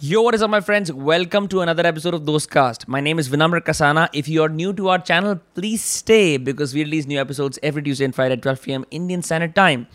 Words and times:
Yo, 0.00 0.22
what 0.22 0.32
is 0.32 0.42
up, 0.42 0.48
my 0.48 0.60
friends? 0.60 0.92
Welcome 0.92 1.48
to 1.48 1.60
another 1.60 1.84
episode 1.84 2.14
of 2.14 2.22
Dostcast. 2.22 2.86
My 2.86 3.00
name 3.00 3.18
is 3.18 3.28
Vinamr 3.28 3.60
Kasana. 3.60 4.08
If 4.12 4.28
you 4.28 4.44
are 4.44 4.48
new 4.48 4.72
to 4.74 4.90
our 4.90 5.00
channel, 5.00 5.40
please 5.56 5.82
stay 5.82 6.36
because 6.36 6.72
we 6.72 6.84
release 6.84 7.04
new 7.08 7.20
episodes 7.20 7.58
every 7.64 7.82
Tuesday 7.82 8.04
and 8.04 8.14
Friday 8.14 8.34
at 8.34 8.42
12 8.42 8.62
p.m. 8.62 8.84
Indian 8.92 9.22
Standard 9.22 9.56
Time. 9.56 9.88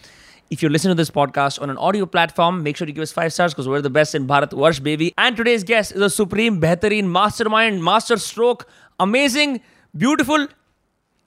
If 0.50 0.62
you're 0.62 0.72
listening 0.72 0.92
to 0.92 1.00
this 1.00 1.10
podcast 1.10 1.62
on 1.62 1.70
an 1.70 1.78
audio 1.78 2.06
platform, 2.06 2.64
make 2.64 2.76
sure 2.76 2.86
to 2.86 2.92
give 2.92 3.02
us 3.02 3.14
five 3.14 3.32
stars 3.32 3.54
because 3.54 3.66
we're 3.66 3.80
the 3.80 3.90
best 3.90 4.14
in 4.14 4.28
Bharat 4.28 4.52
Varsh, 4.52 4.82
baby. 4.82 5.14
And 5.18 5.38
today's 5.38 5.64
guest 5.64 5.94
is 5.94 6.02
a 6.02 6.10
supreme, 6.10 6.60
behatareen, 6.60 7.06
mastermind, 7.06 7.82
master 7.82 8.18
stroke, 8.18 8.68
amazing, 9.00 9.62
beautiful. 9.96 10.48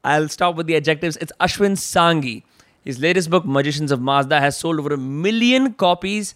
I'll 0.04 0.28
stop 0.28 0.54
with 0.54 0.66
the 0.66 0.76
adjectives. 0.76 1.16
It's 1.16 1.32
Ashwin 1.40 1.78
Sanghi. 1.78 2.42
His 2.84 3.00
latest 3.00 3.30
book, 3.30 3.46
Magicians 3.46 3.90
of 3.90 4.02
Mazda, 4.02 4.38
has 4.38 4.58
sold 4.58 4.78
over 4.78 4.92
a 4.92 4.98
million 4.98 5.72
copies. 5.72 6.34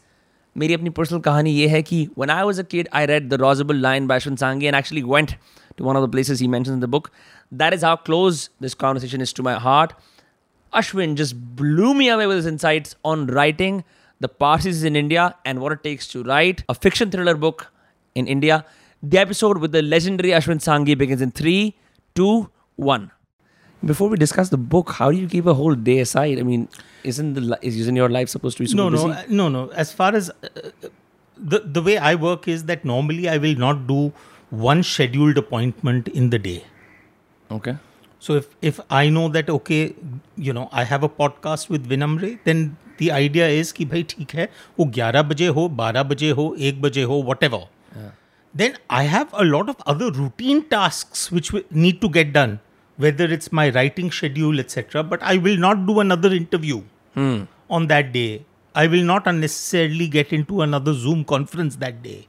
मेरी 0.57 0.73
अपनी 0.73 0.89
personal 0.97 1.19
कहानी 1.19 1.51
ये 1.51 1.67
है 1.67 1.81
कि 1.83 2.09
when 2.15 2.29
I 2.29 2.43
was 2.49 2.59
a 2.59 2.63
kid, 2.63 2.87
I 2.93 3.05
read 3.05 3.29
The 3.29 3.37
Rosable 3.37 3.79
Lion 3.85 4.07
by 4.07 4.17
Ashwin 4.19 4.37
Sangi 4.43 4.67
and 4.67 4.75
actually 4.75 5.03
went 5.03 5.35
to 5.77 5.83
one 5.83 5.95
of 5.95 6.01
the 6.01 6.07
places 6.07 6.39
he 6.39 6.47
mentions 6.47 6.73
in 6.73 6.79
the 6.79 6.87
book. 6.87 7.11
That 7.51 7.73
is 7.73 7.81
how 7.81 7.95
close 7.95 8.49
this 8.59 8.73
conversation 8.73 9.21
is 9.21 9.33
to 9.33 9.43
my 9.43 9.55
heart. 9.65 9.93
Ashwin 10.73 11.15
just 11.15 11.35
blew 11.55 11.93
me 11.93 12.09
away 12.09 12.27
with 12.27 12.37
his 12.37 12.45
insights 12.45 12.95
on 13.03 13.27
writing, 13.27 13.83
the 14.19 14.27
Parsis 14.27 14.83
in 14.83 14.95
India, 14.95 15.35
and 15.45 15.59
what 15.59 15.71
it 15.71 15.83
takes 15.83 16.07
to 16.07 16.23
write 16.23 16.63
a 16.69 16.73
fiction 16.73 17.11
thriller 17.11 17.35
book 17.35 17.71
in 18.15 18.27
India. 18.27 18.65
The 19.03 19.17
episode 19.17 19.57
with 19.59 19.71
the 19.71 19.81
legendary 19.81 20.31
Ashwin 20.31 20.63
Sangi 20.67 20.97
begins 20.97 21.21
in 21.21 21.31
three, 21.31 21.75
two, 22.15 22.49
one. 22.75 23.11
Before 23.83 24.09
we 24.09 24.17
discuss 24.17 24.49
the 24.49 24.57
book, 24.57 24.91
how 24.91 25.11
do 25.11 25.17
you 25.17 25.27
keep 25.27 25.45
a 25.45 25.53
whole 25.53 25.75
day 25.75 25.99
aside? 25.99 26.39
I 26.39 26.43
mean, 26.43 26.67
isn't 27.04 27.34
the 27.34 27.58
is 27.62 27.76
isn't 27.76 27.96
your 27.96 28.08
life 28.08 28.28
supposed 28.28 28.56
to 28.56 28.62
be 28.62 28.68
super 28.68 28.82
no 28.82 28.90
busy? 28.90 29.06
no 29.28 29.48
no 29.48 29.48
no. 29.48 29.72
As 29.72 29.92
far 29.92 30.14
as 30.14 30.30
uh, 30.30 30.48
uh, 30.56 30.88
the 31.36 31.58
the 31.58 31.82
way 31.82 31.98
i 31.98 32.14
work 32.14 32.48
is 32.48 32.64
that 32.64 32.84
normally 32.84 33.28
i 33.28 33.38
will 33.38 33.54
not 33.54 33.86
do 33.86 34.12
one 34.50 34.82
scheduled 34.82 35.38
appointment 35.38 36.08
in 36.08 36.30
the 36.30 36.38
day. 36.38 36.64
Okay. 37.50 37.76
So 38.18 38.34
if 38.34 38.48
if 38.62 38.80
i 38.90 39.08
know 39.08 39.28
that 39.28 39.48
okay 39.48 39.94
you 40.36 40.52
know 40.52 40.68
i 40.72 40.84
have 40.84 41.02
a 41.02 41.08
podcast 41.08 41.70
with 41.70 41.88
Vinamr 41.88 42.38
then 42.44 42.76
the 42.98 43.10
idea 43.10 43.48
is 43.60 43.72
कि 43.72 43.84
भाई 43.84 44.02
ठीक 44.02 44.30
है 44.30 44.48
वो 44.78 44.84
11 44.86 45.22
बजे 45.22 45.46
हो 45.46 45.68
12 45.80 46.04
बजे 46.04 46.30
हो 46.30 46.56
1 46.58 46.80
बजे 46.80 47.02
हो 47.02 47.22
what 47.22 47.68
then 48.56 48.72
I 48.88 49.04
have 49.04 49.28
a 49.32 49.44
lot 49.44 49.68
of 49.68 49.76
other 49.86 50.10
routine 50.10 50.62
tasks 50.70 51.32
which 51.32 51.54
which 51.54 51.64
need 51.72 52.00
to 52.00 52.08
get 52.08 52.36
whether 52.99 53.25
it's 53.35 53.51
my 53.59 53.69
writing 53.77 54.09
schedule 54.17 54.59
etc 54.63 55.03
but 55.13 55.23
i 55.31 55.37
will 55.45 55.57
not 55.67 55.85
do 55.87 55.99
another 56.03 56.31
interview 56.41 56.81
on 57.77 57.87
that 57.93 58.11
day 58.13 58.29
i 58.83 58.85
will 58.93 59.03
not 59.09 59.27
unnecessarily 59.31 60.07
get 60.07 60.31
into 60.37 60.61
another 60.67 60.93
zoom 61.05 61.23
conference 61.33 61.75
that 61.83 62.01
day 62.03 62.19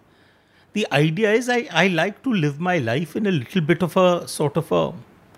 the 0.79 0.87
idea 0.93 1.33
is 1.33 1.49
I, 1.49 1.69
I 1.73 1.87
like 1.89 2.23
to 2.25 2.33
live 2.33 2.61
my 2.61 2.79
life 2.79 3.17
in 3.17 3.27
a 3.27 3.31
little 3.31 3.63
bit 3.71 3.83
of 3.83 3.97
a 3.97 4.29
sort 4.29 4.57
of 4.57 4.71
a 4.73 4.93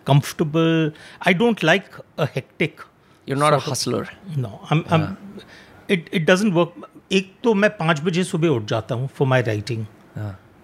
comfortable 0.05 0.91
i 1.23 1.33
don't 1.33 1.63
like 1.63 1.91
a 2.17 2.27
hectic 2.27 2.81
You're 3.27 3.39
not 3.39 3.53
a 3.55 3.59
hustler. 3.59 4.09
no 4.37 4.61
i'm, 4.71 4.85
I'm 4.89 5.05
it, 5.89 6.09
it 6.13 6.27
doesn't 6.27 6.55
work 6.55 6.73
एक 7.19 7.33
तो 7.45 7.53
मैं 7.55 7.71
पाँच 7.77 8.01
बजे 8.05 8.23
सुबह 8.25 8.49
उठ 8.49 8.65
जाता 8.71 8.95
हूँ 8.95 9.09
for 9.19 9.27
my 9.33 9.41
writing 9.49 9.85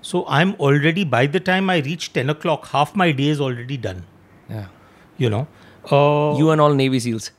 so 0.08 0.20
i'm 0.38 0.50
already 0.66 1.04
by 1.12 1.22
the 1.36 1.40
time 1.52 1.70
i 1.74 1.76
reach 1.86 2.08
10 2.16 2.32
o'clock 2.32 2.66
half 2.72 2.90
my 3.02 3.06
day 3.20 3.28
is 3.36 3.40
already 3.46 3.78
done 3.86 4.02
yeah. 4.49 4.67
you 5.17 5.29
know 5.29 5.47
uh, 5.91 6.35
You 6.37 6.49
and 6.51 6.61
all 6.61 6.73
Navy 6.73 6.99
SEAls. 6.99 7.31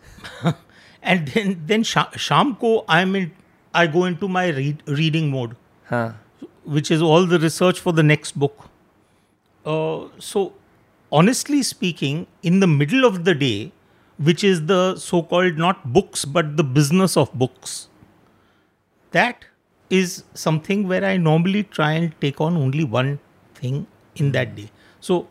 and 1.03 1.29
then 1.29 1.53
then 1.67 1.83
sha- 1.91 2.11
sham 2.25 2.55
ko 2.63 2.71
i'm 2.97 3.15
in 3.21 3.31
i 3.81 3.87
go 3.87 4.05
into 4.05 4.29
my 4.29 4.49
read, 4.59 4.83
reading 5.01 5.31
mode 5.35 5.57
Huh. 5.93 6.13
which 6.65 6.91
is 6.97 7.03
all 7.11 7.27
the 7.27 7.39
research 7.45 7.81
for 7.81 7.93
the 7.93 8.03
next 8.03 8.39
book. 8.39 8.67
Uh, 9.67 10.09
so, 10.19 10.53
honestly 11.11 11.63
speaking, 11.63 12.27
in 12.43 12.61
the 12.61 12.67
middle 12.67 13.05
of 13.09 13.25
the 13.25 13.35
day, 13.35 13.73
which 14.29 14.45
is 14.45 14.61
the 14.67 14.97
so 14.97 15.23
called 15.33 15.59
not 15.65 15.83
books 15.97 16.25
but 16.37 16.57
the 16.61 16.63
business 16.79 17.17
of 17.17 17.33
books, 17.45 17.89
that 19.11 19.45
is 19.89 20.23
something 20.35 20.87
where 20.87 21.05
I 21.05 21.17
normally 21.17 21.65
try 21.65 21.93
and 21.93 22.15
take 22.21 22.41
on 22.41 22.57
only 22.57 22.85
one 22.85 23.19
thing 23.55 23.87
in 24.17 24.31
that 24.33 24.55
day. 24.55 24.71
So, 25.01 25.27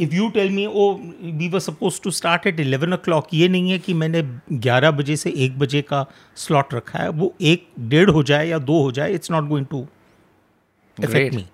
if 0.00 0.14
you 0.14 0.28
tell 0.28 0.50
me 0.50 0.66
oh 0.66 0.92
we 1.22 1.48
were 1.48 1.60
suppose 1.60 2.00
to 2.02 2.10
start 2.10 2.46
at 2.46 2.60
eleven 2.60 2.92
o'clock 2.96 3.28
ये 3.34 3.48
नहीं 3.48 3.70
है 3.70 3.78
कि 3.78 3.94
मैंने 3.94 4.22
ग्यारह 4.52 4.90
बजे 4.90 5.16
से 5.16 5.30
एक 5.36 5.58
बजे 5.58 5.82
का 5.82 6.04
स्लॉट 6.36 6.74
रखा 6.74 6.98
है। 6.98 7.08
वो 7.08 7.34
एक 7.40 7.66
डेढ़ 7.80 8.10
हो 8.10 8.22
जाए 8.22 8.48
या 8.48 8.58
दो 8.58 8.82
हो 8.82 8.92
जाए 8.92 9.12
it's 9.12 9.30
not 9.30 9.48
going 9.48 9.66
to 9.66 9.86
affect 10.98 11.34
me 11.34 11.44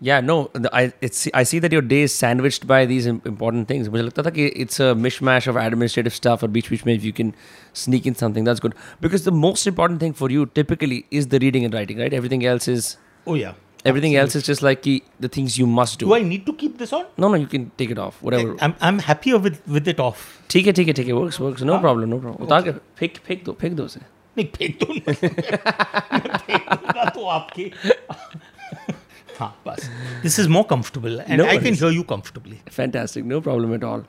या 0.00 0.20
no 0.20 0.52
it's 0.56 1.28
I 1.34 1.44
see 1.44 1.60
that 1.60 1.72
your 1.72 1.84
day 1.84 2.02
is 2.02 2.12
sandwiched 2.12 2.66
by 2.66 2.86
these 2.86 3.06
important 3.08 3.68
things 3.70 3.88
मुझे 3.88 4.02
लगता 4.02 4.22
था 4.22 4.30
कि 4.30 4.46
it's 4.46 4.82
a 4.82 4.92
mishmash 5.22 5.48
of 5.48 5.58
administrative 5.58 6.10
staff 6.10 6.42
और 6.42 6.50
बीच 6.50 6.70
बीच 6.70 6.86
में 6.86 6.98
you 7.00 7.12
can 7.12 7.32
sneak 7.74 8.06
in 8.06 8.14
something 8.14 8.46
that's 8.46 8.60
good 8.60 8.74
because 9.02 9.24
the 9.30 9.32
most 9.34 9.68
important 9.68 10.02
thing 10.02 10.14
for 10.14 10.32
you 10.32 10.44
typically 10.44 11.04
is 11.12 11.28
the 11.28 11.34
reading 11.34 11.64
and 11.64 11.74
writing 11.74 11.98
right 11.98 12.14
everything 12.14 12.44
else 12.44 12.68
is 12.68 12.96
oh 13.28 13.36
या 13.36 13.54
everything 13.91 14.15
else 14.21 14.35
is 14.39 14.43
just 14.47 14.63
like 14.67 14.81
कि 14.87 14.95
the 15.25 15.29
things 15.37 15.57
you 15.61 15.67
must 15.77 15.99
do. 16.01 16.07
Do 16.09 16.15
I 16.17 16.21
need 16.31 16.45
to 16.49 16.53
keep 16.63 16.77
this 16.81 16.93
on? 16.97 17.05
No, 17.23 17.29
no, 17.35 17.39
you 17.43 17.47
can 17.53 17.69
take 17.81 17.93
it 17.95 18.01
off. 18.05 18.21
Whatever. 18.29 18.55
I'm 18.67 18.75
I'm 18.89 18.99
happier 19.09 19.39
with 19.47 19.59
with 19.77 19.87
it 19.93 20.01
off. 20.07 20.25
ठीक 20.53 20.65
है 20.67 20.73
ठीक 20.79 20.87
है 20.87 20.93
ठीक 21.01 21.07
है 21.07 21.13
works 21.21 21.39
works 21.45 21.65
no 21.71 21.77
problem 21.85 22.13
no 22.15 22.19
problem 22.25 22.41
उतार 22.47 22.61
के 22.67 22.71
फेंक 22.99 23.17
फेंक 23.27 23.43
दो 23.45 23.57
फेंक 23.61 23.73
दो 23.75 23.83
उसे 23.91 23.99
नहीं 24.37 24.45
फेंक 24.57 24.77
दो 24.83 24.93
ना। 24.93 25.01
मैं 25.07 26.37
फेंक 26.37 26.69
दूंगा 26.73 27.05
तो 27.17 27.25
आपके 27.37 27.71
हाँ 29.39 29.49
बस 29.67 29.89
this 30.25 30.37
is 30.43 30.49
more 30.55 30.63
comfortable 30.71 31.19
and 31.25 31.41
No 31.41 31.45
I 31.45 31.55
can 31.57 31.63
worries. 31.63 31.79
hear 31.85 31.91
you 31.99 32.03
comfortably. 32.13 32.57
fantastic 32.79 33.25
no 33.33 33.39
problem 33.47 33.73
at 33.79 33.85
all 33.91 34.03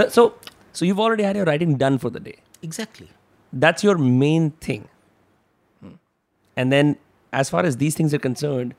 That- 0.00 0.12
so 0.18 0.26
so 0.80 0.88
you've 0.90 1.00
already 1.06 1.26
had 1.28 1.36
your 1.40 1.46
writing 1.50 1.74
done 1.84 1.98
for 2.04 2.10
the 2.18 2.22
day 2.28 2.36
Exactly. 2.68 3.08
that's 3.64 3.84
your 3.88 3.96
main 4.22 4.50
thing 4.68 4.84
and 6.62 6.72
then 6.76 6.96
as 7.42 7.50
far 7.54 7.64
as 7.70 7.76
these 7.84 7.98
things 8.00 8.14
are 8.18 8.22
concerned 8.26 8.74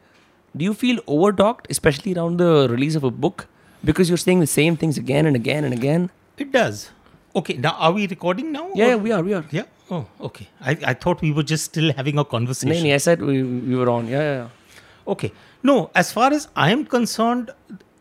do 0.56 0.64
you 0.64 0.74
feel 0.74 0.98
overtalked 1.16 1.66
especially 1.70 2.14
around 2.14 2.36
the 2.38 2.68
release 2.70 2.94
of 2.94 3.04
a 3.04 3.10
book 3.10 3.46
because 3.84 4.08
you're 4.08 4.18
saying 4.24 4.40
the 4.40 4.46
same 4.54 4.76
things 4.76 4.98
again 4.98 5.26
and 5.26 5.36
again 5.36 5.64
and 5.64 5.74
again 5.74 6.10
It 6.38 6.50
does. 6.52 6.90
Okay, 7.40 7.54
now 7.64 7.70
are 7.86 7.92
we 7.92 8.06
recording 8.08 8.52
now? 8.52 8.64
yeah, 8.74 8.88
yeah 8.88 8.96
we 8.96 9.12
are 9.12 9.22
we 9.22 9.34
are 9.38 9.44
Yeah. 9.50 9.64
Oh, 9.90 10.06
okay. 10.28 10.48
I, 10.60 10.76
I 10.90 10.94
thought 10.94 11.20
we 11.22 11.30
were 11.38 11.42
just 11.42 11.64
still 11.70 11.92
having 12.00 12.18
a 12.18 12.24
conversation. 12.24 12.76
no, 12.82 12.88
no, 12.88 12.94
I 12.94 12.98
said 13.06 13.22
we, 13.30 13.42
we 13.42 13.74
were 13.80 13.88
on 13.94 14.06
yeah, 14.08 14.20
yeah, 14.28 14.36
yeah. 14.42 14.48
Okay. 15.14 15.32
No, 15.70 15.90
as 15.94 16.12
far 16.12 16.32
as 16.32 16.48
I 16.56 16.70
am 16.76 16.84
concerned, 16.86 17.50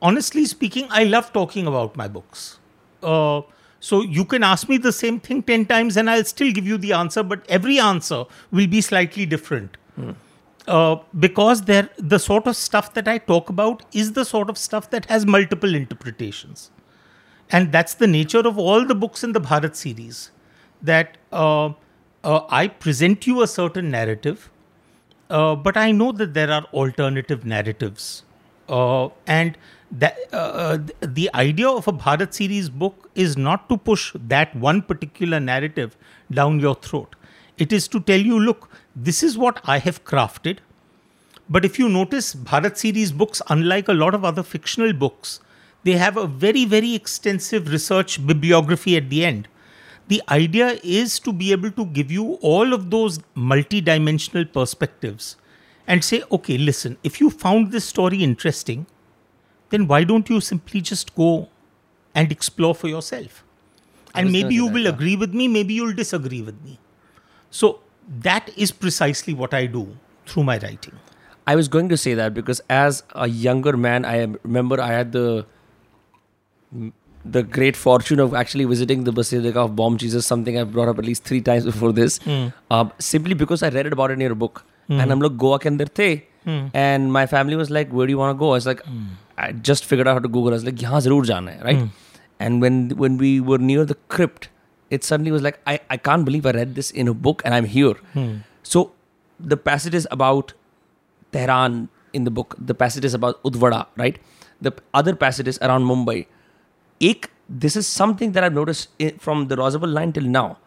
honestly 0.02 0.46
speaking, 0.46 0.88
I 0.90 1.04
love 1.16 1.32
talking 1.34 1.68
about 1.68 1.96
my 2.04 2.08
books. 2.08 2.60
Uh, 3.04 3.42
so 3.80 4.02
you 4.04 4.26
can 4.26 4.44
ask 4.44 4.70
me 4.70 4.78
the 4.78 4.92
same 4.92 5.20
thing 5.20 5.42
10 5.44 5.66
times 5.66 5.98
and 5.98 6.10
I'll 6.10 6.24
still 6.24 6.52
give 6.52 6.68
you 6.68 6.78
the 6.78 6.94
answer, 6.94 7.24
but 7.24 7.46
every 7.50 7.80
answer 7.80 8.24
will 8.52 8.68
be 8.68 8.82
slightly 8.82 9.26
different. 9.26 9.78
Uh, 10.72 10.98
because 11.20 11.62
the 11.64 12.18
sort 12.18 12.48
of 12.50 12.56
stuff 12.56 12.94
that 12.98 13.08
I 13.14 13.18
talk 13.18 13.50
about 13.50 13.82
is 14.02 14.14
the 14.18 14.24
sort 14.24 14.50
of 14.50 14.58
stuff 14.58 14.90
that 14.92 15.08
has 15.14 15.26
multiple 15.26 15.76
interpretations. 15.80 16.72
And 17.58 17.74
that's 17.74 17.96
the 17.96 18.08
nature 18.08 18.44
of 18.52 18.58
all 18.58 18.86
the 18.92 18.96
books 18.96 19.26
in 19.26 19.34
the 19.34 19.42
Bharat 19.42 19.76
series. 19.76 20.32
That 20.82 21.18
uh, 21.34 21.74
uh, 22.24 22.42
I 22.50 22.70
present 22.86 23.28
you 23.28 23.42
a 23.42 23.48
certain 23.48 23.92
narrative, 23.92 24.50
uh, 25.30 25.56
but 25.56 25.76
I 25.76 25.92
know 25.92 26.12
that 26.14 26.34
there 26.34 26.50
are 26.50 26.64
alternative 26.86 27.46
narratives. 27.46 28.24
Uh, 28.70 29.10
and 29.28 29.58
that, 29.92 30.18
the 31.02 31.30
idea 31.36 31.70
of 31.70 31.90
a 31.90 31.92
Bharat 31.92 32.34
series 32.34 32.70
book 32.70 33.10
is 33.16 33.36
not 33.36 33.68
to 33.68 33.78
push 33.78 34.14
that 34.36 34.56
one 34.56 34.82
particular 34.82 35.42
narrative 35.42 35.98
down 36.32 36.62
your 36.62 36.76
throat. 36.76 37.18
It 37.58 37.74
is 37.74 37.88
to 37.90 38.00
tell 38.00 38.20
you, 38.20 38.40
look, 38.40 38.70
this 38.96 39.24
is 39.24 39.38
what 39.38 39.62
I 39.64 39.80
have 39.80 40.04
crafted. 40.04 40.60
But 41.50 41.66
if 41.66 41.78
you 41.78 41.90
notice, 41.90 42.34
Bharat 42.34 42.78
series 42.78 43.12
books, 43.12 43.42
unlike 43.50 43.88
a 43.88 43.94
lot 43.94 44.14
of 44.14 44.24
other 44.24 44.44
fictional 44.44 44.94
books, 44.94 45.40
they 45.84 45.94
have 45.94 46.16
a 46.18 46.28
very, 46.28 46.66
very 46.66 46.94
extensive 46.94 47.70
research 47.70 48.26
bibliography 48.26 48.96
at 48.96 49.10
the 49.10 49.26
end. 49.26 49.48
The 50.08 50.22
idea 50.30 50.80
is 50.84 51.20
to 51.22 51.34
be 51.34 51.52
able 51.52 51.72
to 51.72 51.86
give 51.86 52.12
you 52.12 52.34
all 52.42 52.74
of 52.74 52.90
those 52.90 53.20
multi-dimensional 53.34 54.46
perspectives 54.46 55.38
and 55.88 56.04
say, 56.04 56.24
okay, 56.32 56.58
listen, 56.58 56.98
if 57.04 57.20
you 57.20 57.30
found 57.30 57.72
this 57.72 57.86
story 57.86 58.24
interesting, 58.24 58.86
then 59.70 59.88
why 59.88 60.04
don't 60.04 60.30
you 60.30 60.42
simply 60.42 60.82
just 60.82 61.16
go 61.16 61.50
and 62.14 62.32
explore 62.32 62.76
for 62.76 62.88
yourself? 62.88 63.44
And 64.14 64.32
maybe 64.32 64.56
you 64.56 64.68
will 64.68 64.84
yeah. 64.84 64.90
agree 64.90 65.16
with 65.16 65.34
me, 65.34 65.48
maybe 65.48 65.74
you'll 65.74 65.94
disagree 65.94 66.42
with 66.42 66.62
me. 66.64 66.78
So 67.50 67.80
that 68.20 68.50
is 68.58 68.72
precisely 68.72 69.34
what 69.34 69.54
I 69.54 69.66
do 69.66 69.98
through 70.26 70.44
my 70.44 70.58
writing. 70.58 71.00
I 71.48 71.56
was 71.56 71.68
going 71.68 71.90
to 71.90 71.98
say 71.98 72.14
that 72.14 72.34
because 72.34 72.62
as 72.70 73.04
a 73.16 73.28
younger 73.28 73.76
man, 73.76 74.06
I 74.06 74.28
remember 74.44 74.80
I 74.80 74.88
had 74.88 75.12
the 75.12 75.46
the 77.24 77.44
great 77.44 77.76
fortune 77.76 78.20
of 78.20 78.34
actually 78.34 78.66
visiting 78.66 79.04
the 79.04 79.12
Basilica 79.12 79.60
of 79.60 79.76
Bom 79.76 79.98
Jesus, 79.98 80.26
something 80.26 80.58
I've 80.58 80.72
brought 80.72 80.88
up 80.88 80.98
at 80.98 81.06
least 81.06 81.24
three 81.24 81.42
times 81.42 81.66
before 81.66 81.92
this, 81.92 82.20
mm. 82.20 82.52
simply 83.00 83.34
because 83.34 83.62
I 83.64 83.70
read 83.70 83.88
about 83.88 84.12
it 84.12 84.14
in 84.16 84.22
your 84.22 84.36
book. 84.36 84.64
Mm. 84.90 85.02
And 85.02 85.12
I'm 85.12 85.20
like, 85.20 85.38
Goa 85.38 85.60
can 85.60 85.78
there 85.78 85.88
the. 85.88 86.24
Mm. 86.46 86.72
And 86.74 87.14
my 87.14 87.26
family 87.28 87.56
was 87.56 87.70
like, 87.70 87.92
where 87.92 88.08
do 88.08 88.12
you 88.12 88.18
want 88.18 88.36
to 88.36 88.40
go? 88.40 88.50
I 88.50 88.54
was 88.54 88.66
like, 88.66 88.84
hmm. 88.84 89.06
I 89.38 89.52
just 89.52 89.86
figured 89.86 90.08
out 90.08 90.14
how 90.14 90.20
to 90.20 90.28
Google. 90.28 90.50
I 90.50 90.54
was 90.54 90.66
like, 90.66 90.82
yahan 90.82 91.02
zarur 91.02 91.24
jana 91.24 91.60
right? 91.64 91.78
Hmm. 91.78 91.88
And 92.40 92.62
when 92.62 92.90
when 92.90 93.18
we 93.18 93.40
were 93.40 93.60
near 93.60 93.86
the 93.86 93.96
crypt, 94.16 94.50
it 94.92 95.04
suddenly 95.04 95.32
was 95.32 95.42
like 95.42 95.60
I, 95.66 95.80
I 95.90 95.98
can't 95.98 96.26
believe 96.26 96.46
I 96.46 96.52
read 96.52 96.76
this 96.76 96.92
in 96.92 97.08
a 97.08 97.14
book 97.14 97.42
and 97.46 97.56
I'm 97.56 97.66
here. 97.66 97.94
Hmm. 98.14 98.38
So 98.64 98.92
the 99.40 99.58
passage 99.58 99.96
is 99.96 100.08
about 100.12 100.54
Tehran 101.32 101.90
in 102.14 102.26
the 102.26 102.32
book. 102.40 102.56
The 102.60 102.76
passage 102.76 103.06
is 103.06 103.14
about 103.14 103.42
Udvada, 103.44 103.86
right? 103.98 104.20
The 104.62 104.74
other 104.94 105.16
passage 105.16 105.48
is 105.48 105.60
around 105.62 105.84
Mumbai. 105.92 106.26
Ek, 107.00 107.30
this 107.50 107.76
is 107.76 107.88
something 107.88 108.34
that 108.34 108.44
I've 108.44 108.54
noticed 108.54 108.90
in, 109.00 109.18
from 109.18 109.48
the 109.48 109.56
Rozabal 109.56 109.92
line 109.92 110.14
till 110.14 110.24
now. 110.24 110.58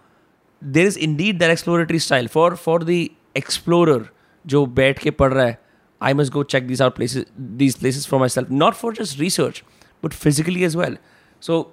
There 0.61 0.87
is 0.87 0.97
indeed 0.97 1.39
that 1.41 1.51
exploratory 1.51 1.99
style 1.99 2.27
for 2.27 2.57
for 2.57 2.79
the 2.81 3.13
explorer, 3.35 4.11
joe 4.47 4.67
बैठ 4.67 4.99
के 4.99 5.11
पढ़ 5.11 5.57
I 6.01 6.13
must 6.13 6.33
go 6.33 6.43
check 6.43 6.67
these 6.67 6.81
out 6.81 6.97
places, 6.97 7.25
these 7.39 7.77
places 7.77 8.05
for 8.05 8.19
myself, 8.19 8.51
not 8.51 8.77
for 8.77 8.93
just 8.93 9.19
research, 9.19 9.65
but 10.03 10.13
physically 10.13 10.65
as 10.65 10.77
well. 10.77 10.97
So 11.41 11.73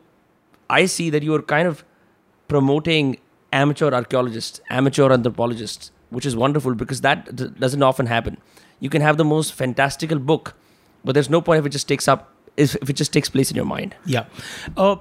I 0.69 0.85
see 0.85 1.09
that 1.09 1.23
you 1.23 1.33
are 1.35 1.41
kind 1.41 1.67
of 1.67 1.83
promoting 2.53 3.11
amateur 3.61 3.91
archaeologists 3.99 4.61
amateur 4.79 5.11
anthropologists 5.17 5.91
which 6.17 6.25
is 6.31 6.35
wonderful 6.43 6.75
because 6.81 7.01
that 7.07 7.29
doesn't 7.59 7.83
often 7.91 8.11
happen 8.15 8.37
you 8.79 8.89
can 8.95 9.01
have 9.07 9.17
the 9.21 9.27
most 9.35 9.53
fantastical 9.61 10.19
book 10.31 10.53
but 11.03 11.13
there's 11.17 11.29
no 11.35 11.41
point 11.41 11.59
if 11.59 11.65
it 11.71 11.77
just 11.77 11.87
takes 11.93 12.07
up 12.15 12.27
if, 12.57 12.75
if 12.75 12.89
it 12.89 12.99
just 13.03 13.13
takes 13.13 13.29
place 13.37 13.49
in 13.51 13.55
your 13.55 13.65
mind 13.65 13.95
Yeah. 14.05 14.25
Uh, 14.75 14.95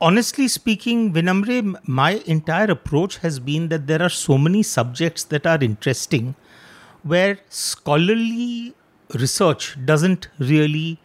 honestly 0.00 0.48
speaking, 0.48 1.12
Vinamr, 1.12 1.76
my 1.86 2.22
entire 2.26 2.70
approach 2.70 3.18
has 3.18 3.38
been 3.40 3.68
that 3.68 3.86
there 3.86 4.02
are 4.02 4.08
so 4.08 4.38
many 4.38 4.62
subjects 4.62 5.24
that 5.24 5.46
are 5.46 5.62
interesting 5.62 6.34
where 7.02 7.38
scholarly 7.48 8.74
research 9.14 9.76
doesn't 9.84 10.28
really 10.38 10.98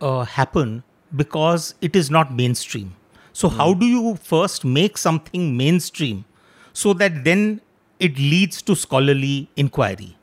uh, 0.00 0.24
happen 0.24 0.82
because 1.14 1.74
it 1.80 1.94
is 1.94 2.10
not 2.10 2.34
mainstream. 2.34 2.96
So, 3.32 3.48
how 3.48 3.74
do 3.74 3.86
you 3.86 4.16
first 4.16 4.64
make 4.64 4.98
something 4.98 5.56
mainstream 5.56 6.24
so 6.72 6.92
that 6.94 7.24
then 7.24 7.60
it 7.98 8.18
leads 8.18 8.62
to 8.62 8.74
scholarly 8.74 9.48
inquiry? 9.56 10.16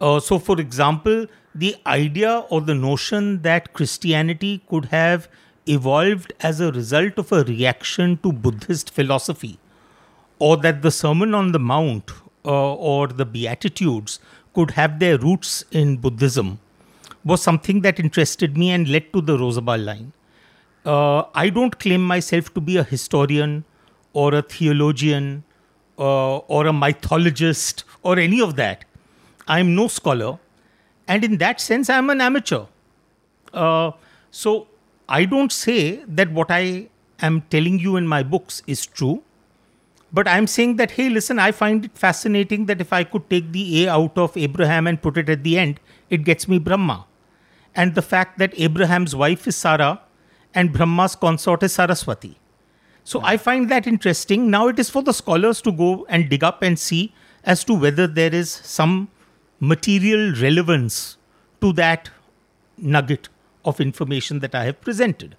Uh, 0.00 0.18
so, 0.18 0.38
for 0.38 0.58
example, 0.60 1.26
the 1.54 1.76
idea 1.86 2.44
or 2.48 2.60
the 2.60 2.74
notion 2.74 3.42
that 3.42 3.72
Christianity 3.72 4.62
could 4.68 4.86
have 4.86 5.28
evolved 5.66 6.32
as 6.40 6.60
a 6.60 6.72
result 6.72 7.18
of 7.18 7.30
a 7.30 7.44
reaction 7.44 8.18
to 8.22 8.32
Buddhist 8.32 8.90
philosophy, 8.90 9.58
or 10.38 10.56
that 10.56 10.82
the 10.82 10.90
Sermon 10.90 11.34
on 11.34 11.52
the 11.52 11.60
Mount 11.60 12.10
uh, 12.44 12.74
or 12.74 13.06
the 13.06 13.26
Beatitudes 13.26 14.18
could 14.54 14.72
have 14.72 14.98
their 14.98 15.18
roots 15.18 15.64
in 15.70 15.98
Buddhism, 15.98 16.58
was 17.24 17.42
something 17.42 17.82
that 17.82 18.00
interested 18.00 18.56
me 18.56 18.70
and 18.70 18.88
led 18.88 19.12
to 19.12 19.20
the 19.20 19.36
Rozabal 19.36 19.84
line. 19.84 20.12
Uh, 20.84 21.24
I 21.34 21.48
don't 21.48 21.78
claim 21.78 22.04
myself 22.04 22.52
to 22.54 22.60
be 22.60 22.76
a 22.76 22.82
historian 22.82 23.64
or 24.12 24.34
a 24.34 24.42
theologian 24.42 25.44
uh, 25.98 26.38
or 26.38 26.66
a 26.66 26.72
mythologist 26.72 27.84
or 28.02 28.18
any 28.18 28.40
of 28.40 28.56
that. 28.56 28.84
I'm 29.46 29.74
no 29.74 29.88
scholar, 29.88 30.38
and 31.06 31.24
in 31.24 31.38
that 31.38 31.60
sense, 31.60 31.88
I'm 31.88 32.10
an 32.10 32.20
amateur. 32.20 32.64
Uh, 33.52 33.92
so 34.30 34.66
I 35.08 35.24
don't 35.24 35.52
say 35.52 36.02
that 36.06 36.32
what 36.32 36.50
I 36.50 36.88
am 37.20 37.42
telling 37.42 37.78
you 37.78 37.96
in 37.96 38.08
my 38.08 38.22
books 38.22 38.62
is 38.66 38.86
true, 38.86 39.22
but 40.12 40.26
I'm 40.26 40.46
saying 40.46 40.76
that 40.76 40.92
hey, 40.92 41.08
listen, 41.08 41.38
I 41.38 41.52
find 41.52 41.84
it 41.84 41.96
fascinating 41.96 42.66
that 42.66 42.80
if 42.80 42.92
I 42.92 43.04
could 43.04 43.28
take 43.30 43.52
the 43.52 43.84
A 43.84 43.88
out 43.90 44.18
of 44.18 44.36
Abraham 44.36 44.86
and 44.86 45.00
put 45.00 45.16
it 45.16 45.28
at 45.28 45.44
the 45.44 45.58
end, 45.58 45.80
it 46.10 46.24
gets 46.24 46.48
me 46.48 46.58
Brahma, 46.58 47.06
and 47.74 47.94
the 47.94 48.02
fact 48.02 48.38
that 48.38 48.58
Abraham's 48.58 49.14
wife 49.14 49.46
is 49.46 49.56
Sarah 49.56 50.00
and 50.54 50.72
Brahma's 50.72 51.14
consort 51.16 51.62
is 51.62 51.72
Saraswati. 51.72 52.38
So 53.04 53.20
I 53.22 53.36
find 53.36 53.68
that 53.70 53.86
interesting. 53.86 54.50
Now 54.50 54.68
it 54.68 54.78
is 54.78 54.88
for 54.88 55.02
the 55.02 55.12
scholars 55.12 55.60
to 55.62 55.72
go 55.72 56.06
and 56.08 56.28
dig 56.28 56.44
up 56.44 56.62
and 56.62 56.78
see 56.78 57.12
as 57.44 57.64
to 57.64 57.74
whether 57.74 58.06
there 58.06 58.32
is 58.32 58.50
some 58.50 59.08
material 59.58 60.34
relevance 60.40 61.16
to 61.60 61.72
that 61.72 62.10
nugget 62.76 63.28
of 63.64 63.80
information 63.80 64.40
that 64.40 64.54
I 64.54 64.64
have 64.64 64.80
presented. 64.80 65.36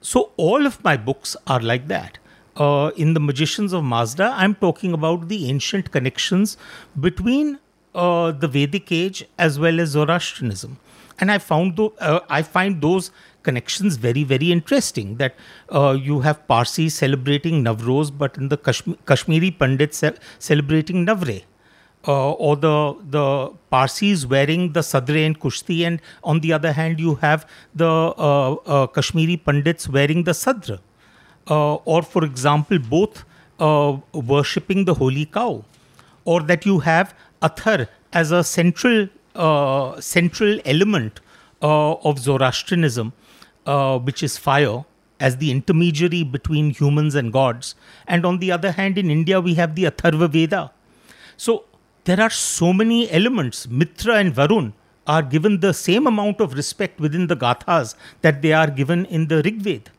So 0.00 0.30
all 0.36 0.64
of 0.64 0.82
my 0.84 0.96
books 0.96 1.36
are 1.46 1.60
like 1.60 1.88
that. 1.88 2.18
Uh, 2.56 2.90
in 2.96 3.14
the 3.14 3.20
Magicians 3.20 3.72
of 3.72 3.84
Mazda, 3.84 4.32
I'm 4.36 4.54
talking 4.54 4.92
about 4.92 5.28
the 5.28 5.48
ancient 5.48 5.90
connections 5.92 6.56
between 6.98 7.58
uh, 7.94 8.32
the 8.32 8.48
Vedic 8.48 8.90
age 8.90 9.24
as 9.38 9.58
well 9.58 9.80
as 9.80 9.90
Zoroastrianism, 9.90 10.78
and 11.20 11.30
I 11.30 11.38
found 11.38 11.76
tho- 11.76 11.94
uh, 12.00 12.20
I 12.28 12.42
find 12.42 12.82
those 12.82 13.10
connections 13.42 13.96
very 13.96 14.24
very 14.24 14.52
interesting. 14.52 15.16
That 15.16 15.34
uh, 15.72 15.96
you 16.00 16.20
have 16.20 16.46
Parsi 16.46 16.88
celebrating 16.88 17.64
Navroz, 17.64 18.10
but 18.16 18.36
in 18.36 18.48
the 18.48 18.56
Kashmir, 18.56 18.96
Kashmiri 19.06 19.50
Pandits 19.50 19.98
ce- 19.98 20.18
celebrating 20.38 21.06
Navre. 21.06 21.44
Uh, 22.06 22.30
or 22.32 22.56
the 22.56 22.96
the 23.10 23.50
Parsis 23.72 24.24
wearing 24.24 24.72
the 24.72 24.80
sadre 24.80 25.26
and 25.26 25.38
kushti, 25.40 25.84
and 25.84 26.00
on 26.22 26.38
the 26.40 26.52
other 26.52 26.72
hand, 26.72 27.00
you 27.00 27.16
have 27.16 27.44
the 27.74 27.88
uh, 27.88 28.52
uh, 28.52 28.86
Kashmiri 28.86 29.36
Pandits 29.36 29.88
wearing 29.88 30.22
the 30.22 30.30
sadra, 30.30 30.78
uh, 31.50 31.74
or 31.74 32.02
for 32.02 32.24
example, 32.24 32.78
both 32.78 33.24
uh, 33.58 33.96
worshipping 34.12 34.84
the 34.84 34.94
holy 34.94 35.26
cow, 35.26 35.64
or 36.24 36.40
that 36.42 36.64
you 36.64 36.78
have 36.78 37.14
Athar 37.42 37.88
as 38.12 38.30
a 38.30 38.44
central 38.44 39.08
central 40.00 40.60
element 40.64 41.20
of 41.60 42.18
Zoroastrianism, 42.20 43.12
uh, 43.74 43.98
which 43.98 44.22
is 44.22 44.38
fire. 44.38 44.84
As 45.20 45.36
the 45.38 45.50
intermediary 45.50 46.22
between 46.22 46.70
humans 46.70 47.16
and 47.20 47.32
gods, 47.32 47.74
and 48.06 48.24
on 48.24 48.38
the 48.38 48.52
other 48.56 48.70
hand, 48.70 48.98
in 48.98 49.10
India 49.10 49.40
we 49.40 49.54
have 49.54 49.74
the 49.74 49.86
Atharva 49.90 50.28
Veda, 50.34 50.70
so 51.36 51.64
there 52.04 52.20
are 52.20 52.30
so 52.30 52.72
many 52.72 53.10
elements. 53.10 53.66
Mitra 53.68 54.14
and 54.14 54.32
Varun 54.32 54.72
are 55.06 55.22
given 55.22 55.58
the 55.64 55.72
same 55.74 56.06
amount 56.06 56.40
of 56.40 56.54
respect 56.54 57.00
within 57.00 57.26
the 57.26 57.36
Gathas 57.36 57.96
that 58.22 58.40
they 58.42 58.52
are 58.52 58.70
given 58.70 59.04
in 59.06 59.26
the 59.26 59.42
Rig 59.42 59.58
Veda. 59.66 59.90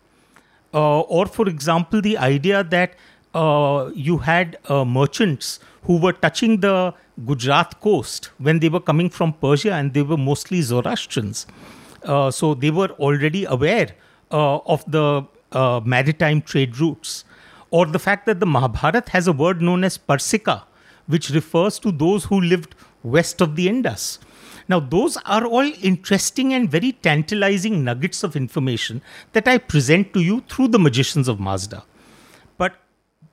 Uh, 0.73 1.01
or, 1.01 1.25
for 1.25 1.49
example, 1.49 2.01
the 2.01 2.17
idea 2.17 2.63
that 2.63 2.95
uh, 3.33 3.91
you 3.93 4.17
had 4.19 4.57
uh, 4.69 4.85
merchants 4.85 5.59
who 5.83 5.97
were 5.97 6.13
touching 6.13 6.59
the 6.61 6.93
Gujarat 7.25 7.79
coast 7.81 8.31
when 8.37 8.59
they 8.59 8.69
were 8.69 8.79
coming 8.91 9.09
from 9.09 9.33
Persia 9.33 9.73
and 9.73 9.93
they 9.93 10.01
were 10.01 10.17
mostly 10.17 10.61
Zoroastrians. 10.61 11.45
Uh, 12.03 12.31
so 12.31 12.53
they 12.53 12.71
were 12.71 12.89
already 12.99 13.45
aware 13.45 13.89
uh, 14.31 14.57
of 14.57 14.83
the 14.91 15.25
uh, 15.51 15.81
maritime 15.83 16.41
trade 16.41 16.79
routes. 16.79 17.25
Or 17.71 17.85
the 17.85 17.99
fact 17.99 18.25
that 18.25 18.39
the 18.39 18.45
Mahabharat 18.45 19.09
has 19.09 19.27
a 19.27 19.33
word 19.33 19.61
known 19.61 19.83
as 19.83 19.97
Parsika, 19.97 20.63
which 21.07 21.29
refers 21.29 21.79
to 21.79 21.91
those 21.91 22.25
who 22.25 22.41
lived 22.41 22.75
west 23.03 23.41
of 23.41 23.55
the 23.55 23.67
Indus. 23.67 24.19
Now, 24.67 24.79
those 24.79 25.17
are 25.25 25.45
all 25.45 25.71
interesting 25.81 26.53
and 26.53 26.69
very 26.69 26.91
tantalizing 26.91 27.83
nuggets 27.83 28.23
of 28.23 28.35
information 28.35 29.01
that 29.33 29.47
I 29.47 29.57
present 29.57 30.13
to 30.13 30.21
you 30.21 30.41
through 30.41 30.69
the 30.69 30.79
magicians 30.79 31.27
of 31.27 31.39
Mazda. 31.39 31.83
But 32.57 32.75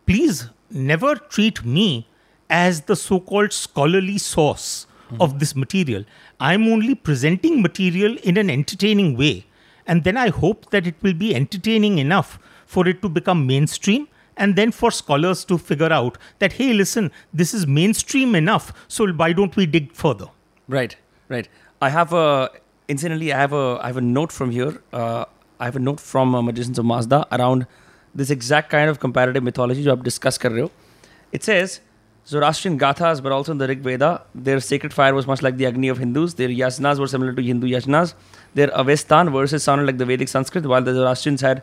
please 0.06 0.48
never 0.70 1.14
treat 1.14 1.64
me 1.64 2.08
as 2.48 2.82
the 2.82 2.96
so 2.96 3.20
called 3.20 3.52
scholarly 3.52 4.18
source 4.18 4.86
of 5.20 5.38
this 5.38 5.54
material. 5.54 6.04
I'm 6.38 6.68
only 6.68 6.94
presenting 6.94 7.62
material 7.62 8.16
in 8.22 8.36
an 8.36 8.50
entertaining 8.50 9.16
way. 9.16 9.46
And 9.86 10.04
then 10.04 10.16
I 10.16 10.28
hope 10.28 10.70
that 10.70 10.86
it 10.86 10.96
will 11.02 11.14
be 11.14 11.34
entertaining 11.34 11.98
enough 11.98 12.38
for 12.66 12.86
it 12.88 13.00
to 13.02 13.08
become 13.08 13.46
mainstream 13.46 14.08
and 14.36 14.54
then 14.56 14.70
for 14.70 14.90
scholars 14.90 15.44
to 15.46 15.56
figure 15.56 15.92
out 15.92 16.18
that, 16.40 16.54
hey, 16.54 16.72
listen, 16.72 17.10
this 17.32 17.54
is 17.54 17.66
mainstream 17.66 18.34
enough, 18.34 18.72
so 18.88 19.06
why 19.12 19.32
don't 19.32 19.56
we 19.56 19.64
dig 19.66 19.92
further? 19.92 20.26
Right, 20.68 20.96
right. 21.28 21.48
I 21.80 21.88
have 21.88 22.12
a, 22.12 22.50
incidentally, 22.88 23.32
I 23.32 23.38
have 23.38 23.52
a, 23.52 23.78
I 23.80 23.86
have 23.86 23.96
a 23.96 24.02
note 24.02 24.32
from 24.32 24.50
here. 24.50 24.82
Uh, 24.92 25.24
I 25.58 25.64
have 25.64 25.76
a 25.76 25.78
note 25.78 26.00
from 26.00 26.34
uh, 26.34 26.42
Magicians 26.42 26.78
of 26.78 26.84
Mazda 26.84 27.26
around 27.32 27.66
this 28.14 28.30
exact 28.30 28.70
kind 28.70 28.90
of 28.90 29.00
comparative 29.00 29.42
mythology 29.42 29.80
you 29.80 29.90
have 29.90 30.02
discussed. 30.02 30.44
It 30.44 31.42
says, 31.42 31.80
Zoroastrian 32.28 32.76
Gathas, 32.76 33.22
but 33.22 33.30
also 33.30 33.52
in 33.52 33.58
the 33.58 33.68
Rig 33.68 33.82
Veda, 33.82 34.22
their 34.34 34.58
sacred 34.58 34.92
fire 34.92 35.14
was 35.14 35.28
much 35.28 35.42
like 35.42 35.58
the 35.58 35.66
Agni 35.66 35.86
of 35.86 35.98
Hindus. 35.98 36.34
Their 36.34 36.48
yasnas 36.48 36.98
were 36.98 37.06
similar 37.06 37.32
to 37.32 37.40
Hindu 37.40 37.68
yasnas. 37.68 38.14
Their 38.54 38.66
Avestan 38.68 39.30
verses 39.30 39.62
sounded 39.62 39.86
like 39.86 39.98
the 39.98 40.04
Vedic 40.04 40.28
Sanskrit, 40.28 40.66
while 40.66 40.82
the 40.82 40.92
Zoroastrians 40.92 41.40
had 41.40 41.62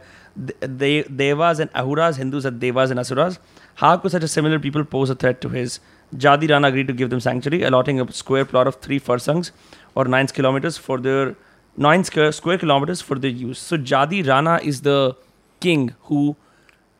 de- 0.77 1.03
devas 1.03 1.59
and 1.59 1.69
ahuras. 1.73 2.15
Hindus 2.15 2.45
had 2.45 2.61
devas 2.61 2.91
and 2.91 2.99
asuras. 2.99 3.39
How 3.75 3.97
could 3.97 4.11
such 4.11 4.23
a 4.23 4.27
similar 4.27 4.57
people 4.57 4.85
pose 4.85 5.09
a 5.09 5.15
threat 5.15 5.41
to 5.41 5.49
his? 5.49 5.81
Jadi 6.15 6.49
Rana 6.49 6.69
agreed 6.69 6.87
to 6.87 6.93
give 6.93 7.09
them 7.09 7.19
sanctuary, 7.19 7.63
allotting 7.63 7.99
a 7.99 8.09
square 8.13 8.45
plot 8.45 8.65
of 8.65 8.75
three 8.75 8.99
farsangs 8.99 9.51
or 9.95 10.05
nine 10.05 10.27
kilometers 10.27 10.77
for 10.77 10.97
their 10.97 11.35
nine 11.75 12.05
square, 12.05 12.31
square 12.31 12.57
kilometers 12.57 13.01
for 13.01 13.19
their 13.19 13.31
use. 13.31 13.59
So 13.59 13.77
Jadi 13.77 14.25
Rana 14.25 14.61
is 14.63 14.81
the 14.81 15.17
king 15.59 15.93
who 16.03 16.37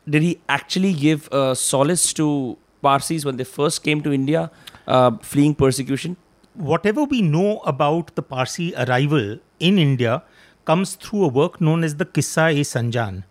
did 0.09 0.21
he 0.21 0.41
actually 0.49 0.91
give 0.91 1.31
uh, 1.31 1.55
solace 1.55 2.11
to 2.13 2.57
Parsis 2.87 3.25
when 3.25 3.37
they 3.37 3.49
first 3.55 3.83
came 3.83 4.03
to 4.03 4.13
India, 4.19 4.51
uh, 4.87 5.11
fleeing 5.31 5.55
persecution? 5.55 6.17
whatever 6.53 7.03
we 7.03 7.21
know 7.21 7.59
about 7.59 8.15
the 8.15 8.21
Parsi 8.21 8.73
arrival 8.75 9.39
in 9.59 9.77
India 9.77 10.23
comes 10.65 10.95
through 10.95 11.25
a 11.25 11.27
work 11.27 11.59
known 11.59 11.83
as 11.83 11.95
the 11.95 12.05
Kissa 12.05 12.53
e 12.53 12.61
Sanjan. 12.61 13.23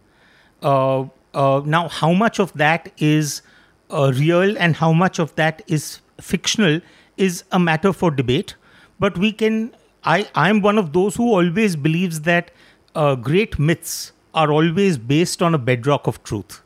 Uh, 0.63 1.05
uh, 1.35 1.63
now, 1.65 1.89
how 1.89 2.13
much 2.13 2.39
of 2.39 2.53
that 2.55 2.93
is 2.99 3.43
uh, 3.91 4.13
real 4.15 4.57
and 4.59 4.77
how 4.77 4.93
much 4.93 5.19
of 5.19 5.35
that 5.37 5.63
is 5.67 6.01
fictional 6.21 6.81
is 7.17 7.45
a 7.53 7.59
matter 7.59 7.93
for 7.93 8.11
debate. 8.11 8.55
But 8.99 9.17
we 9.19 9.33
can, 9.33 9.75
I, 10.05 10.29
I'm 10.35 10.61
one 10.61 10.79
of 10.79 10.93
those 10.93 11.17
who 11.17 11.33
always 11.33 11.77
believes 11.77 12.21
that 12.23 12.51
uh, 12.95 13.15
great 13.15 13.59
myths 13.59 14.13
are 14.35 14.53
always 14.53 14.99
based 14.99 15.43
on 15.43 15.55
a 15.55 15.59
bedrock 15.59 16.07
of 16.07 16.23
truth. 16.23 16.62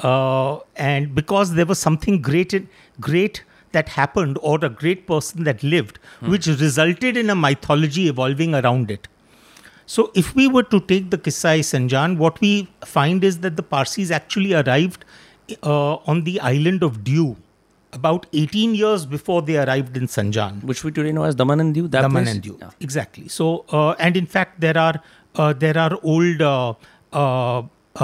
Uh, 0.00 0.58
and 0.76 1.14
because 1.14 1.54
there 1.54 1.66
was 1.66 1.78
something 1.78 2.20
great, 2.20 2.52
in, 2.52 2.68
great 3.00 3.42
that 3.72 3.88
happened 3.88 4.38
or 4.42 4.58
a 4.62 4.68
great 4.68 5.06
person 5.06 5.44
that 5.44 5.62
lived, 5.62 5.98
which 6.20 6.46
resulted 6.46 7.16
in 7.16 7.30
a 7.30 7.34
mythology 7.34 8.08
evolving 8.08 8.54
around 8.54 8.90
it. 8.90 9.08
So, 9.86 10.10
if 10.14 10.34
we 10.34 10.48
were 10.48 10.64
to 10.64 10.80
take 10.80 11.10
the 11.10 11.18
kisai 11.18 11.60
Sanjan, 11.60 12.16
what 12.18 12.40
we 12.40 12.68
find 12.84 13.22
is 13.22 13.38
that 13.40 13.56
the 13.56 13.62
Parsis 13.62 14.10
actually 14.10 14.52
arrived 14.52 15.04
uh, 15.62 15.94
on 16.12 16.24
the 16.24 16.40
island 16.40 16.82
of 16.82 17.04
Diu 17.04 17.36
about 17.92 18.26
18 18.32 18.74
years 18.74 19.06
before 19.06 19.42
they 19.42 19.56
arrived 19.56 19.96
in 19.96 20.06
Sanjan. 20.06 20.62
Which 20.64 20.82
we 20.82 20.90
today 20.90 21.12
know 21.12 21.22
as 21.22 21.36
Daman 21.36 21.60
and 21.60 21.74
Diu. 21.74 21.88
Daman 21.88 22.10
place? 22.10 22.34
and 22.34 22.42
Diu. 22.42 22.60
Yeah. 22.60 22.70
Exactly. 22.80 23.28
So, 23.28 23.64
uh, 23.70 23.92
and 23.92 24.16
in 24.16 24.26
fact, 24.26 24.60
there 24.60 24.76
are 24.76 25.00
uh, 25.36 25.52
there 25.52 25.78
are 25.78 25.98
old 26.02 26.42
uh, 26.42 26.74
uh, 27.12 27.62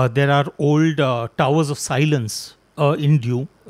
there 0.08 0.30
are 0.30 0.46
old 0.58 1.00
uh, 1.00 1.28
towers 1.36 1.70
of 1.70 1.78
silence 1.78 2.56
uh, 2.78 2.96
in 2.98 3.18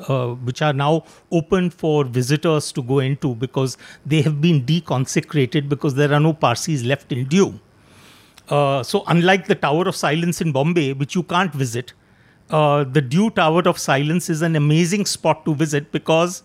uh, 0.07 0.29
which 0.35 0.61
are 0.61 0.73
now 0.73 1.03
open 1.31 1.69
for 1.69 2.05
visitors 2.05 2.71
to 2.71 2.81
go 2.81 2.99
into 2.99 3.35
because 3.35 3.77
they 4.05 4.21
have 4.21 4.39
been 4.41 4.65
deconsecrated 4.65 5.67
because 5.69 5.95
there 5.95 6.13
are 6.13 6.19
no 6.19 6.33
Parsis 6.33 6.83
left 6.83 7.11
in. 7.11 7.59
Uh, 8.49 8.83
so, 8.83 9.03
unlike 9.07 9.47
the 9.47 9.55
Tower 9.55 9.87
of 9.87 9.95
Silence 9.95 10.41
in 10.41 10.51
Bombay, 10.51 10.93
which 10.93 11.15
you 11.15 11.23
can't 11.23 11.53
visit, 11.53 11.93
uh, 12.49 12.83
the 12.83 13.01
Diu 13.01 13.33
Tower 13.33 13.61
of 13.61 13.77
Silence 13.77 14.29
is 14.29 14.41
an 14.41 14.55
amazing 14.55 15.05
spot 15.05 15.45
to 15.45 15.55
visit 15.55 15.91
because 15.91 16.43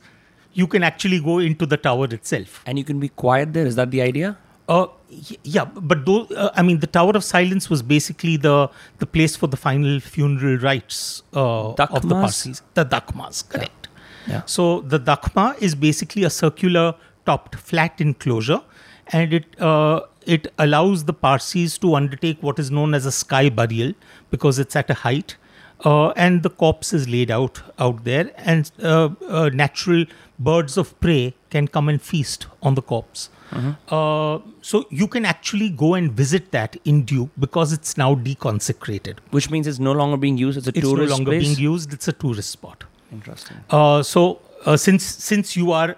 you 0.55 0.67
can 0.67 0.83
actually 0.83 1.21
go 1.21 1.39
into 1.39 1.67
the 1.67 1.77
tower 1.77 2.07
itself. 2.07 2.63
And 2.67 2.79
you 2.79 2.85
can 2.85 2.99
be 2.99 3.09
quiet 3.09 3.53
there. 3.53 3.67
Is 3.67 3.77
that 3.77 3.91
the 3.91 4.03
idea? 4.03 4.39
Uh, 4.69 4.87
yeah, 5.43 5.65
but 5.65 6.05
though 6.05 6.25
uh, 6.37 6.51
I 6.55 6.63
mean, 6.63 6.81
the 6.81 6.87
Tower 6.87 7.13
of 7.13 7.25
Silence 7.25 7.71
was 7.71 7.83
basically 7.83 8.37
the 8.37 8.71
the 8.99 9.07
place 9.07 9.35
for 9.37 9.47
the 9.47 9.57
final 9.57 10.01
funeral 10.01 10.59
rites 10.59 11.23
uh, 11.35 11.73
of 11.73 12.09
the? 12.09 12.15
Parsis. 12.15 12.63
The 12.75 12.85
dakmas, 12.85 13.49
correct. 13.49 13.89
Yeah. 14.27 14.43
So 14.45 14.83
the 14.83 15.01
dakma 15.01 15.57
is 15.59 15.75
basically 15.75 16.25
a 16.25 16.31
circular 16.31 16.95
topped 17.25 17.55
flat 17.57 17.99
enclosure, 17.99 18.61
and 19.09 19.33
it 19.33 19.59
uh, 19.59 20.01
it 20.27 20.53
allows 20.59 21.05
the 21.05 21.15
Parsis 21.15 21.79
to 21.79 21.95
undertake 21.95 22.43
what 22.43 22.59
is 22.59 22.71
known 22.71 22.93
as 22.93 23.07
a 23.07 23.13
sky 23.13 23.49
burial 23.49 23.95
because 24.31 24.59
it's 24.59 24.77
at 24.77 24.91
a 24.91 24.95
height, 24.95 25.37
uh, 25.87 26.09
and 26.11 26.43
the 26.43 26.51
corpse 26.51 26.93
is 26.93 27.09
laid 27.09 27.31
out 27.31 27.63
out 27.79 28.05
there, 28.05 28.31
and 28.37 28.71
uh, 28.83 29.09
uh, 29.27 29.49
natural 29.49 30.05
birds 30.39 30.77
of 30.77 30.99
prey 31.01 31.35
can 31.51 31.69
come 31.69 31.89
and 31.89 32.01
feast 32.01 32.47
on 32.63 32.75
the 32.75 32.83
corpse. 32.83 33.31
Uh, 33.89 34.39
so 34.61 34.85
you 34.91 35.07
can 35.09 35.25
actually 35.25 35.71
go 35.71 35.95
and 35.95 36.13
visit 36.13 36.51
that 36.53 36.77
in 36.85 37.05
Diu 37.05 37.31
because 37.39 37.73
it's 37.73 37.97
now 37.97 38.15
deconsecrated. 38.15 39.19
Which 39.31 39.51
means 39.51 39.67
it's 39.67 39.79
no 39.79 39.93
longer 39.93 40.19
being 40.19 40.37
used 40.37 40.59
as 40.59 40.69
a 40.69 40.73
tourist. 40.73 40.93
It's 40.93 41.11
no 41.11 41.17
longer 41.17 41.31
place. 41.31 41.43
being 41.47 41.59
used; 41.59 41.95
it's 41.95 42.09
a 42.09 42.13
tourist 42.13 42.51
spot. 42.51 42.85
Interesting. 43.11 43.57
Uh, 43.71 44.03
so 44.03 44.41
uh, 44.67 44.77
since 44.77 45.05
since 45.05 45.57
you 45.57 45.73
are 45.73 45.97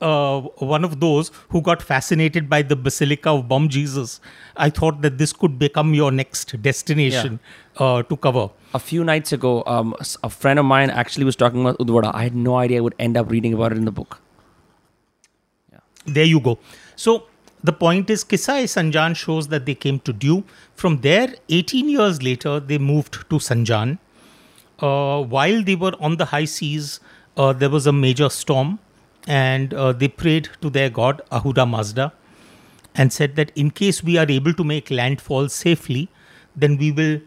uh, 0.00 0.40
one 0.74 0.84
of 0.84 1.00
those 1.00 1.30
who 1.50 1.60
got 1.62 1.82
fascinated 1.82 2.48
by 2.48 2.62
the 2.62 2.76
Basilica 2.76 3.30
of 3.30 3.48
Bom 3.48 3.68
Jesus, 3.68 4.20
I 4.56 4.70
thought 4.70 5.02
that 5.02 5.18
this 5.18 5.32
could 5.32 5.58
become 5.58 5.94
your 5.94 6.10
next 6.10 6.60
destination 6.62 7.40
uh, 7.76 8.02
to 8.02 8.16
cover. 8.16 8.50
A 8.74 8.78
few 8.78 9.04
nights 9.04 9.32
ago, 9.32 9.62
um, 9.66 9.94
a 10.22 10.30
friend 10.30 10.58
of 10.58 10.64
mine 10.64 10.90
actually 10.90 11.24
was 11.24 11.36
talking 11.36 11.60
about 11.62 11.78
Udwada. 11.78 12.14
I 12.14 12.24
had 12.24 12.34
no 12.34 12.56
idea 12.56 12.78
I 12.78 12.80
would 12.80 12.94
end 12.98 13.16
up 13.16 13.30
reading 13.30 13.54
about 13.54 13.72
it 13.72 13.78
in 13.78 13.84
the 13.84 13.90
book. 13.90 14.20
There 16.06 16.24
you 16.24 16.40
go. 16.40 16.58
So 16.96 17.24
the 17.62 17.72
point 17.72 18.10
is, 18.10 18.24
Kissa 18.24 18.60
e 18.62 18.64
Sanjan 18.64 19.14
shows 19.14 19.48
that 19.48 19.66
they 19.66 19.74
came 19.74 20.00
to 20.00 20.12
Diu. 20.12 20.44
From 20.74 21.00
there, 21.02 21.34
18 21.48 21.88
years 21.88 22.22
later, 22.22 22.58
they 22.58 22.78
moved 22.78 23.28
to 23.30 23.36
Sanjan. 23.36 23.98
Uh, 24.78 25.22
while 25.22 25.62
they 25.62 25.74
were 25.74 25.92
on 26.00 26.16
the 26.16 26.24
high 26.26 26.46
seas, 26.46 27.00
uh, 27.36 27.52
there 27.52 27.68
was 27.68 27.86
a 27.86 27.92
major 27.92 28.30
storm, 28.30 28.78
and 29.26 29.74
uh, 29.74 29.92
they 29.92 30.08
prayed 30.08 30.48
to 30.62 30.70
their 30.70 30.88
god 30.88 31.20
Ahura 31.30 31.66
Mazda 31.66 32.12
and 32.94 33.12
said 33.12 33.36
that 33.36 33.52
in 33.54 33.70
case 33.70 34.02
we 34.02 34.16
are 34.16 34.26
able 34.28 34.54
to 34.54 34.64
make 34.64 34.90
landfall 34.90 35.48
safely, 35.48 36.08
then 36.56 36.76
we 36.76 36.90
will 36.90 37.20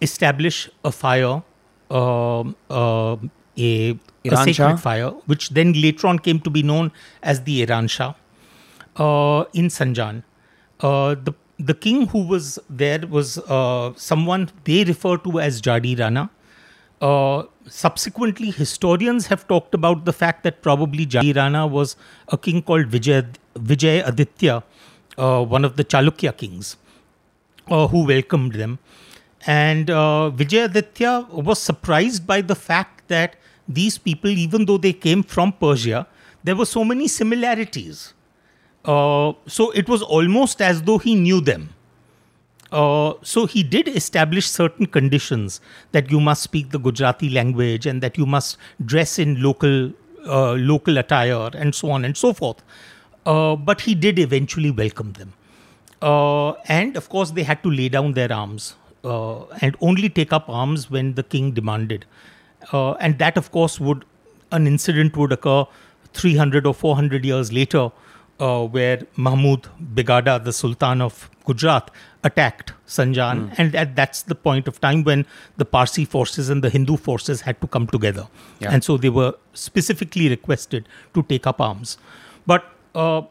establish 0.00 0.68
a 0.84 0.90
fire, 0.90 1.42
um, 1.90 2.56
uh, 2.70 3.16
a, 3.56 3.98
a 4.24 4.36
sacred 4.44 4.78
fire, 4.78 5.10
which 5.26 5.50
then 5.50 5.72
later 5.72 6.06
on 6.06 6.18
came 6.18 6.40
to 6.40 6.50
be 6.50 6.62
known 6.62 6.92
as 7.22 7.42
the 7.42 7.62
Iran 7.62 7.88
Shah 7.88 8.14
uh, 8.96 9.44
in 9.52 9.68
Sanjan. 9.68 10.22
Uh, 10.80 11.14
the 11.14 11.34
the 11.58 11.74
king 11.74 12.06
who 12.08 12.26
was 12.26 12.58
there 12.68 13.00
was 13.08 13.38
uh, 13.38 13.92
someone 13.96 14.50
they 14.64 14.84
refer 14.84 15.16
to 15.18 15.40
as 15.40 15.60
Jadi 15.62 15.98
Rana. 15.98 16.30
Uh, 17.00 17.44
subsequently, 17.66 18.50
historians 18.50 19.26
have 19.26 19.46
talked 19.48 19.74
about 19.74 20.04
the 20.04 20.12
fact 20.12 20.42
that 20.44 20.62
probably 20.62 21.06
Jadi 21.06 21.34
Rana 21.34 21.66
was 21.66 21.96
a 22.28 22.38
king 22.38 22.62
called 22.62 22.86
Vijay, 22.86 23.26
Vijay 23.54 24.06
Aditya, 24.06 24.62
uh, 25.18 25.44
one 25.44 25.64
of 25.64 25.76
the 25.76 25.84
Chalukya 25.84 26.36
kings, 26.36 26.76
uh, 27.68 27.86
who 27.88 28.04
welcomed 28.04 28.54
them. 28.54 28.78
And 29.46 29.90
uh, 29.90 30.30
Vijayaditya 30.34 31.30
was 31.30 31.60
surprised 31.60 32.26
by 32.26 32.40
the 32.40 32.54
fact 32.54 33.08
that 33.08 33.36
these 33.68 33.98
people, 33.98 34.30
even 34.30 34.64
though 34.64 34.78
they 34.78 34.92
came 34.92 35.22
from 35.22 35.52
Persia, 35.52 36.06
there 36.44 36.56
were 36.56 36.66
so 36.66 36.84
many 36.84 37.08
similarities. 37.08 38.14
Uh, 38.84 39.32
so 39.46 39.70
it 39.72 39.88
was 39.88 40.02
almost 40.02 40.62
as 40.62 40.82
though 40.82 40.98
he 40.98 41.14
knew 41.14 41.40
them. 41.40 41.70
Uh, 42.72 43.14
so 43.22 43.46
he 43.46 43.62
did 43.62 43.88
establish 43.88 44.48
certain 44.48 44.86
conditions 44.86 45.60
that 45.92 46.10
you 46.10 46.20
must 46.20 46.42
speak 46.42 46.70
the 46.70 46.78
Gujarati 46.78 47.30
language 47.30 47.86
and 47.86 48.02
that 48.02 48.18
you 48.18 48.26
must 48.26 48.58
dress 48.84 49.18
in 49.18 49.40
local 49.42 49.92
uh, 50.26 50.52
local 50.54 50.98
attire 50.98 51.50
and 51.54 51.74
so 51.74 51.90
on 51.90 52.04
and 52.04 52.16
so 52.16 52.32
forth. 52.32 52.62
Uh, 53.24 53.56
but 53.56 53.80
he 53.82 53.94
did 53.94 54.18
eventually 54.18 54.70
welcome 54.70 55.12
them. 55.12 55.32
Uh, 56.02 56.52
and 56.68 56.96
of 56.96 57.08
course, 57.08 57.30
they 57.30 57.42
had 57.42 57.62
to 57.62 57.70
lay 57.70 57.88
down 57.88 58.12
their 58.12 58.32
arms 58.32 58.74
uh, 59.04 59.44
and 59.60 59.76
only 59.80 60.08
take 60.08 60.32
up 60.32 60.48
arms 60.48 60.90
when 60.90 61.14
the 61.14 61.22
king 61.22 61.52
demanded. 61.52 62.04
Uh, 62.72 62.92
and 62.94 63.18
that, 63.18 63.36
of 63.36 63.50
course, 63.52 63.80
would 63.80 64.04
an 64.52 64.66
incident 64.66 65.16
would 65.16 65.32
occur 65.32 65.64
300 66.12 66.66
or 66.66 66.74
400 66.74 67.24
years 67.24 67.52
later, 67.52 67.90
uh, 68.40 68.64
where 68.64 69.02
Mahmud 69.16 69.68
Begada, 69.94 70.42
the 70.42 70.52
Sultan 70.52 71.00
of 71.00 71.28
Gujarat, 71.44 71.90
attacked 72.24 72.72
Sanjan, 72.86 73.52
and 73.58 73.72
that, 73.72 73.94
that's 73.96 74.22
the 74.22 74.34
point 74.34 74.66
of 74.68 74.80
time 74.80 75.04
when 75.04 75.26
the 75.56 75.64
Parsi 75.64 76.04
forces 76.04 76.48
and 76.48 76.62
the 76.62 76.70
Hindu 76.70 76.96
forces 76.96 77.40
had 77.42 77.60
to 77.60 77.66
come 77.66 77.86
together, 77.86 78.26
Yeah. 78.60 78.70
and 78.72 78.82
so 78.84 78.96
they 78.96 79.10
were 79.10 79.34
specifically 79.54 80.28
requested 80.28 80.88
to 81.14 81.22
take 81.22 81.46
up 81.46 81.60
arms. 81.60 81.98
But 82.46 82.64
uh, 82.94 83.22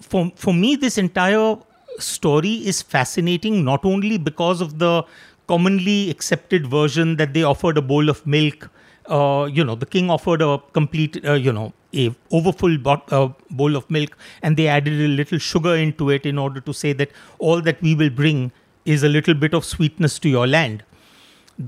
for 0.00 0.30
for 0.36 0.54
me, 0.54 0.76
this 0.76 0.96
entire 0.98 1.56
story 1.98 2.54
is 2.72 2.80
fascinating 2.82 3.62
not 3.64 3.84
only 3.84 4.16
because 4.16 4.60
of 4.60 4.78
the 4.78 5.04
commonly 5.50 5.98
accepted 6.14 6.66
version 6.74 7.16
that 7.22 7.34
they 7.34 7.42
offered 7.52 7.78
a 7.78 7.82
bowl 7.92 8.08
of 8.14 8.26
milk. 8.26 8.70
Uh, 9.06 9.48
you 9.58 9.64
know, 9.64 9.74
the 9.74 9.86
king 9.94 10.10
offered 10.16 10.42
a 10.42 10.50
complete, 10.78 11.18
uh, 11.24 11.32
you 11.46 11.52
know, 11.52 11.72
a 11.94 12.04
overfull 12.40 12.76
bot- 12.78 13.12
uh, 13.12 13.28
bowl 13.60 13.76
of 13.80 13.88
milk, 13.90 14.16
and 14.42 14.56
they 14.56 14.68
added 14.68 15.00
a 15.06 15.08
little 15.20 15.38
sugar 15.38 15.74
into 15.86 16.10
it 16.10 16.26
in 16.32 16.38
order 16.38 16.60
to 16.68 16.72
say 16.82 16.92
that 16.92 17.10
all 17.38 17.60
that 17.70 17.80
we 17.88 17.94
will 18.02 18.10
bring 18.22 18.44
is 18.84 19.02
a 19.02 19.08
little 19.08 19.34
bit 19.34 19.54
of 19.60 19.64
sweetness 19.64 20.18
to 20.26 20.28
your 20.28 20.46
land 20.46 20.84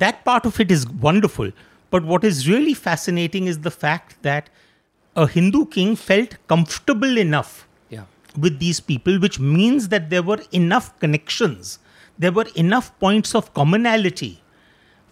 that 0.02 0.24
part 0.26 0.46
of 0.46 0.58
it 0.64 0.70
is 0.70 0.88
wonderful. 0.88 1.50
But 1.90 2.04
what 2.10 2.24
is 2.24 2.48
really 2.48 2.72
fascinating 2.74 3.46
is 3.46 3.58
the 3.64 3.70
fact 3.70 4.14
that 4.22 4.48
a 5.14 5.26
Hindu 5.26 5.66
king 5.66 5.96
felt 5.96 6.36
comfortable 6.52 7.18
enough 7.18 7.66
Yeah. 7.90 8.04
with 8.44 8.58
these 8.58 8.80
people, 8.80 9.18
which 9.24 9.38
means 9.38 9.88
that 9.88 10.08
there 10.08 10.22
were 10.22 10.38
enough 10.60 10.98
connections, 11.00 11.78
there 12.18 12.32
were 12.32 12.46
enough 12.54 12.96
points 12.98 13.34
of 13.34 13.52
commonality 13.54 14.42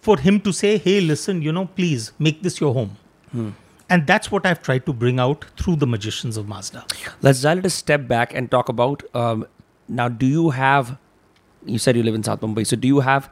for 0.01 0.17
him 0.17 0.39
to 0.41 0.51
say, 0.51 0.77
hey, 0.77 0.99
listen, 1.01 1.41
you 1.41 1.51
know, 1.51 1.65
please 1.65 2.11
make 2.19 2.41
this 2.41 2.59
your 2.59 2.73
home. 2.73 2.97
And 3.89 4.07
that's 4.07 4.31
what 4.31 4.45
I've 4.45 4.61
tried 4.61 4.85
to 4.85 4.93
bring 4.93 5.19
out 5.19 5.45
through 5.57 5.75
the 5.77 5.87
magicians 5.87 6.37
of 6.37 6.47
Mazda. 6.47 6.85
Let's 7.21 7.41
dial 7.41 7.57
it 7.59 7.65
a 7.65 7.69
step 7.69 8.07
back 8.07 8.33
and 8.33 8.49
talk 8.49 8.69
about 8.69 9.03
um, 9.13 9.45
now. 9.87 10.07
Do 10.07 10.25
you 10.25 10.51
have? 10.51 10.97
You 11.65 11.77
said 11.77 11.95
you 11.95 12.03
live 12.03 12.15
in 12.15 12.23
South 12.23 12.41
Mumbai, 12.41 12.65
so 12.65 12.75
do 12.75 12.87
you 12.87 13.01
have 13.01 13.29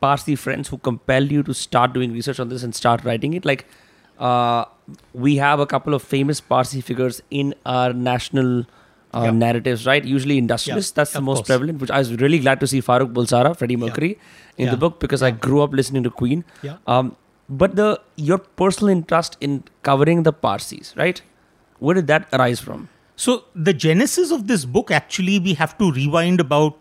Parsi 0.00 0.34
friends 0.34 0.68
who 0.68 0.78
compel 0.78 1.24
you 1.24 1.42
to 1.42 1.54
start 1.54 1.92
doing 1.92 2.12
research 2.12 2.40
on 2.40 2.48
this 2.48 2.62
and 2.62 2.74
start 2.74 3.04
writing 3.04 3.34
it? 3.34 3.44
Like, 3.44 3.66
uh, 4.18 4.64
we 5.12 5.36
have 5.36 5.60
a 5.60 5.66
couple 5.66 5.94
of 5.94 6.02
famous 6.02 6.40
Parsi 6.40 6.80
figures 6.80 7.22
in 7.30 7.54
our 7.66 7.92
national 7.92 8.64
uh, 9.14 9.22
Yeah. 9.24 9.30
narratives, 9.30 9.86
right? 9.86 10.04
Usually 10.04 10.36
industrialists. 10.38 10.92
That's 10.92 11.12
the 11.12 11.18
of 11.18 11.24
most 11.24 11.36
course. 11.38 11.48
prevalent. 11.48 11.80
Which 11.80 11.90
I 11.90 11.98
was 11.98 12.12
really 12.22 12.38
glad 12.38 12.60
to 12.60 12.66
see 12.66 12.80
Farrokh 12.82 13.12
Bulsara, 13.12 13.56
Freddie 13.56 13.76
Mercury, 13.76 14.18
in 14.56 14.70
the 14.70 14.76
book 14.76 15.00
because 15.00 15.22
I 15.22 15.30
grew 15.30 15.62
up 15.62 15.72
listening 15.72 16.02
to 16.04 16.10
Queen. 16.10 16.44
Yeah. 16.62 16.76
Um, 16.86 17.16
but 17.48 17.76
the 17.76 18.00
your 18.16 18.38
personal 18.38 18.90
interest 18.90 19.36
in 19.40 19.64
covering 19.82 20.22
the 20.24 20.32
Parsis, 20.32 20.94
right? 20.96 21.22
Where 21.78 21.94
did 21.94 22.06
that 22.08 22.28
arise 22.32 22.60
from? 22.60 22.88
So 23.16 23.44
the 23.54 23.72
genesis 23.72 24.30
of 24.30 24.46
this 24.48 24.64
book 24.64 24.90
actually 24.90 25.38
we 25.38 25.54
have 25.54 25.76
to 25.78 25.90
rewind 25.92 26.40
about 26.40 26.76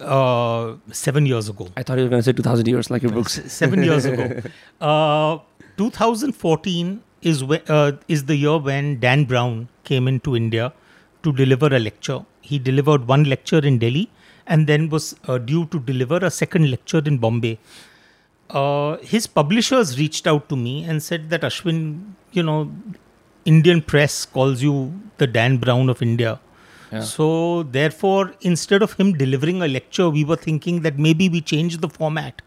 uh, 0.00 0.74
seven 0.92 1.26
years 1.26 1.48
ago. 1.48 1.68
I 1.76 1.82
thought 1.82 1.98
you 1.98 2.04
were 2.04 2.10
going 2.10 2.20
to 2.22 2.24
say 2.24 2.32
2000 2.32 2.66
years 2.68 2.90
like 2.90 3.02
your 3.02 3.12
books. 3.12 3.40
Seven 3.52 3.82
years 3.82 4.04
ago. 4.04 4.40
Uh, 4.80 5.38
2014 5.76 7.02
is 7.22 7.42
whe- 7.44 7.62
uh, 7.68 7.92
is 8.08 8.24
the 8.26 8.36
year 8.36 8.58
when 8.58 8.98
Dan 9.00 9.24
Brown 9.24 9.68
came 9.84 10.08
into 10.08 10.34
India 10.36 10.72
to 11.22 11.32
deliver 11.32 11.66
a 11.66 11.78
lecture. 11.78 12.24
He 12.40 12.58
delivered 12.58 13.06
one 13.06 13.24
lecture 13.24 13.58
in 13.58 13.78
Delhi 13.78 14.10
and 14.46 14.66
then 14.66 14.88
was 14.88 15.14
uh, 15.28 15.38
due 15.38 15.66
to 15.66 15.80
deliver 15.80 16.16
a 16.16 16.30
second 16.30 16.70
lecture 16.70 17.02
in 17.04 17.18
Bombay. 17.18 17.58
Uh, 18.50 18.96
his 18.98 19.26
publishers 19.26 19.98
reached 19.98 20.26
out 20.26 20.48
to 20.48 20.56
me 20.56 20.84
and 20.84 21.02
said 21.02 21.30
that 21.30 21.42
Ashwin, 21.42 22.14
you 22.32 22.42
know, 22.42 22.70
Indian 23.44 23.80
press 23.80 24.24
calls 24.24 24.62
you 24.62 25.00
the 25.18 25.26
Dan 25.26 25.58
Brown 25.58 25.88
of 25.88 26.02
India. 26.02 26.40
Yeah. 26.90 27.02
So, 27.02 27.62
therefore, 27.62 28.34
instead 28.40 28.82
of 28.82 28.94
him 28.94 29.12
delivering 29.12 29.62
a 29.62 29.68
lecture, 29.68 30.10
we 30.10 30.24
were 30.24 30.36
thinking 30.36 30.80
that 30.82 30.98
maybe 30.98 31.28
we 31.28 31.40
change 31.40 31.78
the 31.78 31.88
format 31.88 32.42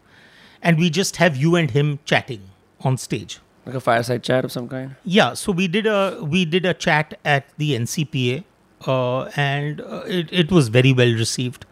and 0.62 0.78
we 0.78 0.90
just 0.90 1.16
have 1.16 1.36
you 1.36 1.56
and 1.56 1.70
him 1.70 1.98
chatting 2.04 2.42
on 2.80 2.98
stage. 2.98 3.38
Like 3.66 3.76
a 3.76 3.80
fireside 3.80 4.22
chat 4.22 4.44
of 4.44 4.52
some 4.52 4.68
kind. 4.68 4.96
Yeah, 5.04 5.32
so 5.34 5.52
we 5.52 5.68
did 5.68 5.86
a 5.86 6.18
we 6.22 6.44
did 6.44 6.66
a 6.66 6.74
chat 6.74 7.18
at 7.24 7.46
the 7.56 7.72
NCPA, 7.72 8.44
and 8.86 9.80
uh, 9.80 10.02
it 10.06 10.28
it 10.32 10.50
was 10.52 10.68
very 10.68 10.92
well 10.92 11.12
received. 11.12 11.66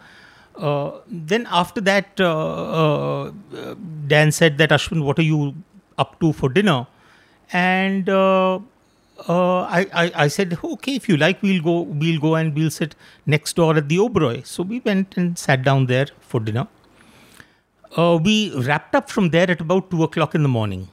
Uh, 0.57 0.93
then 1.09 1.47
after 1.51 1.81
that, 1.81 2.21
uh, 2.21 3.25
uh, 3.25 3.75
Dan 4.07 4.33
said 4.33 4.59
that 4.59 4.71
Ashwin, 4.71 5.05
what 5.05 5.19
are 5.19 5.23
you 5.23 5.55
up 5.99 6.21
to 6.21 6.33
for 6.33 6.49
dinner? 6.49 6.87
And 7.53 8.09
uh, 8.09 8.61
uh, 9.29 9.61
I, 9.63 9.87
I 9.93 10.13
I 10.25 10.29
said, 10.29 10.59
okay, 10.65 10.95
if 10.95 11.09
you 11.09 11.17
like, 11.17 11.43
we'll 11.43 11.63
go 11.63 11.81
we'll 11.83 12.21
go 12.21 12.35
and 12.35 12.55
we'll 12.55 12.71
sit 12.71 12.95
next 13.27 13.57
door 13.57 13.77
at 13.77 13.89
the 13.89 13.97
Oberoi. 13.97 14.47
So 14.47 14.63
we 14.63 14.81
went 14.81 15.17
and 15.17 15.39
sat 15.39 15.63
down 15.63 15.87
there 15.87 16.07
for 16.21 16.41
dinner. 16.41 16.69
Uh, 17.97 18.19
we 18.23 18.55
wrapped 18.57 18.95
up 18.95 19.11
from 19.11 19.31
there 19.31 19.51
at 19.51 19.61
about 19.61 19.91
two 19.91 20.03
o'clock 20.03 20.35
in 20.35 20.43
the 20.43 20.49
morning 20.49 20.89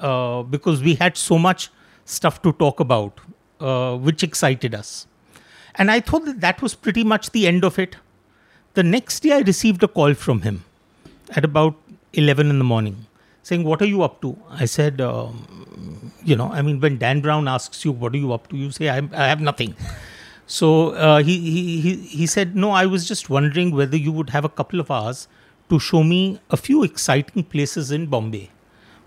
uh, 0.00 0.42
because 0.42 0.82
we 0.82 0.94
had 0.94 1.16
so 1.16 1.38
much 1.38 1.70
stuff 2.04 2.42
to 2.42 2.52
talk 2.52 2.80
about, 2.80 3.20
uh, 3.60 3.96
which 3.96 4.22
excited 4.24 4.74
us. 4.74 5.06
And 5.78 5.90
I 5.90 6.00
thought 6.00 6.24
that 6.24 6.40
that 6.40 6.60
was 6.60 6.74
pretty 6.74 7.04
much 7.04 7.30
the 7.30 7.46
end 7.46 7.64
of 7.64 7.78
it. 7.78 7.96
The 8.74 8.82
next 8.82 9.20
day, 9.20 9.32
I 9.32 9.38
received 9.40 9.82
a 9.82 9.88
call 9.88 10.14
from 10.14 10.42
him 10.42 10.64
at 11.30 11.44
about 11.44 11.76
11 12.12 12.50
in 12.50 12.58
the 12.58 12.64
morning 12.64 13.06
saying, 13.42 13.64
What 13.64 13.80
are 13.82 13.86
you 13.86 14.02
up 14.02 14.20
to? 14.22 14.36
I 14.50 14.66
said, 14.66 15.00
um, 15.00 16.12
You 16.24 16.36
know, 16.36 16.50
I 16.52 16.62
mean, 16.62 16.80
when 16.80 16.98
Dan 16.98 17.20
Brown 17.20 17.48
asks 17.48 17.84
you, 17.84 17.92
What 17.92 18.14
are 18.14 18.18
you 18.18 18.32
up 18.32 18.48
to? 18.48 18.56
You 18.56 18.70
say, 18.70 18.88
I, 18.88 18.98
I 19.12 19.28
have 19.28 19.40
nothing. 19.40 19.74
So 20.46 20.90
uh, 20.90 21.22
he, 21.22 21.38
he, 21.38 21.80
he, 21.80 21.94
he 21.96 22.26
said, 22.26 22.56
No, 22.56 22.70
I 22.70 22.86
was 22.86 23.06
just 23.06 23.30
wondering 23.30 23.70
whether 23.70 23.96
you 23.96 24.12
would 24.12 24.30
have 24.30 24.44
a 24.44 24.48
couple 24.48 24.80
of 24.80 24.90
hours 24.90 25.28
to 25.70 25.78
show 25.78 26.02
me 26.02 26.40
a 26.50 26.56
few 26.56 26.82
exciting 26.82 27.44
places 27.44 27.90
in 27.90 28.06
Bombay. 28.06 28.50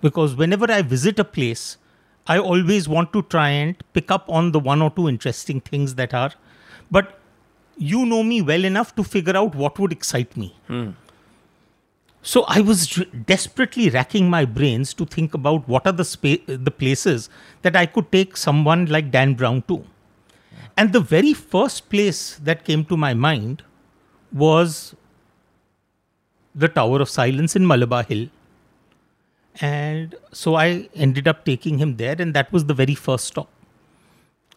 Because 0.02 0.36
whenever 0.36 0.72
I 0.72 0.82
visit 0.82 1.20
a 1.20 1.24
place, 1.24 1.78
I 2.28 2.38
always 2.38 2.88
want 2.88 3.12
to 3.14 3.24
try 3.24 3.50
and 3.50 3.76
pick 3.94 4.12
up 4.12 4.30
on 4.30 4.52
the 4.52 4.60
one 4.60 4.82
or 4.82 4.92
two 4.92 5.10
interesting 5.10 5.62
things 5.62 5.96
that 5.96 6.14
are. 6.14 6.32
But 6.92 7.20
you 7.78 8.06
know 8.06 8.22
me 8.22 8.42
well 8.42 8.66
enough 8.66 8.96
to 8.96 9.04
figure 9.04 9.36
out 9.36 9.56
what 9.56 9.80
would 9.80 9.92
excite 9.92 10.36
me. 10.38 10.54
So 12.24 12.44
I 12.48 12.62
was 12.62 12.88
desperately 13.26 13.90
racking 13.90 14.30
my 14.30 14.46
brains 14.46 14.94
to 14.96 15.06
think 15.06 15.34
about 15.34 15.68
what 15.68 15.88
are 15.88 15.94
the 15.94 16.06
spa- 16.06 16.44
the 16.48 16.70
places 16.70 17.30
that 17.64 17.76
I 17.76 17.86
could 17.88 18.12
take 18.12 18.38
someone 18.38 18.86
like 18.86 19.10
Dan 19.10 19.34
Brown 19.34 19.64
to. 19.70 19.84
And 20.78 20.94
the 20.94 21.00
very 21.00 21.34
first 21.34 21.90
place 21.90 22.36
that 22.44 22.64
came 22.66 22.86
to 22.86 22.98
my 22.98 23.14
mind 23.14 23.64
was 24.32 24.96
the 26.54 26.68
Tower 26.68 27.02
of 27.02 27.10
Silence 27.10 27.56
in 27.56 27.66
Malabar 27.66 28.04
Hill. 28.04 28.28
And 29.60 30.16
so 30.32 30.56
I 30.56 30.90
ended 30.94 31.28
up 31.28 31.44
taking 31.46 31.78
him 31.80 31.98
there, 31.98 32.16
and 32.20 32.34
that 32.34 32.54
was 32.54 32.66
the 32.66 32.74
very 32.74 32.96
first 32.96 33.26
stop. 33.26 33.50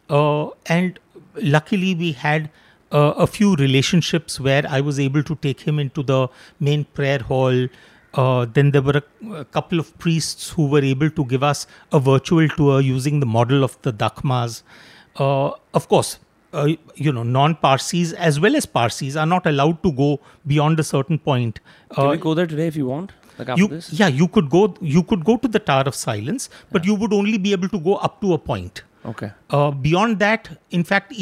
Uh, 0.09 0.49
and 0.67 0.99
luckily, 1.41 1.95
we 1.95 2.11
had 2.13 2.49
uh, 2.91 3.13
a 3.17 3.27
few 3.27 3.55
relationships 3.55 4.39
where 4.39 4.63
I 4.67 4.81
was 4.81 4.99
able 4.99 5.23
to 5.23 5.35
take 5.35 5.61
him 5.61 5.79
into 5.79 6.03
the 6.03 6.27
main 6.59 6.85
prayer 6.85 7.19
hall. 7.19 7.67
Uh, 8.13 8.45
then 8.45 8.71
there 8.71 8.81
were 8.81 9.01
a, 9.01 9.31
a 9.33 9.45
couple 9.45 9.79
of 9.79 9.97
priests 9.99 10.49
who 10.51 10.67
were 10.67 10.81
able 10.83 11.09
to 11.09 11.25
give 11.25 11.43
us 11.43 11.67
a 11.91 11.99
virtual 11.99 12.47
tour 12.49 12.79
using 12.81 13.19
the 13.19 13.25
model 13.25 13.63
of 13.63 13.77
the 13.81 13.91
Dakhmas. 13.91 14.63
Uh, 15.17 15.51
of 15.73 15.87
course, 15.89 16.19
uh, 16.53 16.67
you 16.95 17.11
know, 17.11 17.23
non-Parsis 17.23 18.13
as 18.13 18.39
well 18.39 18.55
as 18.55 18.65
Parsis 18.65 19.17
are 19.17 19.25
not 19.25 19.45
allowed 19.45 19.83
to 19.83 19.91
go 19.91 20.21
beyond 20.47 20.79
a 20.79 20.83
certain 20.83 21.19
point. 21.19 21.59
Can 21.93 22.05
Uh, 22.07 22.11
we 22.11 22.17
go 22.17 22.33
there 22.33 22.47
today 22.47 22.67
if 22.67 22.77
you 22.77 22.85
want? 22.85 23.11
Like 23.37 23.49
after 23.49 23.61
you, 23.61 23.67
this? 23.67 23.91
yeah, 23.91 24.07
you 24.07 24.29
could 24.29 24.49
go. 24.49 24.73
You 24.79 25.03
could 25.03 25.25
go 25.25 25.35
to 25.35 25.47
the 25.49 25.59
Tower 25.59 25.83
of 25.87 25.95
Silence, 25.95 26.49
but 26.71 26.85
you 26.85 26.95
would 26.95 27.11
only 27.11 27.37
be 27.37 27.51
able 27.51 27.67
to 27.67 27.79
go 27.79 27.95
up 27.95 28.21
to 28.21 28.33
a 28.33 28.37
point. 28.37 28.83
Okay. 29.05 29.31
Uh, 29.49 29.71
beyond 29.71 30.19
that, 30.19 30.49
in 30.71 30.83
fact, 30.83 31.13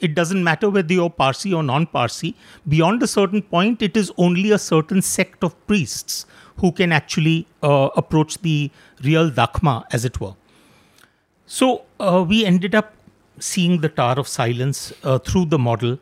it 0.00 0.14
doesn't 0.14 0.42
matter 0.42 0.70
whether 0.70 0.92
you're 0.92 1.10
Parsi 1.10 1.52
or 1.52 1.62
non-Parsi. 1.62 2.34
Beyond 2.68 3.02
a 3.02 3.06
certain 3.06 3.42
point, 3.42 3.82
it 3.82 3.96
is 3.96 4.12
only 4.16 4.50
a 4.50 4.58
certain 4.58 5.02
sect 5.02 5.42
of 5.42 5.66
priests 5.66 6.26
who 6.58 6.72
can 6.72 6.92
actually 6.92 7.46
uh, 7.62 7.88
approach 7.96 8.38
the 8.38 8.70
real 9.02 9.30
Dakhma, 9.30 9.84
as 9.92 10.04
it 10.04 10.20
were. 10.20 10.34
So 11.46 11.82
uh, 11.98 12.24
we 12.26 12.44
ended 12.44 12.74
up 12.74 12.94
seeing 13.38 13.80
the 13.80 13.88
Tower 13.88 14.14
of 14.18 14.28
Silence 14.28 14.92
uh, 15.02 15.18
through 15.18 15.46
the 15.46 15.58
model, 15.58 15.98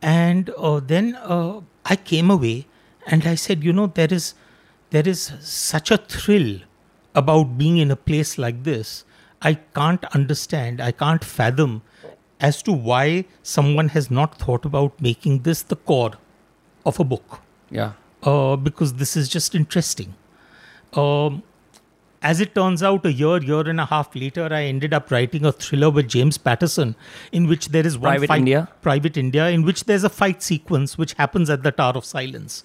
and 0.00 0.50
uh, 0.50 0.80
then 0.80 1.16
uh, 1.16 1.60
I 1.84 1.96
came 1.96 2.30
away 2.30 2.66
and 3.06 3.26
I 3.26 3.34
said, 3.34 3.62
you 3.64 3.72
know, 3.72 3.86
there 3.88 4.12
is 4.12 4.34
there 4.90 5.06
is 5.08 5.32
such 5.40 5.90
a 5.90 5.96
thrill 5.96 6.60
about 7.14 7.56
being 7.58 7.78
in 7.78 7.90
a 7.90 7.96
place 7.96 8.38
like 8.38 8.62
this. 8.64 9.04
I 9.42 9.54
can't 9.74 10.04
understand. 10.14 10.80
I 10.80 10.92
can't 10.92 11.24
fathom 11.24 11.82
as 12.40 12.62
to 12.64 12.72
why 12.72 13.24
someone 13.42 13.88
has 13.88 14.10
not 14.10 14.38
thought 14.38 14.64
about 14.64 15.00
making 15.00 15.40
this 15.42 15.62
the 15.62 15.76
core 15.76 16.12
of 16.84 16.98
a 17.00 17.04
book 17.04 17.40
Yeah. 17.70 17.92
uh, 18.22 18.56
because 18.56 18.94
this 18.94 19.16
is 19.16 19.28
just 19.28 19.54
interesting. 19.54 20.14
Um, 20.92 21.42
as 22.22 22.40
it 22.40 22.54
turns 22.54 22.82
out, 22.84 23.04
a 23.06 23.12
year, 23.12 23.38
year 23.42 23.68
and 23.68 23.80
a 23.80 23.86
half 23.86 24.14
later, 24.14 24.48
I 24.52 24.62
ended 24.64 24.94
up 24.94 25.10
writing 25.10 25.44
a 25.44 25.52
thriller 25.52 25.90
with 25.90 26.08
James 26.08 26.38
Patterson, 26.38 26.94
in 27.32 27.46
which 27.48 27.68
there 27.68 27.84
is 27.86 27.98
one 27.98 28.10
Private 28.12 28.26
fight, 28.28 28.38
India? 28.38 28.68
Private 28.80 29.16
India, 29.16 29.48
in 29.48 29.62
which 29.62 29.84
there's 29.84 30.04
a 30.04 30.08
fight 30.08 30.42
sequence 30.42 30.96
which 30.96 31.14
happens 31.14 31.50
at 31.50 31.62
the 31.64 31.72
Tower 31.72 31.94
of 31.94 32.04
Silence. 32.04 32.64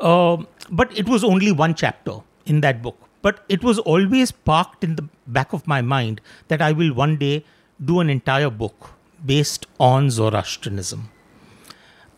Um, 0.00 0.46
but 0.70 0.96
it 0.98 1.08
was 1.08 1.24
only 1.24 1.52
one 1.52 1.74
chapter 1.74 2.16
in 2.44 2.60
that 2.62 2.82
book. 2.82 2.98
But 3.22 3.44
it 3.48 3.62
was 3.62 3.78
always 3.78 4.32
parked 4.32 4.82
in 4.82 4.96
the 4.96 5.08
back 5.26 5.52
of 5.52 5.66
my 5.66 5.82
mind 5.82 6.20
that 6.48 6.62
I 6.62 6.72
will 6.72 6.94
one 6.94 7.16
day 7.16 7.44
do 7.84 8.00
an 8.00 8.10
entire 8.10 8.50
book 8.50 8.90
based 9.24 9.66
on 9.78 10.10
Zoroastrianism. 10.10 11.10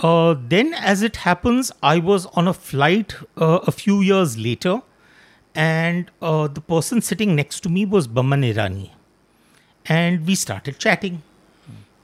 Uh, 0.01 0.35
then, 0.49 0.75
as 0.75 1.03
it 1.03 1.17
happens, 1.17 1.71
I 1.83 1.99
was 1.99 2.27
on 2.27 2.49
a 2.49 2.53
flight 2.53 3.15
uh, 3.37 3.61
a 3.67 3.73
few 3.73 4.01
years 4.01 4.37
later, 4.37 4.83
and 5.55 6.11
uh, 6.21 6.49
the 6.49 6.61
person 6.61 7.03
sitting 7.03 7.37
next 7.37 7.61
to 7.61 7.69
me 7.69 7.85
was 7.87 8.09
Boman 8.09 8.43
Irani. 8.53 8.91
And 9.87 10.27
we 10.27 10.35
started 10.35 10.79
chatting, 10.79 11.23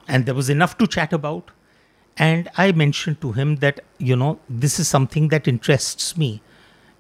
and 0.07 0.27
there 0.27 0.35
was 0.35 0.49
enough 0.49 0.79
to 0.79 0.87
chat 0.87 1.13
about. 1.13 1.51
And 2.17 2.49
I 2.57 2.73
mentioned 2.73 3.21
to 3.21 3.33
him 3.33 3.57
that, 3.57 3.81
you 3.99 4.17
know, 4.17 4.41
this 4.49 4.79
is 4.79 4.89
something 4.89 5.29
that 5.29 5.47
interests 5.47 6.17
me. 6.17 6.43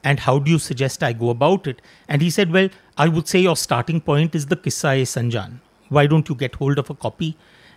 And 0.08 0.20
how 0.20 0.38
do 0.38 0.50
you 0.50 0.58
suggest 0.58 1.02
I 1.02 1.12
go 1.12 1.28
about 1.28 1.66
it? 1.66 1.82
And 2.08 2.22
he 2.22 2.30
said, 2.30 2.50
Well, 2.50 2.70
I 2.96 3.08
would 3.08 3.28
say 3.28 3.40
your 3.40 3.56
starting 3.56 4.00
point 4.00 4.34
is 4.34 4.46
the 4.46 4.56
Kissa-e 4.56 5.02
Sanjan. 5.02 5.58
Why 5.90 6.06
don't 6.06 6.30
you 6.30 6.34
get 6.34 6.54
hold 6.54 6.78
of 6.78 6.88
a 6.88 6.94
copy 6.94 7.36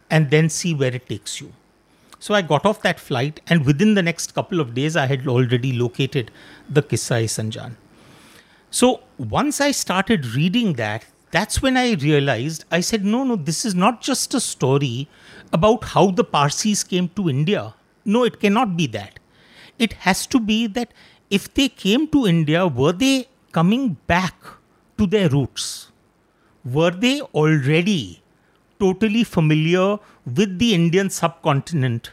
and 0.10 0.30
then 0.32 0.48
see 0.48 0.74
where 0.74 0.96
it 0.96 1.10
takes 1.10 1.42
you? 1.42 1.52
So 2.20 2.34
I 2.34 2.42
got 2.42 2.66
off 2.66 2.82
that 2.84 3.02
flight, 3.02 3.42
and 3.48 3.66
within 3.66 3.96
the 3.96 4.02
next 4.02 4.34
couple 4.34 4.62
of 4.62 4.74
days, 4.74 4.96
I 4.96 5.08
had 5.08 5.28
already 5.28 5.74
located 5.74 6.32
the 6.70 6.82
Kissa-e 6.82 7.26
Sanjan. 7.26 7.76
So 8.70 9.02
once 9.18 9.60
I 9.60 9.72
started 9.72 10.34
reading 10.34 10.74
that, 10.74 11.06
that's 11.32 11.62
when 11.62 11.76
I 11.76 11.96
realized 11.96 12.64
I 12.72 12.80
said, 12.80 13.04
no, 13.04 13.26
no, 13.26 13.36
this 13.36 13.66
is 13.66 13.76
not 13.76 14.02
just 14.02 14.34
a 14.34 14.40
story 14.40 15.10
about 15.52 15.84
how 15.84 16.12
the 16.12 16.24
Parsis 16.24 16.86
came 16.86 17.10
to 17.18 17.30
India. 17.30 17.74
No, 18.06 18.24
it 18.24 18.40
cannot 18.40 18.78
be 18.78 18.88
that. 18.88 19.20
It 19.78 19.94
has 20.08 20.26
to 20.28 20.40
be 20.40 20.68
that 20.68 20.94
if 21.32 21.52
they 21.54 21.70
came 21.70 22.08
to 22.10 22.28
India, 22.28 22.68
were 22.68 22.92
they 22.92 23.28
coming 23.54 23.98
back 24.06 24.36
to 24.98 25.08
their 25.08 25.30
roots? 25.30 25.92
Were 26.64 26.92
they 26.92 27.22
already 27.22 28.22
totally 28.80 29.24
familiar 29.24 29.98
with 30.26 30.60
the 30.60 30.74
Indian 30.74 31.10
subcontinent, 31.10 32.12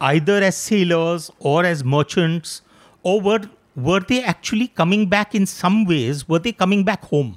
either 0.00 0.42
as 0.42 0.56
sailors 0.56 1.30
or 1.38 1.64
as 1.64 1.82
merchants, 1.82 2.60
or 3.02 3.20
were, 3.20 3.40
were 3.74 4.00
they 4.00 4.22
actually 4.22 4.68
coming 4.68 5.08
back 5.08 5.34
in 5.34 5.46
some 5.46 5.84
ways? 5.86 6.28
Were 6.28 6.38
they 6.38 6.52
coming 6.52 6.84
back 6.84 7.04
home? 7.04 7.36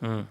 Hmm. 0.00 0.22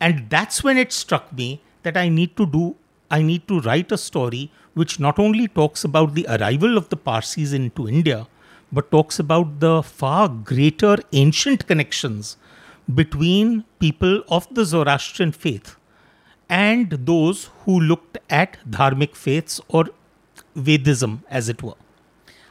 And 0.00 0.28
that's 0.28 0.64
when 0.64 0.76
it 0.76 0.92
struck 0.92 1.32
me 1.32 1.62
that 1.84 1.96
I 1.96 2.08
need 2.08 2.36
to 2.36 2.46
do, 2.46 2.74
I 3.10 3.22
need 3.22 3.46
to 3.46 3.60
write 3.60 3.92
a 3.92 3.98
story 3.98 4.50
which 4.74 4.98
not 4.98 5.18
only 5.18 5.46
talks 5.46 5.84
about 5.84 6.14
the 6.14 6.26
arrival 6.28 6.76
of 6.76 6.88
the 6.88 6.96
Parsis 6.96 7.52
into 7.52 7.88
India, 7.88 8.26
but 8.72 8.90
talks 8.90 9.18
about 9.18 9.60
the 9.60 9.82
far 9.82 10.28
greater 10.28 10.96
ancient 11.12 11.66
connections 11.66 12.36
between 12.92 13.64
people 13.78 14.22
of 14.28 14.52
the 14.54 14.64
Zoroastrian 14.64 15.32
faith 15.32 15.76
and 16.48 16.90
those 16.90 17.50
who 17.64 17.78
looked 17.80 18.18
at 18.28 18.58
dharmic 18.68 19.14
faiths 19.14 19.60
or 19.68 19.86
Vedism, 20.56 21.22
as 21.30 21.48
it 21.48 21.62
were. 21.62 21.74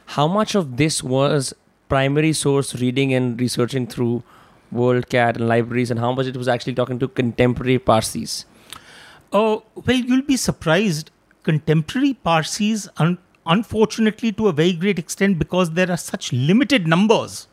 How 0.06 0.26
much 0.26 0.54
of 0.54 0.76
this 0.76 1.02
was 1.02 1.54
primary 1.88 2.32
source 2.32 2.74
reading 2.74 3.14
and 3.14 3.40
researching 3.40 3.86
through 3.86 4.22
WorldCat 4.74 5.36
and 5.36 5.48
libraries, 5.48 5.90
and 5.90 6.00
how 6.00 6.12
much 6.12 6.26
it 6.26 6.36
was 6.36 6.48
actually 6.48 6.74
talking 6.74 6.98
to 6.98 7.08
contemporary 7.08 7.78
Parsis? 7.78 8.44
Oh, 9.32 9.62
well, 9.74 9.96
you'll 9.96 10.22
be 10.22 10.36
surprised. 10.36 11.10
Contemporary 11.42 12.14
Parsis, 12.14 12.88
un- 12.96 13.18
unfortunately, 13.46 14.32
to 14.32 14.48
a 14.48 14.52
very 14.52 14.72
great 14.72 14.98
extent, 14.98 15.38
because 15.38 15.70
there 15.72 15.90
are 15.90 15.96
such 15.96 16.32
limited 16.32 16.86
numbers. 16.86 17.48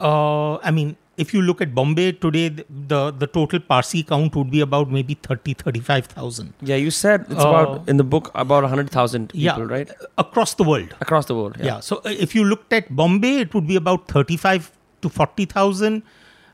Uh, 0.00 0.56
I 0.58 0.70
mean, 0.70 0.96
if 1.16 1.34
you 1.34 1.42
look 1.42 1.60
at 1.60 1.74
Bombay 1.74 2.12
today, 2.12 2.48
the, 2.48 2.64
the, 2.86 3.10
the 3.10 3.26
total 3.26 3.58
Parsi 3.58 4.02
count 4.04 4.36
would 4.36 4.50
be 4.50 4.60
about 4.60 4.90
maybe 4.90 5.14
30, 5.14 5.54
35,000. 5.54 6.52
Yeah, 6.62 6.76
you 6.76 6.90
said 6.92 7.22
it's 7.28 7.44
Uh, 7.44 7.48
about 7.48 7.88
in 7.88 7.96
the 7.96 8.04
book 8.04 8.30
about 8.34 8.62
hundred 8.64 8.90
thousand 8.90 9.30
people, 9.30 9.40
Yeah, 9.40 9.58
right? 9.76 9.90
Across 10.16 10.54
the 10.54 10.64
world. 10.64 10.94
Across 11.00 11.26
the 11.26 11.34
world. 11.34 11.56
Yeah. 11.60 11.80
So 11.80 11.96
uh, 12.04 12.10
if 12.10 12.34
you 12.36 12.44
looked 12.44 12.72
at 12.72 12.94
Bombay, 12.94 13.38
it 13.40 13.52
would 13.54 13.66
be 13.66 13.74
about 13.76 14.06
35 14.08 14.70
to 15.02 15.08
40,000. 15.08 16.02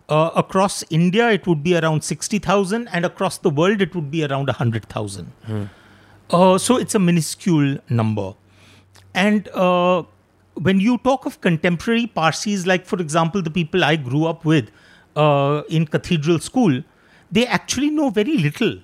Uh, 0.08 0.30
across 0.36 0.82
India, 0.90 1.30
it 1.30 1.46
would 1.46 1.62
be 1.62 1.76
around 1.76 2.02
60,000. 2.02 2.88
And 2.92 3.04
across 3.04 3.38
the 3.38 3.50
world, 3.50 3.80
it 3.82 3.94
would 3.94 4.10
be 4.10 4.24
around 4.24 4.46
100,000. 4.48 5.32
Uh, 6.30 6.58
so 6.58 6.76
it's 6.76 6.94
a 6.94 6.98
minuscule 6.98 7.78
number. 7.88 8.34
And 9.14 9.48
uh, 9.48 10.02
when 10.54 10.80
you 10.80 10.98
talk 10.98 11.26
of 11.26 11.40
contemporary 11.40 12.06
Parsis, 12.06 12.66
like 12.66 12.86
for 12.86 12.98
example, 13.00 13.42
the 13.42 13.50
people 13.50 13.84
I 13.84 13.96
grew 13.96 14.26
up 14.26 14.44
with 14.44 14.70
uh, 15.16 15.62
in 15.68 15.86
cathedral 15.86 16.38
school, 16.38 16.82
they 17.30 17.46
actually 17.46 17.90
know 17.90 18.10
very 18.10 18.36
little 18.38 18.78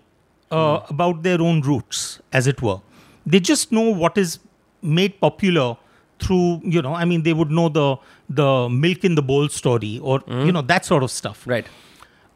uh, 0.50 0.80
about 0.88 1.22
their 1.22 1.40
own 1.40 1.60
roots, 1.60 2.20
as 2.32 2.46
it 2.46 2.60
were. 2.62 2.80
They 3.26 3.40
just 3.40 3.72
know 3.72 3.90
what 3.90 4.18
is 4.18 4.38
made 4.82 5.20
popular 5.20 5.76
through, 6.18 6.60
you 6.64 6.82
know, 6.82 6.94
I 6.94 7.04
mean, 7.04 7.22
they 7.22 7.32
would 7.32 7.50
know 7.50 7.68
the 7.68 7.96
the 8.28 8.68
milk 8.68 9.04
in 9.04 9.14
the 9.14 9.22
bowl 9.22 9.48
story 9.48 9.98
or 10.02 10.22
you 10.28 10.52
know 10.52 10.62
that 10.62 10.84
sort 10.84 11.02
of 11.02 11.10
stuff. 11.10 11.46
Right. 11.46 11.66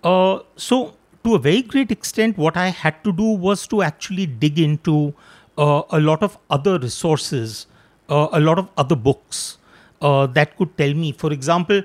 Uh, 0.02 0.40
so, 0.56 0.96
to 1.24 1.34
a 1.34 1.38
very 1.38 1.62
great 1.62 1.90
extent, 1.90 2.36
what 2.36 2.56
I 2.56 2.68
had 2.68 3.02
to 3.04 3.12
do 3.12 3.24
was 3.24 3.66
to 3.68 3.82
actually 3.82 4.26
dig 4.26 4.58
into 4.58 5.14
uh, 5.56 5.82
a 5.90 5.98
lot 5.98 6.22
of 6.22 6.38
other 6.50 6.78
resources, 6.78 7.66
uh, 8.10 8.28
a 8.32 8.40
lot 8.40 8.58
of 8.58 8.68
other 8.76 8.94
books 8.94 9.58
uh, 10.02 10.26
that 10.26 10.56
could 10.56 10.76
tell 10.76 10.92
me. 10.92 11.12
For 11.12 11.32
example, 11.32 11.82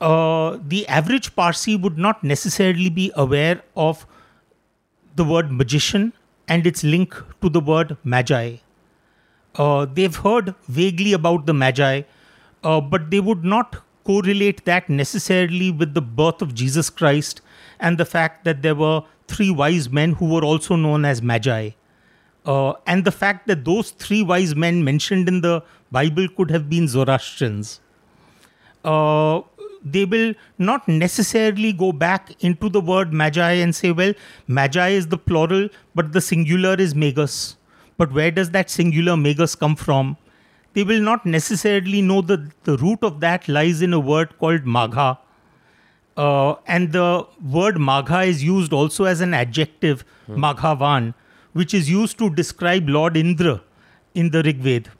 uh, 0.00 0.58
the 0.66 0.86
average 0.86 1.34
Parsi 1.34 1.76
would 1.76 1.96
not 1.96 2.22
necessarily 2.22 2.90
be 2.90 3.10
aware 3.14 3.62
of 3.74 4.06
the 5.16 5.24
word 5.24 5.50
magician 5.50 6.12
and 6.46 6.66
its 6.66 6.84
link 6.84 7.14
to 7.40 7.48
the 7.48 7.60
word 7.60 7.96
magi. 8.04 8.56
Uh, 9.54 9.86
they've 9.86 10.16
heard 10.16 10.54
vaguely 10.68 11.12
about 11.12 11.46
the 11.46 11.54
magi, 11.54 12.02
uh, 12.64 12.80
but 12.80 13.10
they 13.10 13.20
would 13.20 13.44
not 13.44 13.76
correlate 14.04 14.64
that 14.64 14.90
necessarily 14.90 15.70
with 15.70 15.94
the 15.94 16.02
birth 16.02 16.42
of 16.42 16.54
Jesus 16.54 16.90
Christ 16.90 17.40
and 17.82 17.98
the 17.98 18.06
fact 18.06 18.44
that 18.44 18.62
there 18.62 18.74
were 18.74 19.02
three 19.28 19.50
wise 19.50 19.90
men 19.90 20.12
who 20.12 20.26
were 20.32 20.44
also 20.44 20.76
known 20.76 21.04
as 21.04 21.20
magi. 21.20 21.70
Uh, 22.46 22.72
and 22.86 23.04
the 23.04 23.12
fact 23.12 23.46
that 23.46 23.64
those 23.64 23.90
three 23.90 24.22
wise 24.22 24.54
men 24.56 24.82
mentioned 24.82 25.28
in 25.28 25.40
the 25.42 25.62
Bible 25.90 26.28
could 26.36 26.50
have 26.50 26.68
been 26.68 26.88
Zoroastrians. 26.88 27.80
Uh, 28.84 29.42
they 29.84 30.04
will 30.04 30.34
not 30.58 30.86
necessarily 30.88 31.72
go 31.72 31.92
back 31.92 32.32
into 32.42 32.68
the 32.68 32.80
word 32.80 33.12
magi 33.12 33.52
and 33.52 33.74
say, 33.74 33.92
well, 33.92 34.12
magi 34.46 34.88
is 34.88 35.08
the 35.08 35.18
plural, 35.18 35.68
but 35.94 36.12
the 36.12 36.20
singular 36.20 36.74
is 36.74 36.94
magus. 36.94 37.56
But 37.96 38.12
where 38.12 38.30
does 38.30 38.50
that 38.50 38.70
singular 38.70 39.16
magus 39.16 39.54
come 39.54 39.76
from? 39.76 40.16
They 40.74 40.84
will 40.84 41.00
not 41.00 41.26
necessarily 41.26 42.00
know 42.00 42.22
that 42.22 42.64
the 42.64 42.76
root 42.78 43.00
of 43.02 43.20
that 43.20 43.48
lies 43.48 43.82
in 43.82 43.92
a 43.92 44.00
word 44.00 44.38
called 44.38 44.62
magha. 44.62 45.18
Uh, 46.16 46.56
and 46.66 46.92
the 46.92 47.26
word 47.42 47.76
magha 47.76 48.26
is 48.26 48.44
used 48.44 48.72
also 48.72 49.04
as 49.04 49.20
an 49.20 49.32
adjective, 49.34 50.04
maghavan, 50.28 51.14
which 51.52 51.72
is 51.74 51.88
used 51.88 52.18
to 52.18 52.28
describe 52.30 52.88
Lord 52.88 53.16
Indra 53.16 53.62
in 54.14 54.30
the 54.30 54.42
Rig 54.42 54.58
Veda. 54.58 54.90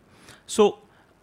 So, 0.47 0.79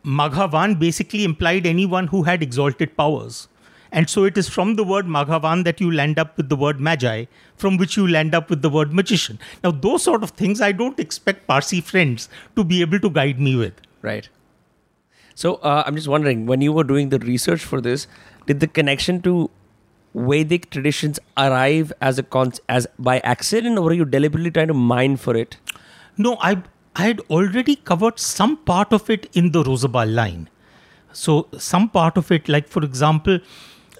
Maghavan 0.05 0.79
basically 0.79 1.23
implied 1.23 1.65
anyone 1.65 2.07
who 2.07 2.23
had 2.23 2.41
exalted 2.41 2.95
powers. 2.95 3.47
And 3.91 4.09
so 4.09 4.23
it 4.23 4.37
is 4.37 4.47
from 4.47 4.75
the 4.75 4.83
word 4.83 5.05
Maghavan 5.05 5.63
that 5.63 5.81
you 5.81 5.91
land 5.91 6.19
up 6.19 6.37
with 6.37 6.49
the 6.49 6.55
word 6.55 6.79
Magi, 6.79 7.25
from 7.57 7.77
which 7.77 7.97
you 7.97 8.07
land 8.07 8.35
up 8.35 8.49
with 8.49 8.61
the 8.61 8.69
word 8.69 8.93
magician. 8.93 9.39
Now, 9.63 9.71
those 9.71 10.03
sort 10.03 10.23
of 10.23 10.31
things 10.31 10.61
I 10.61 10.71
don't 10.71 10.99
expect 10.99 11.47
Parsi 11.47 11.81
friends 11.81 12.29
to 12.55 12.63
be 12.63 12.81
able 12.81 12.99
to 12.99 13.09
guide 13.09 13.39
me 13.39 13.55
with. 13.55 13.73
Right. 14.01 14.29
So 15.33 15.55
uh, 15.55 15.83
I'm 15.85 15.95
just 15.95 16.07
wondering, 16.07 16.45
when 16.45 16.61
you 16.61 16.71
were 16.71 16.83
doing 16.83 17.09
the 17.09 17.19
research 17.19 17.63
for 17.63 17.81
this, 17.81 18.07
did 18.45 18.59
the 18.59 18.67
connection 18.67 19.21
to 19.23 19.49
Vedic 20.15 20.69
traditions 20.71 21.19
arrive 21.37 21.93
as 22.01 22.17
a 22.17 22.23
con- 22.23 22.53
as 22.67 22.87
by 22.97 23.19
accident, 23.19 23.77
or 23.77 23.83
were 23.85 23.93
you 23.93 24.05
deliberately 24.05 24.51
trying 24.51 24.67
to 24.67 24.73
mine 24.73 25.17
for 25.17 25.35
it? 25.35 25.57
No, 26.17 26.37
I 26.41 26.63
I 26.95 27.03
had 27.03 27.19
already 27.29 27.75
covered 27.75 28.19
some 28.19 28.57
part 28.57 28.91
of 28.91 29.09
it 29.09 29.29
in 29.33 29.51
the 29.51 29.63
Rozabal 29.63 30.13
line. 30.13 30.49
So 31.13 31.47
some 31.57 31.89
part 31.89 32.17
of 32.17 32.31
it, 32.31 32.49
like 32.49 32.67
for 32.67 32.83
example, 32.83 33.39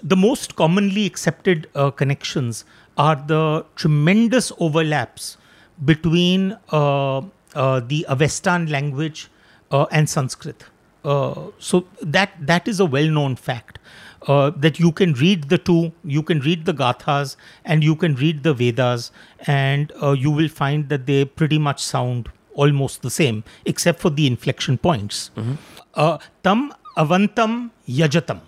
the 0.02 0.16
most 0.16 0.56
commonly 0.56 1.06
accepted 1.06 1.68
uh, 1.74 1.90
connections 1.90 2.64
are 2.96 3.16
the 3.16 3.64
tremendous 3.76 4.52
overlaps 4.58 5.36
between 5.84 6.56
uh, 6.72 7.18
uh, 7.18 7.80
the 7.80 8.06
Avestan 8.08 8.68
language 8.70 9.28
uh, 9.70 9.86
and 9.90 10.08
Sanskrit. 10.08 10.64
Uh, 11.04 11.50
so 11.58 11.86
that 12.02 12.30
that 12.40 12.68
is 12.68 12.78
a 12.80 12.84
well-known 12.84 13.34
fact 13.34 13.78
uh, 14.30 14.50
that 14.64 14.78
you 14.82 14.90
can 15.00 15.14
read 15.20 15.46
the 15.52 15.58
two, 15.68 15.78
you 16.16 16.22
can 16.30 16.40
read 16.48 16.64
the 16.70 16.74
Gathas, 16.82 17.36
and 17.64 17.86
you 17.88 17.94
can 18.02 18.14
read 18.24 18.42
the 18.48 18.52
Vedas, 18.60 19.06
and 19.46 19.92
uh, 20.02 20.12
you 20.24 20.30
will 20.40 20.52
find 20.60 20.88
that 20.92 21.06
they 21.06 21.24
pretty 21.40 21.58
much 21.68 21.82
sound 21.86 22.28
almost 22.54 23.02
the 23.08 23.10
same, 23.16 23.42
except 23.72 24.00
for 24.04 24.10
the 24.20 24.26
inflection 24.26 24.78
points. 24.86 25.30
Uh, 25.94 26.18
tam 26.48 26.72
avantam 26.96 27.70
yajatam. 28.00 28.40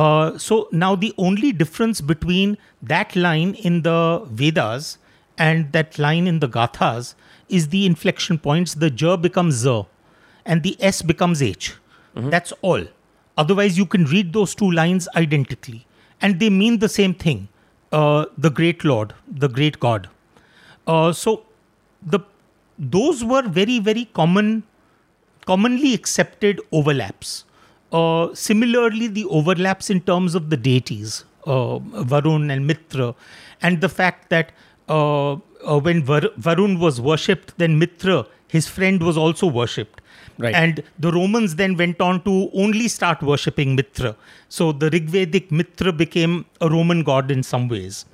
Uh, 0.00 0.38
so 0.38 0.56
now 0.70 0.94
the 0.94 1.12
only 1.26 1.50
difference 1.60 2.00
between 2.00 2.56
that 2.94 3.14
line 3.16 3.54
in 3.70 3.82
the 3.82 4.00
Vedas 4.40 4.98
and 5.38 5.72
that 5.72 5.98
line 5.98 6.26
in 6.32 6.40
the 6.40 6.48
Gathas 6.56 7.14
is 7.48 7.68
the 7.68 7.84
inflection 7.86 8.38
points. 8.48 8.74
The 8.74 8.90
j 8.90 9.16
becomes 9.16 9.54
z, 9.66 9.84
and 10.44 10.62
the 10.62 10.76
s 10.80 11.02
becomes 11.02 11.42
h. 11.42 11.72
That's 12.34 12.52
all. 12.62 12.84
Otherwise, 13.42 13.78
you 13.82 13.86
can 13.94 14.04
read 14.16 14.32
those 14.32 14.54
two 14.54 14.70
lines 14.80 15.08
identically, 15.22 15.86
and 16.20 16.40
they 16.40 16.50
mean 16.58 16.78
the 16.84 16.88
same 16.96 17.14
thing. 17.14 17.48
Uh, 18.00 18.24
the 18.38 18.50
great 18.58 18.84
Lord, 18.90 19.14
the 19.44 19.48
great 19.48 19.78
God. 19.80 20.08
Uh, 20.86 21.12
so 21.12 21.44
the 22.02 22.20
those 22.78 23.22
were 23.22 23.42
very 23.42 23.78
very 23.78 24.04
common 24.20 24.62
commonly 25.46 25.94
accepted 25.94 26.60
overlaps 26.72 27.44
uh, 27.92 28.34
similarly 28.34 29.06
the 29.06 29.24
overlaps 29.26 29.90
in 29.90 30.00
terms 30.00 30.34
of 30.34 30.50
the 30.50 30.56
deities 30.56 31.24
uh, 31.46 31.78
varun 32.12 32.50
and 32.52 32.66
mitra 32.66 33.14
and 33.60 33.80
the 33.80 33.88
fact 33.88 34.30
that 34.30 34.52
uh, 34.88 35.32
uh, 35.32 35.78
when 35.78 36.02
Var- 36.02 36.34
varun 36.48 36.78
was 36.80 37.00
worshipped 37.00 37.56
then 37.58 37.78
mitra 37.78 38.26
his 38.48 38.68
friend 38.68 39.02
was 39.02 39.16
also 39.16 39.46
worshipped 39.46 40.00
Right. 40.42 40.54
and 40.54 40.82
the 40.98 41.12
romans 41.12 41.56
then 41.56 41.76
went 41.76 42.00
on 42.00 42.22
to 42.24 42.50
only 42.52 42.88
start 42.88 43.22
worshipping 43.22 43.76
mitra 43.80 44.16
so 44.48 44.72
the 44.72 44.90
rigvedic 44.90 45.52
mitra 45.60 45.92
became 45.92 46.44
a 46.60 46.68
roman 46.76 47.02
god 47.10 47.30
in 47.30 47.42
some 47.42 47.68
ways 47.68 48.04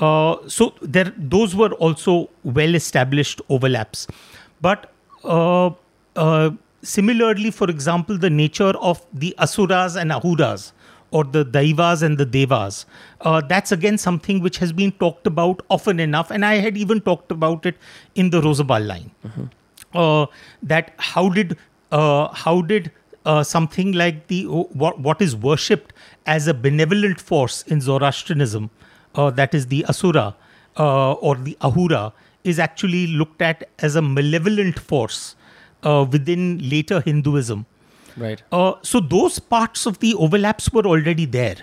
uh, 0.00 0.36
so 0.46 0.74
there, 0.80 1.12
those 1.16 1.56
were 1.56 1.72
also 1.72 2.30
well-established 2.44 3.40
overlaps. 3.48 4.06
But 4.60 4.92
uh, 5.24 5.70
uh, 6.16 6.50
similarly, 6.82 7.50
for 7.50 7.68
example, 7.68 8.16
the 8.16 8.30
nature 8.30 8.76
of 8.78 9.04
the 9.12 9.34
asuras 9.38 9.96
and 9.96 10.10
ahuras, 10.10 10.72
or 11.10 11.24
the 11.24 11.44
Daivas 11.44 12.02
and 12.02 12.18
the 12.18 12.26
Devas. 12.26 12.84
Uh, 13.22 13.40
that's 13.40 13.72
again 13.72 13.98
something 13.98 14.40
which 14.40 14.58
has 14.58 14.72
been 14.72 14.92
talked 14.92 15.26
about 15.26 15.62
often 15.70 15.98
enough, 16.00 16.30
and 16.30 16.44
I 16.44 16.56
had 16.56 16.76
even 16.76 17.00
talked 17.00 17.32
about 17.32 17.66
it 17.66 17.76
in 18.14 18.30
the 18.30 18.40
Rozabal 18.40 18.86
line. 18.86 19.10
Uh, 19.94 20.26
that 20.62 20.94
how 20.98 21.28
did 21.30 21.56
uh, 21.90 22.28
how 22.34 22.60
did 22.60 22.90
uh, 23.24 23.42
something 23.42 23.92
like 23.92 24.26
the 24.28 24.44
what, 24.46 24.98
what 25.00 25.22
is 25.22 25.34
worshipped 25.36 25.92
as 26.26 26.46
a 26.46 26.54
benevolent 26.54 27.20
force 27.20 27.62
in 27.62 27.80
Zoroastrianism, 27.80 28.70
uh, 29.14 29.30
that 29.30 29.54
is 29.54 29.66
the 29.66 29.84
Asura 29.86 30.34
uh, 30.78 31.12
or 31.12 31.36
the 31.36 31.56
Ahura, 31.60 32.12
is 32.44 32.58
actually 32.58 33.06
looked 33.06 33.42
at 33.42 33.68
as 33.78 33.96
a 33.96 34.02
malevolent 34.02 34.78
force 34.78 35.36
uh, 35.82 36.06
within 36.10 36.58
later 36.68 37.00
Hinduism. 37.00 37.66
Right. 38.16 38.42
Uh, 38.50 38.74
so 38.82 39.00
those 39.00 39.38
parts 39.38 39.86
of 39.86 40.00
the 40.00 40.14
overlaps 40.14 40.72
were 40.72 40.86
already 40.86 41.24
there. 41.24 41.56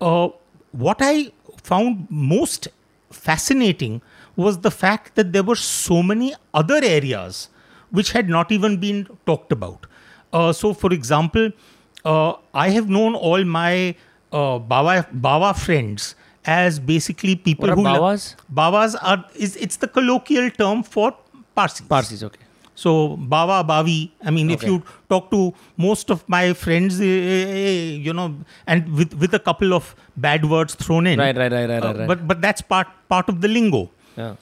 Uh, 0.00 0.28
what 0.72 0.98
I 1.00 1.32
found 1.62 2.06
most 2.08 2.68
fascinating 3.10 4.00
was 4.36 4.60
the 4.60 4.70
fact 4.70 5.16
that 5.16 5.32
there 5.32 5.42
were 5.42 5.56
so 5.56 6.02
many 6.02 6.34
other 6.54 6.80
areas 6.82 7.48
which 7.90 8.12
had 8.12 8.28
not 8.28 8.52
even 8.52 8.78
been 8.78 9.06
talked 9.26 9.52
about. 9.52 9.86
Uh, 10.32 10.52
so, 10.52 10.72
for 10.72 10.92
example, 10.92 11.50
uh, 12.04 12.34
I 12.54 12.70
have 12.70 12.88
known 12.88 13.14
all 13.14 13.44
my 13.44 13.94
uh, 14.32 14.58
Bawa, 14.58 15.06
Bawa 15.12 15.56
friends 15.56 16.14
as 16.44 16.78
basically 16.78 17.36
people 17.36 17.68
who 17.68 17.82
Bawas? 17.82 18.36
Bawas 18.52 18.96
are 19.02 19.24
is 19.34 19.56
it's 19.56 19.76
the 19.76 19.88
colloquial 19.88 20.50
term 20.50 20.82
for 20.82 21.14
Parsis. 21.54 21.86
Parsis, 21.86 22.22
okay. 22.22 22.38
So 22.74 23.16
Bawa 23.18 23.66
Bavi. 23.66 24.10
I 24.24 24.30
mean, 24.30 24.50
if 24.50 24.62
you 24.62 24.82
talk 25.08 25.30
to 25.30 25.52
most 25.76 26.10
of 26.10 26.26
my 26.28 26.54
friends, 26.54 27.00
eh, 27.00 27.04
eh, 27.04 27.44
eh, 27.48 27.80
you 28.06 28.12
know, 28.12 28.34
and 28.66 28.90
with 28.94 29.12
with 29.14 29.34
a 29.34 29.38
couple 29.38 29.74
of 29.74 29.94
bad 30.16 30.48
words 30.48 30.74
thrown 30.74 31.06
in. 31.06 31.18
Right, 31.18 31.36
right, 31.36 31.52
right, 31.52 31.68
right, 31.68 31.82
uh, 31.82 31.88
right, 31.88 31.96
right. 31.98 32.08
But 32.08 32.26
but 32.26 32.40
that's 32.40 32.62
part 32.62 32.88
part 33.08 33.28
of 33.28 33.42
the 33.42 33.48
lingo. 33.48 33.90
Yeah. 34.16 34.36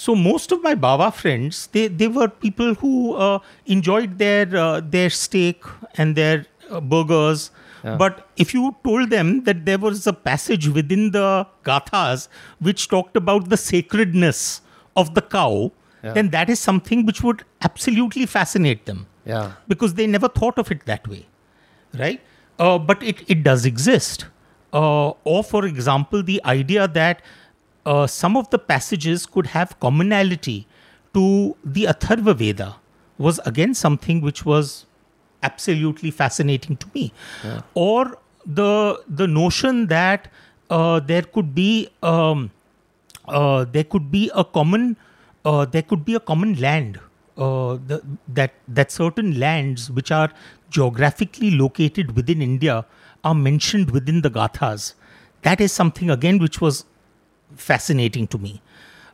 So 0.00 0.14
most 0.14 0.52
of 0.52 0.62
my 0.66 0.74
Bawa 0.82 1.06
friends, 1.22 1.56
they 1.72 1.86
they 2.02 2.08
were 2.18 2.28
people 2.44 2.74
who 2.82 2.92
uh, 3.24 3.38
enjoyed 3.76 4.12
their 4.22 4.44
uh, 4.66 4.80
their 4.94 5.10
steak 5.16 5.64
and 5.96 6.16
their 6.20 6.46
uh, 6.70 6.80
burgers. 6.92 7.50
Yeah. 7.84 7.96
But 8.02 8.22
if 8.44 8.54
you 8.54 8.62
told 8.84 9.10
them 9.10 9.32
that 9.44 9.60
there 9.66 9.78
was 9.82 10.06
a 10.06 10.14
passage 10.30 10.68
within 10.78 11.04
the 11.16 11.26
Gathas 11.68 12.24
which 12.70 12.88
talked 12.94 13.20
about 13.20 13.48
the 13.54 13.58
sacredness 13.66 14.42
of 15.04 15.12
the 15.20 15.22
cow, 15.36 15.52
Yeah. 16.04 16.12
then 16.16 16.28
that 16.34 16.50
is 16.52 16.60
something 16.66 17.04
which 17.08 17.22
would 17.28 17.40
absolutely 17.68 18.26
fascinate 18.34 18.84
them 18.90 19.00
Yeah. 19.30 19.48
because 19.72 19.94
they 20.00 20.06
never 20.16 20.30
thought 20.40 20.60
of 20.62 20.70
it 20.74 20.84
that 20.90 21.08
way, 21.14 21.20
right? 22.02 22.20
Uh, 22.58 22.78
but 22.90 23.02
it, 23.12 23.22
it 23.34 23.42
does 23.48 23.66
exist. 23.70 24.26
Uh, 24.72 25.08
or, 25.34 25.42
for 25.50 25.62
example, 25.66 26.22
the 26.30 26.40
idea 26.52 26.86
that 26.96 27.22
uh, 27.86 28.06
some 28.06 28.36
of 28.36 28.50
the 28.50 28.58
passages 28.58 29.26
could 29.26 29.48
have 29.48 29.78
commonality 29.80 30.66
to 31.14 31.56
the 31.64 31.84
Atharva 31.84 32.36
Veda 32.36 32.76
was 33.18 33.40
again 33.44 33.74
something 33.74 34.20
which 34.20 34.44
was 34.44 34.86
absolutely 35.42 36.10
fascinating 36.10 36.76
to 36.76 36.86
me. 36.94 37.12
Or 37.74 38.18
the 38.46 39.02
the 39.08 39.26
notion 39.26 39.86
that 39.88 40.28
uh, 40.70 41.00
there 41.00 41.22
could 41.22 41.54
be 41.54 41.88
um, 42.02 42.50
uh, 43.28 43.64
there 43.64 43.84
could 43.84 44.10
be 44.10 44.30
a 44.34 44.44
common 44.44 44.96
uh, 45.44 45.64
there 45.64 45.82
could 45.82 46.04
be 46.04 46.14
a 46.14 46.20
common 46.20 46.54
land 46.60 46.98
uh, 47.36 47.78
the, 47.86 48.02
that 48.28 48.54
that 48.68 48.90
certain 48.90 49.38
lands 49.38 49.90
which 49.90 50.10
are 50.10 50.30
geographically 50.70 51.50
located 51.50 52.16
within 52.16 52.40
India 52.42 52.84
are 53.24 53.34
mentioned 53.34 53.90
within 53.90 54.22
the 54.22 54.30
Gathas. 54.30 54.94
That 55.42 55.60
is 55.60 55.72
something 55.72 56.10
again 56.10 56.38
which 56.38 56.60
was 56.60 56.84
fascinating 57.56 58.26
to 58.28 58.38
me. 58.38 58.60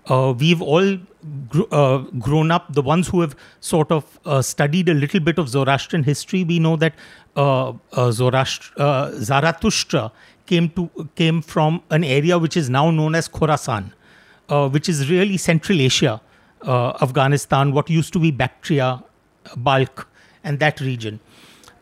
Uh, 0.08 0.32
we've 0.38 0.62
all 0.62 0.98
gr- 1.48 1.62
uh, 1.72 1.98
grown 2.18 2.50
up, 2.52 2.72
the 2.72 2.82
ones 2.82 3.08
who 3.08 3.20
have 3.20 3.34
sort 3.60 3.90
of 3.90 4.20
uh, 4.24 4.40
studied 4.40 4.88
a 4.88 4.94
little 4.94 5.18
bit 5.18 5.38
of 5.38 5.48
Zoroastrian 5.48 6.04
history, 6.04 6.44
we 6.44 6.58
know 6.60 6.76
that 6.76 6.94
uh, 7.36 7.70
uh, 7.70 7.74
Zoroast- 7.92 8.70
uh, 8.78 9.10
Zarathustra 9.20 10.12
came 10.46 10.68
to 10.70 10.88
came 11.16 11.42
from 11.42 11.82
an 11.90 12.04
area 12.04 12.38
which 12.38 12.56
is 12.56 12.70
now 12.70 12.90
known 12.92 13.16
as 13.16 13.28
Khorasan, 13.28 13.90
which 14.70 14.88
is 14.88 15.10
really 15.10 15.36
Central 15.36 15.80
Asia, 15.80 16.20
Afghanistan, 16.64 17.72
what 17.72 17.90
used 17.90 18.12
to 18.12 18.20
be 18.20 18.30
Bactria, 18.30 19.02
Balkh, 19.56 20.06
and 20.44 20.60
that 20.60 20.80
region. 20.80 21.18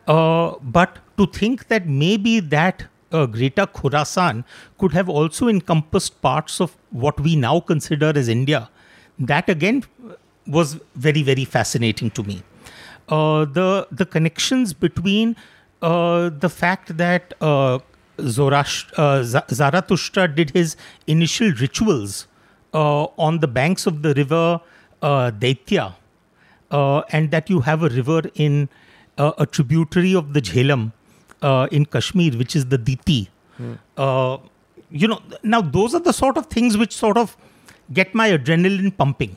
But 0.07 0.97
to 1.17 1.27
think 1.27 1.67
that 1.67 1.87
maybe 1.87 2.39
that 2.39 2.87
uh, 3.15 3.25
greater 3.25 3.65
Khorasan 3.65 4.43
could 4.77 4.93
have 4.93 5.09
also 5.09 5.47
encompassed 5.47 6.21
parts 6.21 6.59
of 6.59 6.77
what 6.91 7.19
we 7.19 7.35
now 7.35 7.59
consider 7.59 8.11
as 8.15 8.27
India, 8.27 8.69
that 9.19 9.49
again 9.49 9.83
was 10.47 10.77
very, 10.95 11.23
very 11.23 11.45
fascinating 11.45 12.11
to 12.11 12.23
me. 12.23 12.43
Uh, 13.07 13.45
the 13.45 13.87
the 13.91 14.05
connections 14.05 14.73
between 14.73 15.35
uh, 15.81 16.29
the 16.45 16.49
fact 16.49 16.97
that 16.97 17.33
uh, 17.41 17.79
uh, 18.17 19.23
Zarathustra 19.59 20.27
did 20.27 20.49
his 20.51 20.75
initial 21.05 21.51
rituals 21.59 22.27
uh, 22.73 23.03
on 23.27 23.39
the 23.39 23.47
banks 23.47 23.85
of 23.85 24.01
the 24.01 24.13
river 24.13 24.59
Daitya, 25.03 25.93
and 26.71 27.29
that 27.29 27.49
you 27.49 27.59
have 27.59 27.83
a 27.83 27.89
river 27.89 28.21
in 28.33 28.69
a 29.17 29.45
tributary 29.45 30.15
of 30.15 30.33
the 30.33 30.41
Jhelum 30.41 30.91
uh, 31.41 31.67
in 31.71 31.85
Kashmir, 31.85 32.33
which 32.37 32.55
is 32.55 32.65
the 32.67 32.77
Diti. 32.77 33.29
Uh, 33.97 34.37
you 34.89 35.07
know, 35.07 35.21
now 35.43 35.61
those 35.61 35.95
are 35.95 35.99
the 35.99 36.13
sort 36.13 36.37
of 36.37 36.47
things 36.47 36.77
which 36.77 36.93
sort 36.93 37.17
of 37.17 37.35
get 37.93 38.13
my 38.13 38.29
adrenaline 38.29 38.95
pumping. 38.95 39.35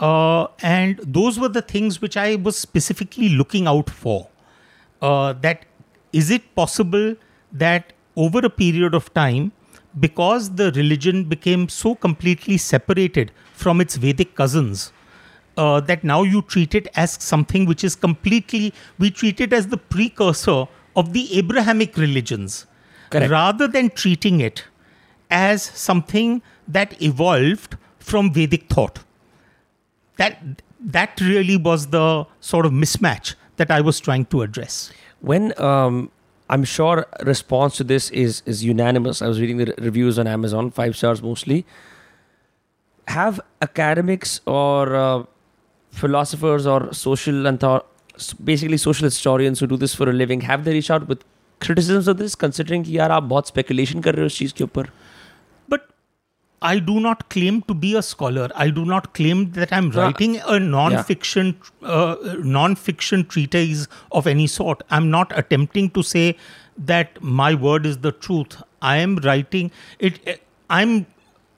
Uh, 0.00 0.48
and 0.62 0.98
those 1.04 1.38
were 1.38 1.48
the 1.48 1.62
things 1.62 2.00
which 2.02 2.16
I 2.16 2.34
was 2.36 2.56
specifically 2.56 3.28
looking 3.28 3.68
out 3.68 3.88
for. 3.88 4.28
Uh, 5.00 5.32
that 5.34 5.64
is 6.12 6.30
it 6.30 6.54
possible 6.56 7.14
that 7.52 7.92
over 8.16 8.40
a 8.40 8.50
period 8.50 8.94
of 8.94 9.14
time, 9.14 9.52
because 9.98 10.50
the 10.56 10.72
religion 10.72 11.24
became 11.24 11.68
so 11.68 11.94
completely 11.94 12.56
separated 12.56 13.30
from 13.54 13.80
its 13.80 13.96
Vedic 13.96 14.34
cousins, 14.34 14.92
uh, 15.56 15.80
that 15.80 16.02
now 16.02 16.22
you 16.22 16.42
treat 16.42 16.74
it 16.74 16.88
as 16.96 17.12
something 17.12 17.64
which 17.64 17.84
is 17.84 17.94
completely, 17.94 18.74
we 18.98 19.10
treat 19.10 19.40
it 19.40 19.52
as 19.52 19.68
the 19.68 19.76
precursor 19.76 20.66
of 20.96 21.12
the 21.12 21.38
Abrahamic 21.38 21.96
religions, 21.96 22.66
Correct. 23.10 23.30
rather 23.30 23.68
than 23.68 23.90
treating 23.90 24.40
it 24.40 24.64
as 25.30 25.62
something 25.62 26.42
that 26.66 27.00
evolved 27.02 27.76
from 27.98 28.32
Vedic 28.32 28.68
thought. 28.68 29.00
That 30.16 30.62
that 30.80 31.20
really 31.20 31.56
was 31.56 31.88
the 31.88 32.26
sort 32.40 32.66
of 32.66 32.72
mismatch 32.72 33.34
that 33.56 33.70
I 33.70 33.80
was 33.80 34.00
trying 34.00 34.24
to 34.26 34.42
address. 34.42 34.92
When 35.20 35.58
um, 35.60 36.10
I'm 36.48 36.64
sure 36.64 37.06
response 37.22 37.76
to 37.76 37.84
this 37.84 38.10
is 38.10 38.42
is 38.44 38.64
unanimous. 38.64 39.22
I 39.22 39.28
was 39.28 39.40
reading 39.40 39.58
the 39.58 39.74
reviews 39.78 40.18
on 40.18 40.26
Amazon, 40.26 40.70
five 40.70 40.96
stars 40.96 41.22
mostly. 41.22 41.64
Have 43.08 43.40
academics 43.62 44.40
or 44.46 44.94
uh, 44.96 45.22
philosophers 45.90 46.66
or 46.66 46.92
social 46.92 47.46
and 47.46 47.60
thought, 47.60 47.86
basically 48.43 48.77
social 48.77 49.05
historians 49.05 49.59
who 49.59 49.67
do 49.67 49.77
this 49.77 49.95
for 49.95 50.09
a 50.09 50.13
living, 50.13 50.41
have 50.41 50.63
they 50.65 50.73
reached 50.73 50.91
out 50.91 51.07
with 51.07 51.23
criticisms 51.59 52.07
of 52.07 52.17
this, 52.17 52.35
considering 52.35 52.83
कि 52.83 52.97
यार 52.97 53.11
आप 53.11 53.23
बहुत 53.23 53.47
speculation 53.47 54.03
कर 54.03 54.13
रहे 54.15 54.21
हो 54.21 54.25
इस 54.25 54.37
चीज 54.37 54.51
के 54.51 54.63
ऊपर? 54.63 54.89
But 55.69 55.87
I 56.61 56.79
do 56.79 56.99
not 56.99 57.29
claim 57.29 57.61
to 57.69 57.73
be 57.73 57.95
a 57.95 58.01
scholar. 58.01 58.49
I 58.55 58.69
do 58.69 58.85
not 58.85 59.13
claim 59.13 59.51
that 59.57 59.73
I'm 59.73 59.89
No, 59.89 60.01
writing 60.01 60.37
a 60.55 60.59
non-fiction 60.59 61.55
uh, 61.83 62.15
non-fiction 62.57 63.25
treatise 63.25 63.87
of 64.11 64.27
any 64.27 64.47
sort. 64.47 64.83
I'm 64.89 65.11
not 65.11 65.37
attempting 65.43 65.89
to 65.91 66.03
say 66.03 66.37
that 66.77 67.21
my 67.21 67.53
word 67.53 67.85
is 67.85 67.99
the 67.99 68.11
truth. 68.11 68.61
I 68.81 68.97
am 68.97 69.17
writing 69.27 69.71
it. 69.99 70.41
I'm 70.69 71.05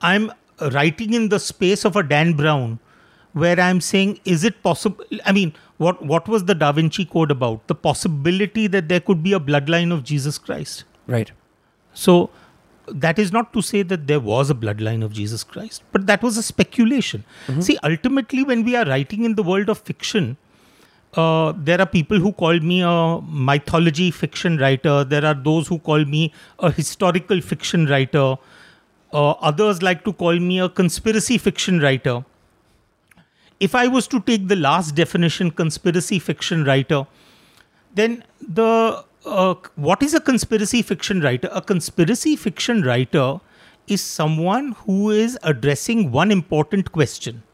I'm 0.02 0.32
writing 0.74 1.14
in 1.14 1.30
the 1.30 1.40
space 1.40 1.86
of 1.86 1.96
a 1.96 2.04
Dan 2.04 2.34
Brown, 2.34 2.80
where 3.34 3.60
I'm 3.60 3.82
saying, 3.82 4.20
is 4.26 4.44
it 4.44 4.62
possible? 4.64 5.06
I 5.26 5.32
mean, 5.32 5.54
what 5.85 6.03
what 6.13 6.29
was 6.35 6.47
the 6.51 6.55
Da 6.63 6.71
Vinci 6.79 7.05
Code 7.17 7.35
about? 7.35 7.67
The 7.73 7.75
possibility 7.89 8.67
that 8.77 8.89
there 8.93 9.01
could 9.11 9.23
be 9.23 9.35
a 9.39 9.41
bloodline 9.51 9.93
of 9.99 10.05
Jesus 10.13 10.39
Christ. 10.39 10.85
Right. 11.17 11.33
So 12.05 12.31
that 13.05 13.19
is 13.19 13.33
not 13.33 13.53
to 13.57 13.63
say 13.63 13.83
that 13.83 14.07
there 14.07 14.21
was 14.29 14.51
a 14.51 14.55
bloodline 14.63 15.05
of 15.05 15.13
Jesus 15.13 15.45
Christ, 15.45 15.83
but 15.93 16.07
that 16.07 16.23
was 16.23 16.37
a 16.37 16.43
speculation. 16.43 17.25
See, 17.61 17.79
ultimately, 17.91 18.43
when 18.43 18.65
we 18.65 18.75
are 18.77 18.85
writing 18.85 19.25
in 19.25 19.37
the 19.37 19.43
world 19.43 19.69
of 19.69 19.79
fiction, 19.79 20.37
uh, 21.15 21.53
there 21.57 21.81
are 21.81 21.87
people 21.87 22.19
who 22.19 22.33
call 22.33 22.59
me 22.59 22.81
a 22.83 23.21
mythology 23.23 24.11
fiction 24.11 24.59
writer. 24.59 25.05
There 25.05 25.25
are 25.25 25.35
those 25.35 25.69
who 25.69 25.79
call 25.79 26.05
me 26.05 26.33
a 26.59 26.73
historical 26.73 27.41
fiction 27.41 27.87
writer. 27.87 28.37
Uh, 29.13 29.31
others 29.53 29.83
like 29.83 30.05
to 30.05 30.13
call 30.13 30.39
me 30.39 30.59
a 30.59 30.69
conspiracy 30.69 31.39
fiction 31.39 31.81
writer. 31.81 32.25
If 33.63 33.75
I 33.77 33.87
was 33.87 34.09
to 34.09 34.21
take 34.21 34.49
the 34.49 34.57
last 34.57 34.97
definition, 34.97 35.51
conspiracy 35.53 36.19
fiction 36.19 36.65
writer, 36.65 37.07
then 37.95 38.25
the 38.41 39.05
uh, 39.25 39.55
what 39.77 40.03
is 40.03 40.15
a 40.15 40.21
conspiracy 40.21 40.83
fiction 40.83 41.21
writer? 41.21 41.49
A 41.53 41.63
conspiracy 41.63 42.35
fiction 42.35 42.83
writer 42.83 43.41
is 43.87 44.03
someone 44.03 44.73
who 44.73 45.11
is 45.11 45.39
addressing 45.45 46.11
one 46.11 46.33
important 46.33 46.91
question. 46.91 47.45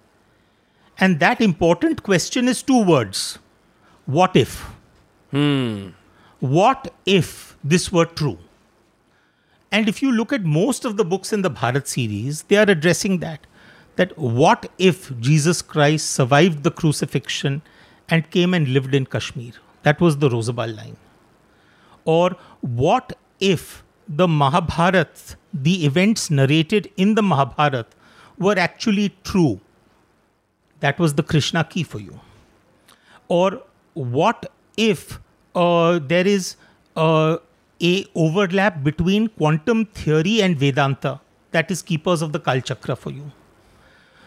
And 0.98 1.20
that 1.20 1.42
important 1.42 2.02
question 2.02 2.48
is 2.48 2.62
two 2.62 2.82
words 2.84 3.38
What 4.06 4.34
if? 4.34 4.70
Hmm. 5.30 5.88
What 6.40 6.94
if 7.04 7.56
this 7.62 7.92
were 7.92 8.06
true? 8.06 8.38
And 9.70 9.88
if 9.88 10.02
you 10.02 10.10
look 10.10 10.32
at 10.32 10.44
most 10.44 10.86
of 10.86 10.96
the 10.96 11.04
books 11.04 11.32
in 11.32 11.42
the 11.42 11.50
Bharat 11.50 11.86
series, 11.86 12.44
they 12.44 12.56
are 12.56 12.70
addressing 12.70 13.18
that. 13.18 13.46
That 13.98 14.16
what 14.16 14.70
if 14.78 15.12
Jesus 15.18 15.60
Christ 15.60 16.12
survived 16.12 16.62
the 16.62 16.70
crucifixion 16.70 17.62
and 18.08 18.30
came 18.30 18.54
and 18.54 18.68
lived 18.68 18.94
in 18.94 19.06
Kashmir? 19.06 19.54
That 19.82 20.00
was 20.00 20.18
the 20.18 20.28
Rozabal 20.28 20.74
line. 20.76 20.96
Or 22.04 22.36
what 22.60 23.18
if 23.40 23.82
the 24.08 24.28
Mahabharat, 24.28 25.34
the 25.52 25.84
events 25.84 26.30
narrated 26.30 26.92
in 26.96 27.16
the 27.16 27.22
Mahabharat, 27.22 27.88
were 28.38 28.56
actually 28.56 29.16
true? 29.24 29.60
That 30.78 31.00
was 31.00 31.14
the 31.14 31.24
Krishna 31.24 31.64
key 31.64 31.82
for 31.82 31.98
you. 31.98 32.20
Or 33.26 33.62
what 33.94 34.52
if 34.76 35.18
uh, 35.56 35.98
there 35.98 36.26
is 36.26 36.54
uh, 36.94 37.38
a 37.82 38.06
overlap 38.14 38.84
between 38.84 39.26
quantum 39.26 39.86
theory 39.86 40.40
and 40.40 40.56
Vedanta? 40.56 41.20
That 41.50 41.72
is 41.72 41.82
keepers 41.82 42.22
of 42.22 42.32
the 42.32 42.38
Kal 42.38 42.60
Chakra 42.60 42.94
for 42.94 43.10
you. 43.10 43.32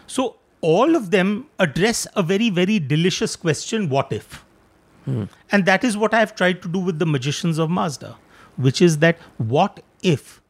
So 0.06 0.36
all 0.60 0.94
of 0.96 1.10
them 1.10 1.46
address 1.58 2.06
a 2.14 2.22
very, 2.22 2.50
very 2.50 2.78
delicious 2.78 3.36
question 3.36 3.88
what 3.88 4.12
if? 4.12 4.44
And 5.50 5.64
that 5.66 5.82
is 5.84 5.96
what 5.96 6.14
I 6.14 6.20
have 6.20 6.34
tried 6.36 6.62
to 6.62 6.68
do 6.68 6.78
with 6.78 6.98
the 6.98 7.06
magicians 7.06 7.58
of 7.58 7.70
Mazda, 7.70 8.16
which 8.56 8.80
is 8.80 8.98
that 8.98 9.18
what 9.38 9.80
if 10.02 10.40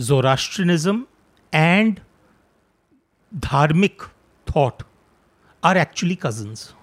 Zoroastrianism 0.00 1.06
and 1.52 2.00
dharmic 3.38 4.08
thought 4.46 4.82
are 5.62 5.76
actually 5.76 6.16
cousins? 6.16 6.74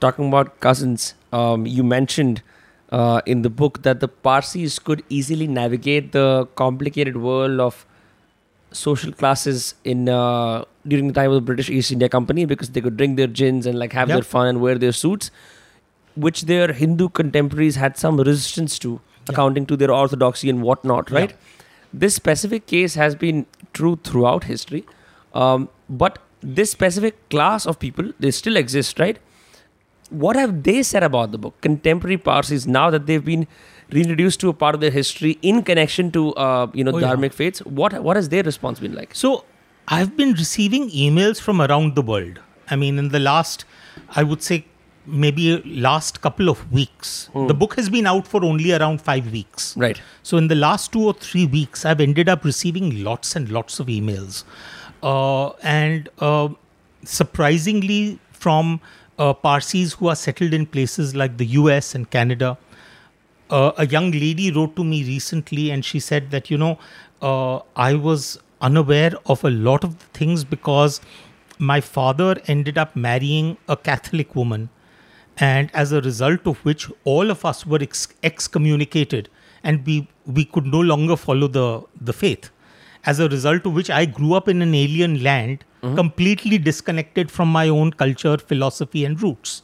Talking 0.00 0.28
about 0.28 0.60
cousins, 0.60 1.14
um, 1.32 1.66
you 1.66 1.82
mentioned 1.82 2.42
uh, 2.90 3.20
in 3.26 3.42
the 3.42 3.50
book 3.50 3.82
that 3.82 4.00
the 4.00 4.08
Parsis 4.08 4.78
could 4.78 5.02
easily 5.08 5.46
navigate 5.46 6.12
the 6.12 6.48
complicated 6.54 7.16
world 7.16 7.60
of 7.60 7.84
social 8.72 9.12
classes 9.12 9.74
in 9.84 10.08
uh, 10.08 10.64
during 10.86 11.08
the 11.08 11.12
time 11.12 11.30
of 11.30 11.34
the 11.34 11.40
British 11.40 11.68
East 11.70 11.90
India 11.92 12.08
Company 12.08 12.44
because 12.44 12.70
they 12.70 12.80
could 12.80 12.96
drink 12.96 13.16
their 13.16 13.26
gins 13.26 13.66
and 13.66 13.78
like 13.78 13.92
have 13.92 14.08
Yep. 14.08 14.16
their 14.16 14.22
fun 14.22 14.46
and 14.46 14.60
wear 14.60 14.78
their 14.78 14.92
suits, 14.92 15.30
which 16.14 16.42
their 16.42 16.72
Hindu 16.72 17.08
contemporaries 17.10 17.76
had 17.76 17.96
some 17.96 18.16
resistance 18.18 18.78
to, 18.80 19.00
accounting 19.28 19.66
to 19.66 19.76
their 19.76 19.92
orthodoxy 19.92 20.48
and 20.50 20.62
whatnot, 20.62 21.10
right? 21.10 21.34
This 21.92 22.14
specific 22.14 22.66
case 22.66 22.94
has 22.94 23.14
been 23.14 23.46
true 23.72 23.98
throughout 24.04 24.44
history, 24.44 24.84
um, 25.34 25.68
but 25.88 26.18
this 26.42 26.70
specific 26.70 27.28
class 27.28 27.66
of 27.66 27.78
people 27.78 28.12
they 28.18 28.30
still 28.30 28.56
exist, 28.56 28.98
right? 28.98 29.18
What 30.10 30.36
have 30.36 30.62
they 30.62 30.82
said 30.82 31.02
about 31.02 31.30
the 31.32 31.38
book? 31.38 31.60
Contemporary 31.60 32.16
Parsis, 32.18 32.66
now 32.66 32.90
that 32.90 33.06
they've 33.06 33.24
been 33.24 33.46
reintroduced 33.92 34.40
to 34.40 34.48
a 34.48 34.52
part 34.54 34.74
of 34.74 34.80
their 34.80 34.90
history 34.90 35.38
in 35.42 35.62
connection 35.62 36.10
to 36.12 36.32
uh, 36.34 36.66
you 36.74 36.84
know 36.84 36.92
Oh, 36.94 36.98
yeah. 36.98 37.08
dharmic 37.08 37.32
faiths, 37.32 37.60
what 37.64 38.02
what 38.02 38.16
has 38.16 38.28
their 38.28 38.42
response 38.42 38.80
been 38.80 38.94
like? 38.94 39.14
So 39.14 39.44
I've 39.88 40.16
been 40.16 40.32
receiving 40.34 40.90
emails 40.90 41.40
from 41.40 41.60
around 41.60 41.94
the 41.96 42.02
world. 42.02 42.40
I 42.70 42.76
mean, 42.76 42.98
in 42.98 43.08
the 43.08 43.18
last, 43.18 43.64
I 44.10 44.22
would 44.22 44.42
say, 44.42 44.64
maybe 45.06 45.60
last 45.86 46.20
couple 46.20 46.48
of 46.48 46.70
weeks. 46.72 47.28
The 47.34 47.54
book 47.54 47.74
has 47.74 47.88
been 47.88 48.06
out 48.06 48.28
for 48.28 48.44
only 48.44 48.72
around 48.72 49.00
five 49.02 49.32
weeks. 49.32 49.76
Right. 49.76 50.00
So 50.22 50.36
in 50.36 50.46
the 50.46 50.54
last 50.54 50.92
two 50.92 51.02
or 51.04 51.14
three 51.14 51.46
weeks, 51.46 51.84
I've 51.84 52.00
ended 52.00 52.28
up 52.28 52.44
receiving 52.44 53.02
lots 53.02 53.34
and 53.34 53.48
lots 53.50 53.80
of 53.80 53.88
emails, 53.88 54.44
uh, 55.02 55.48
and 55.64 56.08
uh, 56.20 56.50
surprisingly 57.04 58.18
from 58.32 58.80
uh, 59.18 59.32
Parsis 59.34 59.94
who 59.94 60.08
are 60.08 60.16
settled 60.16 60.54
in 60.54 60.66
places 60.66 61.14
like 61.14 61.36
the 61.38 61.46
U.S. 61.46 61.94
and 61.94 62.08
Canada. 62.10 62.56
Uh, 63.50 63.72
a 63.78 63.86
young 63.86 64.10
lady 64.12 64.50
wrote 64.52 64.76
to 64.76 64.84
me 64.84 65.02
recently, 65.04 65.70
and 65.70 65.84
she 65.84 65.98
said 65.98 66.30
that 66.30 66.50
you 66.50 66.56
know 66.56 66.78
uh, 67.20 67.58
I 67.76 67.94
was 67.94 68.38
unaware 68.60 69.12
of 69.26 69.42
a 69.44 69.50
lot 69.50 69.84
of 69.84 69.96
things 70.18 70.44
because 70.44 71.00
my 71.58 71.80
father 71.80 72.36
ended 72.46 72.78
up 72.78 72.94
marrying 72.96 73.56
a 73.68 73.76
Catholic 73.76 74.34
woman. 74.34 74.68
And 75.36 75.70
as 75.72 75.92
a 75.92 76.00
result 76.00 76.46
of 76.46 76.58
which 76.64 76.90
all 77.04 77.30
of 77.30 77.44
us 77.44 77.66
were 77.66 77.78
ex- 77.80 78.08
excommunicated 78.22 79.28
and 79.62 79.84
we 79.86 80.08
we 80.26 80.44
could 80.44 80.66
no 80.66 80.80
longer 80.80 81.16
follow 81.16 81.48
the 81.48 81.82
the 82.00 82.12
faith. 82.12 82.50
As 83.04 83.18
a 83.18 83.28
result 83.28 83.66
of 83.66 83.74
which 83.74 83.90
i 83.90 84.04
grew 84.04 84.34
up 84.34 84.48
in 84.48 84.62
an 84.62 84.74
alien 84.74 85.22
land 85.22 85.64
completely 86.00 86.58
disconnected 86.58 87.30
from 87.30 87.50
my 87.50 87.68
own 87.68 87.92
culture 87.92 88.36
philosophy 88.36 89.04
and 89.04 89.22
roots. 89.22 89.62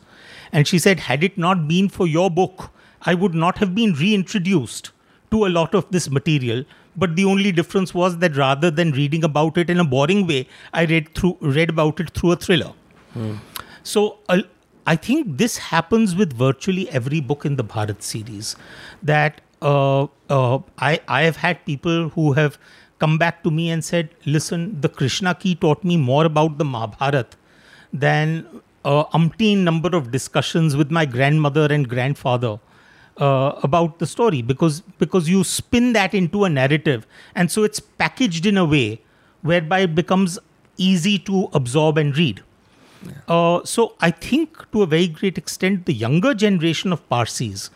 And 0.53 0.67
she 0.67 0.79
said 0.79 1.01
had 1.01 1.23
it 1.23 1.37
not 1.37 1.69
been 1.69 1.91
for 1.91 2.07
your 2.07 2.31
book 2.31 2.71
i 3.03 3.15
would 3.15 3.35
not 3.35 3.59
have 3.59 3.75
been 3.75 3.93
reintroduced 3.95 4.91
to 5.31 5.45
a 5.47 5.51
lot 5.59 5.75
of 5.75 5.91
this 5.91 6.11
material 6.11 6.65
but 6.97 7.15
the 7.17 7.25
only 7.25 7.53
difference 7.53 7.93
was 7.93 8.19
that 8.19 8.37
rather 8.37 8.71
than 8.71 8.93
reading 8.93 9.25
about 9.25 9.59
it 9.59 9.71
in 9.71 9.81
a 9.81 9.85
boring 9.85 10.27
way 10.27 10.47
i 10.73 10.85
read 10.85 11.15
through 11.15 11.37
read 11.41 11.71
about 11.71 12.01
it 12.01 12.11
through 12.11 12.33
a 12.33 12.37
thriller 12.37 12.73
so 13.83 14.19
uh, 14.29 14.43
I 14.87 14.95
think 14.95 15.37
this 15.39 15.59
happens 15.59 16.15
with 16.15 16.33
virtually 16.33 16.89
every 16.91 17.21
book 17.21 17.45
in 17.45 17.57
the 17.57 17.65
Bharat 17.65 18.03
series. 18.03 18.55
That 19.03 19.41
uh, 19.61 20.05
uh, 20.31 20.59
I 20.79 21.01
I 21.09 21.23
have 21.23 21.37
had 21.37 21.65
people 21.65 22.11
who 22.11 22.33
have 22.35 22.59
come 22.99 23.19
back 23.19 23.43
to 23.43 23.51
me 23.51 23.71
and 23.71 23.85
said, 23.85 24.11
"Listen, 24.25 24.81
the 24.81 24.89
Krishna 24.89 25.35
key 25.35 25.55
taught 25.57 25.83
me 25.83 25.97
more 25.97 26.25
about 26.25 26.59
the 26.59 26.65
Mahabharat 26.65 27.35
than 27.93 28.47
uh, 28.85 29.05
umpteen 29.21 29.65
number 29.71 29.97
of 29.97 30.13
discussions 30.13 30.77
with 30.77 30.91
my 30.91 31.05
grandmother 31.05 31.67
and 31.79 31.89
grandfather." 31.89 32.59
Uh, 33.19 33.59
about 33.63 33.99
the 33.99 34.07
story 34.07 34.43
because 34.43 34.83
because 34.99 35.27
you 35.27 35.43
spin 35.43 35.95
that 35.95 36.13
into 36.13 36.45
a 36.45 36.51
narrative 36.51 37.07
and 37.35 37.51
so 37.51 37.63
it's 37.65 37.81
packaged 37.81 38.45
in 38.45 38.59
a 38.59 38.65
way 38.73 39.01
whereby 39.41 39.79
it 39.87 39.95
becomes 39.95 40.39
easy 40.77 41.19
to 41.19 41.49
absorb 41.55 41.97
and 41.97 42.19
read 42.19 42.43
uh, 43.29 43.65
so 43.65 43.95
I 44.01 44.11
think 44.11 44.71
to 44.73 44.83
a 44.83 44.87
very 44.87 45.09
great 45.09 45.39
extent, 45.39 45.87
the 45.87 45.93
younger 45.93 46.35
generation 46.35 46.93
of 46.93 47.09
Parsis 47.09 47.71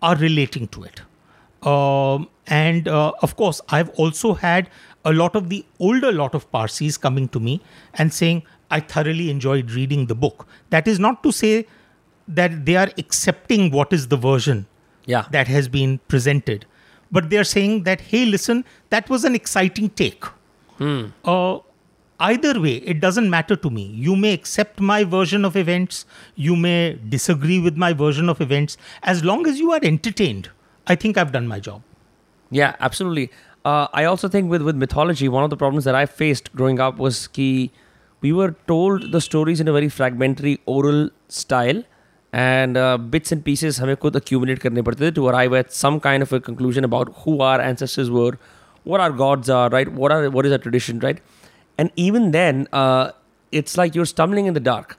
are 0.00 0.16
relating 0.16 0.68
to 0.68 0.84
it. 0.84 1.02
Um, 1.66 2.28
and 2.46 2.88
uh, 2.88 3.12
of 3.22 3.36
course, 3.36 3.60
I've 3.68 3.90
also 3.90 4.34
had 4.34 4.68
a 5.04 5.12
lot 5.12 5.36
of 5.36 5.48
the 5.48 5.64
older 5.78 6.12
lot 6.12 6.34
of 6.34 6.50
Parsis 6.50 6.96
coming 6.96 7.28
to 7.28 7.40
me 7.40 7.60
and 7.94 8.12
saying, 8.12 8.42
I 8.70 8.80
thoroughly 8.80 9.30
enjoyed 9.30 9.70
reading 9.70 10.06
the 10.06 10.14
book. 10.14 10.46
That 10.70 10.88
is 10.88 10.98
not 10.98 11.22
to 11.22 11.32
say 11.32 11.66
that 12.26 12.64
they 12.64 12.76
are 12.76 12.90
accepting 12.98 13.70
what 13.70 13.92
is 13.92 14.08
the 14.08 14.16
version 14.16 14.66
Yeah. 15.06 15.26
that 15.30 15.48
has 15.48 15.68
been 15.68 15.98
presented, 16.08 16.64
but 17.10 17.28
they're 17.30 17.44
saying 17.44 17.82
that, 17.84 18.00
hey, 18.00 18.24
listen, 18.24 18.64
that 18.90 19.08
was 19.10 19.24
an 19.24 19.34
exciting 19.34 19.90
take. 19.90 20.24
Uh, 21.24 21.58
either 22.20 22.60
way, 22.60 22.76
it 22.76 23.00
doesn't 23.00 23.30
matter 23.30 23.54
to 23.56 23.70
me. 23.70 23.82
You 23.84 24.16
may 24.16 24.32
accept 24.32 24.80
my 24.80 25.04
version 25.04 25.44
of 25.44 25.56
events, 25.56 26.04
you 26.34 26.56
may 26.56 26.98
disagree 27.08 27.60
with 27.60 27.76
my 27.76 27.92
version 27.92 28.28
of 28.28 28.40
events. 28.40 28.76
As 29.02 29.24
long 29.24 29.46
as 29.46 29.58
you 29.60 29.72
are 29.72 29.80
entertained, 29.82 30.50
I 30.86 30.94
think 30.96 31.16
I've 31.16 31.32
done 31.32 31.46
my 31.46 31.60
job. 31.60 31.82
Yeah, 32.50 32.74
absolutely. 32.80 33.30
Uh, 33.64 33.86
I 33.92 34.04
also 34.04 34.28
think 34.28 34.50
with, 34.50 34.62
with 34.62 34.76
mythology, 34.76 35.28
one 35.28 35.44
of 35.44 35.50
the 35.50 35.56
problems 35.56 35.84
that 35.84 35.94
I 35.94 36.06
faced 36.06 36.52
growing 36.54 36.80
up 36.80 36.98
was 36.98 37.28
ki 37.28 37.70
we 38.20 38.32
were 38.32 38.54
told 38.66 39.10
the 39.12 39.20
stories 39.20 39.60
in 39.60 39.68
a 39.68 39.72
very 39.72 39.88
fragmentary 39.88 40.60
oral 40.66 41.10
style 41.28 41.82
and 42.33 42.77
uh, 42.77 42.97
bits 43.15 43.31
and 43.31 43.43
pieces 43.43 43.79
हमें 43.79 43.95
खुद 43.97 44.15
accumulate 44.21 44.59
करने 44.59 44.81
पड़ते 44.87 45.09
थे 45.09 45.13
to 45.15 45.27
arrive 45.27 45.53
at 45.59 45.73
some 45.73 45.99
kind 46.07 46.23
of 46.27 46.33
a 46.33 46.39
conclusion 46.47 46.83
about 46.83 47.13
who 47.23 47.39
our 47.41 47.59
ancestors 47.61 48.09
were, 48.17 48.37
what 48.83 48.99
our 48.99 49.11
gods 49.11 49.49
are, 49.49 49.69
right? 49.69 49.91
What 50.01 50.11
are 50.11 50.29
what 50.29 50.45
is 50.45 50.51
our 50.57 50.63
tradition, 50.65 50.99
right? 50.99 51.21
And 51.77 51.91
even 51.95 52.31
then, 52.31 52.67
uh, 52.73 53.11
it's 53.51 53.77
like 53.77 53.95
you're 53.95 54.05
stumbling 54.11 54.45
in 54.51 54.53
the 54.59 54.59
dark 54.67 54.97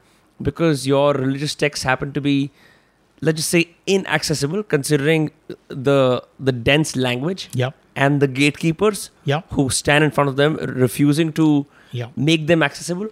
because 0.49 0.86
your 0.86 1.12
religious 1.14 1.55
texts 1.55 1.84
happen 1.84 2.12
to 2.12 2.20
be 2.20 2.34
let's 3.28 3.36
just 3.38 3.51
say 3.51 3.61
inaccessible 3.86 4.62
considering 4.62 5.30
the 5.68 6.22
the 6.49 6.53
dense 6.53 6.94
language 6.96 7.49
Yeah. 7.61 7.70
and 7.96 8.20
the 8.24 8.28
gatekeepers 8.28 9.01
Yeah. 9.30 9.40
who 9.57 9.64
stand 9.78 10.05
in 10.09 10.12
front 10.18 10.30
of 10.32 10.36
them 10.36 10.55
refusing 10.82 11.32
to 11.38 11.46
Yeah. 12.01 12.12
make 12.30 12.46
them 12.53 12.62
accessible 12.62 13.09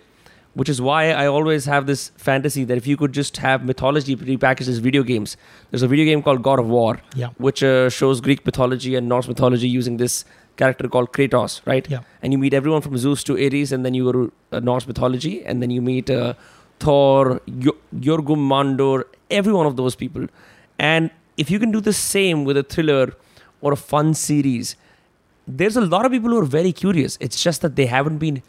which 0.59 0.69
is 0.73 0.79
why 0.81 1.11
i 1.11 1.25
always 1.27 1.65
have 1.65 1.85
this 1.87 2.01
fantasy 2.27 2.63
that 2.69 2.77
if 2.81 2.87
you 2.91 2.95
could 3.01 3.13
just 3.17 3.37
have 3.37 3.63
mythology 3.71 4.15
repackaged 4.15 4.67
as 4.73 4.79
video 4.87 5.03
games 5.03 5.35
there's 5.69 5.81
a 5.81 5.87
video 5.87 6.05
game 6.05 6.21
called 6.21 6.41
god 6.47 6.59
of 6.59 6.67
war 6.67 6.99
Yeah. 7.15 7.29
which 7.37 7.63
uh, 7.63 7.89
shows 7.89 8.21
greek 8.21 8.45
mythology 8.45 8.95
and 8.95 9.07
norse 9.07 9.27
mythology 9.33 9.69
using 9.69 9.97
this 9.97 10.25
character 10.57 10.87
called 10.95 11.11
kratos 11.13 11.61
right 11.65 11.89
Yeah. 11.89 11.99
and 12.21 12.33
you 12.33 12.39
meet 12.45 12.53
everyone 12.53 12.81
from 12.81 12.97
zeus 12.97 13.23
to 13.29 13.37
ares 13.45 13.71
and 13.71 13.85
then 13.85 13.93
you 13.93 14.03
go 14.11 14.11
to 14.19 14.31
uh, 14.51 14.59
norse 14.59 14.87
mythology 14.87 15.35
and 15.45 15.61
then 15.63 15.69
you 15.77 15.81
meet 15.81 16.09
uh, 16.09 16.33
thor 16.79 17.41
yorgum 18.09 18.41
mandor 18.51 19.03
every 19.29 19.53
one 19.53 19.65
of 19.65 19.75
those 19.77 19.95
people 19.95 20.27
and 20.79 21.11
if 21.37 21.49
you 21.49 21.59
can 21.59 21.71
do 21.71 21.79
the 21.79 21.93
same 21.93 22.43
with 22.43 22.57
a 22.57 22.63
thriller 22.63 23.13
or 23.61 23.71
a 23.73 23.75
fun 23.75 24.13
series, 24.13 24.75
there's 25.47 25.77
a 25.77 25.81
lot 25.81 26.05
of 26.05 26.11
people 26.11 26.29
who 26.31 26.39
are 26.39 26.45
very 26.45 26.71
curious. 26.71 27.17
It's 27.21 27.41
just 27.41 27.61
that 27.61 27.75
they 27.75 27.85
haven't 27.85 28.17
been 28.17 28.41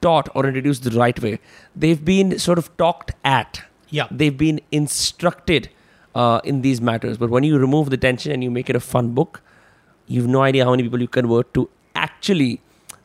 taught 0.00 0.28
or 0.34 0.46
introduced 0.46 0.84
the 0.84 0.90
right 0.90 1.20
way. 1.20 1.38
They've 1.74 2.04
been 2.04 2.38
sort 2.38 2.58
of 2.58 2.76
talked 2.76 3.12
at. 3.24 3.62
Yeah. 3.90 4.08
They've 4.10 4.36
been 4.36 4.60
instructed 4.72 5.68
uh, 6.14 6.40
in 6.44 6.62
these 6.62 6.80
matters. 6.80 7.16
But 7.18 7.30
when 7.30 7.44
you 7.44 7.58
remove 7.58 7.90
the 7.90 7.96
tension 7.96 8.32
and 8.32 8.42
you 8.42 8.50
make 8.50 8.70
it 8.70 8.76
a 8.76 8.80
fun 8.80 9.12
book, 9.12 9.42
you've 10.06 10.26
no 10.26 10.42
idea 10.42 10.64
how 10.64 10.70
many 10.70 10.82
people 10.82 11.00
you 11.00 11.08
convert 11.08 11.52
to 11.54 11.68
actually 11.94 12.60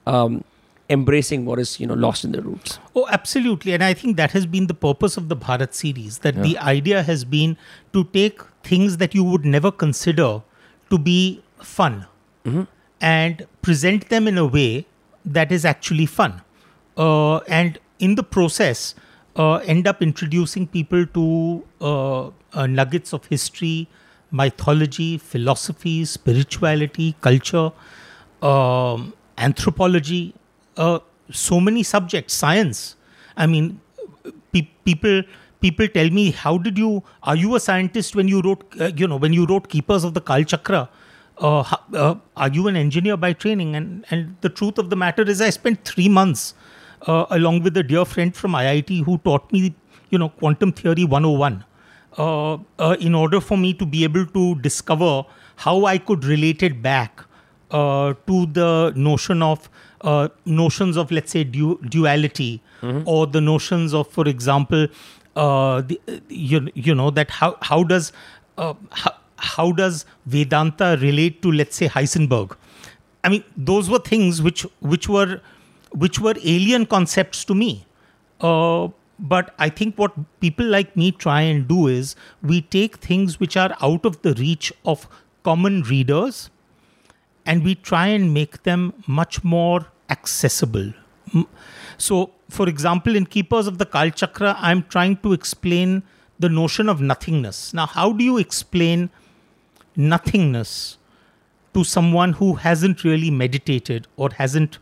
um, 0.05 0.43
embracing 0.89 1.45
what 1.45 1.59
is 1.59 1.79
you 1.79 1.87
know 1.87 1.93
lost 1.93 2.23
in 2.25 2.31
the 2.31 2.41
roots. 2.41 2.79
Oh, 2.95 3.07
absolutely. 3.09 3.73
And 3.73 3.83
I 3.83 3.93
think 3.93 4.17
that 4.17 4.31
has 4.31 4.45
been 4.45 4.67
the 4.67 4.73
purpose 4.73 5.17
of 5.17 5.29
the 5.29 5.35
Bharat 5.35 5.73
series. 5.73 6.19
That 6.19 6.41
the 6.43 6.57
idea 6.57 7.03
has 7.03 7.23
been 7.23 7.57
to 7.93 8.03
take 8.05 8.41
things 8.63 8.97
that 8.97 9.15
you 9.15 9.23
would 9.23 9.45
never 9.45 9.71
consider 9.71 10.41
to 10.89 10.97
be 10.97 11.43
fun 11.59 12.05
and 12.99 13.47
present 13.61 14.09
them 14.09 14.27
in 14.27 14.37
a 14.37 14.45
way 14.45 14.85
that 15.25 15.51
is 15.51 15.65
actually 15.65 16.05
fun. 16.05 16.41
Uh, 17.01 17.37
and 17.59 17.79
in 17.99 18.15
the 18.15 18.23
process, 18.23 18.95
uh, 19.35 19.55
end 19.73 19.87
up 19.87 20.01
introducing 20.01 20.67
people 20.67 21.05
to 21.17 21.63
uh, 21.81 22.27
uh, 22.53 22.67
nuggets 22.67 23.13
of 23.13 23.25
history, 23.25 23.87
mythology, 24.31 25.17
philosophy, 25.17 26.05
spirituality, 26.05 27.15
culture, 27.21 27.71
um, 28.41 29.13
anthropology, 29.37 30.33
uh, 30.77 30.99
so 31.31 31.59
many 31.59 31.83
subjects, 31.83 32.33
science. 32.33 32.95
I 33.35 33.47
mean, 33.47 33.79
pe- 34.51 34.67
people 34.85 35.23
people 35.61 35.87
tell 35.87 36.09
me, 36.09 36.31
how 36.31 36.57
did 36.57 36.77
you? 36.77 37.03
Are 37.23 37.35
you 37.35 37.55
a 37.55 37.59
scientist 37.59 38.15
when 38.15 38.27
you 38.27 38.41
wrote? 38.41 38.63
Uh, 38.79 38.91
you 38.95 39.07
know, 39.07 39.17
when 39.17 39.33
you 39.33 39.45
wrote 39.45 39.69
Keepers 39.69 40.03
of 40.03 40.13
the 40.13 40.21
Kal 40.21 40.43
Chakra? 40.43 40.89
Uh, 41.37 41.63
uh, 41.93 42.15
are 42.37 42.49
you 42.49 42.67
an 42.67 42.75
engineer 42.75 43.17
by 43.17 43.33
training? 43.33 43.75
And 43.75 44.05
and 44.11 44.35
the 44.41 44.49
truth 44.49 44.77
of 44.77 44.89
the 44.89 44.95
matter 44.95 45.23
is, 45.23 45.41
I 45.41 45.49
spent 45.49 45.85
three 45.85 46.09
months 46.09 46.53
uh, 47.07 47.25
along 47.29 47.63
with 47.63 47.75
a 47.77 47.83
dear 47.83 48.05
friend 48.05 48.35
from 48.35 48.51
IIT 48.53 49.03
who 49.05 49.17
taught 49.19 49.51
me, 49.51 49.75
you 50.09 50.17
know, 50.17 50.29
quantum 50.29 50.71
theory 50.71 51.03
101. 51.05 51.63
Uh, 52.17 52.57
uh, 52.77 52.97
in 52.99 53.15
order 53.15 53.39
for 53.39 53.57
me 53.57 53.73
to 53.73 53.85
be 53.85 54.03
able 54.03 54.25
to 54.25 54.55
discover 54.55 55.23
how 55.55 55.85
I 55.85 55.97
could 55.97 56.25
relate 56.25 56.61
it 56.61 56.81
back 56.81 57.23
uh, 57.71 58.13
to 58.27 58.45
the 58.47 58.91
notion 58.97 59.41
of 59.41 59.69
uh, 60.01 60.27
notions 60.45 60.97
of 60.97 61.09
let's 61.11 61.31
say 61.31 61.45
du- 61.45 61.79
duality 61.87 62.61
or 63.05 63.27
the 63.27 63.39
notions 63.39 63.93
of 63.93 64.07
for 64.09 64.27
example 64.27 64.87
uh, 65.37 65.81
the, 65.81 66.01
you, 66.27 66.67
you 66.73 66.93
know 66.93 67.11
that 67.11 67.29
how 67.31 67.55
how 67.61 67.83
does 67.83 68.11
uh, 68.57 68.73
how, 68.91 69.11
how 69.37 69.71
does 69.71 70.03
vedanta 70.25 70.97
relate 70.99 71.41
to 71.43 71.51
let's 71.51 71.75
say 71.77 71.87
heisenberg 71.87 72.57
i 73.23 73.29
mean 73.29 73.43
those 73.55 73.89
were 73.89 73.99
things 73.99 74.41
which 74.41 74.63
which 74.81 75.07
were 75.07 75.39
which 75.91 76.19
were 76.19 76.35
alien 76.43 76.85
concepts 76.85 77.45
to 77.45 77.53
me 77.53 77.85
uh, 78.41 78.87
but 79.21 79.53
I 79.59 79.69
think 79.69 79.97
what 79.97 80.13
people 80.39 80.65
like 80.65 80.97
me 80.97 81.11
try 81.11 81.41
and 81.41 81.67
do 81.67 81.87
is 81.87 82.15
we 82.41 82.61
take 82.61 82.97
things 82.97 83.39
which 83.39 83.55
are 83.55 83.75
out 83.81 84.03
of 84.03 84.21
the 84.23 84.33
reach 84.33 84.73
of 84.83 85.07
common 85.43 85.83
readers 85.83 86.49
and 87.45 87.63
we 87.63 87.75
try 87.75 88.07
and 88.07 88.33
make 88.33 88.63
them 88.63 88.93
much 89.07 89.43
more 89.43 89.85
accessible. 90.09 90.93
So, 91.97 92.31
for 92.49 92.67
example, 92.67 93.15
in 93.15 93.27
Keepers 93.27 93.67
of 93.67 93.77
the 93.77 93.85
Kal 93.85 94.09
Chakra, 94.09 94.55
I'm 94.59 94.83
trying 94.83 95.17
to 95.17 95.33
explain 95.33 96.01
the 96.39 96.49
notion 96.49 96.89
of 96.89 96.99
nothingness. 96.99 97.73
Now, 97.75 97.85
how 97.85 98.11
do 98.11 98.23
you 98.23 98.39
explain 98.39 99.11
nothingness 99.95 100.97
to 101.75 101.83
someone 101.83 102.33
who 102.33 102.55
hasn't 102.55 103.03
really 103.03 103.29
meditated 103.29 104.07
or 104.17 104.31
hasn't 104.31 104.79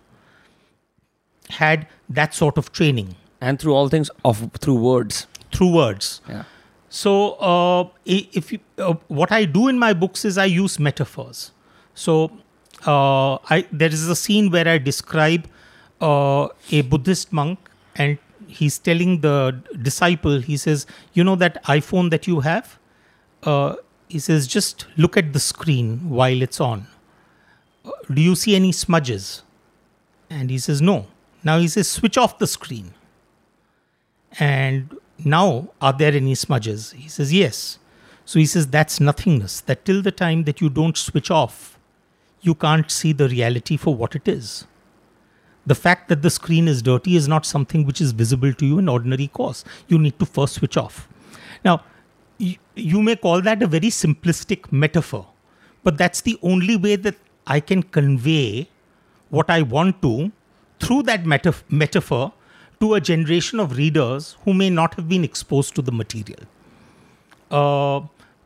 had 1.50 1.88
that 2.10 2.34
sort 2.34 2.58
of 2.58 2.72
training 2.72 3.16
And 3.42 3.60
through 3.60 3.74
all 3.74 3.90
things, 3.90 4.10
of 4.26 4.50
through 4.60 4.76
words. 4.86 5.28
through 5.52 5.74
words? 5.74 6.22
Yeah. 6.30 6.44
So, 6.90 7.34
uh, 7.34 7.88
if 8.06 8.52
you, 8.52 8.60
uh, 8.78 8.94
what 9.08 9.32
I 9.32 9.46
do 9.46 9.68
in 9.68 9.78
my 9.80 9.94
books 9.94 10.26
is 10.26 10.38
I 10.38 10.46
use 10.46 10.80
metaphors. 10.80 11.52
So, 11.94 12.32
uh, 12.86 13.36
I 13.56 13.66
there 13.72 13.90
is 13.98 14.08
a 14.10 14.16
scene 14.16 14.50
where 14.56 14.68
I 14.68 14.78
describe 14.80 15.48
uh, 16.02 16.48
a 16.72 16.82
Buddhist 16.82 17.32
monk, 17.32 17.60
and 17.96 18.18
he's 18.48 18.78
telling 18.80 19.20
the 19.22 19.36
disciple, 19.90 20.40
he 20.40 20.58
says, 20.58 20.86
"You 21.14 21.24
know 21.30 21.36
that 21.36 21.64
iPhone 21.66 22.10
that 22.16 22.26
you 22.32 22.40
have." 22.48 22.78
Uh, 23.44 23.76
he 24.08 24.20
says, 24.20 24.48
"Just 24.48 24.88
look 24.98 25.16
at 25.24 25.32
the 25.34 25.40
screen 25.40 26.10
while 26.10 26.42
it's 26.42 26.60
on. 26.72 26.88
Uh, 27.86 27.92
Do 28.14 28.22
you 28.22 28.36
see 28.36 28.56
any 28.56 28.72
smudges?" 28.72 29.44
And 30.30 30.50
he 30.50 30.58
says, 30.68 30.82
"No." 30.82 31.00
Now 31.44 31.60
he 31.60 31.68
says, 31.68 31.88
"Switch 31.88 32.18
off 32.18 32.38
the 32.38 32.48
screen." 32.48 32.94
And 34.40 34.96
now, 35.24 35.70
are 35.82 35.94
there 35.94 36.14
any 36.14 36.36
smudges? 36.36 36.92
He 36.92 37.10
says, 37.10 37.34
Yes. 37.34 37.80
So 38.26 38.40
he 38.40 38.46
says, 38.46 38.68
That's 38.68 39.00
nothingness. 39.00 39.62
That 39.62 39.86
till 39.86 40.02
the 40.02 40.12
time 40.12 40.44
that 40.44 40.62
you 40.62 40.70
don't 40.70 40.98
switch 40.98 41.32
off, 41.32 41.78
you 42.42 42.56
can't 42.56 42.90
see 42.90 43.12
the 43.12 43.28
reality 43.28 43.76
for 43.76 43.94
what 43.94 44.16
it 44.16 44.28
is. 44.28 44.66
The 45.66 45.76
fact 45.76 46.08
that 46.10 46.22
the 46.22 46.30
screen 46.30 46.68
is 46.68 46.82
dirty 46.82 47.16
is 47.16 47.28
not 47.28 47.46
something 47.46 47.86
which 47.86 48.00
is 48.00 48.12
visible 48.12 48.54
to 48.54 48.66
you 48.66 48.80
in 48.80 48.88
ordinary 48.88 49.28
course. 49.28 49.66
You 49.88 50.00
need 50.00 50.18
to 50.20 50.26
first 50.26 50.56
switch 50.56 50.78
off. 50.78 51.10
Now, 51.66 51.84
you 52.38 53.02
may 53.02 53.18
call 53.18 53.42
that 53.42 53.62
a 53.62 53.68
very 53.68 53.90
simplistic 53.90 54.72
metaphor, 54.72 55.28
but 55.84 55.98
that's 55.98 56.22
the 56.22 56.40
only 56.42 56.78
way 56.78 56.96
that 56.96 57.16
I 57.46 57.60
can 57.60 57.84
convey 57.84 58.70
what 59.30 59.50
I 59.50 59.62
want 59.64 60.02
to 60.04 60.32
through 60.80 61.04
that 61.04 61.24
metaf- 61.24 61.64
metaphor 61.70 62.34
to 62.80 62.94
a 62.94 63.02
generation 63.02 63.60
of 63.60 63.78
readers 63.78 64.38
who 64.44 64.54
may 64.54 64.70
not 64.70 64.94
have 64.96 65.10
been 65.10 65.24
exposed 65.24 65.76
to 65.76 65.82
the 65.82 65.92
material. 65.92 66.40
Uh, 67.52 68.02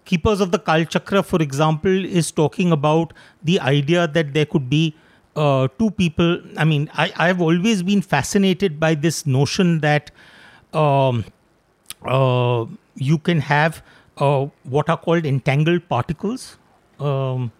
Keepers 0.05 0.41
of 0.41 0.51
the 0.51 0.59
Kal 0.59 0.84
Chakra, 0.84 1.23
for 1.23 1.41
example, 1.41 2.05
is 2.05 2.29
talking 2.31 2.71
about 2.71 3.13
the 3.41 3.59
idea 3.59 4.07
that 4.07 4.34
there 4.34 4.45
could 4.45 4.69
be 4.69 4.95
uh, 5.36 5.67
two 5.79 5.91
people. 5.91 6.41
I 6.57 6.65
mean, 6.65 6.89
I, 6.93 7.13
I've 7.15 7.41
always 7.41 7.84
been 7.84 8.01
fascinated 8.01 8.79
by 8.79 8.95
this 8.95 9.25
notion 9.25 9.79
that 9.79 10.11
um, 10.73 11.23
uh, 12.05 12.65
you 12.95 13.17
can 13.17 13.39
have 13.39 13.81
uh, 14.17 14.47
what 14.63 14.89
are 14.89 14.97
called 14.97 15.25
entangled 15.25 15.88
particles. 15.88 16.57
Um, 16.99 17.51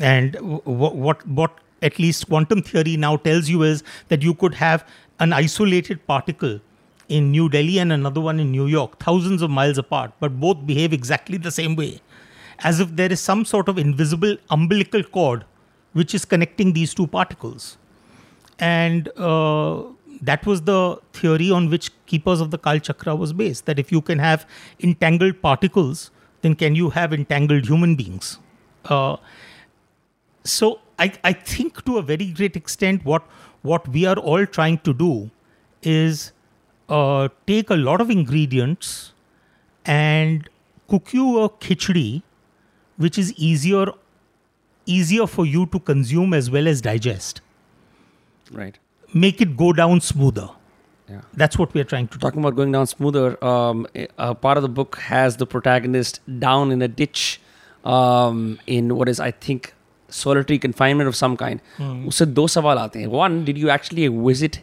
and 0.00 0.32
w- 0.34 0.60
what 0.64 1.26
what 1.26 1.59
at 1.82 1.98
least 1.98 2.28
quantum 2.28 2.62
theory 2.62 2.96
now 2.96 3.16
tells 3.16 3.48
you 3.48 3.62
is 3.62 3.82
that 4.08 4.22
you 4.22 4.34
could 4.34 4.54
have 4.54 4.86
an 5.18 5.32
isolated 5.32 6.06
particle 6.06 6.60
in 7.08 7.30
New 7.30 7.48
Delhi 7.48 7.78
and 7.78 7.92
another 7.92 8.20
one 8.20 8.38
in 8.38 8.50
New 8.50 8.66
York, 8.66 8.98
thousands 8.98 9.42
of 9.42 9.50
miles 9.50 9.78
apart, 9.78 10.12
but 10.20 10.38
both 10.38 10.64
behave 10.66 10.92
exactly 10.92 11.36
the 11.36 11.50
same 11.50 11.74
way, 11.74 12.00
as 12.60 12.80
if 12.80 12.94
there 12.94 13.10
is 13.10 13.20
some 13.20 13.44
sort 13.44 13.68
of 13.68 13.78
invisible 13.78 14.36
umbilical 14.50 15.02
cord 15.02 15.44
which 15.92 16.14
is 16.14 16.24
connecting 16.24 16.72
these 16.72 16.94
two 16.94 17.06
particles. 17.06 17.76
And 18.60 19.08
uh, 19.18 19.82
that 20.22 20.46
was 20.46 20.62
the 20.62 20.98
theory 21.12 21.50
on 21.50 21.68
which 21.70 21.90
Keepers 22.06 22.40
of 22.40 22.50
the 22.50 22.58
Kal 22.58 22.78
Chakra 22.78 23.16
was 23.16 23.32
based. 23.32 23.66
That 23.66 23.78
if 23.78 23.90
you 23.90 24.00
can 24.00 24.18
have 24.18 24.46
entangled 24.80 25.42
particles, 25.42 26.10
then 26.42 26.54
can 26.54 26.74
you 26.74 26.90
have 26.90 27.12
entangled 27.12 27.66
human 27.66 27.96
beings? 27.96 28.38
Uh, 28.84 29.16
so 30.44 30.80
I, 31.04 31.12
I 31.24 31.32
think 31.32 31.84
to 31.86 31.96
a 31.98 32.02
very 32.02 32.26
great 32.40 32.56
extent 32.56 33.04
what 33.04 33.22
what 33.70 33.88
we 33.88 34.04
are 34.10 34.16
all 34.32 34.44
trying 34.46 34.78
to 34.88 34.92
do 34.94 35.30
is 35.82 36.32
uh, 36.88 37.28
take 37.46 37.70
a 37.70 37.76
lot 37.76 38.00
of 38.00 38.10
ingredients 38.10 38.92
and 39.86 40.48
cook 40.88 41.12
you 41.18 41.26
a 41.40 41.48
khichdi 41.66 42.22
which 43.06 43.18
is 43.24 43.32
easier 43.50 43.86
easier 44.86 45.26
for 45.26 45.46
you 45.46 45.66
to 45.74 45.78
consume 45.90 46.34
as 46.34 46.50
well 46.50 46.68
as 46.74 46.80
digest 46.90 47.40
Right. 48.52 48.78
make 49.14 49.40
it 49.40 49.56
go 49.56 49.72
down 49.72 50.00
smoother 50.00 50.48
Yeah. 51.12 51.20
that's 51.42 51.58
what 51.60 51.72
we 51.74 51.80
are 51.80 51.88
trying 51.90 52.08
to 52.08 52.18
do 52.18 52.22
Talking 52.24 52.40
about 52.44 52.56
going 52.56 52.72
down 52.72 52.86
smoother, 52.86 53.42
um, 53.44 53.86
a 54.18 54.34
part 54.34 54.56
of 54.58 54.62
the 54.64 54.68
book 54.80 54.96
has 55.10 55.36
the 55.42 55.46
protagonist 55.54 56.20
down 56.44 56.72
in 56.74 56.82
a 56.82 56.88
ditch 56.88 57.40
um, 57.84 58.58
in 58.66 58.94
what 58.96 59.08
is, 59.12 59.18
I 59.26 59.30
think, 59.30 59.72
solitary 60.09 60.57
confinement 60.59 61.07
of 61.07 61.15
some 61.15 61.35
kind. 61.37 61.61
उससे 62.07 62.25
दो 62.25 62.47
सवाल 62.47 62.77
आते 62.77 62.99
हैं. 62.99 63.07
One, 63.07 63.43
did 63.45 63.57
you 63.57 63.69
actually 63.69 64.07
visit 64.07 64.59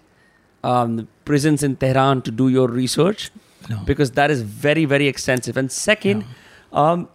um, 0.65 1.09
prisons 1.25 1.63
in 1.63 1.77
Tehran 1.77 2.23
to 2.23 2.31
do 2.31 2.49
your 2.49 2.69
research? 2.69 3.31
No. 3.71 3.81
Because 3.87 4.13
that 4.13 4.31
is 4.31 4.43
very, 4.43 4.85
very 4.85 5.09
extensive. 5.09 5.57
And 5.57 5.71
second, 5.71 6.25
um, 6.73 7.09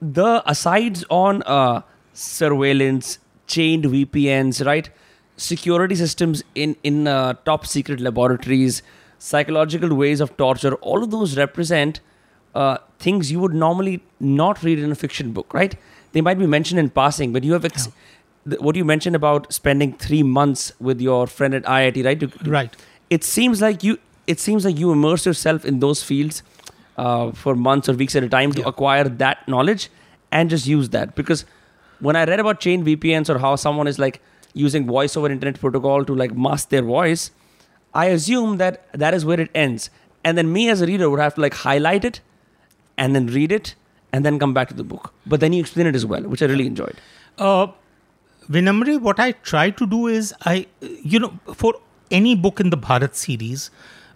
the 0.00 0.42
asides 0.46 1.04
on 1.10 1.42
uh, 1.42 1.82
surveillance, 2.12 3.18
chained 3.46 3.84
VPNs, 3.84 4.64
right? 4.66 4.90
Security 5.36 5.94
systems 5.94 6.42
in 6.54 6.76
in 6.82 7.06
uh, 7.06 7.34
top 7.44 7.66
secret 7.66 8.00
laboratories, 8.00 8.82
psychological 9.18 9.94
ways 9.94 10.20
of 10.20 10.36
torture. 10.36 10.74
All 10.76 11.02
of 11.02 11.10
those 11.10 11.36
represent 11.36 12.00
uh, 12.54 12.78
things 12.98 13.30
you 13.30 13.40
would 13.40 13.54
normally 13.54 14.02
not 14.18 14.62
read 14.62 14.78
in 14.78 14.90
a 14.90 14.94
fiction 14.94 15.32
book, 15.32 15.52
right? 15.52 15.76
They 16.13 16.21
might 16.21 16.37
be 16.39 16.47
mentioned 16.47 16.79
in 16.79 16.89
passing, 16.89 17.31
but 17.33 17.43
you 17.43 17.53
have 17.53 17.65
ex- 17.65 17.89
what 18.59 18.75
you 18.75 18.83
mentioned 18.85 19.15
about 19.15 19.51
spending 19.53 19.93
three 19.93 20.23
months 20.23 20.71
with 20.79 20.99
your 20.99 21.27
friend 21.27 21.53
at 21.53 21.63
IIT, 21.63 22.03
right? 22.05 22.19
To- 22.19 22.27
to- 22.27 22.49
Right. 22.49 22.75
It 23.09 23.23
seems 23.23 23.61
like 23.61 23.83
you. 23.83 23.97
It 24.27 24.39
seems 24.39 24.65
like 24.65 24.77
you 24.79 24.91
immerse 24.91 25.25
yourself 25.25 25.65
in 25.65 25.79
those 25.79 26.03
fields 26.03 26.43
uh, 26.97 27.31
for 27.31 27.55
months 27.55 27.89
or 27.89 27.93
weeks 27.93 28.15
at 28.15 28.23
a 28.23 28.29
time 28.29 28.51
to 28.53 28.61
Yeah. 28.61 28.67
acquire 28.69 29.03
that 29.23 29.47
knowledge 29.47 29.89
and 30.31 30.49
just 30.49 30.67
use 30.67 30.89
that. 30.89 31.15
Because 31.15 31.45
when 31.99 32.15
I 32.15 32.23
read 32.25 32.39
about 32.39 32.59
chain 32.59 32.83
VPNs 32.85 33.29
or 33.29 33.39
how 33.39 33.55
someone 33.55 33.87
is 33.87 33.97
like 33.99 34.21
using 34.53 34.85
voice 34.85 35.15
over 35.17 35.29
internet 35.29 35.59
protocol 35.59 36.05
to 36.05 36.15
like 36.15 36.33
mask 36.35 36.69
their 36.69 36.81
voice, 36.83 37.31
I 37.93 38.05
assume 38.07 38.57
that 38.57 38.85
that 38.93 39.13
is 39.13 39.25
where 39.25 39.39
it 39.39 39.49
ends. 39.53 39.89
And 40.23 40.37
then 40.37 40.51
me 40.53 40.69
as 40.69 40.81
a 40.81 40.85
reader 40.85 41.09
would 41.09 41.19
have 41.19 41.35
to 41.35 41.41
like 41.41 41.53
highlight 41.55 42.05
it 42.05 42.21
and 42.97 43.15
then 43.15 43.27
read 43.27 43.51
it 43.51 43.75
and 44.13 44.25
then 44.25 44.39
come 44.39 44.53
back 44.53 44.67
to 44.69 44.73
the 44.73 44.83
book. 44.83 45.13
But 45.25 45.39
then 45.39 45.53
you 45.53 45.61
explain 45.61 45.87
it 45.87 45.95
as 45.95 46.05
well, 46.05 46.23
which 46.23 46.41
I 46.41 46.45
really 46.45 46.67
enjoyed. 46.67 46.95
Uh, 47.37 47.67
Vinamr, 48.49 48.99
what 48.99 49.19
I 49.19 49.31
try 49.31 49.69
to 49.69 49.87
do 49.87 50.07
is 50.07 50.33
I, 50.45 50.67
you 50.81 51.19
know, 51.19 51.33
for 51.53 51.75
any 52.09 52.35
book 52.35 52.59
in 52.59 52.69
the 52.69 52.77
Bharat 52.77 53.15
series, 53.15 53.71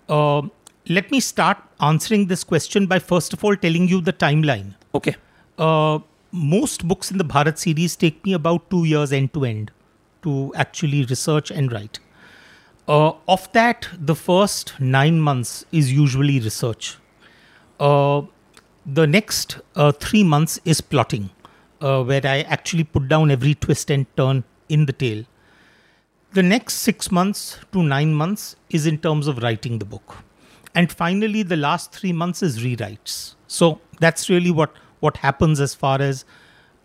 uh, 0.10 0.41
let 0.88 1.12
me 1.12 1.20
start 1.20 1.58
answering 1.80 2.28
this 2.28 2.43
question 2.43 2.86
by 2.86 3.00
first 3.00 3.34
of 3.34 3.43
all 3.43 3.56
telling 3.56 3.88
you 3.88 4.02
the 4.02 4.14
timeline. 4.14 4.76
Okay. 4.93 5.16
Uh, 5.58 6.00
most 6.32 6.88
books 6.88 7.12
in 7.12 7.18
the 7.18 7.24
Bharat 7.26 7.58
series 7.58 7.96
take 7.96 8.24
me 8.26 8.34
about 8.34 8.70
two 8.70 8.84
years 8.84 9.14
end 9.14 9.34
to 9.34 9.46
end 9.46 9.72
to 10.24 10.54
actually 10.56 11.06
research 11.06 11.52
and 11.52 11.72
write. 11.72 12.00
Uh, 12.88 13.14
of 13.28 13.52
that, 13.54 13.88
the 13.98 14.16
first 14.16 14.74
nine 14.80 15.20
months 15.20 15.66
is 15.72 15.91
usually 15.91 16.39
research. 16.39 16.98
Uh, 17.80 18.22
the 18.86 19.08
next 19.08 19.60
uh, 19.76 19.92
three 19.92 20.24
months 20.24 20.60
is 20.66 20.82
plotting, 20.82 21.30
uh, 21.82 22.04
where 22.04 22.22
I 22.26 22.42
actually 22.42 22.84
put 22.84 23.08
down 23.08 23.32
every 23.32 23.56
twist 23.56 23.90
and 23.90 24.06
turn 24.16 24.44
in 24.70 24.86
the 24.86 24.94
tale. 24.94 25.26
The 26.34 26.44
next 26.44 26.76
six 26.76 27.12
months 27.12 27.60
to 27.72 27.82
nine 27.82 28.14
months 28.14 28.56
is 28.70 28.86
in 28.86 28.98
terms 28.98 29.28
of 29.28 29.42
writing 29.42 29.80
the 29.80 29.86
book. 29.86 30.18
And 30.74 30.92
finally, 30.92 31.44
the 31.44 31.56
last 31.56 31.94
three 31.94 32.12
months 32.12 32.44
is 32.44 32.60
rewrites. 32.62 33.36
So 33.48 33.80
that's 34.02 34.30
really 34.30 34.52
what, 34.52 34.74
what 35.00 35.18
happens 35.18 35.60
as 35.62 35.74
far 35.74 36.02
as 36.02 36.26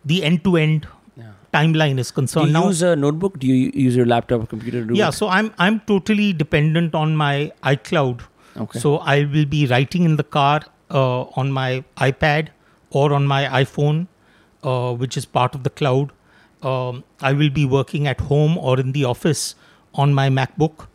the 0.05 0.23
end 0.25 0.45
to 0.45 0.57
end 0.57 0.87
timeline 1.53 1.99
is 1.99 2.13
concerned. 2.13 2.45
Do 2.45 2.49
you 2.49 2.53
Now- 2.53 2.69
use 2.69 2.81
a 2.83 2.95
notebook? 2.95 3.41
Do 3.41 3.47
you 3.49 3.73
use 3.75 3.97
your 3.97 4.07
laptop 4.07 4.43
or 4.45 4.47
computer 4.47 4.83
to 4.83 4.87
do 4.87 4.95
yeah 4.95 5.09
it? 5.09 5.13
so 5.13 5.27
i'm 5.29 5.53
i'm 5.59 5.81
totally 5.81 6.33
dependent 6.33 6.95
on 6.95 7.17
my 7.17 7.51
icloud 7.65 8.21
Okay. 8.57 8.79
so 8.79 8.99
i 8.99 9.25
will 9.25 9.47
be 9.47 9.67
writing 9.67 10.05
in 10.05 10.15
the 10.15 10.23
car 10.23 10.61
on 10.91 11.53
my 11.53 11.84
ipad 11.99 12.49
or 12.91 13.12
on 13.12 13.26
my 13.26 13.45
iphone 13.62 14.07
uh, 14.62 14.93
which 14.93 15.16
is 15.16 15.24
part 15.24 15.55
of 15.55 15.62
the 15.62 15.70
cloud. 15.70 16.12
Um, 16.62 17.05
i 17.22 17.32
will 17.32 17.49
be 17.49 17.64
working 17.64 18.07
at 18.07 18.20
home 18.20 18.59
or 18.59 18.78
in 18.78 18.93
the 18.93 19.05
office 19.05 19.55
on 19.95 20.12
my 20.12 20.28
macbook. 20.28 20.88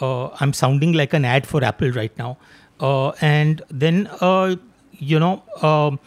Uh, 0.00 0.28
i'm 0.40 0.52
sounding 0.52 0.92
like 0.92 1.12
an 1.12 1.24
ad 1.24 1.46
for 1.46 1.64
apple 1.64 1.90
right 1.90 2.16
now. 2.18 2.36
Uh, 2.80 3.10
and 3.20 3.62
then 3.68 4.08
uh, 4.20 4.54
you 4.92 5.18
know 5.18 5.42
um, 5.62 5.98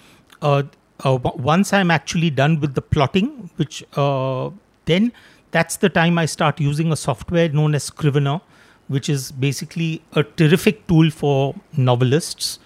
uh, 0.42 0.64
uh, 1.04 1.18
once 1.36 1.74
i'm 1.74 1.92
actually 1.92 2.30
done 2.30 2.60
with 2.62 2.76
the 2.76 2.82
plotting 2.82 3.50
which 3.58 3.84
uh, 3.98 4.50
then 4.86 5.12
that's 5.52 5.76
the 5.78 5.90
time 5.90 6.18
i 6.18 6.26
start 6.26 6.62
using 6.62 6.92
a 6.94 6.96
software 6.96 7.50
known 7.50 7.76
as 7.76 7.84
scrivener 7.84 8.40
which 8.88 9.10
is 9.10 9.32
basically 9.34 10.02
a 10.14 10.24
terrific 10.24 10.88
tool 10.88 11.10
for 11.10 11.56
novelists 11.76 12.60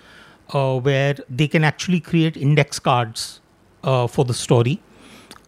uh, 0.54 0.80
where 0.80 1.16
they 1.30 1.48
can 1.48 1.64
actually 1.64 2.00
create 2.00 2.38
index 2.38 2.80
cards 2.80 3.41
uh, 3.84 4.08
for 4.08 4.26
the 4.26 4.34
story 4.34 4.80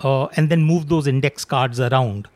uh, 0.01 0.25
and 0.35 0.49
then 0.49 0.63
move 0.63 0.89
those 0.89 1.07
index 1.07 1.45
cards 1.45 1.79
around 1.79 2.27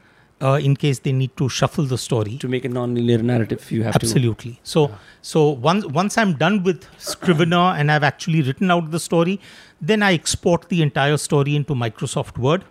uh, 0.41 0.59
in 0.61 0.75
case 0.75 0.99
they 0.99 1.11
need 1.11 1.35
to 1.37 1.47
shuffle 1.47 1.85
the 1.85 1.97
story 1.97 2.37
To 2.37 2.47
make 2.47 2.65
a 2.65 2.69
non-linear 2.69 3.19
narrative, 3.19 3.71
you 3.71 3.83
have 3.83 3.93
to. 3.93 4.05
absolutely 4.05 4.59
so 4.63 4.91
so 5.21 5.49
once 5.49 5.85
once 5.85 6.17
i'm 6.17 6.33
done 6.35 6.63
with 6.63 6.87
scrivener 6.97 7.75
and 7.77 7.91
i've 7.91 8.03
actually 8.03 8.41
written 8.41 8.71
out 8.71 8.89
the 8.91 8.99
story 8.99 9.39
then 9.79 10.01
i 10.01 10.13
export 10.13 10.67
the 10.69 10.81
entire 10.81 11.17
story 11.17 11.55
into 11.55 11.75
microsoft 11.75 12.37
word 12.39 12.63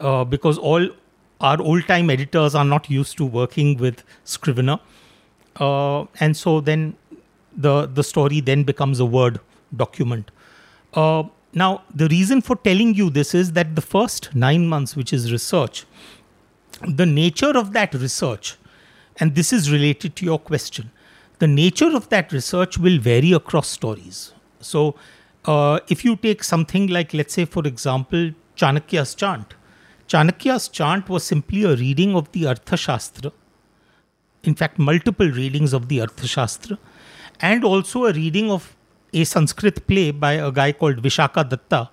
uh, 0.00 0.24
because 0.24 0.58
all 0.58 0.86
our 1.40 1.62
old 1.62 1.86
time 1.86 2.10
editors 2.10 2.54
are 2.54 2.64
not 2.64 2.90
used 2.90 3.16
to 3.16 3.24
working 3.24 3.76
with 3.78 4.02
scrivener 4.24 4.78
uh, 5.60 6.04
and 6.20 6.36
so 6.36 6.60
then 6.60 6.94
the 7.66 7.74
the 7.86 8.04
story 8.04 8.40
then 8.40 8.62
becomes 8.62 9.00
a 9.00 9.06
word 9.06 9.40
document. 9.76 10.30
Uh, 10.94 11.24
now 11.52 11.82
the 11.94 12.08
reason 12.08 12.40
for 12.40 12.56
telling 12.56 12.94
you 12.94 13.10
this 13.10 13.34
is 13.34 13.52
that 13.52 13.74
the 13.76 13.82
first 13.82 14.34
nine 14.34 14.66
months 14.68 14.96
which 14.96 15.12
is 15.12 15.32
research 15.32 15.84
the 16.86 17.06
nature 17.06 17.56
of 17.56 17.72
that 17.72 17.94
research, 17.94 18.56
and 19.18 19.34
this 19.34 19.52
is 19.52 19.70
related 19.70 20.14
to 20.16 20.24
your 20.24 20.38
question, 20.38 20.90
the 21.38 21.46
nature 21.46 21.94
of 21.94 22.08
that 22.10 22.32
research 22.32 22.78
will 22.78 22.98
vary 22.98 23.32
across 23.32 23.68
stories. 23.68 24.32
So, 24.60 24.94
uh, 25.44 25.80
if 25.88 26.04
you 26.04 26.16
take 26.16 26.44
something 26.44 26.88
like, 26.88 27.14
let's 27.14 27.34
say, 27.34 27.44
for 27.44 27.66
example, 27.66 28.32
Chanakya's 28.56 29.14
chant, 29.14 29.54
Chanakya's 30.08 30.68
chant 30.68 31.08
was 31.08 31.24
simply 31.24 31.64
a 31.64 31.74
reading 31.76 32.14
of 32.14 32.30
the 32.32 32.42
Arthashastra, 32.42 33.32
in 34.44 34.54
fact, 34.54 34.78
multiple 34.78 35.28
readings 35.28 35.72
of 35.72 35.88
the 35.88 35.98
Arthashastra, 35.98 36.78
and 37.40 37.64
also 37.64 38.06
a 38.06 38.12
reading 38.12 38.50
of 38.50 38.74
a 39.12 39.24
Sanskrit 39.24 39.86
play 39.86 40.10
by 40.10 40.32
a 40.32 40.50
guy 40.52 40.72
called 40.72 41.02
Vishakhadatta 41.02 41.88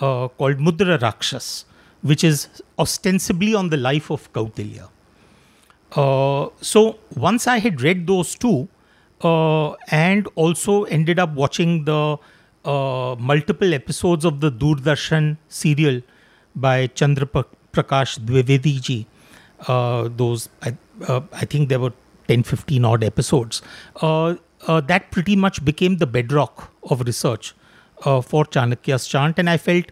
uh, 0.00 0.28
called 0.28 0.58
Mudra 0.58 1.00
Rakshas, 1.00 1.64
which 2.02 2.24
is 2.24 2.48
ostensibly 2.78 3.54
on 3.54 3.70
the 3.70 3.76
life 3.76 4.10
of 4.10 4.32
Kautilya. 4.32 4.88
Uh, 5.92 6.48
so 6.60 6.98
once 7.16 7.46
I 7.46 7.58
had 7.58 7.80
read 7.80 8.06
those 8.06 8.34
two, 8.34 8.68
uh, 9.22 9.72
and 9.90 10.28
also 10.34 10.84
ended 10.84 11.18
up 11.18 11.34
watching 11.34 11.84
the 11.84 12.18
uh, 12.64 13.16
multiple 13.18 13.72
episodes 13.72 14.24
of 14.24 14.40
the 14.40 14.50
Doordarshan 14.50 15.36
serial 15.48 16.02
by 16.54 16.88
Chandra 16.88 17.26
Pra- 17.26 17.44
Prakash 17.72 18.18
Dwivedi 18.18 18.80
ji, 18.80 19.06
uh, 19.66 20.08
those 20.14 20.48
I, 20.62 20.76
uh, 21.08 21.20
I 21.32 21.44
think 21.44 21.68
there 21.68 21.80
were 21.80 21.92
10 22.28 22.42
15 22.42 22.84
odd 22.84 23.04
episodes 23.04 23.62
uh, 23.96 24.34
uh, 24.66 24.80
that 24.80 25.10
pretty 25.10 25.36
much 25.36 25.64
became 25.64 25.98
the 25.98 26.06
bedrock 26.06 26.72
of 26.84 27.00
research 27.00 27.54
uh, 28.04 28.20
for 28.20 28.44
chanakya's 28.44 29.06
chant. 29.06 29.38
And 29.38 29.50
i 29.50 29.56
felt 29.56 29.86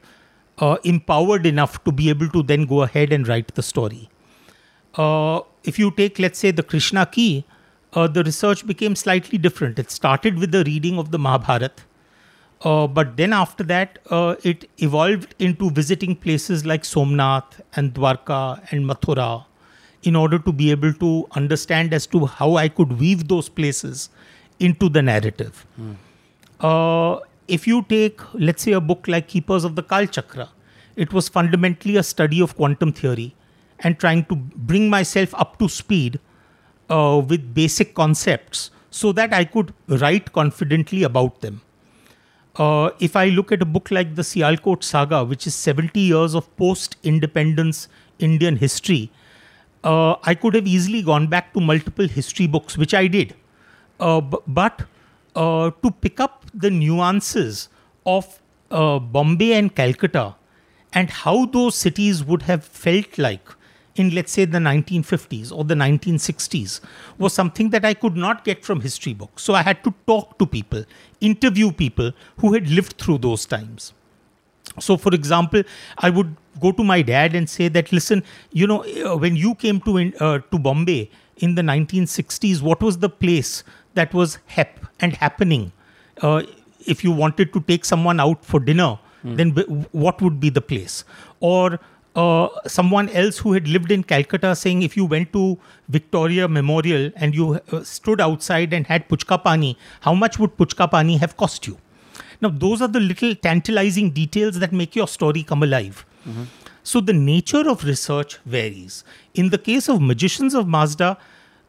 uh, 0.59 0.77
empowered 0.85 1.47
enough 1.47 1.83
to 1.85 1.93
be 1.93 2.09
able 2.09 2.29
to 2.29 2.43
then 2.43 2.66
go 2.66 2.83
ahead 2.83 3.12
and 3.12 3.27
write 3.27 3.55
the 3.55 3.62
story. 3.62 4.09
Uh, 4.95 5.41
if 5.64 5.79
you 5.79 5.91
take 5.91 6.18
let's 6.18 6.39
say 6.39 6.51
the 6.51 6.62
krishna 6.62 7.07
key 7.07 7.45
uh, 7.95 8.07
the 8.07 8.23
research 8.25 8.66
became 8.66 8.97
slightly 8.97 9.39
different. 9.39 9.79
It 9.79 9.91
started 9.91 10.39
with 10.39 10.53
the 10.53 10.64
reading 10.64 10.99
of 10.99 11.11
the 11.11 11.18
mahabharat 11.18 11.83
uh, 12.64 12.87
but 12.87 13.16
then 13.16 13.33
after 13.33 13.64
that, 13.64 13.99
it 14.45 14.70
evolved 14.79 15.35
into 15.41 15.68
visiting 15.70 16.14
places 16.14 16.64
like 16.64 16.85
Somnath 16.85 17.61
and 17.75 17.93
Dwarka 17.93 18.64
and 18.70 18.87
Mathura 18.89 19.47
in 20.03 20.16
order 20.16 20.39
to 20.39 20.53
be 20.53 20.70
able 20.70 20.93
to 20.95 21.27
understand 21.33 21.93
as 21.93 22.07
to 22.09 22.27
how 22.27 22.55
I 22.57 22.68
could 22.68 22.99
weave 22.99 23.29
those 23.29 23.49
places 23.49 24.11
into 24.62 24.88
the 24.88 25.02
narrative. 25.02 25.66
Uh, 26.60 27.18
if 27.48 27.66
you 27.66 27.82
take, 27.88 28.20
let's 28.34 28.62
say, 28.62 28.72
a 28.72 28.80
book 28.80 29.08
like 29.08 29.28
Keepers 29.28 29.64
of 29.64 29.74
the 29.76 29.82
Kal 29.82 30.06
Chakra, 30.06 30.48
it 30.96 31.12
was 31.12 31.28
fundamentally 31.28 31.96
a 31.96 32.02
study 32.02 32.40
of 32.40 32.54
quantum 32.56 32.92
theory 32.92 33.34
and 33.80 33.98
trying 33.98 34.24
to 34.26 34.36
bring 34.36 34.88
myself 34.88 35.34
up 35.34 35.58
to 35.58 35.68
speed 35.68 36.20
uh, 36.88 37.20
with 37.26 37.54
basic 37.54 37.94
concepts 37.94 38.70
so 38.90 39.12
that 39.12 39.32
I 39.32 39.44
could 39.44 39.74
write 39.88 40.32
confidently 40.32 41.02
about 41.02 41.40
them. 41.40 41.62
Uh, 42.56 42.90
if 43.00 43.16
I 43.16 43.28
look 43.30 43.50
at 43.50 43.62
a 43.62 43.64
book 43.64 43.90
like 43.90 44.14
the 44.14 44.22
Sialkot 44.22 44.82
Saga, 44.84 45.24
which 45.24 45.46
is 45.46 45.54
70 45.54 45.98
years 45.98 46.34
of 46.34 46.54
post 46.56 46.96
independence 47.02 47.88
Indian 48.18 48.56
history, 48.56 49.10
uh, 49.82 50.16
I 50.22 50.34
could 50.34 50.54
have 50.54 50.66
easily 50.66 51.02
gone 51.02 51.26
back 51.26 51.52
to 51.54 51.60
multiple 51.60 52.06
history 52.06 52.46
books, 52.46 52.76
which 52.76 52.94
I 52.94 53.06
did. 53.06 53.34
Uh, 54.03 54.20
but 54.20 54.82
uh, 55.36 55.70
to 55.82 55.90
pick 55.90 56.18
up 56.18 56.44
the 56.53 56.70
nuances 56.70 57.68
of 58.05 58.40
uh, 58.70 58.98
Bombay 58.98 59.53
and 59.53 59.74
Calcutta 59.74 60.34
and 60.92 61.09
how 61.09 61.46
those 61.46 61.76
cities 61.76 62.24
would 62.24 62.42
have 62.42 62.64
felt 62.64 63.16
like 63.16 63.48
in, 63.94 64.14
let's 64.14 64.32
say, 64.32 64.44
the 64.44 64.59
1950s 64.59 65.53
or 65.53 65.64
the 65.64 65.74
1960s 65.74 66.80
was 67.18 67.32
something 67.32 67.70
that 67.70 67.84
I 67.84 67.94
could 67.94 68.16
not 68.16 68.44
get 68.44 68.64
from 68.64 68.80
history 68.80 69.14
books. 69.14 69.42
So 69.42 69.55
I 69.55 69.62
had 69.62 69.84
to 69.84 69.94
talk 70.07 70.38
to 70.38 70.46
people, 70.46 70.84
interview 71.20 71.70
people 71.70 72.12
who 72.38 72.55
had 72.55 72.68
lived 72.70 72.98
through 72.98 73.18
those 73.18 73.46
times. 73.46 73.92
So, 74.80 74.96
for 74.96 75.14
example, 75.14 75.62
I 75.98 76.11
would 76.11 76.34
go 76.61 76.72
to 76.72 76.82
my 76.82 77.03
dad 77.03 77.34
and 77.34 77.48
say 77.48 77.68
that, 77.68 77.92
listen, 77.92 78.24
you 78.53 78.66
know, 78.66 78.82
when 79.18 79.36
you 79.36 79.55
came 79.55 79.80
to 79.82 80.12
uh, 80.18 80.38
to 80.38 80.59
Bombay 80.59 81.11
in 81.36 81.55
the 81.57 81.62
1960s, 81.62 82.62
what 82.62 82.80
was 82.80 82.98
the 82.98 83.11
place 83.11 83.64
that 83.95 84.12
was 84.14 84.38
hep 84.47 84.80
and 85.01 85.14
happening? 85.16 85.72
Uh, 86.20 86.43
if 86.86 87.05
you 87.05 87.12
wanted 87.12 87.53
to 87.53 87.61
take 87.61 87.84
someone 87.84 88.20
out 88.20 88.45
for 88.45 88.61
dinner, 88.61 88.99
then 89.24 89.51
w- 89.53 89.84
what 89.93 90.20
would 90.20 90.40
be 90.40 90.49
the 90.51 90.61
place? 90.61 91.05
Or 91.40 91.78
uh, 92.16 92.49
someone 92.66 93.09
else 93.11 93.38
who 93.38 93.53
had 93.53 93.68
lived 93.68 93.93
in 93.93 94.03
Calcutta 94.03 94.55
saying 94.57 94.82
if 94.82 94.97
you 94.97 95.05
went 95.05 95.32
to 95.32 95.59
Victoria 95.88 96.49
Memorial 96.49 97.11
and 97.16 97.34
you 97.34 97.61
uh, 97.70 97.82
stood 97.84 98.20
outside 98.20 98.72
and 98.72 98.86
had 98.86 99.09
puchka 99.09 99.43
pani, 99.45 99.78
how 100.01 100.12
much 100.12 100.38
would 100.40 100.57
puchka 100.57 100.90
pani 100.90 101.16
have 101.18 101.36
cost 101.36 101.66
you? 101.68 101.78
Now, 102.40 102.49
those 102.49 102.82
are 102.82 102.88
the 102.88 102.99
little 103.01 103.34
tantalizing 103.36 104.11
details 104.11 104.59
that 104.59 104.72
make 104.72 104.97
your 104.97 105.07
story 105.07 105.45
come 105.45 105.62
alive. 105.62 106.05
So, 106.82 107.01
the 107.01 107.12
nature 107.12 107.68
of 107.70 107.84
research 107.84 108.38
varies. 108.45 109.05
In 109.34 109.51
the 109.51 109.59
case 109.59 109.88
of 109.88 110.01
Magicians 110.01 110.53
of 110.53 110.66
Mazda, 110.66 111.16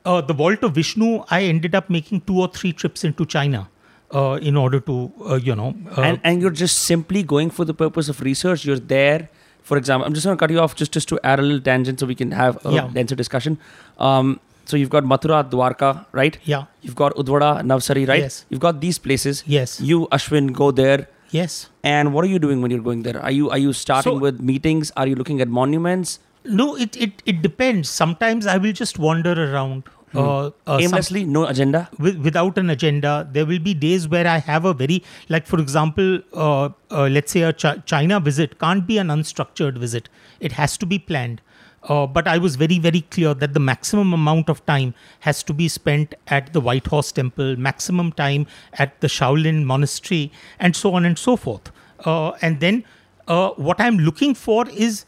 uh, 0.05 0.21
the 0.21 0.33
Vault 0.33 0.63
of 0.63 0.73
Vishnu, 0.75 1.23
I 1.29 1.43
ended 1.43 1.75
up 1.75 1.89
making 1.89 2.21
two 2.21 2.39
or 2.39 2.47
three 2.47 2.73
trips 2.73 3.03
into 3.03 3.25
China 3.25 3.69
uh, 4.13 4.39
in 4.41 4.55
order 4.57 4.79
to, 4.81 5.11
uh, 5.29 5.35
you 5.35 5.55
know. 5.55 5.75
Uh, 5.97 6.01
and 6.01 6.19
and 6.23 6.41
you're 6.41 6.51
just 6.63 6.81
simply 6.81 7.23
going 7.23 7.49
for 7.49 7.65
the 7.65 7.73
purpose 7.73 8.09
of 8.09 8.21
research. 8.21 8.65
You're 8.65 8.79
there. 8.79 9.29
For 9.61 9.77
example, 9.77 10.05
I'm 10.05 10.13
just 10.13 10.25
going 10.25 10.37
to 10.37 10.39
cut 10.39 10.51
you 10.51 10.59
off 10.59 10.75
just, 10.75 10.91
just 10.91 11.07
to 11.09 11.19
add 11.23 11.39
a 11.39 11.41
little 11.41 11.61
tangent 11.61 11.99
so 12.01 12.05
we 12.05 12.15
can 12.15 12.31
have 12.31 12.57
a 12.65 12.71
Yeah. 12.73 12.89
denser 12.93 13.15
discussion. 13.15 13.57
Um, 13.97 14.39
so 14.65 14.75
you've 14.75 14.89
got 14.89 15.05
Mathura, 15.05 15.49
Dwarka, 15.49 16.05
right? 16.11 16.37
yeah. 16.43 16.65
You've 16.81 16.95
got 16.95 17.15
Udvada, 17.15 17.61
Navsari, 17.61 18.05
right? 18.07 18.19
Yes. 18.19 18.45
You've 18.49 18.59
got 18.59 18.81
these 18.81 18.97
places. 18.97 19.41
Yes. 19.45 19.79
You, 19.79 20.07
Ashwin, 20.11 20.51
go 20.51 20.71
there. 20.71 21.07
Yes. 21.31 21.69
And 21.81 22.13
what 22.13 22.25
are 22.25 22.27
you 22.27 22.39
doing 22.39 22.61
when 22.61 22.71
you're 22.71 22.81
going 22.81 23.03
there? 23.03 23.21
Are 23.21 23.31
you 23.31 23.49
are 23.49 23.57
you 23.57 23.71
starting 23.73 24.13
So- 24.17 24.19
with 24.19 24.41
meetings? 24.41 24.91
Are 24.97 25.07
you 25.07 25.15
looking 25.15 25.39
at 25.41 25.47
monuments 25.47 26.19
No, 26.45 26.75
it, 26.75 26.95
it, 26.97 27.21
it 27.25 27.41
depends. 27.41 27.89
Sometimes 27.89 28.45
I 28.45 28.57
will 28.57 28.73
just 28.73 28.99
wander 28.99 29.33
around. 29.53 29.83
Uh, 30.15 30.47
uh, 30.47 30.51
some- 30.65 30.81
aimlessly? 30.81 31.25
No 31.25 31.47
agenda. 31.47 31.89
with, 31.97 32.17
without 32.17 32.57
an 32.57 32.69
agenda. 32.69 33.27
There 33.31 33.45
will 33.45 33.59
be 33.59 33.73
days 33.73 34.07
where 34.07 34.27
I 34.27 34.37
have 34.37 34.63
a 34.65 34.73
very, 34.73 35.03
like 35.29 35.47
for 35.47 35.59
example, 35.59 36.19
uh, 36.33 36.69
uh, 36.91 37.07
let's 37.07 37.31
say 37.31 37.41
a 37.41 37.53
Chi- 37.53 37.77
China 37.85 38.19
visit 38.19 38.59
can't 38.59 38.85
be 38.85 38.97
an 38.99 39.07
unstructured 39.07 39.77
visit. 39.77 40.09
It 40.39 40.51
has 40.51 40.77
to 40.77 40.85
be 40.85 40.99
planned. 40.99 41.41
Uh, 41.83 42.05
but 42.07 42.27
I 42.27 42.37
was 42.37 42.55
very, 42.55 42.77
very 42.79 43.01
clear 43.01 43.33
that 43.33 43.53
the 43.53 43.59
maximum 43.59 44.13
amount 44.13 44.49
of 44.49 44.65
time 44.65 44.93
has 45.21 45.43
to 45.43 45.53
be 45.53 45.67
spent 45.67 46.13
at 46.27 46.53
the 46.53 46.61
White 46.61 46.87
Horse 46.87 47.11
Temple, 47.11 47.57
maximum 47.57 48.11
time 48.13 48.45
at 48.73 49.01
the 49.01 49.07
Shaolin 49.07 49.65
Monastery, 49.65 50.31
and 50.59 50.75
so 50.75 50.93
on 50.93 51.03
and 51.05 51.17
so 51.17 51.35
forth. 51.35 51.71
Uh, 52.05 52.31
and 52.41 52.59
then 52.59 52.85
uh, 53.27 53.49
what 53.51 53.81
I'm 53.81 53.97
looking 53.97 54.33
for 54.33 54.69
is 54.69 55.05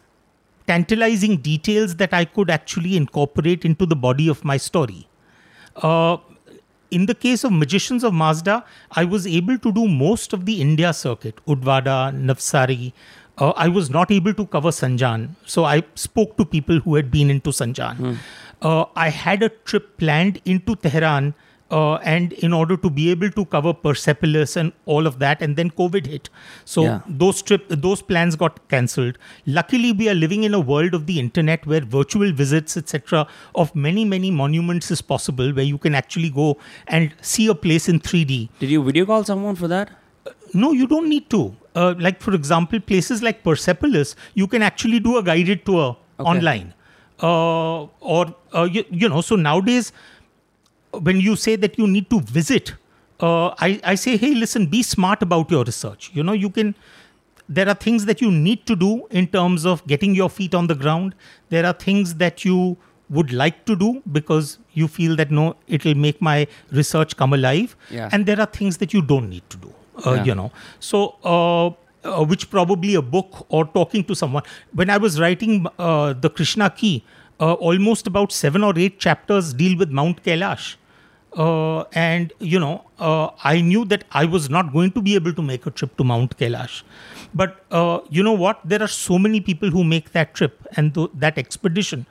tantalizing 0.68 1.38
details 1.38 1.95
that 1.97 2.13
I 2.13 2.26
could 2.26 2.49
actually 2.49 2.95
incorporate 2.97 3.66
into 3.66 3.86
the 3.86 3.95
body 3.95 4.28
of 4.28 4.43
my 4.43 4.57
story. 4.57 5.07
Uh, 5.76 6.18
in 6.91 7.05
the 7.07 7.16
case 7.16 7.43
of 7.43 7.51
Magicians 7.51 8.03
of 8.03 8.13
Mazda, 8.13 8.63
I 8.91 9.03
was 9.03 9.28
able 9.28 9.57
to 9.59 9.72
do 9.72 9.88
most 9.88 10.34
of 10.34 10.45
the 10.45 10.61
India 10.61 10.93
circuit, 10.93 11.39
Udvada, 11.47 12.13
Navsari. 12.13 12.93
Uh, 13.38 13.49
I 13.57 13.68
was 13.68 13.89
not 13.89 14.11
able 14.11 14.34
to 14.34 14.45
cover 14.45 14.70
Sanjan, 14.70 15.30
so 15.45 15.66
I 15.66 15.84
spoke 15.95 16.38
to 16.38 16.45
people 16.45 16.80
who 16.80 16.95
had 16.95 17.11
been 17.11 17.30
into 17.30 17.49
Sanjan. 17.49 18.18
Uh, 18.61 18.86
I 18.95 19.09
had 19.09 19.43
a 19.43 19.49
trip 19.49 19.97
planned 19.97 20.41
into 20.45 20.76
Tehran, 20.78 21.34
uh, 21.72 21.95
and 21.95 22.34
in 22.34 22.53
order 22.53 22.78
to 22.78 22.89
be 22.89 23.09
able 23.11 23.30
to 23.32 23.43
cover 23.45 23.74
Persepolis 23.74 24.55
and 24.55 24.72
all 24.86 25.07
of 25.07 25.18
that, 25.20 25.41
and 25.41 25.55
then 25.55 25.72
COVID 25.72 26.05
hit, 26.05 26.30
so 26.63 26.84
Yeah. 26.84 26.99
those 27.07 27.41
trip 27.41 27.68
those 27.70 28.01
plans 28.03 28.36
got 28.36 28.59
cancelled. 28.70 29.18
Luckily, 29.47 29.91
we 29.91 30.07
are 30.09 30.13
living 30.13 30.43
in 30.43 30.53
a 30.53 30.59
world 30.59 30.93
of 30.93 31.07
the 31.07 31.20
internet 31.20 31.66
where 31.66 31.82
virtual 31.82 32.32
visits, 32.32 32.78
etc., 32.78 33.26
of 33.55 33.76
many 33.76 34.05
many 34.05 34.30
monuments 34.32 34.91
is 34.91 35.01
possible, 35.01 35.51
where 35.53 35.66
you 35.66 35.78
can 35.80 35.95
actually 35.95 36.30
go 36.30 36.57
and 36.88 37.13
see 37.22 37.47
a 37.47 37.55
place 37.55 37.89
in 37.89 37.99
3D. 37.99 38.49
Did 38.59 38.70
you 38.70 38.84
video 38.84 39.05
call 39.05 39.24
someone 39.24 39.55
for 39.55 39.68
that? 39.68 39.89
No, 40.53 40.72
you 40.72 40.86
don't 40.88 41.09
need 41.09 41.30
to. 41.32 41.55
Uh, 41.76 41.93
like 41.99 42.22
for 42.22 42.34
example, 42.34 42.80
places 42.80 43.22
like 43.24 43.43
Persepolis, 43.43 44.16
you 44.36 44.47
can 44.47 44.61
actually 44.61 44.99
do 44.99 45.18
a 45.18 45.24
guided 45.24 45.66
tour 45.66 45.97
Okay. 46.20 46.30
online, 46.30 46.74
uh, 47.22 47.84
or 47.99 48.34
uh, 48.55 48.63
you, 48.63 48.84
you 48.89 49.09
know. 49.09 49.22
So 49.22 49.36
nowadays, 49.36 49.91
when 51.00 51.20
you 51.20 51.36
say 51.36 51.56
that 51.56 51.78
you 51.78 51.88
need 51.88 52.10
to 52.10 52.20
visit, 52.22 52.74
uh, 53.20 53.48
I, 53.60 53.80
I 53.84 53.96
say, 53.96 54.18
hey, 54.18 54.34
listen, 54.36 54.68
be 54.68 54.84
smart 54.84 55.22
about 55.22 55.50
your 55.52 55.64
research. 55.64 56.12
You 56.14 56.24
know, 56.24 56.34
you 56.34 56.50
can. 56.50 56.76
There 57.48 57.70
are 57.70 57.76
things 57.76 58.06
that 58.06 58.22
you 58.22 58.32
need 58.32 58.66
to 58.66 58.76
do 58.76 59.06
in 59.12 59.28
terms 59.28 59.66
of 59.66 59.86
getting 59.86 60.16
your 60.16 60.30
feet 60.32 60.56
on 60.56 60.66
the 60.68 60.74
ground. 60.76 61.14
There 61.50 61.64
are 61.66 61.74
things 61.74 62.16
that 62.16 62.43
you 62.43 62.76
would 63.10 63.32
like 63.32 63.66
to 63.66 63.76
do 63.76 64.02
because 64.12 64.58
you 64.74 64.88
feel 64.88 65.16
that 65.18 65.30
no, 65.30 65.56
it'll 65.68 65.93
make 65.93 66.20
my 66.22 66.48
research 66.72 67.16
come 67.16 67.34
alive. 67.34 67.76
Yeah. 67.91 68.10
And 68.12 68.26
there 68.26 68.39
are 68.39 68.48
things 68.48 68.78
that 68.78 68.93
you 68.93 69.04
don't 69.04 69.30
need 69.30 69.48
to 69.52 69.58
do. 69.58 69.74
Uh, 70.04 70.14
Yeah. 70.14 70.24
You 70.24 70.36
know, 70.36 70.52
so 70.80 71.16
uh, 71.24 71.68
uh, 71.68 72.24
which 72.26 72.50
probably 72.50 72.96
a 72.96 73.02
book 73.02 73.46
or 73.50 73.66
talking 73.66 74.04
to 74.06 74.16
someone. 74.16 74.43
When 74.74 74.89
I 74.89 74.98
was 74.98 75.20
writing 75.20 75.68
uh, 75.78 76.14
the 76.14 76.30
Krishna 76.32 76.70
Key, 76.72 77.04
uh, 77.39 77.54
almost 77.54 78.08
about 78.08 78.32
seven 78.32 78.64
or 78.64 78.74
eight 78.78 79.00
chapters 79.00 79.54
deal 79.54 79.78
with 79.78 79.89
Mount 79.91 80.24
Kailash. 80.24 80.76
Uh, 81.36 81.83
and 81.93 82.31
you 82.39 82.59
know, 82.59 82.86
uh, 82.97 83.29
I 83.43 83.59
knew 83.61 83.83
that 83.86 84.05
I 84.11 84.25
was 84.25 84.49
not 84.49 84.71
going 84.71 84.91
to 84.91 85.01
be 85.01 85.15
able 85.15 85.33
to 85.33 85.41
make 85.41 85.65
a 85.65 85.71
trip 85.71 85.97
to 85.97 86.03
Mount 86.03 86.38
Kailash. 86.38 86.83
But 87.33 87.65
uh, 87.71 87.99
you 88.09 88.23
know 88.23 88.33
what? 88.33 88.61
There 88.63 88.81
are 88.81 88.88
so 88.88 89.19
many 89.19 89.41
people 89.41 89.69
who 89.69 89.83
make 89.83 90.13
that 90.13 90.33
trip 90.33 90.65
and 90.77 90.93
th- 90.93 91.09
that 91.13 91.38
expedition. 91.38 92.05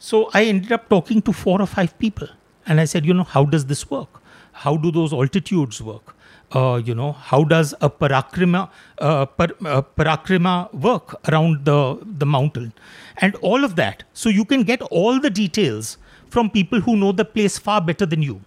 So 0.00 0.28
I 0.34 0.44
ended 0.44 0.72
up 0.72 0.88
talking 0.88 1.22
to 1.22 1.32
four 1.32 1.60
or 1.62 1.66
five 1.66 1.96
people, 1.98 2.28
and 2.66 2.80
I 2.80 2.84
said, 2.84 3.06
you 3.06 3.14
know, 3.14 3.22
how 3.22 3.44
does 3.44 3.66
this 3.66 3.88
work? 3.90 4.20
How 4.52 4.76
do 4.76 4.90
those 4.90 5.12
altitudes 5.12 5.80
work? 5.80 6.16
Uh, 6.54 6.80
you 6.84 6.94
know, 6.94 7.12
how 7.12 7.42
does 7.44 7.74
a 7.80 7.88
parikrama 7.88 8.70
uh, 8.98 9.26
par, 9.26 9.48
uh, 9.64 9.82
parikrama 9.82 10.72
work 10.74 11.14
around 11.28 11.64
the 11.64 11.78
the 12.04 12.26
mountain, 12.26 12.72
and 13.18 13.36
all 13.36 13.64
of 13.64 13.76
that. 13.76 14.02
So 14.12 14.28
you 14.28 14.44
can 14.44 14.64
get 14.64 14.82
all 14.82 15.20
the 15.20 15.30
details 15.30 15.96
from 16.28 16.50
people 16.50 16.80
who 16.80 16.96
know 16.96 17.12
the 17.12 17.24
place 17.24 17.58
far 17.58 17.80
better 17.80 18.06
than 18.06 18.22
you. 18.22 18.40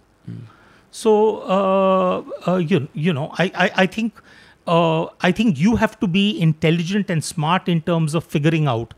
So 0.92 1.40
uh, 1.42 2.24
uh, 2.52 2.58
you 2.58 2.88
you 2.94 3.14
know, 3.14 3.32
I 3.38 3.52
I, 3.56 3.72
I 3.84 3.86
think 3.86 4.14
uh, 4.68 5.06
I 5.22 5.32
think 5.32 5.60
you 5.60 5.76
have 5.76 6.00
to 6.00 6.08
be 6.08 6.40
intelligent 6.40 7.10
and 7.10 7.24
smart 7.24 7.68
in 7.70 7.82
terms 7.82 8.16
of 8.16 8.24
figuring 8.24 8.68
out 8.68 8.94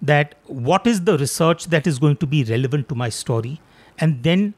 that 0.00 0.34
what 0.46 0.86
is 0.86 1.02
the 1.04 1.16
research 1.18 1.66
that 1.66 1.86
is 1.86 1.98
going 1.98 2.16
to 2.16 2.26
be 2.26 2.44
relevant 2.44 2.88
to 2.88 2.94
my 2.94 3.08
story, 3.08 3.60
and 3.98 4.22
then 4.22 4.54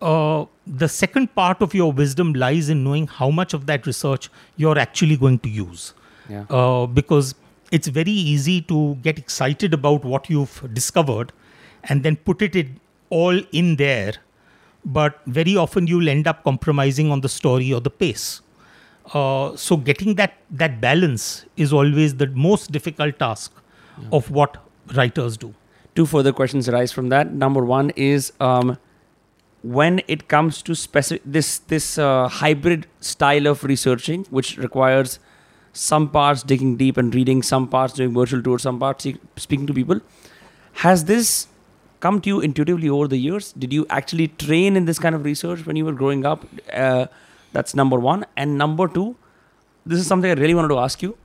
uh, 0.00 0.44
the 0.66 0.88
second 0.88 1.34
part 1.34 1.62
of 1.62 1.74
your 1.74 1.92
wisdom 1.92 2.32
lies 2.34 2.68
in 2.68 2.82
knowing 2.84 3.06
how 3.06 3.30
much 3.30 3.54
of 3.54 3.66
that 3.66 3.86
research 3.86 4.28
you're 4.56 4.78
actually 4.78 5.16
going 5.16 5.38
to 5.38 5.48
use, 5.48 5.94
Yeah. 6.28 6.44
uh, 6.50 6.86
because 6.86 7.34
it's 7.70 7.88
very 7.88 8.10
easy 8.10 8.60
to 8.62 8.96
get 8.96 9.18
excited 9.18 9.72
about 9.72 10.04
what 10.04 10.28
you've 10.28 10.58
discovered, 10.74 11.32
and 11.84 12.02
then 12.02 12.16
put 12.16 12.42
it 12.42 12.54
in, 12.56 12.80
all 13.10 13.40
in 13.52 13.76
there 13.76 14.14
but 14.84 15.20
very 15.26 15.56
often 15.56 15.86
you'll 15.86 16.08
end 16.08 16.26
up 16.26 16.44
compromising 16.44 17.10
on 17.10 17.20
the 17.20 17.28
story 17.28 17.72
or 17.72 17.80
the 17.80 17.90
pace. 17.90 18.40
Uh, 19.12 19.56
so 19.56 19.76
getting 19.76 20.14
that 20.14 20.38
that 20.50 20.80
balance 20.80 21.44
is 21.56 21.72
always 21.72 22.16
the 22.16 22.26
most 22.28 22.70
difficult 22.70 23.18
task 23.18 23.52
of 24.10 24.30
what 24.30 24.56
writers 24.94 25.36
do. 25.36 25.54
Two 25.94 26.06
further 26.06 26.32
questions 26.32 26.68
arise 26.68 26.92
from 26.92 27.08
that. 27.10 27.32
Number 27.32 27.64
one 27.64 27.90
is 27.90 28.32
um, 28.40 28.78
when 29.62 30.00
it 30.08 30.28
comes 30.28 30.62
to 30.62 30.74
specific 30.74 31.22
this 31.24 31.58
this 31.58 31.98
uh, 31.98 32.28
hybrid 32.28 32.86
style 33.00 33.46
of 33.46 33.64
researching, 33.64 34.24
which 34.30 34.56
requires 34.56 35.18
some 35.72 36.08
parts 36.08 36.42
digging 36.42 36.76
deep 36.76 36.96
and 36.96 37.14
reading, 37.14 37.42
some 37.42 37.68
parts 37.68 37.94
doing 37.94 38.14
virtual 38.14 38.42
tours, 38.42 38.62
some 38.62 38.78
parts 38.78 39.06
speaking 39.36 39.66
to 39.66 39.74
people. 39.74 40.00
Has 40.74 41.04
this 41.04 41.48
come 42.04 42.20
to 42.20 42.28
you 42.32 42.40
intuitively 42.40 42.88
over 42.98 43.08
the 43.08 43.16
years? 43.16 43.52
Did 43.64 43.72
you 43.72 43.86
actually 43.98 44.28
train 44.44 44.76
in 44.76 44.86
this 44.90 44.98
kind 44.98 45.14
of 45.14 45.24
research 45.24 45.66
when 45.66 45.76
you 45.76 45.84
were 45.88 45.98
growing 46.02 46.24
up? 46.26 46.46
Uh, 46.72 47.06
that's 47.52 47.74
number 47.74 47.98
one. 47.98 48.24
And 48.36 48.58
number 48.58 48.88
two, 48.88 49.16
this 49.86 49.98
is 49.98 50.06
something 50.06 50.30
I 50.30 50.34
really 50.34 50.54
wanted 50.54 50.68
to 50.76 50.78
ask 50.78 51.02
you. 51.02 51.16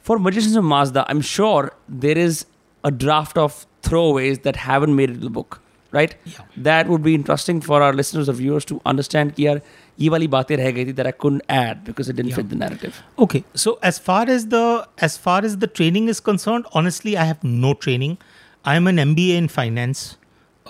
For 0.00 0.18
Magicians 0.18 0.56
of 0.56 0.64
Mazda, 0.64 1.04
I'm 1.08 1.20
sure 1.20 1.72
there 1.88 2.18
is 2.18 2.46
a 2.84 2.90
draft 2.90 3.38
of 3.38 3.66
throwaways 3.82 4.42
that 4.42 4.56
haven't 4.56 4.96
made 4.96 5.10
it 5.10 5.14
to 5.14 5.20
the 5.20 5.30
book, 5.30 5.60
right? 5.92 6.16
Yeah. 6.24 6.38
That 6.56 6.88
would 6.88 7.02
be 7.02 7.14
interesting 7.14 7.60
for 7.60 7.82
our 7.82 7.92
listeners 7.92 8.28
or 8.28 8.32
viewers 8.32 8.64
to 8.66 8.80
understand 8.84 9.34
wali 9.38 10.28
gayi 10.28 10.84
thi 10.86 10.92
that 10.92 11.06
I 11.06 11.12
couldn't 11.12 11.42
add 11.48 11.84
because 11.84 12.08
it 12.08 12.16
didn't 12.16 12.30
yeah. 12.30 12.36
fit 12.36 12.48
the 12.48 12.56
narrative. 12.56 13.00
Okay, 13.18 13.44
so 13.54 13.78
as 13.82 13.98
far 13.98 14.28
as 14.28 14.48
the 14.48 14.88
as 14.98 15.16
far 15.16 15.44
as 15.44 15.58
the 15.58 15.66
training 15.66 16.08
is 16.08 16.20
concerned, 16.20 16.66
honestly, 16.72 17.16
I 17.16 17.24
have 17.24 17.44
no 17.44 17.74
training. 17.74 18.18
I 18.64 18.76
am 18.76 18.86
an 18.86 18.96
MBA 18.98 19.36
in 19.36 19.48
finance. 19.48 20.16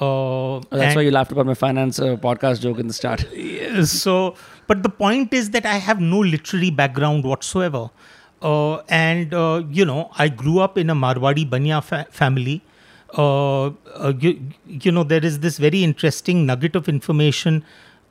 Uh, 0.01 0.05
Oh, 0.05 0.61
that's 0.71 0.97
why 0.97 1.03
you 1.03 1.11
laughed 1.11 1.33
about 1.33 1.45
my 1.47 1.55
finance 1.55 1.99
uh, 1.99 2.17
podcast 2.17 2.63
joke 2.63 2.79
in 2.79 2.87
the 2.89 2.95
start. 2.95 3.25
So 3.85 4.35
but 4.67 4.83
the 4.83 4.89
point 4.89 5.35
is 5.35 5.51
that 5.51 5.67
i 5.67 5.75
have 5.87 6.01
no 6.01 6.19
literary 6.21 6.71
background 6.71 7.25
whatsoever 7.25 7.91
uh, 8.41 8.77
and 8.89 9.35
uh, 9.35 9.63
you 9.79 9.85
know 9.85 10.11
i 10.19 10.29
grew 10.29 10.61
up 10.61 10.79
in 10.83 10.89
a 10.89 10.95
marwadi 10.95 11.45
banya 11.55 11.81
fa- 11.83 12.07
family 12.11 12.63
uh, 13.19 13.67
uh, 13.67 14.13
you, 14.19 14.41
you 14.87 14.93
know 14.93 15.05
there 15.05 15.25
is 15.31 15.41
this 15.41 15.59
very 15.59 15.83
interesting 15.85 16.47
nugget 16.47 16.75
of 16.75 16.89
information 16.89 17.63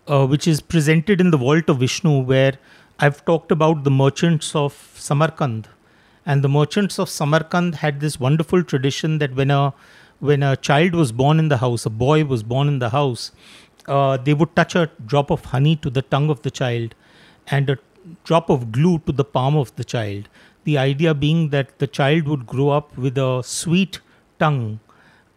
uh, 0.07 0.25
which 0.27 0.47
is 0.47 0.61
presented 0.61 1.19
in 1.19 1.31
the 1.31 1.37
vault 1.37 1.69
of 1.69 1.79
vishnu 1.79 2.21
where 2.33 2.53
I've 2.99 3.23
talked 3.25 3.51
about 3.51 3.83
the 3.83 3.89
merchants 3.89 4.55
of 4.55 4.73
Samarkand, 4.95 5.67
and 6.25 6.43
the 6.43 6.49
merchants 6.49 6.99
of 6.99 7.09
Samarkand 7.09 7.75
had 7.75 7.99
this 7.99 8.19
wonderful 8.19 8.63
tradition 8.63 9.17
that 9.19 9.35
when 9.35 9.51
a 9.51 9.73
when 10.19 10.43
a 10.43 10.55
child 10.55 10.93
was 10.93 11.11
born 11.11 11.39
in 11.39 11.47
the 11.49 11.57
house, 11.57 11.85
a 11.85 11.89
boy 11.89 12.23
was 12.23 12.43
born 12.43 12.67
in 12.67 12.77
the 12.77 12.89
house, 12.91 13.31
uh, 13.87 14.17
they 14.17 14.35
would 14.35 14.55
touch 14.55 14.75
a 14.75 14.89
drop 15.05 15.31
of 15.31 15.45
honey 15.45 15.75
to 15.77 15.89
the 15.89 16.03
tongue 16.03 16.29
of 16.29 16.43
the 16.43 16.51
child 16.51 16.93
and 17.47 17.71
a 17.71 17.77
drop 18.23 18.49
of 18.49 18.71
glue 18.71 18.99
to 18.99 19.11
the 19.11 19.23
palm 19.23 19.57
of 19.57 19.75
the 19.77 19.83
child. 19.83 20.29
The 20.63 20.77
idea 20.77 21.15
being 21.15 21.49
that 21.49 21.79
the 21.79 21.87
child 21.87 22.27
would 22.27 22.45
grow 22.45 22.69
up 22.69 22.95
with 22.95 23.17
a 23.17 23.41
sweet 23.43 23.99
tongue, 24.37 24.79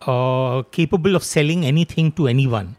uh, 0.03 0.63
capable 0.71 1.17
of 1.17 1.25
selling 1.25 1.65
anything 1.65 2.13
to 2.13 2.29
anyone, 2.29 2.77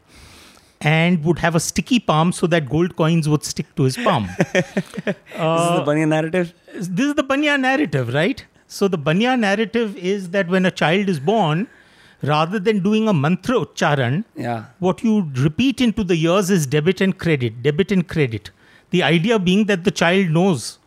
and 0.90 1.24
would 1.28 1.40
have 1.40 1.56
a 1.56 1.60
sticky 1.60 2.00
palm 2.00 2.32
so 2.40 2.48
that 2.48 2.70
gold 2.70 2.96
coins 2.96 3.28
would 3.28 3.44
stick 3.44 3.70
to 3.76 3.84
his 3.84 3.98
palm. 4.08 4.28
Uh, 5.36 5.58
this 5.58 5.70
is 5.70 5.80
the 5.80 5.84
Banya 5.86 6.06
narrative. 6.06 6.54
this 6.74 7.06
is 7.08 7.16
the 7.16 7.24
Banya 7.24 7.58
narrative, 7.58 8.14
right? 8.14 8.46
So 8.68 8.88
the 8.88 8.98
Banya 8.98 9.36
narrative 9.38 9.98
is 9.98 10.30
that 10.36 10.48
when 10.48 10.66
a 10.66 10.72
child 10.72 11.10
is 11.10 11.20
born, 11.20 11.68
rather 12.22 12.60
than 12.68 12.80
doing 12.86 13.08
a 13.08 13.14
mantra 13.14 13.58
ucharan, 13.66 14.24
Yeah. 14.36 14.66
what 14.80 15.04
you 15.04 15.30
repeat 15.48 15.82
into 15.82 16.04
the 16.04 16.16
years 16.16 16.50
is 16.50 16.66
debit 16.78 17.02
and 17.02 17.18
credit, 17.26 17.62
debit 17.68 17.92
and 17.92 18.08
credit. 18.08 18.50
The 18.92 19.04
idea 19.04 19.38
being 19.40 19.66
that 19.66 19.84
the 19.84 19.92
child 19.92 20.30
knows 20.30 20.80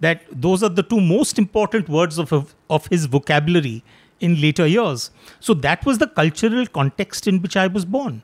that 0.00 0.22
those 0.32 0.62
are 0.62 0.68
the 0.80 0.82
two 0.82 1.00
most 1.00 1.38
important 1.38 1.88
words 1.88 2.18
of, 2.18 2.32
of 2.68 2.86
his 2.88 3.06
vocabulary 3.06 3.84
in 4.20 4.40
later 4.40 4.66
years. 4.66 5.10
So 5.40 5.54
that 5.54 5.86
was 5.86 5.98
the 5.98 6.08
cultural 6.08 6.66
context 6.66 7.28
in 7.28 7.40
which 7.40 7.56
I 7.56 7.66
was 7.68 7.84
born. 7.84 8.22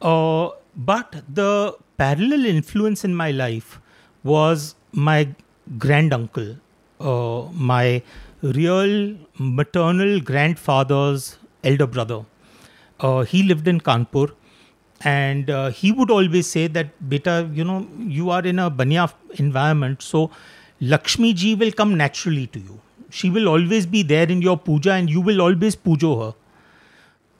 Uh, 0.00 0.50
but 0.76 1.22
the 1.32 1.76
parallel 1.96 2.44
influence 2.46 3.04
in 3.04 3.14
my 3.14 3.30
life 3.30 3.80
was 4.22 4.74
my 4.92 5.28
granduncle, 5.78 6.56
uh, 7.00 7.42
my 7.52 8.02
real 8.42 9.16
maternal 9.38 10.20
grandfather's 10.20 11.38
elder 11.62 11.86
brother. 11.86 12.24
Uh, 13.00 13.22
he 13.22 13.42
lived 13.42 13.66
in 13.68 13.80
Kanpur 13.80 14.32
and 15.00 15.50
uh, 15.50 15.70
he 15.70 15.92
would 15.92 16.10
always 16.10 16.46
say 16.46 16.66
that, 16.68 17.08
Beta, 17.08 17.48
you 17.52 17.64
know, 17.64 17.86
you 17.98 18.30
are 18.30 18.42
in 18.42 18.58
a 18.58 18.70
Banya 18.70 19.10
environment, 19.34 20.02
so 20.02 20.30
Lakshmi 20.80 21.32
ji 21.34 21.54
will 21.54 21.72
come 21.72 21.96
naturally 21.96 22.46
to 22.48 22.58
you. 22.58 22.80
She 23.10 23.30
will 23.30 23.48
always 23.48 23.86
be 23.86 24.02
there 24.02 24.28
in 24.28 24.42
your 24.42 24.58
puja 24.58 24.92
and 24.92 25.08
you 25.08 25.20
will 25.20 25.40
always 25.40 25.76
pujo 25.76 26.26
her 26.26 26.34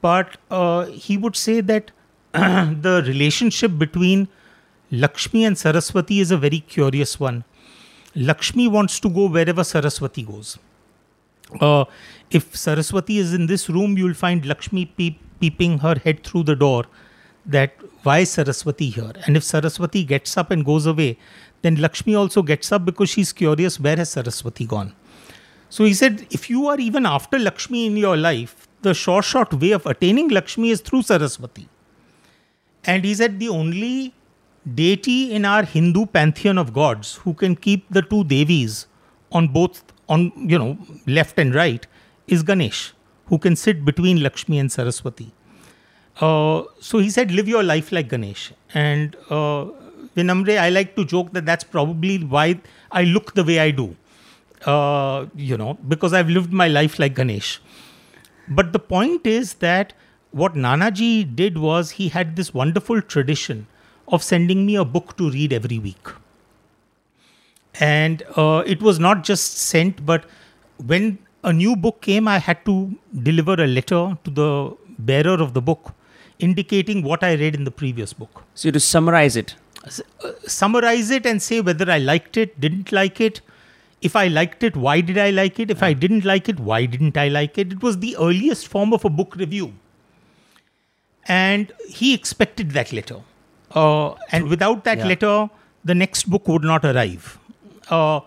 but 0.00 0.36
uh, 0.50 0.84
he 0.86 1.16
would 1.16 1.36
say 1.36 1.60
that 1.60 1.90
the 2.82 3.04
relationship 3.06 3.78
between 3.78 4.26
Lakshmi 4.90 5.44
and 5.44 5.56
Saraswati 5.56 6.18
is 6.18 6.32
a 6.32 6.36
very 6.36 6.58
curious 6.58 7.20
one. 7.20 7.44
Lakshmi 8.16 8.66
wants 8.66 8.98
to 9.00 9.08
go 9.08 9.28
wherever 9.28 9.62
Saraswati 9.62 10.22
goes. 10.22 10.58
Uh, 11.60 11.84
if 12.32 12.56
Saraswati 12.56 13.18
is 13.18 13.34
in 13.34 13.46
this 13.46 13.70
room, 13.70 13.96
you 13.96 14.06
will 14.06 14.14
find 14.14 14.44
Lakshmi 14.44 14.86
peep, 14.86 15.20
peeping 15.38 15.78
her 15.78 15.94
head 16.02 16.24
through 16.24 16.42
the 16.42 16.56
door. 16.56 16.86
That 17.46 17.74
why 18.02 18.20
is 18.20 18.30
Saraswati 18.30 18.90
here? 18.90 19.12
And 19.26 19.36
if 19.36 19.44
Saraswati 19.44 20.02
gets 20.02 20.36
up 20.36 20.50
and 20.50 20.64
goes 20.64 20.86
away, 20.86 21.16
then 21.62 21.76
Lakshmi 21.76 22.16
also 22.16 22.42
gets 22.42 22.72
up 22.72 22.84
because 22.84 23.10
she's 23.10 23.32
curious 23.32 23.78
where 23.78 23.96
has 23.96 24.10
Saraswati 24.10 24.66
gone. 24.66 24.92
So 25.68 25.84
he 25.84 25.94
said, 25.94 26.26
if 26.32 26.50
you 26.50 26.66
are 26.66 26.80
even 26.80 27.06
after 27.06 27.38
Lakshmi 27.38 27.86
in 27.86 27.96
your 27.96 28.16
life, 28.16 28.66
the 28.82 28.92
short, 28.92 29.24
short 29.24 29.54
way 29.54 29.70
of 29.70 29.86
attaining 29.86 30.30
Lakshmi 30.30 30.70
is 30.70 30.80
through 30.80 31.02
Saraswati. 31.02 31.68
And 32.86 33.04
he 33.04 33.14
said, 33.14 33.38
the 33.38 33.48
only 33.48 34.14
deity 34.74 35.32
in 35.32 35.44
our 35.44 35.62
Hindu 35.62 36.06
pantheon 36.06 36.58
of 36.58 36.72
gods 36.72 37.16
who 37.16 37.34
can 37.34 37.56
keep 37.56 37.86
the 37.90 38.02
two 38.02 38.24
Devis 38.24 38.86
on 39.32 39.48
both, 39.48 39.82
on, 40.08 40.32
you 40.36 40.58
know, 40.58 40.78
left 41.06 41.38
and 41.38 41.54
right 41.54 41.86
is 42.26 42.42
Ganesh, 42.42 42.92
who 43.26 43.38
can 43.38 43.56
sit 43.56 43.84
between 43.84 44.22
Lakshmi 44.22 44.58
and 44.58 44.70
Saraswati. 44.70 45.32
Uh, 46.20 46.62
so 46.80 46.98
he 46.98 47.10
said, 47.10 47.30
live 47.30 47.48
your 47.48 47.62
life 47.62 47.90
like 47.90 48.08
Ganesh. 48.08 48.52
And 48.72 49.16
uh, 49.30 49.66
Vinamr, 50.16 50.58
I 50.58 50.68
like 50.68 50.94
to 50.96 51.04
joke 51.04 51.32
that 51.32 51.44
that's 51.44 51.64
probably 51.64 52.22
why 52.22 52.60
I 52.92 53.04
look 53.04 53.34
the 53.34 53.44
way 53.44 53.58
I 53.58 53.70
do. 53.70 53.96
Uh, 54.64 55.26
you 55.34 55.58
know, 55.58 55.74
because 55.88 56.14
I've 56.14 56.28
lived 56.30 56.52
my 56.52 56.68
life 56.68 56.98
like 56.98 57.14
Ganesh. 57.14 57.60
But 58.48 58.72
the 58.72 58.78
point 58.78 59.26
is 59.26 59.54
that 59.54 59.92
what 60.42 60.54
Nanaji 60.54 61.36
did 61.36 61.58
was 61.58 61.92
he 61.98 62.08
had 62.08 62.34
this 62.36 62.52
wonderful 62.52 63.00
tradition 63.00 63.66
of 64.08 64.22
sending 64.22 64.66
me 64.66 64.74
a 64.76 64.84
book 64.84 65.16
to 65.18 65.30
read 65.30 65.52
every 65.52 65.78
week. 65.78 66.08
And 67.80 68.22
uh, 68.36 68.62
it 68.66 68.82
was 68.82 68.98
not 68.98 69.22
just 69.24 69.58
sent, 69.58 70.04
but 70.04 70.24
when 70.84 71.18
a 71.42 71.52
new 71.52 71.76
book 71.76 72.00
came, 72.00 72.26
I 72.26 72.38
had 72.38 72.64
to 72.64 72.96
deliver 73.22 73.54
a 73.54 73.66
letter 73.66 74.18
to 74.24 74.30
the 74.30 74.76
bearer 74.98 75.40
of 75.42 75.54
the 75.54 75.62
book 75.62 75.92
indicating 76.38 77.02
what 77.02 77.22
I 77.22 77.34
read 77.34 77.54
in 77.54 77.64
the 77.64 77.70
previous 77.70 78.12
book. 78.12 78.42
So 78.54 78.70
to 78.70 78.80
summarize 78.80 79.36
it. 79.36 79.54
S- 79.86 80.00
uh, 80.24 80.32
summarize 80.46 81.10
it 81.10 81.26
and 81.26 81.40
say 81.40 81.60
whether 81.60 81.90
I 81.90 81.98
liked 81.98 82.36
it, 82.36 82.60
didn't 82.60 82.90
like 82.90 83.20
it. 83.20 83.40
If 84.02 84.16
I 84.16 84.26
liked 84.28 84.62
it, 84.64 84.76
why 84.76 85.00
did 85.00 85.16
I 85.16 85.30
like 85.30 85.60
it? 85.60 85.70
If 85.70 85.82
I 85.82 85.92
didn't 85.92 86.24
like 86.24 86.48
it, 86.48 86.58
why 86.58 86.84
didn't 86.86 87.16
I 87.16 87.28
like 87.28 87.56
it? 87.56 87.72
It 87.72 87.82
was 87.82 87.98
the 87.98 88.16
earliest 88.16 88.68
form 88.68 88.92
of 88.92 89.04
a 89.04 89.10
book 89.10 89.36
review. 89.36 89.72
And 91.26 91.72
he 91.88 92.14
expected 92.14 92.72
that 92.72 92.92
letter. 92.92 93.20
Uh, 93.74 94.14
and 94.30 94.48
without 94.48 94.84
that 94.84 94.98
Yeah. 94.98 95.06
letter, 95.06 95.50
the 95.84 95.94
next 95.94 96.24
book 96.30 96.46
would 96.48 96.62
not 96.64 96.84
arrive. 96.84 97.38
Uh, 97.88 98.20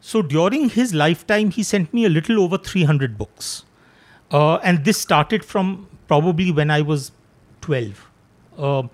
so 0.00 0.22
during 0.22 0.70
his 0.70 0.94
lifetime, 0.94 1.50
he 1.50 1.62
sent 1.62 1.92
me 1.92 2.04
a 2.04 2.08
little 2.08 2.40
over 2.42 2.56
300 2.58 3.18
books. 3.18 3.64
Uh, 4.32 4.56
and 4.56 4.84
this 4.84 4.98
started 4.98 5.44
from 5.44 5.88
probably 6.08 6.50
when 6.50 6.70
I 6.70 6.80
was 6.82 7.12
12. 7.60 8.06
Uh, 8.58 8.84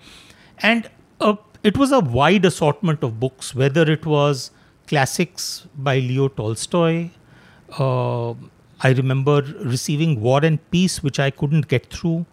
and 0.59 0.89
uh, 1.21 1.35
it 1.63 1.77
was 1.77 1.91
a 1.91 1.99
wide 1.99 2.43
assortment 2.45 3.03
of 3.03 3.19
books, 3.19 3.53
whether 3.55 3.89
it 3.91 4.05
was 4.05 4.51
classics 4.87 5.67
by 5.77 5.99
Leo 5.99 6.27
Tolstoy. 6.27 7.09
Uh, 7.77 8.31
I 8.81 8.91
remember 8.95 9.41
receiving 9.63 10.21
War 10.21 10.43
and 10.43 10.59
Peace, 10.71 11.01
which 11.03 11.19
I 11.19 11.29
couldn't 11.31 11.67
get 11.67 11.87
through. 11.93 12.25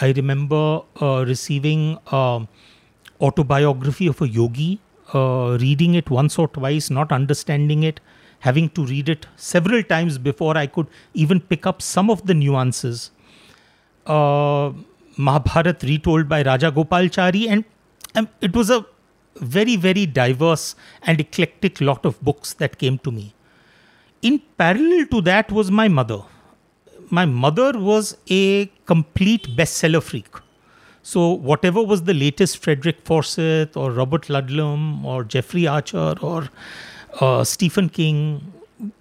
I 0.00 0.12
remember 0.12 0.82
uh, 1.00 1.24
receiving 1.26 1.98
uh, 2.12 2.40
autobiography 3.20 4.06
of 4.06 4.20
a 4.22 4.28
yogi, 4.28 4.80
uh, 5.12 5.58
reading 5.60 5.94
it 5.94 6.10
once 6.10 6.38
or 6.38 6.48
twice, 6.48 6.90
not 6.90 7.10
understanding 7.10 7.82
it, 7.82 8.00
having 8.40 8.68
to 8.70 8.84
read 8.84 9.08
it 9.08 9.26
several 9.36 9.82
times 9.82 10.18
before 10.18 10.56
I 10.56 10.66
could 10.66 10.86
even 11.14 11.40
pick 11.40 11.66
up 11.66 11.82
some 11.82 12.10
of 12.10 12.26
the 12.26 12.34
nuances. 12.34 13.10
Uh, 14.06 14.72
Mahabharat 15.16 15.82
retold 15.82 16.28
by 16.28 16.44
Rajagopalachari, 16.44 17.48
and 17.48 17.64
um, 18.14 18.28
it 18.40 18.54
was 18.54 18.70
a 18.70 18.86
very, 19.40 19.74
very 19.76 20.06
diverse 20.06 20.76
and 21.02 21.20
eclectic 21.20 21.80
lot 21.80 22.06
of 22.06 22.20
books 22.22 22.52
that 22.54 22.78
came 22.78 22.98
to 22.98 23.10
me. 23.10 23.34
In 24.22 24.40
parallel 24.56 25.06
to 25.06 25.20
that 25.22 25.50
was 25.50 25.70
my 25.70 25.88
mother. 25.88 26.22
My 27.10 27.24
mother 27.24 27.72
was 27.78 28.16
a 28.30 28.66
complete 28.86 29.56
bestseller 29.56 30.02
freak. 30.02 30.28
So, 31.02 31.30
whatever 31.30 31.82
was 31.82 32.02
the 32.02 32.12
latest 32.12 32.58
Frederick 32.58 33.00
Forsyth 33.04 33.76
or 33.76 33.92
Robert 33.92 34.24
Ludlum 34.28 35.04
or 35.04 35.24
Jeffrey 35.24 35.66
Archer 35.66 36.14
or 36.20 36.48
uh, 37.20 37.44
Stephen 37.44 37.88
King, 37.88 38.52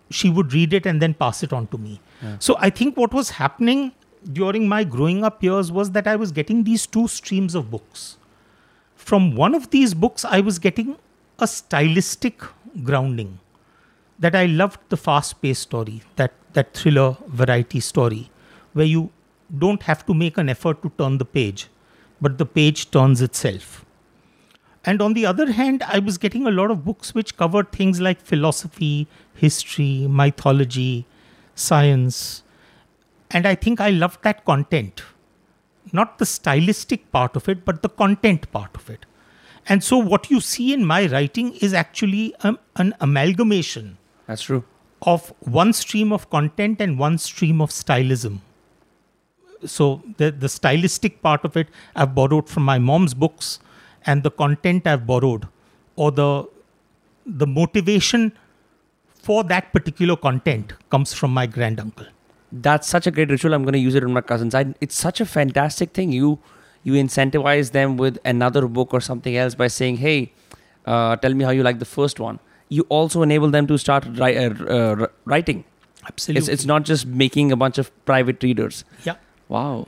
she 0.09 0.29
would 0.29 0.53
read 0.53 0.73
it 0.73 0.85
and 0.85 1.01
then 1.01 1.13
pass 1.13 1.43
it 1.43 1.51
on 1.51 1.67
to 1.67 1.77
me. 1.77 1.99
So, 2.39 2.55
I 2.59 2.69
think 2.69 2.95
what 2.95 3.13
was 3.13 3.31
happening 3.31 3.91
during 4.33 4.67
my 4.67 4.83
growing 4.83 5.23
up 5.23 5.43
years 5.43 5.71
was 5.71 5.91
that 5.91 6.07
I 6.07 6.15
was 6.15 6.31
getting 6.31 6.63
these 6.63 6.87
two 6.87 7.07
streams 7.07 7.55
of 7.55 7.69
books. 7.69 8.17
From 8.95 9.35
one 9.35 9.53
of 9.53 9.69
these 9.69 9.93
books, 9.93 10.25
I 10.25 10.39
was 10.39 10.59
getting 10.59 10.97
a 11.39 11.47
stylistic 11.47 12.41
grounding 12.83 13.39
that 14.19 14.35
I 14.35 14.45
loved 14.45 14.79
the 14.89 14.97
fast 14.97 15.41
paced 15.41 15.61
story, 15.61 16.01
that, 16.15 16.33
that 16.57 16.73
thriller 16.73 17.15
variety 17.41 17.79
story, 17.79 18.29
where 18.73 18.85
you 18.85 19.09
don't 19.65 19.83
have 19.83 20.05
to 20.05 20.13
make 20.13 20.37
an 20.37 20.49
effort 20.49 20.81
to 20.83 20.91
turn 20.97 21.17
the 21.17 21.25
page, 21.39 21.67
but 22.19 22.37
the 22.37 22.45
page 22.45 22.89
turns 22.91 23.21
itself. 23.21 23.83
And 24.85 25.01
on 25.01 25.13
the 25.13 25.25
other 25.25 25.51
hand, 25.51 25.83
I 25.83 25.99
was 25.99 26.17
getting 26.17 26.47
a 26.47 26.51
lot 26.51 26.71
of 26.71 26.83
books 26.85 27.13
which 27.13 27.35
covered 27.35 27.71
things 27.71 27.99
like 27.99 28.21
philosophy, 28.21 29.07
history, 29.33 30.07
mythology, 30.09 31.05
science. 31.55 32.43
And 33.31 33.45
I 33.45 33.55
think 33.55 33.81
I 33.81 33.89
loved 33.89 34.23
that 34.23 34.45
content. 34.45 35.03
Not 35.91 36.17
the 36.19 36.25
stylistic 36.25 37.11
part 37.11 37.35
of 37.35 37.49
it, 37.49 37.65
but 37.65 37.81
the 37.81 37.89
content 37.89 38.49
part 38.51 38.75
of 38.75 38.89
it. 38.89 39.05
And 39.69 39.83
so, 39.83 39.97
what 39.97 40.31
you 40.31 40.39
see 40.39 40.71
in 40.73 40.85
my 40.85 41.05
writing 41.07 41.53
is 41.55 41.73
actually 41.73 42.33
um, 42.41 42.57
an 42.77 42.93
amalgamation 43.01 43.97
That's 44.25 44.43
true. 44.43 44.63
Of 45.01 45.33
one 45.39 45.73
stream 45.73 46.11
of 46.11 46.29
content 46.29 46.81
and 46.81 46.97
one 46.97 47.17
stream 47.17 47.61
of 47.61 47.69
stylism. 47.69 48.39
So 49.65 50.03
the 50.17 50.31
the 50.31 50.49
stylistic 50.49 51.21
part 51.21 51.43
of 51.43 51.57
it 51.57 51.67
I've 51.95 52.13
borrowed 52.13 52.49
from 52.49 52.63
my 52.63 52.77
mom's 52.77 53.13
books, 53.13 53.59
and 54.05 54.23
the 54.23 54.31
content 54.31 54.85
I've 54.87 55.05
borrowed, 55.05 55.47
or 55.95 56.11
the 56.11 56.47
the 57.25 57.47
motivation 57.47 58.31
for 59.21 59.43
that 59.43 59.73
particular 59.73 60.15
content 60.15 60.73
comes 60.89 61.13
from 61.13 61.33
my 61.33 61.45
granduncle. 61.45 62.05
That's 62.51 62.87
such 62.87 63.07
a 63.07 63.11
great 63.11 63.29
ritual. 63.29 63.53
I'm 63.53 63.63
going 63.63 63.73
to 63.73 63.79
use 63.79 63.95
it 63.95 64.03
on 64.03 64.13
my 64.13 64.21
cousins. 64.21 64.55
I, 64.55 64.73
it's 64.79 64.95
such 64.95 65.19
a 65.19 65.25
fantastic 65.25 65.91
thing. 65.91 66.11
You 66.11 66.39
you 66.83 66.93
incentivize 66.93 67.71
them 67.71 67.97
with 67.97 68.19
another 68.23 68.67
book 68.67 68.93
or 68.93 69.01
something 69.01 69.35
else 69.35 69.55
by 69.55 69.67
saying, 69.67 69.97
"Hey, 69.97 70.33
uh, 70.85 71.15
tell 71.17 71.33
me 71.33 71.43
how 71.43 71.49
you 71.49 71.63
like 71.63 71.79
the 71.79 71.85
first 71.85 72.19
one." 72.19 72.39
You 72.69 72.85
also 72.89 73.21
enable 73.21 73.49
them 73.49 73.67
to 73.67 73.77
start 73.77 74.05
ri- 74.05 74.37
uh, 74.37 74.49
uh, 74.65 75.07
writing. 75.25 75.63
Absolutely. 76.05 76.39
It's, 76.39 76.47
it's 76.49 76.65
not 76.65 76.83
just 76.83 77.05
making 77.05 77.51
a 77.51 77.55
bunch 77.55 77.77
of 77.77 77.91
private 78.05 78.41
readers. 78.43 78.83
yeah. 79.03 79.15
Wow. 79.49 79.87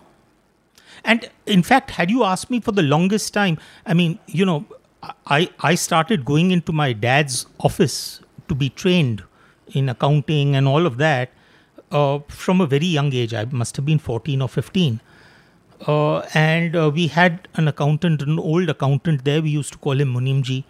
And 1.03 1.29
in 1.45 1.63
fact, 1.63 1.91
had 1.91 2.09
you 2.09 2.23
asked 2.23 2.49
me 2.49 2.59
for 2.59 2.71
the 2.71 2.81
longest 2.81 3.33
time, 3.33 3.57
I 3.85 3.93
mean, 3.93 4.19
you 4.27 4.45
know, 4.45 4.65
I, 5.27 5.49
I 5.61 5.75
started 5.75 6.25
going 6.25 6.51
into 6.51 6.71
my 6.73 6.91
dad's 6.93 7.45
office 7.59 8.21
to 8.49 8.55
be 8.55 8.69
trained 8.69 9.23
in 9.67 9.87
accounting 9.89 10.55
and 10.55 10.67
all 10.67 10.85
of 10.85 10.97
that 10.97 11.29
uh, 11.91 12.19
from 12.27 12.59
a 12.61 12.65
very 12.65 12.85
young 12.85 13.13
age. 13.13 13.33
I 13.33 13.45
must 13.45 13.75
have 13.77 13.85
been 13.85 13.99
14 13.99 14.41
or 14.41 14.49
15. 14.49 14.99
Uh, 15.87 16.19
and 16.33 16.75
uh, 16.75 16.91
we 16.93 17.07
had 17.07 17.47
an 17.55 17.67
accountant, 17.69 18.21
an 18.21 18.37
old 18.37 18.69
accountant 18.69 19.23
there. 19.23 19.41
We 19.41 19.49
used 19.51 19.71
to 19.73 19.77
call 19.79 19.99
him 19.99 20.13
Munimji. 20.13 20.65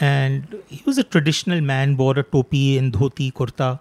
And 0.00 0.62
he 0.68 0.82
was 0.84 0.98
a 0.98 1.04
traditional 1.04 1.60
man, 1.60 1.96
wore 1.96 2.18
a 2.18 2.22
topi 2.22 2.78
and 2.78 2.92
dhoti, 2.92 3.32
kurta. 3.32 3.80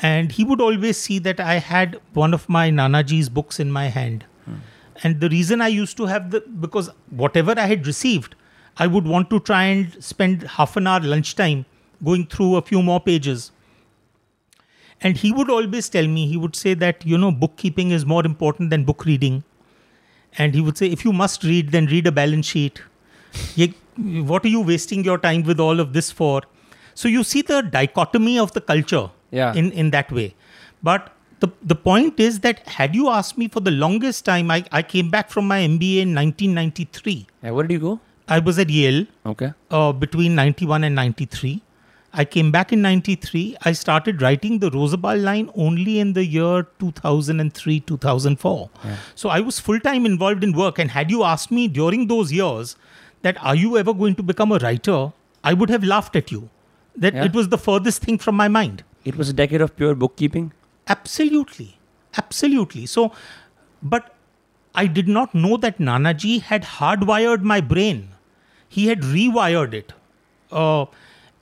And 0.00 0.32
he 0.32 0.44
would 0.44 0.60
always 0.60 0.96
see 0.96 1.18
that 1.20 1.38
I 1.38 1.54
had 1.54 2.00
one 2.14 2.34
of 2.34 2.48
my 2.48 2.70
Nanaji's 2.70 3.28
books 3.28 3.60
in 3.60 3.70
my 3.70 3.86
hand. 3.88 4.24
Hmm. 4.44 4.54
And 5.02 5.20
the 5.20 5.28
reason 5.28 5.60
I 5.60 5.68
used 5.68 5.96
to 5.98 6.06
have 6.06 6.30
the, 6.30 6.40
because 6.60 6.90
whatever 7.10 7.54
I 7.56 7.66
had 7.66 7.86
received, 7.86 8.34
I 8.78 8.86
would 8.86 9.06
want 9.06 9.30
to 9.30 9.40
try 9.40 9.64
and 9.64 10.02
spend 10.02 10.42
half 10.42 10.76
an 10.76 10.86
hour 10.86 11.00
lunchtime 11.00 11.66
going 12.02 12.26
through 12.26 12.56
a 12.56 12.62
few 12.62 12.82
more 12.82 13.00
pages. 13.00 13.52
And 15.00 15.16
he 15.16 15.32
would 15.32 15.50
always 15.50 15.88
tell 15.88 16.06
me, 16.06 16.26
he 16.26 16.36
would 16.36 16.56
say 16.56 16.74
that, 16.74 17.04
you 17.04 17.18
know, 17.18 17.30
bookkeeping 17.32 17.90
is 17.90 18.06
more 18.06 18.24
important 18.24 18.70
than 18.70 18.84
book 18.84 19.04
reading. 19.04 19.44
And 20.38 20.54
he 20.54 20.60
would 20.60 20.78
say, 20.78 20.86
if 20.86 21.04
you 21.04 21.12
must 21.12 21.44
read, 21.44 21.70
then 21.70 21.86
read 21.86 22.06
a 22.06 22.12
balance 22.12 22.46
sheet. 22.46 22.80
What 23.96 24.44
are 24.44 24.48
you 24.48 24.60
wasting 24.60 25.04
your 25.04 25.18
time 25.18 25.42
with 25.42 25.60
all 25.60 25.80
of 25.80 25.92
this 25.92 26.10
for? 26.10 26.42
So 26.94 27.08
you 27.08 27.24
see 27.24 27.42
the 27.42 27.62
dichotomy 27.62 28.38
of 28.38 28.52
the 28.52 28.60
culture 28.60 29.10
Yeah. 29.30 29.54
in, 29.54 29.72
in 29.72 29.90
that 29.90 30.10
way. 30.12 30.34
But 30.82 31.10
the, 31.40 31.48
the 31.62 31.74
point 31.74 32.20
is 32.20 32.40
that 32.40 32.66
had 32.68 32.94
you 32.94 33.08
asked 33.08 33.36
me 33.38 33.48
for 33.48 33.60
the 33.60 33.70
longest 33.70 34.24
time, 34.24 34.50
I, 34.50 34.64
I 34.72 34.82
came 34.82 35.10
back 35.10 35.30
from 35.30 35.46
my 35.48 35.60
MBA 35.60 36.02
in 36.02 36.14
1993. 36.14 37.26
Yeah, 37.42 37.50
where 37.50 37.66
did 37.66 37.74
you 37.74 37.80
go? 37.80 38.00
I 38.28 38.38
was 38.38 38.58
at 38.58 38.70
Yale 38.70 39.06
Okay. 39.26 39.52
uh, 39.70 39.92
between 39.92 40.34
91 40.34 40.84
and 40.84 40.94
93. 40.94 41.62
I 42.14 42.24
came 42.26 42.50
back 42.52 42.72
in 42.74 42.82
93. 42.82 43.56
I 43.62 43.72
started 43.72 44.20
writing 44.20 44.58
the 44.58 44.70
Rozabal 44.70 45.22
line 45.22 45.48
only 45.56 45.98
in 45.98 46.12
the 46.12 46.24
year 46.24 46.66
2003, 46.78 47.80
2004. 47.80 48.70
So 49.14 49.28
I 49.30 49.40
was 49.40 49.58
full 49.58 49.80
time 49.80 50.04
involved 50.04 50.44
in 50.44 50.52
work. 50.52 50.78
And 50.78 50.90
had 50.90 51.10
you 51.10 51.24
asked 51.24 51.50
me 51.50 51.68
during 51.68 52.08
those 52.08 52.30
years 52.30 52.76
that 53.22 53.42
are 53.42 53.54
you 53.56 53.76
ever 53.78 53.92
going 53.94 54.14
to 54.16 54.22
become 54.22 54.52
a 54.52 54.58
writer, 54.58 55.12
I 55.44 55.52
would 55.54 55.70
have 55.70 55.84
laughed 55.84 56.16
at 56.16 56.30
you. 56.30 56.48
That 56.96 57.14
Yeah. 57.14 57.24
it 57.24 57.34
was 57.34 57.48
the 57.48 57.58
furthest 57.58 58.02
thing 58.02 58.18
from 58.18 58.36
my 58.36 58.48
mind. 58.48 58.84
It 59.04 59.16
was 59.16 59.28
a 59.28 59.32
decade 59.32 59.60
of 59.60 59.76
pure 59.76 59.94
bookkeeping. 59.94 60.52
Absolutely. 60.88 61.78
Absolutely. 62.18 62.86
So, 62.86 63.12
but 63.82 64.14
I 64.74 64.86
did 64.86 65.08
not 65.08 65.34
know 65.34 65.56
that 65.56 65.78
Nanaji 65.78 66.42
had 66.42 66.62
hardwired 66.64 67.42
my 67.42 67.60
brain. 67.60 68.08
He 68.68 68.86
had 68.88 69.00
rewired 69.00 69.74
it. 69.74 69.92
Uh, 70.50 70.86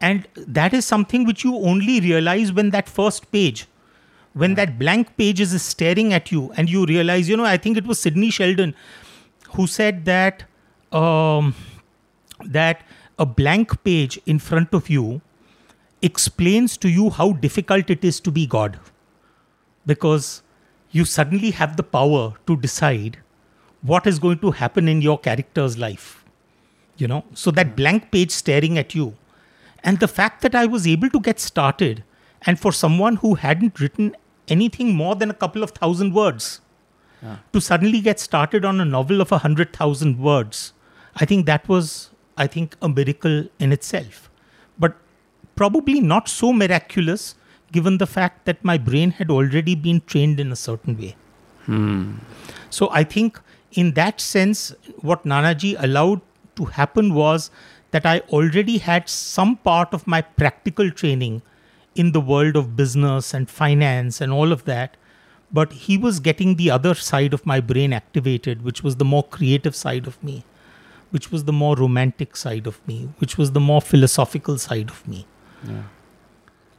and 0.01 0.27
that 0.37 0.73
is 0.73 0.87
something 0.87 1.25
which 1.25 1.45
you 1.45 1.57
only 1.57 2.01
realize 2.01 2.53
when 2.53 2.71
that 2.71 2.89
first 2.89 3.31
page, 3.33 3.67
when 4.33 4.55
that 4.55 4.79
blank 4.79 5.17
page 5.17 5.41
is 5.41 5.61
staring 5.63 6.13
at 6.13 6.31
you, 6.33 6.53
and 6.57 6.71
you 6.71 6.87
realize, 6.87 7.29
you 7.29 7.37
know, 7.37 7.45
I 7.45 7.57
think 7.57 7.77
it 7.77 7.87
was 7.87 7.99
Sidney 8.01 8.31
Sheldon 8.31 8.75
who 9.57 9.67
said 9.67 10.05
that 10.07 10.45
um, 10.93 11.55
that 12.45 12.83
a 13.19 13.27
blank 13.27 13.83
page 13.85 14.21
in 14.27 14.39
front 14.39 14.75
of 14.75 14.89
you 14.89 15.21
explains 16.03 16.77
to 16.79 16.89
you 16.89 17.11
how 17.11 17.33
difficult 17.33 17.91
it 17.91 18.05
is 18.05 18.21
to 18.21 18.31
be 18.31 18.47
God 18.47 18.79
because 19.87 20.43
you 20.91 21.05
suddenly 21.05 21.51
have 21.51 21.77
the 21.77 21.83
power 21.83 22.35
to 22.47 22.57
decide 22.57 23.19
what 23.83 24.07
is 24.07 24.19
going 24.19 24.39
to 24.39 24.51
happen 24.51 24.89
in 24.89 25.03
your 25.03 25.19
character's 25.19 25.79
life. 25.79 26.25
You 26.97 27.09
know, 27.09 27.25
so 27.35 27.51
that 27.53 27.69
hmm. 27.69 27.75
blank 27.75 28.11
page 28.11 28.31
staring 28.31 28.79
at 28.79 28.95
you. 28.95 29.17
And 29.83 29.99
the 29.99 30.09
fact 30.09 30.43
that 30.43 30.55
I 30.55 30.67
was 30.67 30.87
able 30.87 31.09
to 31.11 31.21
get 31.21 31.41
started, 31.41 32.05
and 32.43 32.61
for 32.61 32.73
someone 32.73 33.17
who 33.17 33.35
hadn't 33.35 33.81
written 33.81 34.15
anything 34.49 34.95
more 34.95 35.15
than 35.15 35.31
a 35.31 35.35
couple 35.35 35.63
of 35.63 35.71
thousand 35.71 36.13
words, 36.13 36.61
to 37.53 37.61
suddenly 37.61 38.01
get 38.01 38.19
started 38.19 38.65
on 38.65 38.81
a 38.81 38.85
novel 38.85 39.21
of 39.21 39.33
a 39.33 39.39
hundred 39.39 39.73
thousand 39.73 40.19
words, 40.19 40.73
I 41.17 41.25
think 41.25 41.47
that 41.47 41.69
was, 41.69 42.10
I 42.41 42.47
think, 42.47 42.77
a 42.81 42.89
miracle 42.89 43.45
in 43.59 43.73
itself. 43.73 44.31
But 44.79 44.97
probably 45.57 46.01
not 46.01 46.29
so 46.29 46.53
miraculous 46.53 47.35
given 47.73 47.99
the 47.99 48.07
fact 48.07 48.45
that 48.47 48.65
my 48.65 48.77
brain 48.79 49.13
had 49.13 49.31
already 49.31 49.75
been 49.75 50.01
trained 50.07 50.41
in 50.41 50.51
a 50.51 50.57
certain 50.57 50.99
way. 50.99 51.15
Hmm. 51.67 52.15
So 52.71 52.89
I 52.91 53.05
think 53.05 53.41
in 53.73 53.93
that 53.93 54.21
sense, 54.21 54.75
what 55.11 55.25
Nanaji 55.25 55.77
allowed 55.79 56.21
to 56.57 56.65
happen 56.65 57.15
was 57.15 57.51
that 57.91 58.07
I 58.07 58.21
already 58.31 58.79
had 58.79 59.09
some 59.09 59.57
part 59.57 59.93
of 59.93 60.07
my 60.07 60.23
practical 60.23 60.91
training 60.91 61.43
in 61.95 62.13
the 62.13 62.21
world 62.21 62.57
of 62.57 62.77
business 62.77 63.35
and 63.35 63.51
finance 63.51 64.21
and 64.21 64.33
all 64.33 64.53
of 64.53 64.65
that. 64.65 64.97
But 65.53 65.73
he 65.73 65.99
was 65.99 66.21
getting 66.21 66.57
the 66.57 66.71
other 66.71 66.95
side 66.95 67.35
of 67.35 67.45
my 67.45 67.61
brain 67.61 67.93
activated, 67.93 68.63
which 68.63 68.83
was 68.85 68.97
the 68.97 69.05
more 69.05 69.25
creative 69.25 69.75
side 69.75 70.07
of 70.07 70.23
me, 70.23 70.45
which 71.11 71.31
was 71.31 71.45
the 71.45 71.53
more 71.53 71.75
romantic 71.77 72.37
side 72.37 72.67
of 72.67 72.81
me, 72.87 73.09
which 73.19 73.37
was 73.39 73.53
the 73.53 73.61
more 73.61 73.81
philosophical 73.81 74.59
side 74.59 74.91
of 74.91 75.07
me. 75.09 75.27
Yeah. 75.67 75.83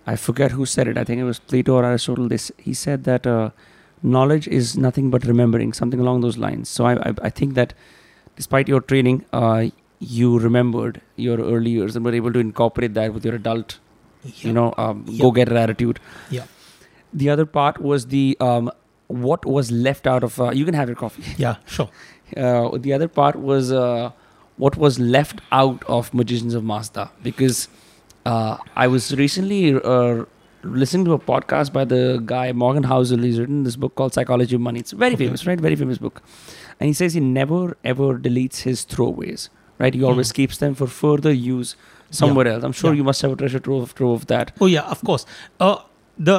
I 0.08 0.16
forget 0.16 0.52
who 0.52 0.66
said 0.66 0.88
it. 0.88 0.98
I 0.98 1.04
think 1.04 1.20
it 1.22 1.24
was 1.24 1.40
Plato 1.40 1.76
or 1.76 1.86
Aristotle. 1.86 2.28
This 2.28 2.52
he 2.58 2.74
said 2.74 3.04
that 3.04 3.28
uh, 3.28 3.50
knowledge 4.02 4.48
is 4.48 4.76
nothing 4.78 5.10
but 5.12 5.26
remembering, 5.26 5.74
something 5.74 6.00
along 6.00 6.22
those 6.22 6.38
lines. 6.38 6.70
So 6.70 6.86
I, 6.86 6.94
I, 7.10 7.14
I 7.24 7.30
think 7.30 7.54
that 7.56 7.74
despite 8.36 8.68
your 8.68 8.82
training, 8.82 9.26
uh, 9.34 9.66
you 10.00 10.40
remembered 10.40 11.02
your 11.16 11.38
early 11.40 11.70
years 11.72 11.96
and 11.96 12.04
were 12.04 12.14
able 12.14 12.34
to 12.34 12.40
incorporate 12.40 12.96
that 12.96 13.14
with 13.14 13.24
your 13.26 13.36
adult, 13.36 13.78
you 14.24 14.52
know, 14.54 14.74
um, 14.78 15.06
Yeah. 15.08 15.22
go-getter 15.22 15.56
attitude. 15.56 16.00
Yeah. 16.32 16.46
The 17.14 17.30
other 17.30 17.46
part 17.46 17.80
was 17.82 18.08
the 18.08 18.38
um, 18.40 18.72
what 19.08 19.46
was 19.46 19.72
left 19.72 20.08
out 20.08 20.24
of. 20.24 20.40
Uh, 20.42 20.50
you 20.52 20.66
can 20.66 20.74
have 20.74 20.88
your 20.88 20.96
coffee. 20.96 21.24
Yeah, 21.38 21.58
sure. 21.66 21.90
Uh, 22.38 22.78
the 22.78 22.94
other 22.94 23.10
part 23.10 23.36
was 23.36 23.74
uh, 23.74 24.10
what 24.64 24.78
was 24.84 24.98
left 25.18 25.40
out 25.60 25.84
of 25.98 26.14
Magicians 26.22 26.54
of 26.60 26.64
Mazda 26.72 27.10
because 27.28 27.68
uh, 28.32 28.58
I 28.76 28.88
was 28.96 29.06
recently 29.20 29.62
uh, 29.74 30.26
listening 30.64 31.06
to 31.06 31.14
a 31.14 31.20
podcast 31.30 31.74
by 31.78 31.86
the 31.94 32.02
guy 32.32 32.52
Morgan 32.64 32.84
Housel. 32.92 33.24
He's 33.24 33.40
written 33.40 33.64
this 33.70 33.76
book 33.86 33.96
called 33.96 34.14
Psychology 34.18 34.56
of 34.60 34.62
Money. 34.68 34.80
It's 34.86 34.92
very 35.06 35.16
Okay. 35.16 35.26
famous, 35.26 35.46
right? 35.48 35.60
Very 35.70 35.76
famous 35.76 35.98
book. 35.98 36.22
And 36.80 36.88
he 36.88 36.94
says 36.94 37.16
he 37.16 37.24
never 37.30 37.62
ever 37.94 38.10
deletes 38.28 38.62
his 38.70 38.86
throwaways, 38.86 39.48
right? 39.80 39.94
He 40.02 40.04
always 40.12 40.32
keeps 40.42 40.60
them 40.66 40.76
for 40.84 40.88
further 40.98 41.34
use 41.34 41.76
somewhere 42.12 42.48
else. 42.54 42.64
I'm 42.64 42.72
sure 42.82 42.92
Hmm. 42.92 42.96
Yeah. 42.96 43.02
you 43.02 43.04
must 43.10 43.22
have 43.28 43.32
a 43.32 43.36
treasure 43.44 43.60
trove, 43.70 43.96
trove 43.96 44.22
of 44.22 44.28
that. 44.36 44.54
Oh 44.62 44.70
yeah, 44.76 44.84
of 44.98 45.04
course. 45.10 45.26
Uh, 45.60 45.76
the 46.30 46.38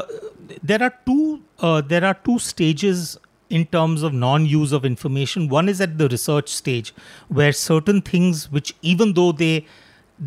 there 0.72 0.82
are 0.88 0.94
two 1.10 1.42
uh, 1.58 1.80
there 1.94 2.04
are 2.12 2.14
two 2.30 2.38
stages 2.38 3.18
in 3.58 3.66
terms 3.76 4.02
of 4.02 4.14
non-use 4.14 4.72
of 4.72 4.84
information. 4.84 5.48
One 5.48 5.68
is 5.68 5.80
at 5.86 5.96
the 5.98 6.08
research 6.08 6.48
stage, 6.48 6.94
where 7.28 7.52
certain 7.52 8.00
things, 8.00 8.50
which 8.50 8.74
even 8.80 9.12
though 9.18 9.32
they 9.32 9.66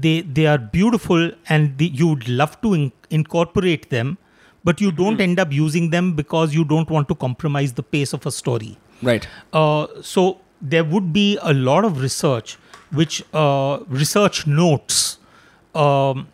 they 0.05 0.15
they 0.39 0.45
are 0.45 0.57
beautiful 0.57 1.31
and 1.49 1.77
the, 1.79 1.87
you 2.01 2.07
would 2.07 2.27
love 2.27 2.59
to 2.61 2.73
in, 2.77 2.91
incorporate 3.09 3.89
them, 3.89 4.17
but 4.63 4.81
you 4.85 4.91
don't 4.91 5.21
end 5.27 5.39
up 5.45 5.51
using 5.51 5.89
them 5.95 6.13
because 6.21 6.53
you 6.53 6.65
don't 6.73 6.89
want 6.97 7.07
to 7.13 7.15
compromise 7.15 7.73
the 7.73 7.83
pace 7.83 8.13
of 8.13 8.25
a 8.25 8.31
story. 8.31 8.77
Right. 9.01 9.27
Uh, 9.53 9.87
so 10.01 10.39
there 10.61 10.83
would 10.83 11.11
be 11.13 11.37
a 11.41 11.53
lot 11.53 11.85
of 11.85 12.01
research, 12.01 12.57
which 12.91 13.23
uh, 13.33 13.79
research 13.87 14.45
notes, 14.47 15.17
um, 15.73 16.27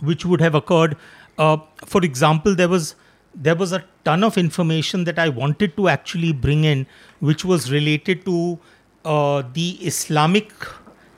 which 0.00 0.24
would 0.24 0.40
have 0.40 0.54
occurred. 0.54 0.96
Uh, 1.38 1.58
for 1.84 2.02
example, 2.02 2.54
there 2.54 2.68
was 2.68 2.94
there 3.34 3.54
was 3.54 3.72
a 3.72 3.84
ton 4.08 4.24
of 4.28 4.38
information 4.42 5.04
that 5.10 5.18
I 5.18 5.28
wanted 5.40 5.76
to 5.76 5.88
actually 5.92 6.32
bring 6.46 6.64
in, 6.72 6.86
which 7.30 7.44
was 7.52 7.70
related 7.72 8.24
to 8.30 8.38
uh, 9.04 9.42
the 9.58 9.68
Islamic 9.92 10.52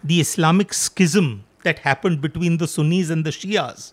the 0.05 0.21
Islamic 0.25 0.73
schism 0.81 1.31
that 1.69 1.81
happened 1.87 2.21
between 2.27 2.59
the 2.59 2.67
Sunnis 2.73 3.11
and 3.15 3.25
the 3.29 3.31
Shias. 3.39 3.87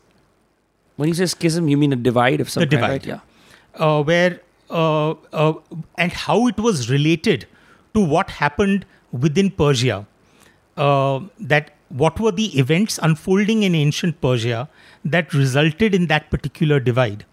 When 0.97 1.09
you 1.09 1.15
say 1.19 1.25
schism, 1.25 1.67
you 1.67 1.77
mean 1.77 1.93
a 1.93 2.01
divide 2.09 2.41
of 2.41 2.49
some 2.49 2.61
The 2.63 2.67
kind, 2.67 2.81
divide. 2.81 3.07
right? 3.07 3.21
Yeah. 3.77 3.85
uh, 3.85 4.03
where 4.09 4.39
uh, 4.69 5.11
uh, 5.45 5.53
and 6.03 6.11
how 6.25 6.35
it 6.51 6.59
was 6.67 6.89
related 6.91 7.47
to 7.95 8.03
what 8.13 8.29
happened 8.41 8.85
within 9.25 9.49
Persia. 9.51 10.05
Uh, 10.77 11.19
that 11.39 11.71
what 11.89 12.19
were 12.19 12.31
the 12.37 12.45
events 12.59 12.99
unfolding 13.07 13.63
in 13.63 13.75
ancient 13.81 14.19
Persia 14.21 14.67
that 15.17 15.33
resulted 15.33 15.93
in 15.99 16.07
that 16.07 16.29
particular 16.31 16.79
divide. 16.79 17.25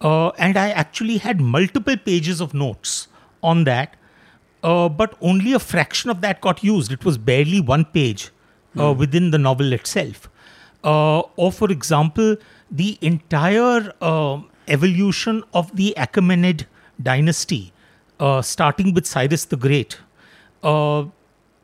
Uh, 0.00 0.28
and 0.38 0.56
I 0.56 0.70
actually 0.70 1.18
had 1.18 1.40
multiple 1.40 1.96
pages 1.96 2.40
of 2.40 2.52
notes 2.52 3.08
on 3.42 3.64
that, 3.64 3.96
uh, 4.62 4.88
but 4.88 5.16
only 5.20 5.52
a 5.52 5.58
fraction 5.58 6.10
of 6.10 6.20
that 6.20 6.40
got 6.40 6.62
used. 6.62 6.92
It 6.92 7.04
was 7.04 7.18
barely 7.18 7.60
one 7.60 7.84
page 7.86 8.30
uh, 8.78 8.92
within 8.92 9.30
the 9.30 9.38
novel 9.38 9.72
itself. 9.72 10.28
Uh, 10.84 11.20
or, 11.36 11.50
for 11.50 11.70
example, 11.70 12.36
the 12.70 12.98
entire 13.00 13.92
uh, 14.00 14.40
evolution 14.68 15.42
of 15.54 15.74
the 15.74 15.94
Achaemenid 15.96 16.66
dynasty, 17.02 17.72
uh, 18.20 18.42
starting 18.42 18.92
with 18.94 19.06
Cyrus 19.06 19.44
the 19.46 19.56
Great. 19.56 19.98
Uh, 20.62 21.06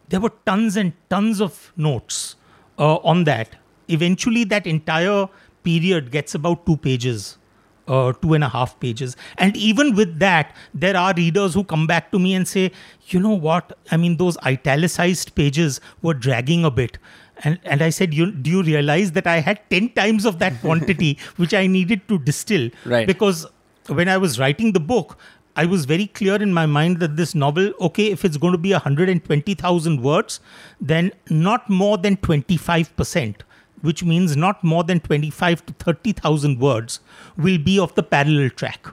there 0.09 0.21
were 0.21 0.33
tons 0.47 0.77
and 0.77 0.93
tons 1.09 1.41
of 1.41 1.73
notes 1.77 2.37
uh, 2.79 2.97
on 2.97 3.25
that. 3.25 3.57
Eventually, 3.89 4.45
that 4.45 4.67
entire 4.67 5.29
period 5.63 6.11
gets 6.11 6.35
about 6.35 6.67
two 6.67 6.77
pages, 6.77 7.39
uh, 7.89 8.13
two 8.13 8.35
and 8.35 8.45
a 8.45 8.49
half 8.49 8.79
pages. 8.81 9.17
And 9.39 9.57
even 9.57 9.95
with 9.95 10.19
that, 10.19 10.55
there 10.75 10.97
are 10.97 11.13
readers 11.17 11.55
who 11.55 11.65
come 11.65 11.87
back 11.87 12.11
to 12.13 12.19
me 12.19 12.35
and 12.35 12.47
say, 12.47 12.73
you 13.09 13.21
know 13.21 13.35
what? 13.35 13.77
I 13.91 13.97
mean, 13.97 14.17
those 14.17 14.37
italicized 14.39 15.35
pages 15.35 15.81
were 16.03 16.15
dragging 16.15 16.65
a 16.65 16.71
bit. 16.71 16.99
And, 17.45 17.59
and 17.65 17.83
I 17.83 17.91
said, 17.91 18.15
you, 18.15 18.31
do 18.31 18.51
you 18.51 18.63
realize 18.63 19.13
that 19.13 19.27
I 19.27 19.41
had 19.41 19.61
10 19.71 19.91
times 19.91 20.25
of 20.25 20.39
that 20.39 20.61
quantity 20.61 21.19
which 21.37 21.55
I 21.55 21.67
needed 21.67 22.07
to 22.09 22.19
distill? 22.19 22.71
Right. 22.85 23.07
Because 23.07 23.47
when 23.89 24.09
I 24.09 24.17
was 24.19 24.39
writing 24.39 24.73
the 24.73 24.81
book, 24.81 25.19
I 25.55 25.67
was 25.67 25.85
very 25.85 26.07
clear 26.07 26.37
in 26.37 26.53
my 26.55 26.65
mind 26.65 27.01
that 27.01 27.17
this 27.17 27.35
novel, 27.35 27.73
okay, 27.81 28.07
if 28.07 28.25
it's 28.25 28.39
going 28.39 28.53
to 28.53 28.59
be 28.59 28.73
120,000 28.73 30.03
words, 30.03 30.41
then 30.81 31.13
not 31.29 31.69
more 31.69 31.99
than 31.99 32.17
25%, 32.17 33.37
which 33.83 34.03
means 34.03 34.37
not 34.37 34.65
more 34.65 34.85
than 34.85 35.01
25 35.01 35.67
to 35.67 35.73
30,000 35.75 36.59
words, 36.59 37.01
will 37.37 37.59
be 37.59 37.79
of 37.79 37.95
the 37.95 38.03
parallel 38.03 38.51
track. 38.51 38.87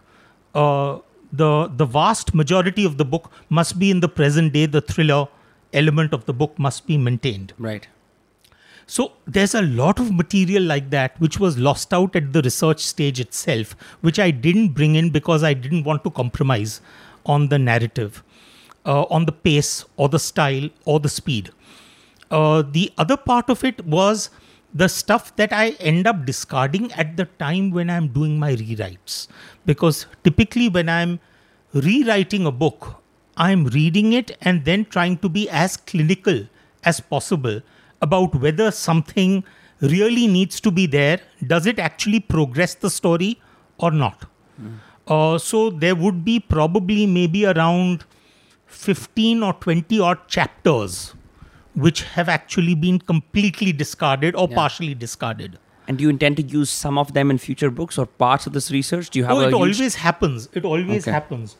Uh, 0.53 0.99
the, 1.31 1.71
the 1.75 1.85
vast 1.85 2.33
majority 2.33 2.85
of 2.85 2.97
the 2.97 3.05
book 3.05 3.31
must 3.49 3.79
be 3.79 3.91
in 3.91 3.99
the 3.99 4.09
present 4.09 4.53
day, 4.53 4.65
the 4.65 4.81
thriller 4.81 5.27
element 5.73 6.13
of 6.13 6.25
the 6.25 6.33
book 6.33 6.57
must 6.57 6.87
be 6.87 6.97
maintained. 6.97 7.53
Right. 7.57 7.87
So 8.87 9.11
there's 9.27 9.53
a 9.53 9.61
lot 9.61 9.99
of 9.99 10.11
material 10.11 10.63
like 10.63 10.89
that 10.89 11.19
which 11.19 11.39
was 11.39 11.59
lost 11.59 11.93
out 11.93 12.15
at 12.15 12.33
the 12.33 12.41
research 12.41 12.79
stage 12.79 13.19
itself, 13.19 13.75
which 14.01 14.17
I 14.17 14.31
didn't 14.31 14.69
bring 14.69 14.95
in 14.95 15.11
because 15.11 15.43
I 15.43 15.53
didn't 15.53 15.83
want 15.83 16.03
to 16.05 16.09
compromise 16.09 16.81
on 17.23 17.49
the 17.49 17.59
narrative, 17.59 18.23
uh, 18.87 19.03
on 19.03 19.25
the 19.25 19.31
pace 19.31 19.85
or 19.95 20.09
the 20.09 20.17
style 20.17 20.69
or 20.85 20.99
the 20.99 21.09
speed. 21.09 21.51
Uh, 22.31 22.63
the 22.63 22.91
other 22.97 23.15
part 23.15 23.49
of 23.51 23.63
it 23.63 23.85
was 23.85 24.31
the 24.73 24.87
stuff 24.87 25.35
that 25.35 25.51
I 25.51 25.69
end 25.79 26.07
up 26.07 26.25
discarding 26.25 26.91
at 26.93 27.17
the 27.17 27.25
time 27.25 27.71
when 27.71 27.89
I'm 27.89 28.09
doing 28.09 28.37
my 28.39 28.55
rewrites. 28.55 29.27
Because 29.65 30.05
typically, 30.23 30.69
when 30.69 30.89
I'm 30.89 31.19
rewriting 31.73 32.45
a 32.45 32.51
book, 32.51 33.01
I'm 33.37 33.65
reading 33.65 34.13
it 34.13 34.37
and 34.41 34.65
then 34.65 34.85
trying 34.85 35.17
to 35.19 35.29
be 35.29 35.49
as 35.49 35.77
clinical 35.77 36.45
as 36.83 36.99
possible 36.99 37.61
about 38.01 38.35
whether 38.35 38.71
something 38.71 39.43
really 39.81 40.27
needs 40.27 40.59
to 40.61 40.71
be 40.71 40.85
there. 40.85 41.19
Does 41.45 41.65
it 41.65 41.79
actually 41.79 42.19
progress 42.19 42.75
the 42.75 42.89
story 42.89 43.41
or 43.77 43.91
not? 43.91 44.25
Uh, 45.07 45.37
so 45.37 45.69
there 45.69 45.95
would 45.95 46.23
be 46.23 46.39
probably 46.39 47.07
maybe 47.07 47.45
around 47.45 48.03
15 48.67 49.41
or 49.41 49.53
20 49.53 49.99
odd 49.99 50.27
chapters 50.27 51.15
which 51.85 52.03
have 52.17 52.29
actually 52.29 52.75
been 52.75 52.99
completely 52.99 53.71
discarded 53.71 54.35
or 54.35 54.47
Yeah. 54.49 54.55
partially 54.55 54.93
discarded. 55.03 55.57
And 55.87 55.97
do 55.97 56.03
you 56.03 56.09
intend 56.09 56.37
to 56.37 56.43
use 56.43 56.69
some 56.69 56.97
of 57.03 57.13
them 57.13 57.31
in 57.31 57.37
future 57.43 57.69
books 57.71 57.97
or 57.97 58.05
parts 58.23 58.45
of 58.47 58.53
this 58.53 58.69
research? 58.71 59.09
Do 59.09 59.19
you 59.19 59.25
have 59.25 59.37
Oh, 59.37 59.39
it 59.41 59.45
huge- 59.45 59.53
always 59.79 59.95
happens. 59.95 60.47
It 60.53 60.65
always 60.65 61.03
Okay. 61.07 61.11
happens. 61.11 61.55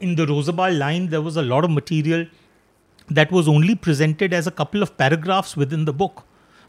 In 0.00 0.14
the 0.16 0.26
Rozabal 0.26 0.76
line, 0.78 1.08
there 1.08 1.22
was 1.22 1.36
a 1.36 1.42
lot 1.42 1.64
of 1.64 1.70
material 1.70 2.26
that 3.08 3.30
was 3.32 3.48
only 3.48 3.74
presented 3.74 4.34
as 4.34 4.46
a 4.46 4.50
couple 4.50 4.82
of 4.82 4.96
paragraphs 4.98 5.56
within 5.56 5.84
the 5.86 5.92
book. 5.92 6.24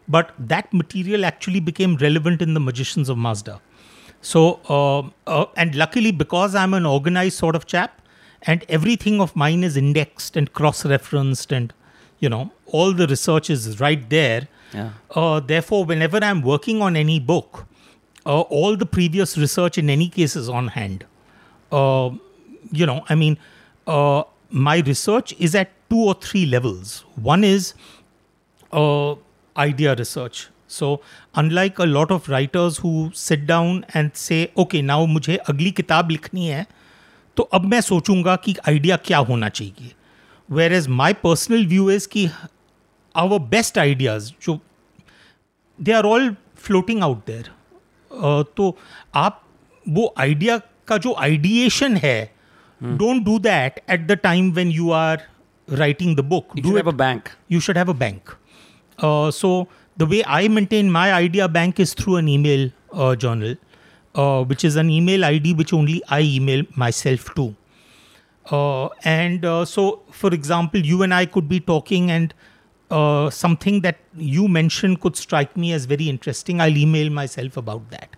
But 0.08 0.34
that 0.40 0.74
material 0.74 1.26
actually 1.26 1.60
became 1.60 1.98
relevant 1.98 2.42
in 2.42 2.54
The 2.54 2.62
Magicians 2.62 3.10
of 3.10 3.18
Mazda. 3.18 3.60
So, 4.22 4.44
uh, 4.70 5.00
uh, 5.30 5.46
and 5.58 5.76
luckily, 5.76 6.12
because 6.12 6.56
I'm 6.56 6.74
an 6.74 6.86
organized 6.86 7.38
sort 7.38 7.56
of 7.58 7.66
chap, 7.66 8.02
and 8.44 8.66
everything 8.70 9.20
of 9.22 9.36
mine 9.36 9.64
is 9.64 9.78
indexed 9.78 10.38
and 10.38 10.54
cross-referenced 10.54 11.52
and 11.52 11.74
you 12.20 12.30
know 12.30 12.52
all 12.66 12.94
the 12.94 13.08
research 13.08 13.50
is 13.50 13.80
right 13.80 14.10
there. 14.10 14.48
Yeah. 14.74 14.90
uh, 15.16 15.40
therefore 15.40 15.86
whenever 15.86 16.20
i'm 16.30 16.42
working 16.42 16.82
on 16.82 16.98
any 17.02 17.20
book 17.28 17.66
uh, 18.26 18.42
all 18.58 18.76
the 18.76 18.86
previous 18.86 19.38
research 19.38 19.78
in 19.78 19.90
any 19.90 20.10
case 20.10 20.36
is 20.36 20.50
on 20.50 20.68
hand. 20.68 21.06
Uh, 21.72 22.10
you 22.72 22.86
know 22.86 23.06
i 23.10 23.16
mean 23.16 23.38
uh, 23.88 24.24
my 24.50 24.80
research 24.80 25.34
is 25.40 25.56
at 25.56 25.72
two 25.90 25.98
or 25.98 26.14
three 26.14 26.46
levels. 26.46 27.06
One 27.16 27.44
is 27.44 27.74
uh, 28.72 29.16
idea 29.56 29.96
research. 29.96 30.50
So 30.68 31.00
unlike 31.36 31.80
a 31.80 31.86
lot 31.86 32.12
of 32.12 32.28
writers 32.28 32.78
who 32.80 33.12
sit 33.14 33.48
down 33.48 33.86
and 33.94 34.16
say 34.16 34.52
okay 34.58 34.82
now 34.82 35.06
mujhe 35.06 35.38
agli 35.54 35.72
kitab 35.72 36.10
likhni 36.16 36.50
hai 36.56 36.66
तो 37.38 37.44
अब 37.44 37.66
मैं 37.66 37.82
सोचूँगा 37.82 38.36
कि 38.36 38.56
idea 38.68 38.98
क्या 39.06 39.18
होना 39.18 39.50
चाहिए। 39.50 39.92
Whereas 40.74 40.88
my 40.88 41.14
personal 41.14 41.66
view 41.68 41.90
is 41.92 42.08
कि 42.08 42.30
our 43.16 43.40
best 43.40 43.78
ideas 43.78 44.32
जो 44.46 44.60
they 45.82 45.92
are 45.92 46.06
all 46.06 46.36
floating 46.58 47.04
out 47.04 47.26
there 47.28 47.50
तो 48.58 48.78
आप 49.16 49.44
वो 49.90 50.14
आइडिया 50.20 50.58
का 50.88 50.98
जो 50.98 51.14
आइडिएशन 51.20 51.98
है 51.98 52.34
don't 52.84 53.24
do 53.26 53.40
that 53.40 53.80
at 53.90 54.08
the 54.08 54.12
time 54.12 54.52
when 54.52 54.72
you 54.72 54.92
are 54.92 55.22
writing 55.70 56.16
the 56.18 56.20
book 56.20 56.58
You 56.58 56.64
do 56.64 56.70
should 56.70 56.86
have 56.86 56.94
a 56.94 56.98
bank. 57.04 57.32
you 57.54 57.62
should 57.68 57.78
have 57.78 57.94
a 57.94 57.98
bank. 58.04 58.34
Uh, 59.00 59.32
so 59.40 59.50
the 60.02 60.06
way 60.14 60.24
I 60.40 60.48
maintain 60.58 60.92
my 60.98 61.08
idea 61.14 61.48
bank 61.48 61.80
is 61.86 61.94
through 61.94 62.18
an 62.22 62.28
email 62.28 62.70
uh, 64.18 64.44
which 64.44 64.66
is 64.66 64.76
an 64.76 64.90
email 64.90 65.24
ID 65.24 65.54
which 65.54 65.72
only 65.72 66.02
I 66.10 66.22
email 66.22 66.64
myself 66.76 67.34
to. 67.36 67.56
Uh, 68.52 68.88
and 69.04 69.46
uh, 69.46 69.64
so, 69.66 70.02
for 70.12 70.34
example, 70.34 70.80
you 70.80 71.04
and 71.04 71.14
I 71.14 71.26
could 71.26 71.48
be 71.48 71.60
talking, 71.60 72.12
and 72.12 72.34
uh, 72.90 73.30
something 73.30 73.82
that 73.82 73.98
you 74.16 74.48
mentioned 74.48 75.02
could 75.02 75.16
strike 75.16 75.56
me 75.56 75.74
as 75.74 75.86
very 75.86 76.10
interesting. 76.10 76.62
I'll 76.62 76.78
email 76.78 77.10
myself 77.10 77.58
about 77.58 77.90
that. 77.92 78.16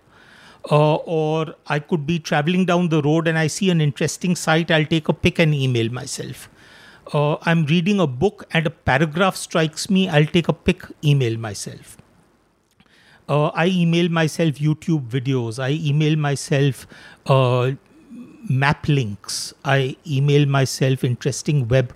Uh, 0.70 0.96
or 0.96 1.54
I 1.66 1.78
could 1.78 2.06
be 2.06 2.18
traveling 2.18 2.66
down 2.66 2.90
the 2.90 3.00
road 3.02 3.26
and 3.26 3.38
I 3.38 3.46
see 3.46 3.70
an 3.70 3.80
interesting 3.80 4.36
site, 4.36 4.70
I'll 4.70 4.84
take 4.84 5.08
a 5.08 5.14
pic 5.14 5.38
and 5.38 5.54
email 5.54 5.90
myself. 5.90 6.50
Uh, 7.14 7.36
I'm 7.42 7.64
reading 7.64 7.98
a 7.98 8.06
book 8.06 8.46
and 8.52 8.66
a 8.66 8.70
paragraph 8.70 9.36
strikes 9.36 9.88
me, 9.88 10.08
I'll 10.08 10.26
take 10.26 10.48
a 10.48 10.52
pic, 10.52 10.82
email 11.02 11.38
myself. 11.38 11.96
Uh, 13.30 13.46
I 13.54 13.66
email 13.68 14.08
myself 14.08 14.56
YouTube 14.56 15.08
videos. 15.08 15.62
I 15.62 15.70
email 15.88 16.16
myself 16.16 16.86
uh, 17.26 17.72
map 18.48 18.88
links. 18.88 19.54
I 19.64 19.96
email 20.04 20.46
myself 20.46 21.04
interesting 21.04 21.68
web 21.68 21.94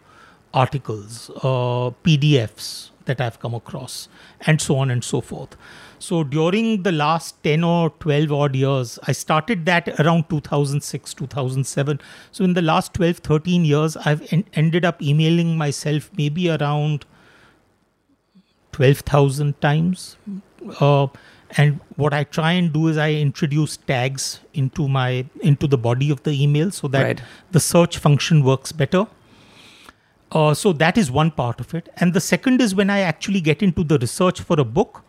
articles, 0.53 1.30
uh, 1.39 1.91
PDFs 2.05 2.91
that 3.07 3.20
I've 3.20 3.41
come 3.41 3.53
across, 3.53 4.09
and 4.43 4.61
so 4.61 4.76
on 4.76 4.93
and 4.93 5.03
so 5.03 5.20
forth. 5.20 5.57
So 5.99 6.22
during 6.22 6.85
the 6.85 6.93
last 6.93 7.43
10 7.43 7.64
or 7.64 7.91
12 7.99 8.30
odd 8.32 8.55
years, 8.55 8.99
I 9.09 9.12
started 9.12 9.66
that 9.66 9.89
around 9.99 10.30
2006, 10.30 11.14
2007. 11.14 12.01
So 12.30 12.45
in 12.45 12.55
the 12.55 12.62
last 12.62 12.95
12, 12.95 13.18
13 13.18 13.64
years, 13.64 13.97
I've 13.97 14.32
en- 14.32 14.45
ended 14.55 14.85
up 14.85 15.03
emailing 15.03 15.59
myself 15.59 16.11
maybe 16.16 16.49
around 16.49 17.07
12,000 18.70 19.61
times. 19.61 20.16
Uh, 20.81 21.07
and 21.57 21.81
what 21.97 22.12
I 22.12 22.25
try 22.25 22.53
and 22.53 22.73
do 22.73 22.89
is 22.89 22.97
I 22.97 23.12
introduce 23.12 23.77
tags 23.77 24.41
into 24.55 24.89
my 24.89 25.25
into 25.41 25.67
the 25.67 25.79
body 25.79 26.11
of 26.11 26.23
the 26.25 26.33
email 26.43 26.71
so 26.71 26.89
that 26.89 27.03
Right. 27.03 27.23
the 27.53 27.61
search 27.61 27.99
function 27.99 28.43
works 28.43 28.73
better. 28.73 29.07
Uh, 30.33 30.53
so 30.53 30.73
that 30.73 30.99
is 30.99 31.11
one 31.11 31.31
part 31.31 31.61
of 31.61 31.75
it. 31.75 31.89
And 31.97 32.12
the 32.12 32.21
second 32.21 32.61
is 32.61 32.75
when 32.75 32.91
I 32.91 33.01
actually 33.01 33.41
get 33.41 33.62
into 33.62 33.85
the 33.85 33.99
research 33.99 34.41
for 34.41 34.59
a 34.59 34.65
book. 34.65 35.03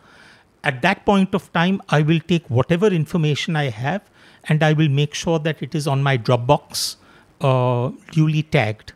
At 0.62 0.82
that 0.82 1.04
point 1.04 1.34
of 1.34 1.52
time, 1.52 1.80
I 1.88 2.02
will 2.02 2.20
take 2.20 2.48
whatever 2.48 2.86
information 2.88 3.56
I 3.56 3.70
have 3.70 4.02
and 4.44 4.62
I 4.62 4.72
will 4.72 4.88
make 4.88 5.14
sure 5.14 5.38
that 5.40 5.62
it 5.62 5.74
is 5.74 5.86
on 5.86 6.02
my 6.02 6.16
Dropbox 6.18 6.96
uh, 7.40 7.90
duly 8.12 8.42
tagged 8.42 8.92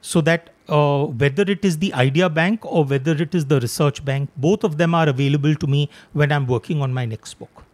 so 0.00 0.20
that 0.22 0.50
uh, 0.68 1.04
whether 1.04 1.42
it 1.42 1.64
is 1.64 1.78
the 1.78 1.92
idea 1.94 2.28
bank 2.28 2.64
or 2.64 2.84
whether 2.84 3.12
it 3.12 3.34
is 3.34 3.46
the 3.46 3.60
research 3.60 4.04
bank, 4.04 4.30
both 4.36 4.64
of 4.64 4.78
them 4.78 4.94
are 4.94 5.08
available 5.08 5.54
to 5.54 5.66
me 5.66 5.88
when 6.12 6.32
I'm 6.32 6.46
working 6.46 6.80
on 6.82 6.92
my 6.94 7.04
next 7.04 7.34
book. 7.34 7.64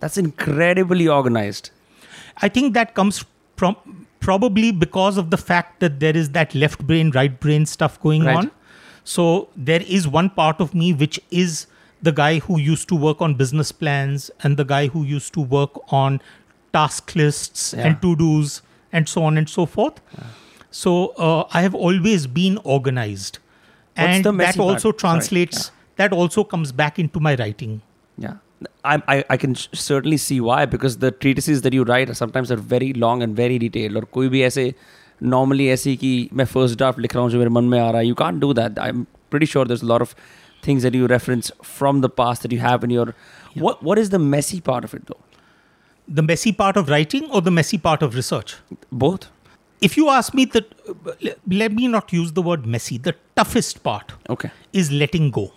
That's 0.00 0.16
incredibly 0.18 1.08
organized. 1.08 1.70
I 2.42 2.48
think 2.48 2.74
that 2.74 2.94
comes 2.94 3.24
from 3.56 3.76
probably 4.20 4.70
because 4.72 5.16
of 5.16 5.30
the 5.30 5.36
fact 5.36 5.80
that 5.80 6.00
there 6.00 6.16
is 6.16 6.30
that 6.30 6.54
left 6.54 6.86
brain, 6.86 7.10
right 7.10 7.38
brain 7.40 7.66
stuff 7.66 8.00
going 8.00 8.24
Right. 8.24 8.36
on. 8.36 8.50
So 9.04 9.48
there 9.56 9.82
is 9.86 10.08
one 10.08 10.30
part 10.30 10.60
of 10.60 10.74
me 10.74 10.92
which 10.92 11.20
is 11.30 11.66
the 12.02 12.12
guy 12.12 12.38
who 12.38 12.58
used 12.58 12.88
to 12.88 12.94
work 12.94 13.20
on 13.22 13.34
business 13.34 13.72
plans 13.72 14.30
and 14.42 14.56
the 14.56 14.64
guy 14.64 14.86
who 14.88 15.02
used 15.04 15.32
to 15.34 15.40
work 15.40 15.70
on 15.92 16.20
task 16.72 17.14
lists 17.14 17.74
Yeah. 17.76 17.86
and 17.88 18.02
to 18.02 18.14
dos 18.16 18.62
and 18.92 19.08
so 19.08 19.24
on 19.24 19.36
and 19.38 19.48
so 19.48 19.66
forth. 19.66 20.00
So 20.73 21.07
uh, 21.17 21.45
I 21.51 21.61
have 21.61 21.75
always 21.75 22.27
been 22.27 22.57
organized. 22.63 23.39
What's 23.95 24.07
and 24.07 24.23
the 24.25 24.31
that 24.31 24.37
messy 24.37 24.57
part? 24.59 24.69
also 24.69 24.89
Sorry, 24.91 24.97
translates, 25.03 25.71
that 25.97 26.13
also 26.13 26.43
comes 26.43 26.71
back 26.71 26.99
into 26.99 27.19
my 27.19 27.35
writing. 27.35 27.81
Yeah. 28.17 28.35
I, 28.83 29.01
I, 29.07 29.23
I 29.31 29.37
can 29.37 29.53
sh- 29.55 29.67
certainly 29.73 30.17
see 30.17 30.41
why 30.41 30.65
because 30.65 30.97
the 30.97 31.11
treatises 31.11 31.61
that 31.61 31.73
you 31.73 31.83
write 31.83 32.09
are 32.09 32.13
sometimes 32.13 32.51
are 32.51 32.57
very 32.57 32.91
long 32.93 33.23
and 33.23 33.35
very 33.35 33.57
detailed 33.57 33.95
और 33.97 34.05
कोई 34.13 34.29
भी 34.29 34.41
ऐसे 34.43 34.73
normally 35.33 35.67
ऐसे 35.75 35.95
कि 35.97 36.11
मैं 36.33 36.45
first 36.53 36.77
draft 36.81 36.99
लिख 36.99 37.15
रहा 37.15 37.23
हूँ 37.23 37.31
जो 37.31 37.37
मेरे 37.37 37.49
मन 37.57 37.63
में 37.73 37.79
आ 37.79 37.89
रहा 37.91 38.01
है 38.01 38.07
you 38.07 38.15
can't 38.21 38.41
do 38.45 38.49
that 38.59 38.79
I'm 38.87 39.05
pretty 39.29 39.45
sure 39.53 39.63
there's 39.71 39.85
a 39.87 39.89
lot 39.93 40.01
of 40.07 40.13
things 40.67 40.83
that 40.87 40.93
you 40.99 41.07
reference 41.07 41.51
from 41.63 42.01
the 42.05 42.09
past 42.21 42.43
that 42.47 42.51
you 42.57 42.59
have 42.65 42.83
in 42.89 42.95
your 42.97 43.07
what 43.65 43.81
what 43.89 44.01
is 44.03 44.09
the 44.15 44.19
messy 44.35 44.59
part 44.71 44.89
of 44.89 44.93
it 44.99 45.05
though 45.13 45.21
The 46.19 46.23
messy 46.27 46.51
part 46.59 46.77
of 46.81 46.87
writing 46.91 47.25
or 47.31 47.39
the 47.47 47.51
messy 47.55 47.77
part 47.87 48.01
of 48.09 48.15
research? 48.19 48.55
both 49.05 49.27
if 49.80 49.96
you 49.96 50.08
ask 50.08 50.32
me, 50.34 50.44
that 50.46 50.74
let 51.46 51.72
me 51.72 51.88
not 51.88 52.12
use 52.12 52.32
the 52.32 52.42
word 52.42 52.66
messy. 52.66 52.98
The 52.98 53.14
toughest 53.36 53.82
part 53.82 54.12
okay 54.30 54.50
is 54.72 54.90
letting 54.90 55.30
go. 55.30 55.52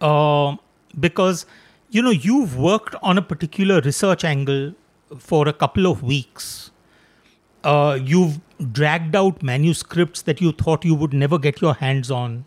Uh, 0.00 0.56
because, 0.98 1.46
you 1.90 2.02
know, 2.02 2.10
you've 2.10 2.56
worked 2.56 2.94
on 3.02 3.18
a 3.18 3.22
particular 3.22 3.80
research 3.80 4.24
angle 4.24 4.74
for 5.18 5.48
a 5.48 5.52
couple 5.52 5.86
of 5.86 6.02
weeks. 6.02 6.70
Uh, 7.64 7.98
you've 8.02 8.40
dragged 8.72 9.14
out 9.14 9.42
manuscripts 9.42 10.22
that 10.22 10.40
you 10.40 10.52
thought 10.52 10.84
you 10.84 10.94
would 10.94 11.12
never 11.12 11.38
get 11.38 11.60
your 11.60 11.74
hands 11.74 12.10
on. 12.10 12.46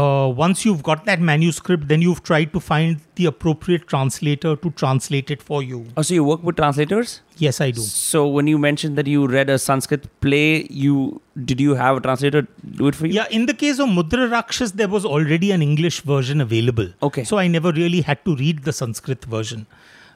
Uh, 0.00 0.26
once 0.34 0.64
you've 0.64 0.82
got 0.82 1.04
that 1.04 1.20
manuscript, 1.20 1.86
then 1.88 2.00
you've 2.00 2.22
tried 2.22 2.50
to 2.52 2.60
find 2.60 3.00
the 3.16 3.26
appropriate 3.26 3.86
translator 3.86 4.56
to 4.56 4.70
translate 4.70 5.30
it 5.30 5.42
for 5.42 5.62
you. 5.62 5.80
oh 5.98 6.02
so 6.02 6.14
you 6.14 6.24
work 6.24 6.42
with 6.42 6.56
translators 6.56 7.20
Yes, 7.36 7.60
I 7.60 7.70
do. 7.72 7.82
so 7.82 8.26
when 8.36 8.46
you 8.46 8.56
mentioned 8.58 8.96
that 8.96 9.06
you 9.06 9.26
read 9.26 9.50
a 9.50 9.58
Sanskrit 9.58 10.06
play 10.22 10.66
you 10.70 11.20
did 11.50 11.60
you 11.60 11.74
have 11.74 11.98
a 11.98 12.00
translator 12.00 12.42
do 12.80 12.86
it 12.88 12.94
for 12.94 13.06
you 13.06 13.12
Yeah, 13.20 13.26
in 13.30 13.44
the 13.44 13.54
case 13.54 13.78
of 13.78 13.88
Mudra 13.90 14.30
Rakshas, 14.30 14.72
there 14.72 14.88
was 14.88 15.04
already 15.04 15.50
an 15.50 15.60
English 15.60 16.00
version 16.02 16.40
available. 16.40 16.88
Okay. 17.02 17.24
So 17.24 17.36
I 17.36 17.46
never 17.48 17.72
really 17.72 18.00
had 18.00 18.24
to 18.24 18.34
read 18.36 18.64
the 18.64 18.72
Sanskrit 18.72 19.24
version. 19.26 19.66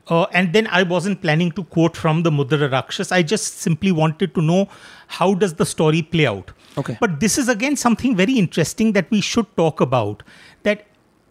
Uh, 0.08 0.26
and 0.32 0.52
then 0.52 0.68
I 0.68 0.84
wasn't 0.84 1.20
planning 1.20 1.50
to 1.52 1.64
quote 1.64 1.96
from 1.96 2.22
the 2.22 2.30
Mudra 2.30 2.70
Rakshas. 2.70 3.10
I 3.10 3.22
just 3.22 3.58
simply 3.58 3.90
wanted 3.90 4.34
to 4.36 4.42
know 4.42 4.68
how 5.08 5.34
does 5.34 5.54
the 5.54 5.66
story 5.66 6.02
play 6.02 6.26
out. 6.26 6.52
Okay. 6.78 6.96
But 7.00 7.18
this 7.20 7.38
is 7.38 7.48
again 7.48 7.76
something 7.76 8.14
very 8.14 8.34
interesting 8.34 8.92
that 8.92 9.10
we 9.10 9.20
should 9.20 9.46
talk 9.56 9.80
about. 9.80 10.22
That 10.62 10.86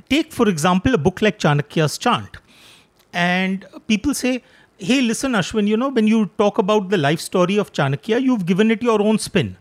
take, 0.09 0.34
for 0.34 0.49
example, 0.49 0.93
a 0.93 0.97
book 0.97 1.21
like 1.21 1.39
Chanakya's 1.39 1.97
Chant. 1.97 2.38
And 3.13 3.65
people 3.88 4.13
say, 4.13 4.43
hey, 4.78 5.01
listen, 5.01 5.32
Ashwin, 5.32 5.67
you 5.67 5.78
know, 5.78 5.89
when 5.89 6.07
you 6.07 6.26
talk 6.38 6.57
about 6.57 6.89
the 6.89 6.97
life 6.97 7.21
story 7.21 7.57
of 7.57 7.71
Chanakya, 7.71 8.21
you've 8.21 8.45
given 8.45 8.71
it 8.71 8.84
your 8.84 9.01
own 9.01 9.19
spin. 9.19 9.55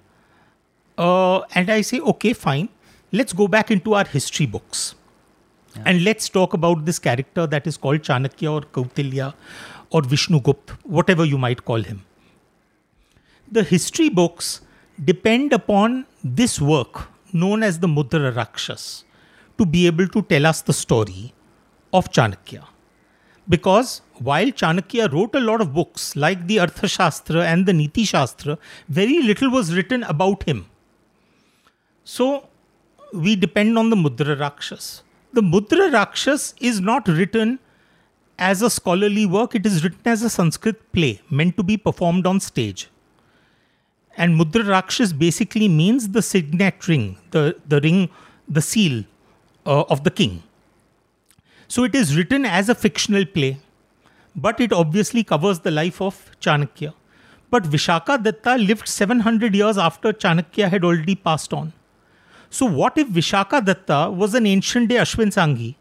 Uh, 0.99 1.41
and 1.55 1.71
I 1.71 1.83
say, 1.83 2.01
okay, 2.01 2.33
fine. 2.33 2.69
Let's 3.13 3.33
go 3.33 3.47
back 3.47 3.71
into 3.71 3.95
our 3.95 4.05
history 4.05 4.47
books. 4.47 4.97
And 5.85 6.05
let's 6.05 6.29
talk 6.29 6.55
about 6.55 6.85
this 6.85 6.99
character 6.99 7.47
that 7.47 7.67
is 7.67 7.77
called 7.77 8.03
Chanakya 8.03 8.51
or 8.53 8.61
Kautilya 8.63 9.35
or 9.91 10.03
Vishnugupt, 10.03 10.71
whatever 10.85 11.25
you 11.25 11.39
might 11.39 11.65
call 11.65 11.83
him. 11.83 12.05
The 13.51 13.63
history 13.63 14.09
books 14.09 14.61
depend 15.05 15.53
upon 15.53 16.07
this 16.23 16.61
work 16.61 17.09
known 17.33 17.63
as 17.63 17.79
the 17.79 17.87
Mudra 17.87 18.35
Rakshas 18.35 19.05
to 19.59 19.67
be 19.67 19.87
able 19.87 20.09
to 20.09 20.23
tell 20.23 20.47
us 20.47 20.63
the 20.63 20.73
story 20.73 21.33
of 21.93 22.11
Chanakya. 22.11 22.65
Because 23.49 24.01
while 24.15 24.47
Chanakya 24.47 25.13
wrote 25.13 25.35
a 25.35 25.41
lot 25.41 25.61
of 25.61 25.75
books 25.75 26.17
like 26.17 26.47
the 26.47 26.57
Arthashastra 26.57 27.45
and 27.45 27.67
the 27.67 27.73
Niti 27.73 28.05
Shastra, 28.05 28.59
very 28.89 29.21
little 29.21 29.51
was 29.51 29.75
written 29.75 30.03
about 30.05 30.45
him. 30.45 30.67
So 32.05 32.49
we 33.13 33.37
depend 33.37 33.79
on 33.79 33.91
the 33.91 33.97
Mudra 33.97 34.39
Rakshas. 34.39 35.04
The 35.35 35.43
Mudra 35.43 35.93
Rakshas 35.93 36.55
is 36.61 36.81
not 36.81 37.09
written 37.09 37.59
as 38.39 38.63
a 38.63 38.71
scholarly 38.71 39.27
work, 39.27 39.57
it 39.57 39.67
is 39.67 39.83
written 39.83 40.03
as 40.05 40.23
a 40.23 40.31
Sanskrit 40.31 40.93
play 40.93 41.21
meant 41.29 41.57
to 41.57 41.65
be 41.65 41.77
performed 41.77 42.25
on 42.25 42.39
stage. 42.39 42.89
And 44.17 44.39
Mudra 44.39 44.69
Rakshas 44.69 45.13
basically 45.13 45.67
means 45.67 46.11
the 46.11 46.23
signet 46.23 46.87
ring, 46.87 47.19
the, 47.33 47.57
the 47.67 47.81
ring, 47.81 48.11
the 48.49 48.63
seal 48.63 49.03
uh, 49.67 49.83
of 49.91 50.05
the 50.05 50.13
king. 50.13 50.45
So 51.67 51.83
it 51.83 51.97
is 51.97 52.17
written 52.17 52.45
as 52.45 52.69
a 52.69 52.75
fictional 52.77 53.27
play, 53.27 53.59
but 54.37 54.61
it 54.61 54.73
obviously 54.73 55.25
covers 55.25 55.59
the 55.59 55.73
life 55.73 56.01
of 56.01 56.31
Chanakya. 56.41 56.95
But 57.51 57.65
Vishakhadatta 57.65 58.65
lived 58.65 58.87
700 58.87 59.53
years 59.53 59.79
after 59.79 60.13
Chanakya 60.13 60.69
had 60.69 60.85
already 60.85 61.17
passed 61.17 61.53
on. 61.53 61.73
So, 62.55 62.67
what 62.67 62.97
if 62.97 63.09
Vishakhadatta 63.09 64.15
was 64.15 64.35
an 64.35 64.47
ancient 64.47 64.89
day 64.89 64.97
Ashwin 65.05 65.33
Sanghi 65.37 65.75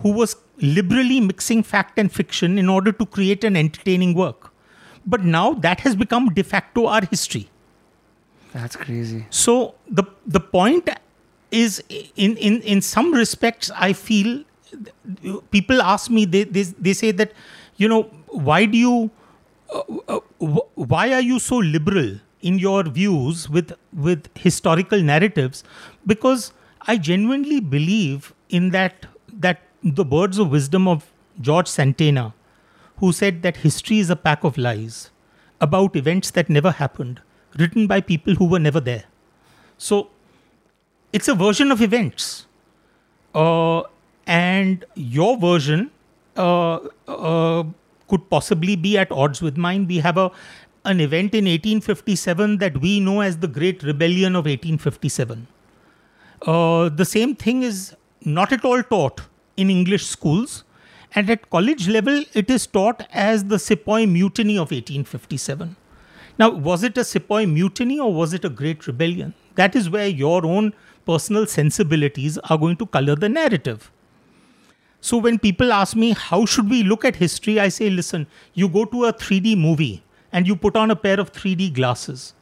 who 0.00 0.10
was 0.12 0.36
liberally 0.58 1.20
mixing 1.20 1.62
fact 1.62 1.98
and 1.98 2.12
fiction 2.12 2.58
in 2.58 2.68
order 2.68 2.92
to 2.92 3.06
create 3.06 3.44
an 3.44 3.56
entertaining 3.56 4.12
work? 4.12 4.50
But 5.06 5.24
now 5.24 5.54
that 5.66 5.80
has 5.80 5.96
become 5.96 6.28
de 6.34 6.44
facto 6.44 6.86
our 6.96 7.06
history. 7.12 7.48
that's 8.52 8.76
crazy 8.82 9.22
So 9.38 9.54
the 10.00 10.04
the 10.34 10.42
point 10.58 10.92
is 11.62 11.82
in 12.26 12.36
in 12.50 12.60
in 12.74 12.84
some 12.90 13.10
respects 13.22 13.72
I 13.86 13.90
feel 14.02 14.30
people 15.56 15.82
ask 15.94 16.14
me 16.18 16.26
they 16.36 16.44
they, 16.58 16.64
they 16.88 16.94
say 17.00 17.10
that 17.22 17.34
you 17.84 17.90
know 17.94 18.02
why 18.50 18.60
do 18.76 18.84
you 18.84 18.94
uh, 19.72 19.82
uh, 20.16 20.20
why 20.94 21.04
are 21.18 21.26
you 21.32 21.42
so 21.48 21.64
liberal 21.76 22.16
in 22.50 22.58
your 22.64 22.82
views 22.98 23.48
with 23.56 23.72
with 24.06 24.30
historical 24.46 25.04
narratives 25.10 25.62
because 26.14 26.46
I 26.94 26.96
genuinely 27.10 27.60
believe 27.76 28.32
in 28.60 28.70
that 28.78 29.06
that 29.46 29.62
the 30.00 30.08
words 30.16 30.42
of 30.44 30.56
wisdom 30.56 30.88
of 30.94 31.06
George 31.50 31.70
Santayana 31.76 32.26
who 32.98 33.12
said 33.20 33.42
that 33.46 33.62
history 33.68 33.98
is 34.04 34.10
a 34.10 34.16
pack 34.28 34.44
of 34.50 34.60
lies 34.66 34.98
about 35.60 35.96
events 36.02 36.30
that 36.38 36.52
never 36.58 36.74
happened 36.82 37.20
written 37.62 37.86
by 37.94 38.00
people 38.12 38.42
who 38.42 38.48
were 38.54 38.62
never 38.68 38.84
there 38.90 39.04
so 39.88 40.00
it's 41.12 41.28
a 41.28 41.34
version 41.34 41.70
of 41.72 41.80
events. 41.80 42.46
Uh, 43.34 43.82
and 44.26 44.84
your 44.94 45.36
version 45.38 45.90
uh, 46.36 46.78
uh, 47.08 47.64
could 48.08 48.28
possibly 48.30 48.76
be 48.76 48.98
at 48.98 49.10
odds 49.10 49.40
with 49.42 49.56
mine. 49.56 49.86
We 49.86 49.98
have 49.98 50.18
a 50.18 50.30
an 50.86 51.00
event 51.00 51.34
in 51.34 51.44
1857 51.46 52.58
that 52.58 52.80
we 52.80 53.00
know 53.00 53.20
as 53.20 53.38
the 53.38 53.48
Great 53.48 53.82
Rebellion 53.82 54.36
of 54.36 54.44
1857. 54.44 55.48
Uh, 56.42 56.88
the 56.88 57.04
same 57.04 57.34
thing 57.34 57.62
is 57.62 57.96
not 58.24 58.52
at 58.52 58.64
all 58.64 58.82
taught 58.82 59.22
in 59.56 59.68
English 59.68 60.06
schools. 60.06 60.62
And 61.14 61.28
at 61.30 61.50
college 61.50 61.88
level, 61.88 62.24
it 62.34 62.50
is 62.50 62.66
taught 62.66 63.06
as 63.12 63.44
the 63.44 63.58
Sepoy 63.58 64.06
Mutiny 64.06 64.54
of 64.54 64.70
1857. 64.70 65.76
Now, 66.38 66.50
was 66.50 66.82
it 66.82 66.98
a 66.98 67.04
Sepoy 67.04 67.46
mutiny 67.46 67.98
or 67.98 68.12
was 68.12 68.34
it 68.34 68.44
a 68.44 68.50
great 68.50 68.86
rebellion? 68.86 69.32
That 69.54 69.74
is 69.74 69.88
where 69.88 70.06
your 70.06 70.44
own 70.44 70.74
personal 71.06 71.46
sensibilities 71.46 72.36
are 72.38 72.58
going 72.58 72.76
to 72.76 72.86
color 72.86 73.16
the 73.16 73.30
narrative. 73.30 73.90
So, 75.00 75.16
when 75.16 75.38
people 75.38 75.72
ask 75.72 75.96
me, 75.96 76.10
how 76.10 76.44
should 76.44 76.68
we 76.68 76.82
look 76.82 77.04
at 77.04 77.16
history? 77.16 77.58
I 77.58 77.68
say, 77.68 77.88
listen, 77.88 78.26
you 78.52 78.68
go 78.68 78.84
to 78.84 79.06
a 79.06 79.12
3D 79.12 79.56
movie 79.56 80.02
and 80.36 80.46
you 80.46 80.54
put 80.54 80.76
on 80.76 80.90
a 80.90 80.96
pair 81.02 81.18
of 81.18 81.32
3D 81.32 81.72
glasses, 81.72 82.34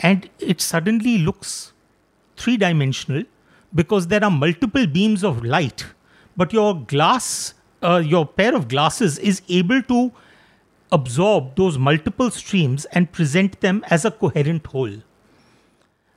and 0.00 0.28
it 0.40 0.60
suddenly 0.60 1.18
looks 1.18 1.72
three 2.36 2.56
dimensional 2.56 3.22
because 3.72 4.08
there 4.08 4.24
are 4.24 4.30
multiple 4.30 4.88
beams 4.88 5.22
of 5.22 5.44
light, 5.44 5.86
but 6.36 6.52
your 6.52 6.74
glass, 6.74 7.54
uh, 7.80 8.02
your 8.04 8.26
pair 8.26 8.56
of 8.56 8.66
glasses 8.66 9.18
is 9.18 9.40
able 9.48 9.80
to 9.82 10.10
absorb 10.90 11.54
those 11.54 11.78
multiple 11.78 12.28
streams 12.32 12.86
and 12.86 13.12
present 13.12 13.60
them 13.60 13.84
as 13.88 14.04
a 14.04 14.10
coherent 14.10 14.66
whole. 14.66 14.98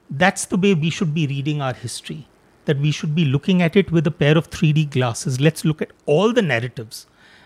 That's 0.09 0.45
the 0.45 0.57
way 0.57 0.73
we 0.73 0.89
should 0.89 1.13
be 1.13 1.27
reading 1.27 1.61
our 1.61 1.75
history. 1.75 2.27
That 2.65 2.79
we 2.79 2.91
should 2.91 3.13
be 3.13 3.25
looking 3.25 3.61
at 3.61 3.75
it 3.75 3.91
with 3.91 4.07
a 4.07 4.11
pair 4.11 4.37
of 4.39 4.49
3D 4.49 4.89
glasses. 4.89 5.39
Let's 5.39 5.65
look 5.65 5.83
at 5.83 5.91
all 6.07 6.33
the 6.33 6.41
narratives 6.41 7.05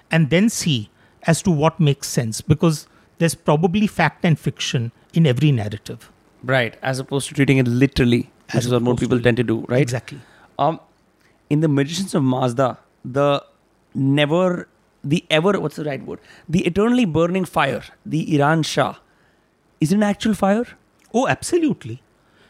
and 0.09 0.29
then 0.29 0.49
see 0.49 0.89
as 1.23 1.41
to 1.41 1.51
what 1.51 1.79
makes 1.79 2.07
sense 2.07 2.39
because 2.39 2.87
there's 3.17 3.35
probably 3.35 3.87
fact 3.87 4.25
and 4.25 4.39
fiction 4.47 4.91
in 5.13 5.25
every 5.33 5.51
narrative. 5.61 6.11
right 6.51 6.73
as 6.89 6.99
opposed 7.03 7.27
to 7.29 7.35
treating 7.37 7.59
it 7.61 7.67
literally 7.83 8.17
which 8.47 8.55
As 8.57 8.65
is 8.67 8.73
what 8.73 8.83
more 8.87 8.95
people 9.01 9.19
tend 9.27 9.37
to 9.41 9.43
do 9.51 9.55
right 9.73 9.81
Exactly. 9.85 10.19
Um, 10.65 10.79
in 11.55 11.61
the 11.65 11.69
Magicians 11.77 12.13
of 12.19 12.23
Mazda, 12.33 12.67
the 13.15 13.29
never, 13.93 14.67
the 15.13 15.23
ever, 15.37 15.53
what's 15.63 15.75
the 15.81 15.85
right 15.87 16.03
word? 16.09 16.19
The 16.57 16.61
eternally 16.69 17.05
burning 17.05 17.45
fire, 17.45 17.81
the 18.05 18.21
Iran 18.35 18.61
Shah, 18.63 18.93
is 19.79 19.91
it 19.91 19.95
an 19.95 20.03
actual 20.03 20.33
fire? 20.43 20.65
Oh, 21.13 21.27
absolutely. 21.27 22.01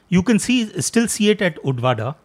You 0.10 0.22
can 0.24 0.40
see 0.40 0.58
still 0.90 1.08
see 1.16 1.30
it 1.36 1.42
at 1.42 1.62
Udvada. 1.64 2.16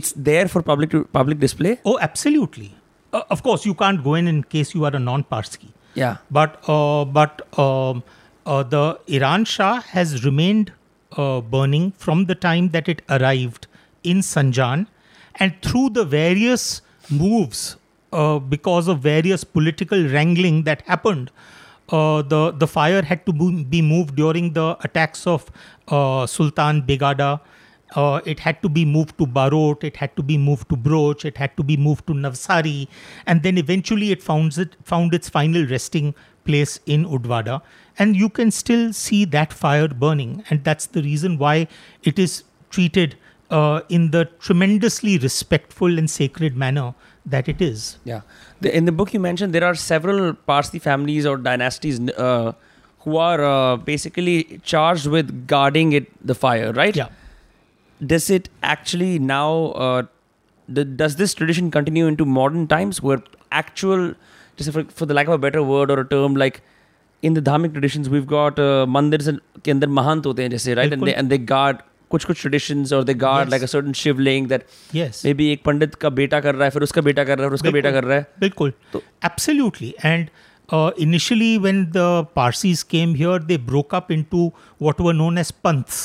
It's 0.00 0.12
there 0.30 0.48
for 0.56 0.62
public 0.62 0.94
public 1.18 1.38
display. 1.46 1.72
Oh, 1.84 1.98
absolutely. 2.08 2.68
Uh, 3.12 3.22
of 3.36 3.42
course, 3.42 3.66
you 3.70 3.74
can't 3.74 4.04
go 4.04 4.14
in 4.14 4.28
in 4.28 4.42
case 4.56 4.74
you 4.74 4.84
are 4.90 4.94
a 5.00 5.04
non-Parsi. 5.10 5.72
Yeah. 5.94 6.16
But 6.30 6.58
uh, 6.68 7.04
but 7.04 7.42
um, 7.58 8.02
uh, 8.46 8.62
the 8.62 8.98
Iran 9.06 9.44
Shah 9.44 9.80
has 9.80 10.24
remained 10.24 10.72
uh, 11.16 11.40
burning 11.40 11.92
from 11.92 12.26
the 12.26 12.34
time 12.34 12.70
that 12.70 12.88
it 12.88 13.02
arrived 13.08 13.66
in 14.02 14.18
Sanjan, 14.18 14.86
and 15.36 15.54
through 15.62 15.90
the 15.90 16.04
various 16.04 16.82
moves, 17.10 17.76
uh, 18.12 18.38
because 18.38 18.88
of 18.88 19.00
various 19.00 19.44
political 19.44 20.02
wrangling 20.08 20.62
that 20.64 20.82
happened, 20.82 21.30
uh, 21.90 22.22
the 22.22 22.52
the 22.52 22.66
fire 22.66 23.02
had 23.02 23.24
to 23.26 23.32
be 23.64 23.82
moved 23.82 24.16
during 24.16 24.52
the 24.54 24.76
attacks 24.80 25.26
of 25.26 25.50
uh, 25.88 26.26
Sultan 26.26 26.82
Begada. 26.82 27.40
Uh, 27.94 28.20
it 28.24 28.40
had 28.40 28.62
to 28.62 28.68
be 28.68 28.84
moved 28.84 29.18
to 29.18 29.26
Barot, 29.26 29.84
it 29.84 29.96
had 29.96 30.14
to 30.16 30.22
be 30.22 30.38
moved 30.38 30.68
to 30.70 30.76
Broach, 30.76 31.24
it 31.24 31.36
had 31.36 31.56
to 31.56 31.62
be 31.62 31.76
moved 31.76 32.06
to 32.06 32.14
Navsari, 32.14 32.88
and 33.26 33.42
then 33.42 33.58
eventually 33.58 34.12
it 34.12 34.22
found, 34.22 34.56
it, 34.56 34.76
found 34.82 35.14
its 35.14 35.28
final 35.28 35.66
resting 35.66 36.14
place 36.44 36.80
in 36.86 37.04
Udvada. 37.04 37.62
And 37.98 38.16
you 38.16 38.28
can 38.28 38.50
still 38.50 38.92
see 38.92 39.24
that 39.26 39.52
fire 39.52 39.88
burning, 39.88 40.44
and 40.48 40.64
that's 40.64 40.86
the 40.86 41.02
reason 41.02 41.38
why 41.38 41.68
it 42.02 42.18
is 42.18 42.44
treated 42.70 43.16
uh, 43.50 43.82
in 43.90 44.10
the 44.10 44.24
tremendously 44.40 45.18
respectful 45.18 45.98
and 45.98 46.10
sacred 46.10 46.56
manner 46.56 46.94
that 47.26 47.48
it 47.48 47.60
is. 47.60 47.98
Yeah. 48.04 48.22
The, 48.62 48.74
in 48.74 48.86
the 48.86 48.92
book, 48.92 49.12
you 49.12 49.20
mentioned 49.20 49.52
there 49.52 49.64
are 49.64 49.74
several 49.74 50.32
Parsi 50.32 50.78
families 50.78 51.26
or 51.26 51.36
dynasties 51.36 52.00
uh, 52.00 52.52
who 53.00 53.18
are 53.18 53.44
uh, 53.44 53.76
basically 53.76 54.60
charged 54.64 55.06
with 55.06 55.46
guarding 55.46 55.92
it, 55.92 56.26
the 56.26 56.34
fire, 56.34 56.72
right? 56.72 56.96
Yeah 56.96 57.08
Does 58.01 58.29
it 58.29 58.49
actually 58.61 59.17
now, 59.19 59.71
uh, 59.87 60.03
the, 60.69 60.85
does 60.85 61.15
this 61.15 61.33
tradition 61.33 61.71
continue 61.71 62.05
into 62.07 62.25
modern 62.25 62.67
times 62.67 63.01
where 63.01 63.21
actual, 63.51 64.13
just 64.57 64.71
for, 64.71 64.83
for 64.85 65.05
the 65.05 65.13
lack 65.13 65.27
of 65.27 65.33
a 65.33 65.37
better 65.37 65.63
word 65.63 65.89
or 65.89 65.99
a 66.01 66.07
term, 66.07 66.35
like 66.35 66.61
in 67.23 67.33
the 67.33 67.41
dharmic 67.41 67.71
traditions, 67.73 68.09
we've 68.09 68.27
got 68.27 68.59
uh, 68.59 68.85
mandirs 68.85 69.27
and 69.27 69.39
के 69.63 69.71
अंदर 69.71 69.87
महंत 69.99 70.25
होते 70.25 70.41
हैं 70.43 70.49
जैसे, 70.49 70.75
right? 70.75 70.91
And 70.93 71.01
बिल्कुल. 71.01 71.09
they, 71.09 71.15
and 71.21 71.31
they 71.33 71.39
guard 71.53 71.79
कुछ 72.11 72.25
कुछ 72.25 72.41
traditions 72.41 72.91
or 72.97 73.03
they 73.07 73.15
guard 73.21 73.47
Yes. 73.47 73.51
like 73.53 73.63
a 73.63 73.69
certain 73.71 73.93
shivling 74.01 74.45
that 74.51 74.67
Yes. 74.97 75.23
maybe 75.25 75.47
एक 75.53 75.63
पंडित 75.65 75.95
का 76.03 76.09
बेटा 76.19 76.39
कर 76.41 76.55
रहा 76.55 76.63
है 76.65 76.69
फिर 76.71 76.83
उसका 76.83 77.01
बेटा 77.07 77.23
कर 77.23 77.37
रहा 77.37 77.45
है 77.45 77.49
फिर 77.49 77.55
उसका 77.55 77.71
बेटा 77.77 77.91
कर 77.91 78.03
रहा 78.03 78.17
है 78.17 78.27
Bilkul. 78.43 78.71
तो- 78.93 79.01
Absolutely. 79.29 79.89
And 80.11 80.29
uh, 80.69 80.91
initially, 81.07 81.57
when 81.65 81.81
the 81.97 82.07
Parsis 82.39 82.83
came 82.93 83.15
here, 83.23 83.39
they 83.39 83.57
broke 83.73 83.93
up 84.01 84.11
into 84.17 84.45
what 84.85 84.99
were 85.07 85.13
known 85.23 85.37
as 85.43 85.51
panths, 85.67 85.99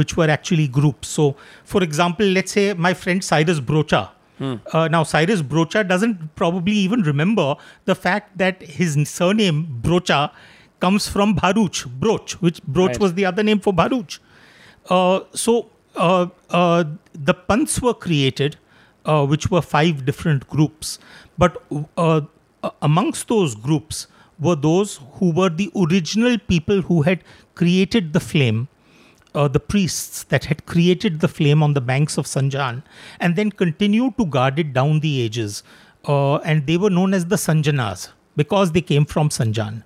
which 0.00 0.16
were 0.18 0.28
actually 0.28 0.66
groups. 0.68 1.08
So, 1.08 1.36
for 1.64 1.82
example, 1.82 2.26
let's 2.26 2.52
say 2.52 2.74
my 2.74 2.92
friend 2.94 3.24
Cyrus 3.32 3.60
Broacha. 3.60 4.02
Uh, 4.44 4.88
now, 4.94 5.02
Cyrus 5.04 5.40
Broacha 5.50 5.82
doesn't 5.88 6.34
probably 6.36 6.72
even 6.86 7.02
remember 7.02 7.54
the 7.90 7.94
fact 7.94 8.36
that 8.36 8.60
his 8.78 8.96
surname 9.08 9.60
Broacha 9.82 10.30
comes 10.80 11.06
from 11.08 11.34
Bharuch, 11.36 11.86
Broach, 12.00 12.32
which 12.42 12.60
Broach 12.64 12.88
Right. 12.94 13.00
was 13.00 13.14
the 13.14 13.24
other 13.24 13.42
name 13.42 13.60
for 13.60 13.72
Bharuch. 13.72 14.18
Uh, 14.90 15.20
so 15.32 15.70
uh, 15.96 16.26
uh, 16.50 16.84
the 17.14 17.32
panths 17.32 17.80
were 17.80 17.94
created, 17.94 18.56
uh, 19.06 19.24
which 19.24 19.50
were 19.50 19.62
five 19.62 20.04
different 20.04 20.46
groups. 20.48 20.98
But 21.38 21.56
uh, 21.96 22.22
uh, 22.62 22.70
amongst 22.82 23.28
those 23.28 23.54
groups 23.54 24.08
were 24.38 24.56
those 24.56 25.00
who 25.20 25.30
were 25.40 25.48
the 25.48 25.70
original 25.86 26.38
people 26.38 26.82
who 26.82 27.02
had 27.02 27.24
created 27.54 28.12
the 28.12 28.20
flame. 28.20 28.68
Uh, 29.34 29.48
the 29.48 29.60
priests 29.60 30.22
that 30.24 30.44
had 30.44 30.64
created 30.64 31.20
the 31.20 31.28
flame 31.28 31.62
on 31.62 31.74
the 31.74 31.80
banks 31.80 32.16
of 32.16 32.26
Sanjan 32.26 32.82
and 33.18 33.34
then 33.34 33.50
continued 33.50 34.16
to 34.18 34.26
guard 34.26 34.58
it 34.58 34.72
down 34.72 35.00
the 35.00 35.20
ages. 35.20 35.62
Uh, 36.06 36.36
and 36.36 36.66
they 36.66 36.76
were 36.76 36.90
known 36.90 37.14
as 37.14 37.26
the 37.26 37.36
Sanjanas 37.36 38.10
because 38.36 38.72
they 38.72 38.80
came 38.80 39.04
from 39.04 39.30
Sanjan. 39.30 39.82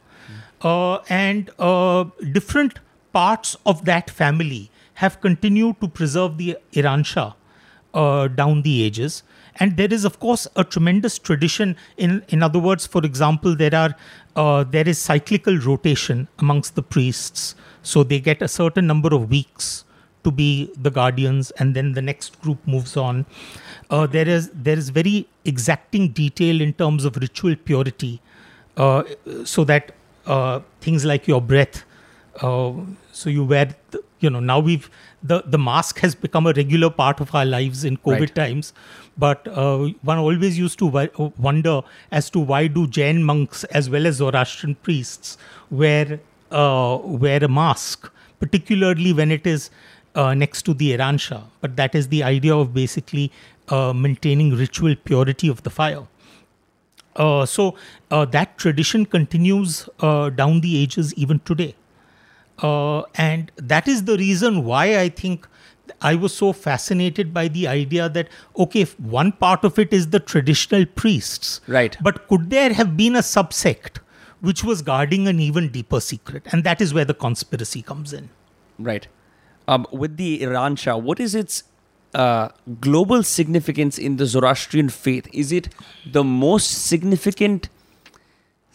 Uh, 0.60 0.98
and 1.08 1.50
uh, 1.58 2.04
different 2.32 2.80
parts 3.12 3.56
of 3.64 3.84
that 3.84 4.10
family 4.10 4.70
have 4.94 5.20
continued 5.20 5.80
to 5.80 5.88
preserve 5.88 6.38
the 6.38 6.56
Iran 6.72 7.04
Shah 7.04 7.32
uh, 7.94 8.28
down 8.28 8.62
the 8.62 8.82
ages. 8.82 9.22
And 9.60 9.76
there 9.76 9.92
is, 9.92 10.04
of 10.04 10.18
course, 10.20 10.46
a 10.56 10.64
tremendous 10.64 11.18
tradition. 11.18 11.76
In 11.96 12.22
in 12.28 12.42
other 12.42 12.58
words, 12.58 12.86
for 12.86 13.04
example, 13.04 13.56
there 13.56 13.74
are 13.74 13.94
uh, 14.36 14.64
there 14.64 14.88
is 14.88 14.98
cyclical 14.98 15.58
rotation 15.58 16.28
amongst 16.38 16.76
the 16.76 16.82
priests, 16.82 17.54
so 17.92 18.02
they 18.12 18.20
get 18.30 18.42
a 18.42 18.48
certain 18.54 18.86
number 18.92 19.10
of 19.18 19.28
weeks 19.34 19.68
to 20.24 20.30
be 20.40 20.48
the 20.86 20.90
guardians, 20.98 21.50
and 21.64 21.74
then 21.80 21.92
the 21.98 22.02
next 22.10 22.40
group 22.46 22.66
moves 22.76 22.96
on. 23.02 23.24
Uh, 23.90 24.06
there 24.16 24.28
is 24.36 24.50
there 24.68 24.76
is 24.84 24.90
very 25.00 25.16
exacting 25.52 26.08
detail 26.22 26.60
in 26.68 26.72
terms 26.82 27.04
of 27.10 27.16
ritual 27.26 27.54
purity, 27.70 28.12
uh, 28.76 29.02
so 29.44 29.64
that 29.72 29.92
uh, 30.26 30.60
things 30.80 31.04
like 31.04 31.26
your 31.34 31.40
breath 31.52 31.84
uh, 32.42 32.72
so 33.12 33.30
you 33.30 33.44
wear 33.44 33.68
the, 33.90 34.02
you 34.20 34.30
know 34.30 34.40
now 34.40 34.58
we've 34.60 34.90
the 35.22 35.42
the 35.54 35.58
mask 35.58 36.00
has 36.00 36.14
become 36.14 36.46
a 36.46 36.52
regular 36.52 36.90
part 36.90 37.20
of 37.24 37.34
our 37.34 37.46
lives 37.52 37.84
in 37.90 37.96
covid 38.08 38.20
Right. 38.20 38.34
times 38.34 38.72
but 39.24 39.48
uh, 39.62 39.78
one 40.10 40.18
always 40.18 40.58
used 40.58 40.78
to 40.82 40.86
wo- 40.96 41.32
wonder 41.38 41.80
as 42.20 42.30
to 42.36 42.40
why 42.52 42.66
do 42.78 42.86
jain 42.98 43.22
monks 43.30 43.64
as 43.80 43.88
well 43.94 44.06
as 44.06 44.16
zoroastrian 44.22 44.74
priests 44.88 45.38
wear 45.70 46.20
uh, 46.50 46.98
wear 47.02 47.42
a 47.44 47.48
mask 47.48 48.10
particularly 48.40 49.12
when 49.12 49.30
it 49.30 49.46
is 49.46 49.70
uh, 50.14 50.34
next 50.34 50.62
to 50.62 50.74
the 50.74 50.92
iran 50.92 51.18
shah 51.18 51.42
but 51.60 51.76
that 51.76 51.94
is 51.94 52.08
the 52.08 52.22
idea 52.22 52.54
of 52.54 52.72
basically 52.74 53.30
uh, 53.68 53.92
maintaining 53.92 54.54
ritual 54.54 54.94
purity 54.96 55.48
of 55.48 55.62
the 55.62 55.70
fire 55.70 56.06
uh, 57.18 57.44
so 57.44 57.74
uh, 58.10 58.24
that 58.24 58.56
tradition 58.58 59.04
continues 59.04 59.88
uh, 60.00 60.30
down 60.30 60.60
the 60.60 60.80
ages 60.80 61.12
even 61.14 61.40
today. 61.40 61.74
Uh, 62.60 63.02
and 63.14 63.52
that 63.56 63.86
is 63.86 64.04
the 64.04 64.16
reason 64.16 64.64
why 64.64 64.98
I 64.98 65.08
think 65.08 65.46
I 66.02 66.14
was 66.14 66.34
so 66.34 66.52
fascinated 66.52 67.32
by 67.32 67.48
the 67.48 67.66
idea 67.66 68.08
that, 68.08 68.28
okay, 68.56 68.82
if 68.82 68.98
one 69.00 69.32
part 69.32 69.64
of 69.64 69.78
it 69.78 69.92
is 69.92 70.10
the 70.10 70.20
traditional 70.20 70.86
priests. 70.86 71.60
Right. 71.66 71.96
But 72.00 72.28
could 72.28 72.50
there 72.50 72.72
have 72.72 72.96
been 72.96 73.16
a 73.16 73.20
subsect 73.20 73.98
which 74.40 74.64
was 74.64 74.82
guarding 74.82 75.28
an 75.28 75.40
even 75.40 75.68
deeper 75.68 76.00
secret? 76.00 76.44
And 76.52 76.64
that 76.64 76.80
is 76.80 76.94
where 76.94 77.04
the 77.04 77.14
conspiracy 77.14 77.82
comes 77.82 78.12
in. 78.12 78.30
Right. 78.78 79.08
Um, 79.66 79.86
with 79.92 80.16
the 80.16 80.42
Iran 80.42 80.76
Shah, 80.76 80.96
what 80.96 81.20
is 81.20 81.34
its 81.34 81.64
uh, 82.14 82.48
global 82.80 83.22
significance 83.22 83.98
in 83.98 84.16
the 84.16 84.26
Zoroastrian 84.26 84.88
faith? 84.88 85.28
Is 85.32 85.52
it 85.52 85.68
the 86.06 86.24
most 86.24 86.86
significant 86.86 87.68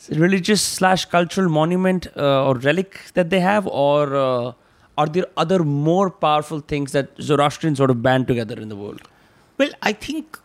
religious 0.09 0.61
slash 0.61 1.05
cultural 1.05 1.49
monument 1.49 2.07
uh, 2.17 2.45
or 2.45 2.55
relic 2.55 3.01
that 3.13 3.29
they 3.29 3.39
have, 3.39 3.65
or 3.67 4.15
uh, 4.15 4.53
are 4.97 5.07
there 5.07 5.25
other 5.37 5.63
more 5.63 6.09
powerful 6.09 6.59
things 6.59 6.91
that 6.91 7.09
Zoroastrians 7.21 7.77
sort 7.77 7.89
of 7.89 8.03
band 8.03 8.27
together 8.27 8.59
in 8.59 8.69
the 8.69 8.75
world? 8.75 9.01
Well, 9.57 9.69
I 9.81 9.93
think 9.93 10.37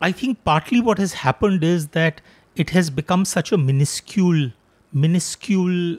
I 0.00 0.10
think 0.10 0.42
partly 0.44 0.80
what 0.80 0.98
has 0.98 1.12
happened 1.12 1.62
is 1.62 1.88
that 1.88 2.20
it 2.56 2.70
has 2.70 2.90
become 2.90 3.24
such 3.24 3.52
a 3.52 3.58
minuscule, 3.58 4.50
minuscule, 4.92 5.98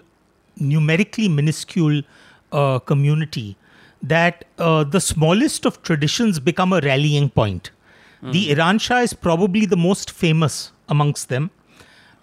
numerically 0.57 1.27
minuscule 1.27 2.01
uh, 2.51 2.79
community 2.79 3.57
that 4.01 4.45
uh, 4.57 4.83
the 4.83 4.99
smallest 4.99 5.65
of 5.65 5.81
traditions 5.81 6.39
become 6.39 6.73
a 6.73 6.79
rallying 6.81 7.29
point. 7.29 7.71
The 8.31 8.51
Iran 8.51 8.77
Shah 8.79 8.99
is 8.99 9.13
probably 9.13 9.65
the 9.65 9.75
most 9.75 10.11
famous 10.11 10.71
amongst 10.87 11.27
them. 11.27 11.51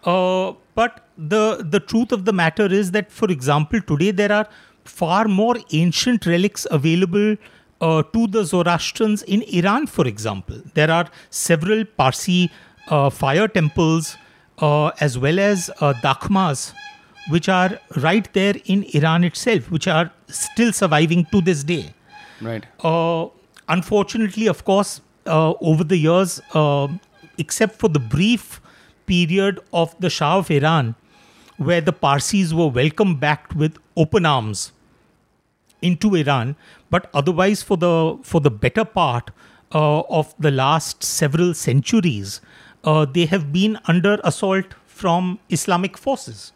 Uh, 0.04 0.54
but 0.74 1.06
the 1.18 1.62
the 1.68 1.80
truth 1.80 2.10
of 2.10 2.24
the 2.24 2.32
matter 2.32 2.64
is 2.64 2.92
that, 2.92 3.12
for 3.12 3.30
example, 3.30 3.82
today 3.82 4.10
there 4.10 4.32
are 4.32 4.46
far 4.84 5.28
more 5.28 5.56
ancient 5.72 6.24
relics 6.24 6.66
available 6.70 7.36
uh, 7.82 8.02
to 8.14 8.26
the 8.28 8.44
Zoroastrians 8.44 9.22
in 9.24 9.42
Iran. 9.42 9.86
For 9.86 10.06
example, 10.06 10.62
there 10.72 10.90
are 10.90 11.06
several 11.28 11.84
Parsi 11.84 12.50
uh, 12.88 13.10
fire 13.10 13.46
temples 13.46 14.16
as 14.60 15.18
well 15.18 15.38
as 15.38 15.70
uh, 15.80 15.94
dakmas, 16.02 16.72
which 17.28 17.48
are 17.48 17.78
right 17.96 18.32
there 18.32 18.54
in 18.66 18.84
Iran 18.94 19.24
itself, 19.24 19.70
which 19.70 19.86
are 19.88 20.10
still 20.28 20.72
surviving 20.72 21.26
to 21.32 21.40
this 21.40 21.64
day. 21.64 21.94
Right. 22.40 22.64
Uh, 22.82 23.28
unfortunately, 23.68 24.46
of 24.46 24.64
course, 24.64 25.00
uh, 25.26 25.52
over 25.60 25.84
the 25.84 25.96
years, 25.96 26.40
uh, 26.54 26.88
except 27.38 27.76
for 27.76 27.88
the 27.88 27.98
brief 27.98 28.60
period 29.06 29.60
of 29.72 29.94
the 30.00 30.10
Shah 30.10 30.38
of 30.38 30.50
Iran, 30.50 30.94
where 31.56 31.80
the 31.80 31.92
Parsis 31.92 32.52
were 32.52 32.68
welcomed 32.68 33.20
back 33.20 33.54
with 33.54 33.76
open 33.96 34.24
arms 34.24 34.72
into 35.82 36.14
Iran, 36.14 36.56
but 36.90 37.10
otherwise, 37.14 37.62
for 37.62 37.76
the 37.76 38.18
for 38.22 38.40
the 38.40 38.50
better 38.50 38.84
part 38.84 39.30
uh, 39.74 40.00
of 40.00 40.34
the 40.38 40.50
last 40.50 41.02
several 41.02 41.54
centuries, 41.54 42.40
uh, 42.84 43.04
they 43.04 43.26
have 43.26 43.52
been 43.52 43.78
under 43.86 44.20
assault 44.24 44.74
from 44.86 45.38
Islamic 45.48 45.96
forces, 45.96 46.52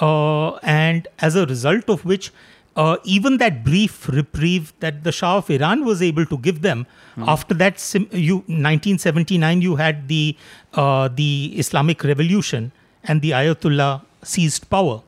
uh, 0.00 0.54
and 0.56 1.08
as 1.20 1.34
a 1.36 1.46
result 1.46 1.88
of 1.88 2.04
which, 2.04 2.32
uh, 2.76 2.96
even 3.04 3.38
that 3.38 3.64
brief 3.64 4.08
reprieve 4.08 4.72
that 4.80 5.02
the 5.04 5.10
Shah 5.10 5.38
of 5.38 5.50
Iran 5.50 5.84
was 5.84 6.00
able 6.00 6.24
to 6.26 6.38
give 6.38 6.62
them, 6.62 6.86
after 7.26 7.54
that, 7.54 7.80
sim- 7.80 8.08
you 8.12 8.36
1979, 8.46 9.60
you 9.62 9.74
had 9.76 10.06
the 10.08 10.36
uh, 10.74 11.08
the 11.08 11.52
Islamic 11.56 12.04
Revolution 12.04 12.70
and 13.04 13.20
the 13.22 13.30
Ayatollah 13.32 14.02
seized 14.22 14.70
power, 14.70 15.02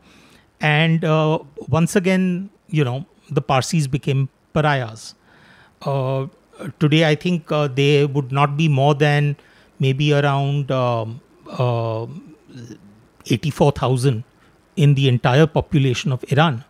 and 0.60 1.04
uh, 1.04 1.38
once 1.68 1.94
again, 1.94 2.50
you 2.68 2.82
know, 2.84 3.06
the 3.30 3.40
Parsis 3.40 3.86
became 3.86 4.28
pariahs. 4.52 5.14
Uh, 5.82 6.26
today, 6.80 7.08
I 7.08 7.14
think 7.14 7.50
uh, 7.52 7.68
they 7.68 8.04
would 8.06 8.32
not 8.32 8.56
be 8.56 8.68
more 8.68 8.94
than 8.94 9.36
maybe 9.80 10.12
around 10.12 10.70
um, 10.70 11.20
uh, 11.50 12.06
84,000 13.26 14.24
in 14.76 14.94
the 14.94 15.08
entire 15.08 15.46
population 15.46 16.12
of 16.12 16.24
Iran. 16.32 16.64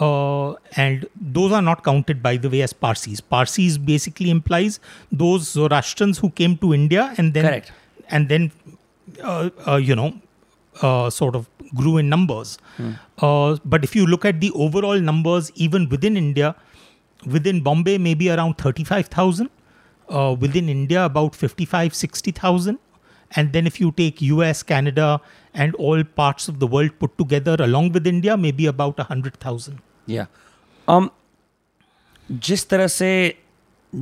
Uh, 0.00 0.54
and 0.76 1.06
those 1.20 1.52
are 1.52 1.62
not 1.62 1.84
counted, 1.84 2.22
by 2.22 2.36
the 2.36 2.50
way, 2.50 2.62
as 2.62 2.72
Parsis. 2.72 3.20
Parsis 3.20 3.78
basically 3.78 4.30
implies 4.30 4.80
those 5.12 5.48
Zoroastrians 5.50 6.18
who 6.18 6.30
came 6.30 6.56
to 6.58 6.74
India 6.74 7.14
and 7.16 7.32
then 7.32 7.44
Correct. 7.44 7.72
and 8.10 8.28
then 8.28 8.50
uh, 9.22 9.50
uh, 9.68 9.76
you 9.76 9.94
know 9.94 10.12
uh, 10.82 11.10
sort 11.10 11.36
of 11.36 11.48
grew 11.76 11.96
in 11.98 12.08
numbers. 12.08 12.58
Uh, 13.18 13.56
but 13.64 13.84
if 13.84 13.94
you 13.94 14.06
look 14.06 14.24
at 14.24 14.40
the 14.40 14.50
overall 14.52 14.98
numbers, 14.98 15.52
even 15.54 15.88
within 15.88 16.16
India, 16.16 16.56
within 17.24 17.60
Bombay, 17.60 17.98
maybe 17.98 18.30
around 18.30 18.58
35,000 18.58 19.48
Uh, 20.09 20.35
within 20.39 20.69
India, 20.69 21.05
about 21.05 21.35
55, 21.35 21.93
60,000. 21.93 22.79
And 23.35 23.53
then 23.53 23.67
if 23.67 23.79
you 23.79 23.91
take 23.91 24.21
US, 24.23 24.63
Canada, 24.63 25.21
and 25.53 25.75
all 25.75 26.03
parts 26.03 26.47
of 26.47 26.59
the 26.59 26.65
world 26.65 26.97
put 26.99 27.15
together 27.17 27.55
along 27.59 27.91
with 27.91 28.07
India, 28.07 28.35
maybe 28.35 28.65
about 28.65 28.97
100,000. 28.97 29.79
Yeah. 30.07 30.25
Um, 30.87 31.11
जिस 32.31 32.67
तरह 32.69 32.87
से 32.87 33.35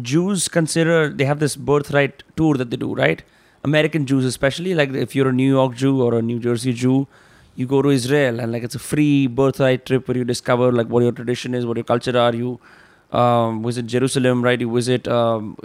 Jews 0.01 0.47
consider 0.47 1.09
they 1.09 1.25
have 1.25 1.39
this 1.39 1.55
birthright 1.55 2.23
tour 2.35 2.55
that 2.55 2.69
they 2.71 2.77
do, 2.77 2.93
right? 2.93 3.21
American 3.63 4.05
Jews, 4.05 4.25
especially 4.25 4.73
like 4.73 4.93
if 4.93 5.15
you're 5.15 5.29
a 5.29 5.33
New 5.33 5.49
York 5.49 5.75
Jew 5.75 6.01
or 6.01 6.15
a 6.15 6.21
New 6.21 6.39
Jersey 6.39 6.73
Jew, 6.73 7.07
you 7.55 7.65
go 7.65 7.81
to 7.81 7.89
Israel 7.89 8.39
and 8.39 8.51
like 8.51 8.63
it's 8.63 8.75
a 8.75 8.79
free 8.79 9.27
birthright 9.27 9.85
trip 9.85 10.07
where 10.07 10.17
you 10.17 10.23
discover 10.23 10.71
like 10.71 10.87
what 10.87 11.03
your 11.03 11.11
tradition 11.11 11.53
is, 11.53 11.65
what 11.65 11.77
your 11.77 11.83
culture 11.83 12.17
are. 12.17 12.33
You 12.35 12.59
um, 13.11 13.63
visit 13.63 13.87
Jerusalem, 13.87 14.43
right? 14.43 14.59
You 14.59 14.71
visit 14.73 15.07
um, 15.07 15.57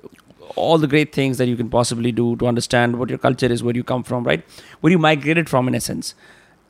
all 0.56 0.78
the 0.78 0.86
great 0.86 1.12
things 1.14 1.38
that 1.38 1.48
you 1.48 1.56
can 1.56 1.68
possibly 1.70 2.12
do 2.12 2.36
to 2.36 2.46
understand 2.46 2.98
what 2.98 3.08
your 3.08 3.18
culture 3.18 3.46
is, 3.46 3.62
where 3.62 3.74
you 3.74 3.84
come 3.84 4.02
from, 4.02 4.24
right? 4.24 4.44
Where 4.80 4.90
you 4.90 4.98
migrated 4.98 5.48
from, 5.48 5.68
in 5.68 5.74
essence. 5.74 6.14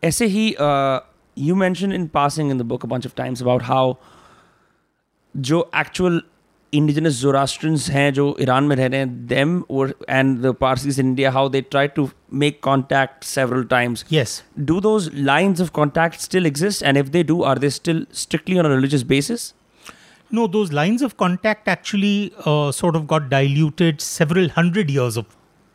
ऐसे 0.04 0.26
ही 0.26 0.44
uh, 0.58 1.00
you 1.48 1.56
mentioned 1.56 1.92
in 2.00 2.08
passing 2.08 2.50
in 2.50 2.58
the 2.58 2.64
book 2.64 2.84
a 2.84 2.86
bunch 2.92 3.04
of 3.10 3.14
times 3.22 3.40
about 3.46 3.62
how 3.70 3.82
जो 5.36 5.68
actual 5.72 6.20
indigenous 6.78 7.16
Zoroastrians 7.22 7.88
हैं 7.90 8.12
जो 8.14 8.24
Iran 8.40 8.64
में 8.64 8.74
रह 8.76 8.86
रहे 8.86 9.00
हैं 9.00 9.28
them 9.32 9.54
or 9.78 9.86
and 10.18 10.42
the 10.44 10.52
Parsis 10.62 10.98
in 11.02 11.10
India 11.12 11.32
how 11.36 11.46
they 11.56 11.62
try 11.74 11.86
to 11.98 12.04
make 12.44 12.60
contact 12.66 13.24
several 13.30 13.64
times 13.72 14.04
Yes. 14.16 14.36
do 14.70 14.80
those 14.86 15.08
lines 15.30 15.60
of 15.64 15.72
contact 15.80 16.20
still 16.28 16.46
exist 16.52 16.82
and 16.90 17.02
if 17.02 17.10
they 17.16 17.22
do 17.32 17.42
are 17.50 17.56
they 17.64 17.70
still 17.78 18.00
strictly 18.22 18.58
on 18.62 18.70
a 18.70 18.70
religious 18.74 19.04
basis 19.14 19.52
No, 20.29 20.47
those 20.47 20.73
lines 20.73 21.01
of 21.01 21.17
contact 21.17 21.67
actually 21.67 22.33
uh, 22.45 22.71
sort 22.71 22.95
of 22.95 23.07
got 23.07 23.29
diluted 23.29 24.01
several 24.01 24.49
hundred 24.49 24.89
years 24.89 25.17
of, 25.17 25.25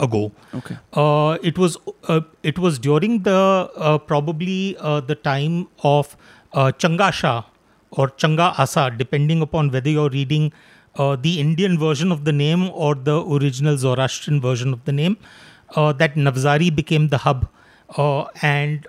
ago. 0.00 0.32
okay 0.54 0.76
Uh, 0.92 1.38
it 1.42 1.58
was 1.58 1.78
uh, 2.08 2.20
it 2.42 2.58
was 2.58 2.78
during 2.78 3.22
the 3.22 3.70
uh, 3.76 3.98
probably 3.98 4.76
uh, 4.78 5.00
the 5.00 5.14
time 5.14 5.68
of 5.82 6.16
uh, 6.52 6.72
Changa 6.72 7.12
Shah 7.12 7.44
or 7.90 8.08
Changa 8.08 8.58
Asa, 8.58 8.90
depending 8.96 9.42
upon 9.42 9.70
whether 9.70 9.90
you're 9.90 10.10
reading 10.10 10.52
uh, 10.96 11.16
the 11.16 11.40
Indian 11.40 11.78
version 11.78 12.12
of 12.12 12.24
the 12.24 12.32
name 12.32 12.68
or 12.70 12.94
the 12.94 13.24
original 13.24 13.76
Zoroastrian 13.76 14.40
version 14.40 14.72
of 14.72 14.84
the 14.84 14.92
name. 14.92 15.16
Uh, 15.74 15.90
that 15.90 16.16
Navsari 16.16 16.74
became 16.74 17.08
the 17.08 17.16
hub, 17.16 17.48
uh, 17.96 18.24
and 18.42 18.86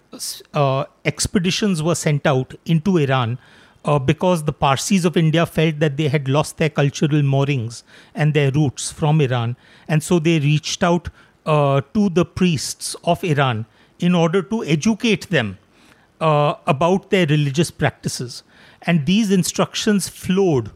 uh, 0.54 0.84
expeditions 1.06 1.82
were 1.82 1.96
sent 1.96 2.28
out 2.28 2.54
into 2.66 2.98
Iran. 2.98 3.38
Uh, 3.86 4.00
because 4.00 4.44
the 4.44 4.54
Parsis 4.54 5.04
of 5.04 5.18
India 5.18 5.46
felt 5.46 5.80
that 5.80 5.98
they 5.98 6.08
had 6.08 6.30
lost 6.30 6.58
their 6.58 6.70
cultural 6.70 7.22
moorings 7.22 7.84
and 8.16 8.34
their 8.34 8.50
roots 8.52 8.92
from 8.92 9.20
Iran. 9.20 9.58
And 9.90 10.02
so 10.02 10.20
they 10.20 10.40
reached 10.40 10.84
out 10.84 11.10
uh, 11.46 11.82
to 11.94 12.10
the 12.10 12.24
priests 12.24 12.96
of 13.04 13.24
Iran 13.26 13.66
in 14.00 14.16
order 14.16 14.42
to 14.42 14.64
educate 14.64 15.30
them 15.30 15.58
uh, 16.22 16.56
about 16.66 17.10
their 17.10 17.26
religious 17.26 17.72
practices. 17.72 18.44
And 18.84 19.06
these 19.06 19.32
instructions 19.32 20.08
flowed. 20.08 20.72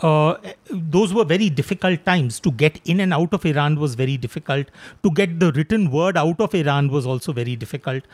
Uh, 0.00 0.36
those 0.70 1.12
were 1.14 1.24
very 1.24 1.48
difficult 1.48 2.04
times. 2.04 2.40
To 2.40 2.50
get 2.50 2.80
in 2.84 3.00
and 3.00 3.12
out 3.12 3.32
of 3.32 3.44
Iran 3.44 3.78
was 3.78 3.94
very 3.94 4.16
difficult. 4.16 4.66
To 5.02 5.10
get 5.10 5.38
the 5.38 5.52
written 5.52 5.90
word 5.90 6.16
out 6.16 6.40
of 6.40 6.54
Iran 6.54 6.88
was 6.88 7.06
also 7.06 7.32
very 7.32 7.56
difficult. 7.56 8.04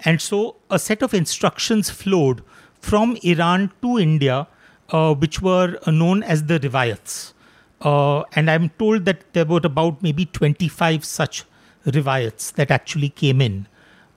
And 0.00 0.20
so 0.20 0.56
a 0.70 0.78
set 0.78 1.02
of 1.02 1.14
instructions 1.14 1.90
flowed 1.90 2.42
from 2.84 3.16
Iran 3.22 3.72
to 3.82 3.98
India, 3.98 4.46
uh, 4.90 5.14
which 5.14 5.40
were 5.40 5.78
uh, 5.86 5.90
known 5.90 6.22
as 6.22 6.44
the 6.44 6.60
rivayats. 6.60 7.32
Uh, 7.80 8.22
and 8.34 8.50
I'm 8.50 8.68
told 8.78 9.06
that 9.06 9.32
there 9.32 9.44
were 9.44 9.60
about 9.64 10.02
maybe 10.02 10.26
25 10.26 11.04
such 11.04 11.44
rivayats 11.86 12.52
that 12.54 12.70
actually 12.70 13.08
came 13.08 13.40
in 13.40 13.66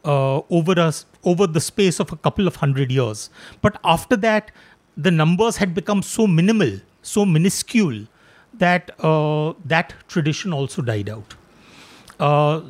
uh, 0.05 0.41
over 0.49 0.79
us 0.79 1.05
over 1.23 1.47
the 1.47 1.59
space 1.59 1.99
of 1.99 2.11
a 2.11 2.17
couple 2.17 2.47
of 2.47 2.57
hundred 2.57 2.91
years. 2.91 3.29
But 3.61 3.79
after 3.83 4.17
that, 4.17 4.51
the 4.95 5.11
numbers 5.11 5.57
had 5.57 5.73
become 5.73 6.01
so 6.01 6.27
minimal, 6.27 6.79
so 7.01 7.25
minuscule, 7.25 8.05
that 8.53 8.91
that 8.97 9.93
tradition 10.07 10.53
also 10.53 10.81
died 10.81 11.09
out. 11.09 11.35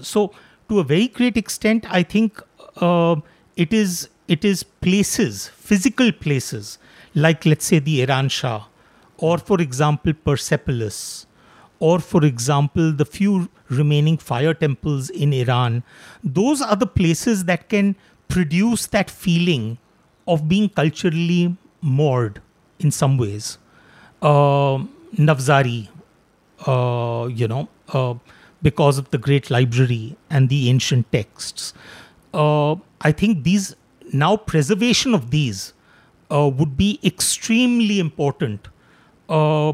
So, 0.04 0.34
to 0.70 0.80
a 0.80 0.84
very 0.84 1.08
great 1.08 1.38
extent, 1.38 1.86
I 1.90 2.04
think 2.04 2.42
uh, 2.78 3.16
it 3.56 3.74
is 3.74 4.10
it 4.28 4.44
is 4.44 4.64
places, 4.64 5.48
physical 5.50 6.12
places, 6.12 6.78
like 7.16 7.46
let's 7.46 7.66
say 7.66 7.80
the 7.80 8.02
Iran 8.02 8.30
Shah, 8.30 8.66
or 9.18 9.38
for 9.38 9.62
example 9.62 10.14
Persepolis, 10.14 11.26
or 11.80 12.00
for 12.00 12.24
example 12.26 12.92
the 12.92 13.06
few 13.06 13.50
remaining 13.70 14.18
fire 14.18 14.54
temples 14.54 15.10
in 15.10 15.34
Iran. 15.34 15.84
Those 16.24 16.62
are 16.62 16.76
the 16.76 16.88
places 16.88 17.46
that 17.46 17.70
can 17.70 17.96
produce 18.28 18.88
that 18.88 19.10
feeling 19.10 19.78
of 20.28 20.48
being 20.50 20.70
culturally 20.70 21.56
moored 21.82 22.42
in 22.80 22.92
some 22.92 23.18
ways. 23.18 23.58
Uh, 24.22 24.84
Navsari, 25.16 25.88
uh, 26.66 27.28
you 27.28 27.48
know, 27.48 27.70
uh, 27.94 28.16
because 28.62 28.98
of 28.98 29.10
the 29.12 29.18
great 29.18 29.50
library 29.50 30.18
and 30.30 30.50
the 30.50 30.70
ancient 30.70 31.10
texts. 31.12 31.74
Uh, 32.34 32.76
I 33.02 33.12
think 33.12 33.44
these 33.44 33.76
now 34.14 34.38
preservation 34.38 35.14
of 35.14 35.32
these 35.32 35.74
uh, 36.32 36.50
would 36.54 36.78
be 36.78 37.00
extremely 37.04 38.00
important. 38.00 38.68
Uh, 39.30 39.74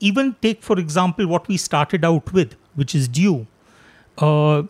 even 0.00 0.34
take, 0.42 0.62
for 0.62 0.78
example, 0.78 1.26
what 1.26 1.46
we 1.48 1.56
started 1.56 2.04
out 2.04 2.32
with, 2.32 2.56
which 2.74 2.94
is 2.94 3.08
Diu. 3.08 3.46
Uh, 4.18 4.64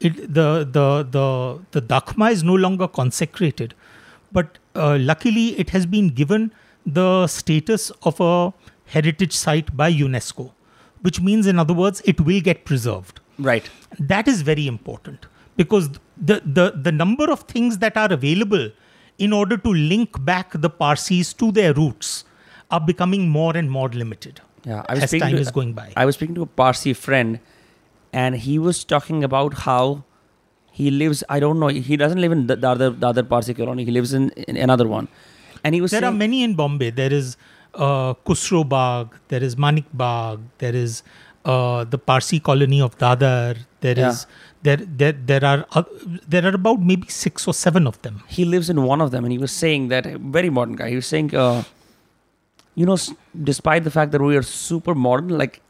it, 0.00 0.32
the 0.32 0.68
the 0.70 1.06
the 1.10 1.60
the 1.72 1.82
dakma 1.82 2.30
is 2.30 2.42
no 2.42 2.54
longer 2.54 2.88
consecrated, 2.88 3.74
but 4.32 4.58
uh, 4.74 4.96
luckily 5.00 5.58
it 5.58 5.70
has 5.70 5.86
been 5.86 6.08
given 6.08 6.52
the 6.86 7.26
status 7.26 7.90
of 8.02 8.20
a 8.20 8.52
heritage 8.86 9.32
site 9.32 9.76
by 9.76 9.92
UNESCO, 9.92 10.52
which 11.02 11.20
means, 11.20 11.46
in 11.46 11.58
other 11.58 11.74
words, 11.74 12.00
it 12.04 12.20
will 12.20 12.40
get 12.40 12.64
preserved. 12.64 13.20
right 13.38 13.70
That 13.98 14.26
is 14.26 14.42
very 14.42 14.66
important 14.66 15.26
because 15.56 15.90
the 16.20 16.40
the 16.44 16.70
the 16.86 16.92
number 16.92 17.30
of 17.30 17.40
things 17.42 17.78
that 17.78 17.96
are 17.96 18.12
available 18.12 18.70
in 19.18 19.32
order 19.32 19.56
to 19.56 19.70
link 19.72 20.22
back 20.24 20.52
the 20.54 20.70
Parsis 20.70 21.32
to 21.34 21.50
their 21.52 21.72
roots 21.74 22.24
are 22.70 22.80
becoming 22.80 23.28
more 23.28 23.56
and 23.56 23.70
more 23.70 23.88
limited 23.88 24.40
yeah 24.64 24.84
I 24.88 24.94
was 24.94 25.04
as 25.04 25.10
time 25.10 25.32
to- 25.36 25.40
is 25.40 25.50
going 25.50 25.72
by. 25.72 25.86
I 25.96 26.04
was 26.04 26.14
speaking 26.16 26.34
to 26.36 26.42
a 26.42 26.46
Parsi 26.60 26.92
friend, 26.92 27.38
and 28.12 28.36
he 28.36 28.58
was 28.58 28.84
talking 28.84 29.22
about 29.24 29.54
how 29.66 30.04
he 30.72 30.90
lives. 30.90 31.22
I 31.28 31.38
don't 31.40 31.58
know. 31.60 31.68
He 31.68 31.96
doesn't 31.96 32.20
live 32.20 32.32
in 32.32 32.46
the, 32.48 32.56
the 32.56 32.68
other 32.68 32.90
the 32.90 33.06
other 33.06 33.22
Parsi 33.22 33.54
colony. 33.54 33.84
He 33.84 33.90
lives 33.90 34.12
in, 34.12 34.30
in 34.48 34.56
another 34.56 34.86
one, 34.88 35.08
and 35.64 35.74
he 35.74 35.80
was 35.80 35.92
there 35.92 36.04
are 36.04 36.10
saying, 36.10 36.18
many 36.18 36.42
in 36.42 36.54
Bombay. 36.54 36.90
There 36.90 37.12
is 37.12 37.36
uh, 37.74 38.14
Kusro 38.26 38.68
Bagh, 38.68 39.08
there 39.28 39.42
is 39.42 39.56
Manik 39.56 39.84
Bagh, 39.92 40.40
there 40.58 40.74
is 40.74 41.02
uh, 41.44 41.84
the 41.84 41.98
Parsi 41.98 42.40
colony 42.40 42.80
of 42.80 42.98
Dadar. 42.98 43.56
There 43.80 43.98
is 43.98 44.26
Yeah. 44.26 44.47
There 44.62 44.76
there 44.76 45.12
there 45.12 45.44
are 45.44 45.66
uh, 45.72 45.82
there 46.26 46.44
are 46.44 46.54
about 46.54 46.80
maybe 46.80 47.08
six 47.08 47.46
or 47.46 47.54
seven 47.54 47.86
of 47.86 48.00
them. 48.02 48.22
he 48.26 48.44
lives 48.44 48.68
in 48.70 48.82
one 48.82 49.00
of 49.00 49.10
them, 49.10 49.24
and 49.24 49.32
he 49.32 49.38
was 49.38 49.52
saying 49.52 49.88
that 49.88 50.06
very 50.06 50.50
modern 50.50 50.76
guy. 50.76 50.88
He 50.90 50.96
was 50.96 51.06
saying, 51.06 51.34
uh, 51.34 51.62
you 52.74 52.86
know, 52.86 52.96
despite 53.50 53.84
the 53.84 53.90
fact 53.90 54.12
that 54.12 54.20
we 54.20 54.36
are 54.36 54.42
super 54.42 54.94
modern, 54.94 55.28
like 55.28 55.60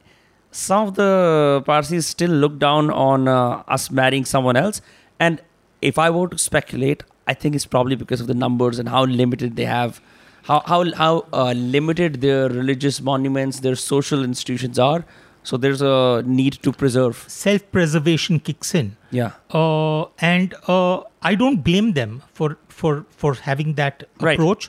some 0.51 0.89
of 0.89 0.95
the 0.95 1.63
Parsis 1.67 2.07
still 2.07 2.31
look 2.31 2.59
down 2.59 2.91
on 2.91 3.29
uh, 3.29 3.63
us 3.69 3.91
marrying 3.91 4.25
someone 4.25 4.57
else. 4.57 4.81
And 5.21 5.43
if 5.83 5.99
I 5.99 6.11
were 6.11 6.29
to 6.29 6.39
speculate, 6.39 7.03
I 7.27 7.35
think 7.35 7.55
it's 7.55 7.67
probably 7.67 7.97
because 7.97 8.21
of 8.21 8.27
the 8.27 8.35
numbers 8.35 8.79
and 8.79 8.89
how 8.89 9.05
limited 9.05 9.57
they 9.57 9.67
have 9.67 10.01
how 10.49 10.61
how 10.67 10.93
how 10.95 11.27
uh, 11.33 11.53
limited 11.53 12.21
their 12.21 12.49
religious 12.49 13.01
monuments, 13.01 13.61
their 13.61 13.77
social 13.77 14.25
institutions 14.25 14.79
are. 14.79 15.05
So 15.49 15.57
there's 15.57 15.81
a 15.81 16.23
need 16.39 16.57
to 16.65 16.73
preserve. 16.81 17.25
Self-preservation 17.35 18.41
kicks 18.49 18.75
in. 18.81 18.89
Yeah. 19.19 19.31
uh, 19.59 20.05
and 20.31 20.55
uh, 20.77 21.01
I 21.23 21.35
don't 21.43 21.63
blame 21.69 21.93
them 21.99 22.23
for 22.39 22.49
for 22.81 22.91
for 23.23 23.31
having 23.47 23.71
that 23.79 24.03
Right. 24.27 24.39
approach. 24.39 24.67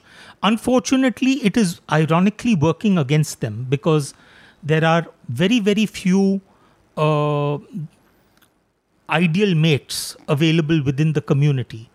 Unfortunately, 0.51 1.33
it 1.49 1.57
is 1.63 1.73
ironically 1.97 2.55
working 2.67 2.97
against 3.03 3.41
them 3.47 3.57
because 3.75 4.13
there 4.73 4.85
are 4.93 5.01
very 5.43 5.59
very 5.69 5.85
few 5.99 6.23
uh, 7.07 7.57
ideal 9.09 9.53
mates 9.67 10.01
available 10.27 10.81
within 10.89 11.13
the 11.13 11.21
community, 11.21 11.89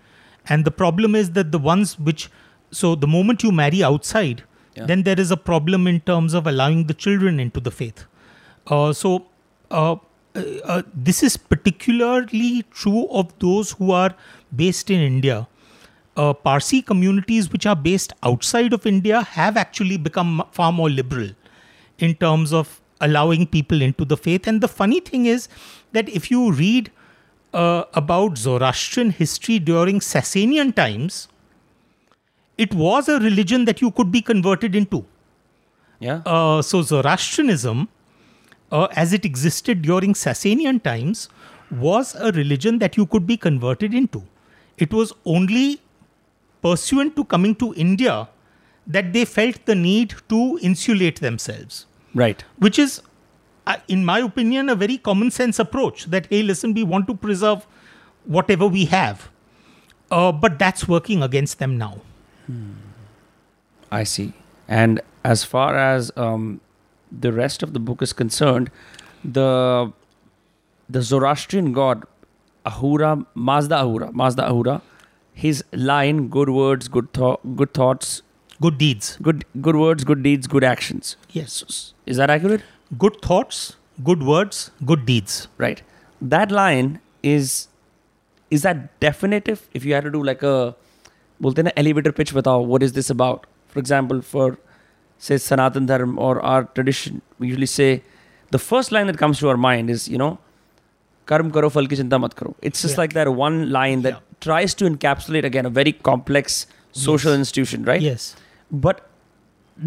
and 0.48 0.65
the 0.65 0.70
problem 0.85 1.15
is 1.24 1.31
that 1.39 1.52
the 1.52 1.59
ones 1.74 1.98
which 1.98 2.31
so 2.70 2.94
the 2.94 3.06
moment 3.19 3.43
you 3.48 3.52
marry 3.65 3.82
outside, 3.93 4.43
Yeah. 4.77 4.86
then 4.93 5.02
there 5.09 5.20
is 5.28 5.31
a 5.31 5.36
problem 5.52 5.86
in 5.86 6.01
terms 6.11 6.35
of 6.35 6.47
allowing 6.52 6.85
the 6.93 6.94
children 7.06 7.40
into 7.48 7.61
the 7.70 7.73
faith. 7.85 8.05
Uh, 8.66 8.92
so 8.92 9.26
uh, 9.70 9.96
uh, 10.34 10.82
this 10.94 11.22
is 11.22 11.36
particularly 11.36 12.64
true 12.70 13.06
of 13.10 13.38
those 13.38 13.72
who 13.72 13.92
are 13.92 14.14
based 14.54 14.90
in 14.90 15.00
India. 15.00 15.46
Uh, 16.16 16.32
Parsi 16.32 16.80
communities 16.80 17.50
which 17.52 17.66
are 17.66 17.76
based 17.76 18.12
outside 18.22 18.72
of 18.72 18.86
India 18.86 19.22
have 19.22 19.56
actually 19.56 19.96
become 19.96 20.44
far 20.52 20.72
more 20.72 20.88
liberal 20.88 21.30
in 21.98 22.14
terms 22.14 22.52
of 22.52 22.80
allowing 23.00 23.46
people 23.46 23.82
into 23.82 24.04
the 24.04 24.16
faith. 24.16 24.46
And 24.46 24.60
the 24.60 24.68
funny 24.68 25.00
thing 25.00 25.26
is 25.26 25.48
that 25.92 26.08
if 26.08 26.30
you 26.30 26.52
read 26.52 26.90
uh, 27.52 27.84
about 27.94 28.38
Zoroastrian 28.38 29.10
history 29.10 29.58
during 29.58 30.00
Sasanian 30.00 30.74
times, 30.74 31.28
it 32.58 32.74
was 32.74 33.08
a 33.08 33.18
religion 33.18 33.64
that 33.64 33.80
you 33.80 33.90
could 33.90 34.12
be 34.12 34.20
converted 34.22 34.74
into. 34.74 35.04
Yeah. 36.00 36.22
Uh, 36.24 36.62
so 36.62 36.82
Zoroastrianism, 36.82 37.88
uh, 38.74 38.88
as 38.96 39.12
it 39.12 39.24
existed 39.24 39.82
during 39.82 40.14
Sasanian 40.14 40.82
times, 40.82 41.28
was 41.70 42.14
a 42.16 42.32
religion 42.32 42.78
that 42.80 42.96
you 42.96 43.06
could 43.06 43.26
be 43.26 43.36
converted 43.36 43.94
into. 43.94 44.22
It 44.76 44.92
was 44.92 45.12
only 45.24 45.80
pursuant 46.60 47.14
to 47.16 47.24
coming 47.24 47.55
to 47.56 47.72
India 47.74 48.28
that 48.86 49.12
they 49.12 49.24
felt 49.24 49.64
the 49.64 49.74
need 49.74 50.14
to 50.28 50.59
insulate 50.60 51.20
themselves, 51.20 51.86
right. 52.14 52.44
which 52.59 52.78
is, 52.78 53.01
uh, 53.66 53.76
in 53.86 54.05
my 54.05 54.18
opinion, 54.18 54.68
a 54.68 54.74
very 54.74 54.98
common 54.98 55.30
sense 55.30 55.59
approach 55.59 56.06
that, 56.06 56.26
hey, 56.26 56.42
listen, 56.42 56.74
we 56.74 56.82
want 56.82 57.06
to 57.06 57.14
preserve 57.14 57.66
whatever 58.24 58.66
we 58.66 58.86
have. 58.86 59.30
Uh, 60.10 60.32
but 60.32 60.59
that's 60.59 60.88
working 60.88 61.22
against 61.22 61.59
them 61.60 61.78
now. 61.78 62.01
I 63.90 64.05
see. 64.05 64.32
And 64.68 65.01
as 65.24 65.44
far 65.44 65.76
as 65.76 66.10
um, 66.16 66.60
the 67.13 67.31
rest 67.34 67.63
of 67.63 67.73
the 67.73 67.80
book 67.80 68.01
is 68.01 68.13
concerned, 68.13 68.71
the 69.23 69.91
the 70.89 71.01
Zoroastrian 71.01 71.73
god 71.73 72.03
Ahura, 72.65 73.26
Mazda 73.35 73.80
Ahura, 73.81 74.11
Mazda 74.11 74.47
Ahura, 74.47 74.81
his 75.34 75.63
line, 75.73 76.27
good 76.27 76.49
words, 76.49 76.88
good 76.88 77.11
thought, 77.13 77.55
good 77.55 77.73
thoughts, 77.73 78.21
Good 78.61 78.77
deeds. 78.77 79.17
good 79.21 79.45
good 79.61 79.77
words, 79.77 80.03
good 80.03 80.21
deeds, 80.21 80.47
good 80.47 80.63
actions. 80.63 81.15
Yes. 81.31 81.93
Is 82.05 82.17
that 82.17 82.30
accurate? 82.30 82.61
Good 82.97 83.21
thoughts, 83.21 83.77
good 84.03 84.23
words, 84.23 84.71
good 84.85 85.05
deeds. 85.05 85.47
Right. 85.57 85.81
That 86.21 86.51
line 86.51 86.99
is 87.23 87.67
is 88.51 88.63
that 88.63 88.99
definitive? 88.99 89.69
If 89.73 89.85
you 89.85 89.93
had 89.93 90.03
to 90.03 90.11
do 90.11 90.23
like 90.23 90.43
a 90.43 90.76
बोलते 91.41 91.61
हैं 91.61 91.63
ना 91.63 91.71
elevator 91.81 92.11
pitch 92.15 92.34
बताओ 92.35 92.65
what 92.67 92.84
is 92.84 92.93
this 92.93 93.09
about? 93.09 93.45
For 93.67 93.80
example, 93.80 94.21
for 94.21 94.57
Say 95.18 95.38
Sanatan 95.38 95.86
Dharma 95.86 96.20
or 96.20 96.40
our 96.40 96.64
tradition, 96.64 97.22
we 97.38 97.48
usually 97.48 97.66
say 97.66 98.02
the 98.50 98.58
first 98.58 98.92
line 98.92 99.06
that 99.06 99.18
comes 99.18 99.38
to 99.38 99.48
our 99.48 99.56
mind 99.56 99.90
is, 99.90 100.08
you 100.08 100.18
know, 100.18 100.38
karm 101.26 101.52
karo 101.52 101.70
fal 101.70 101.86
ki 101.86 101.96
chinta 101.96 102.20
mat 102.20 102.36
karo. 102.36 102.54
It's 102.60 102.82
just 102.82 102.94
yeah. 102.94 103.00
like 103.00 103.12
that 103.14 103.32
one 103.34 103.70
line 103.70 104.02
that 104.02 104.14
yeah. 104.14 104.20
tries 104.40 104.74
to 104.74 104.84
encapsulate 104.84 105.44
again 105.44 105.66
a 105.66 105.70
very 105.70 105.92
complex 105.92 106.66
social 106.92 107.32
yes. 107.32 107.38
institution, 107.38 107.84
right? 107.84 108.00
Yes. 108.00 108.36
But 108.70 109.08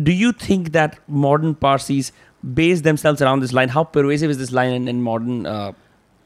do 0.03 0.11
you 0.11 0.31
think 0.31 0.71
that 0.71 0.99
modern 1.07 1.55
Parsis 1.55 2.11
base 2.53 2.81
themselves 2.81 3.21
around 3.21 3.41
this 3.41 3.53
line? 3.53 3.69
How 3.69 3.83
pervasive 3.83 4.29
is 4.29 4.37
this 4.37 4.51
line 4.51 4.73
in, 4.73 4.87
in 4.87 5.01
modern 5.01 5.45
uh. 5.45 5.73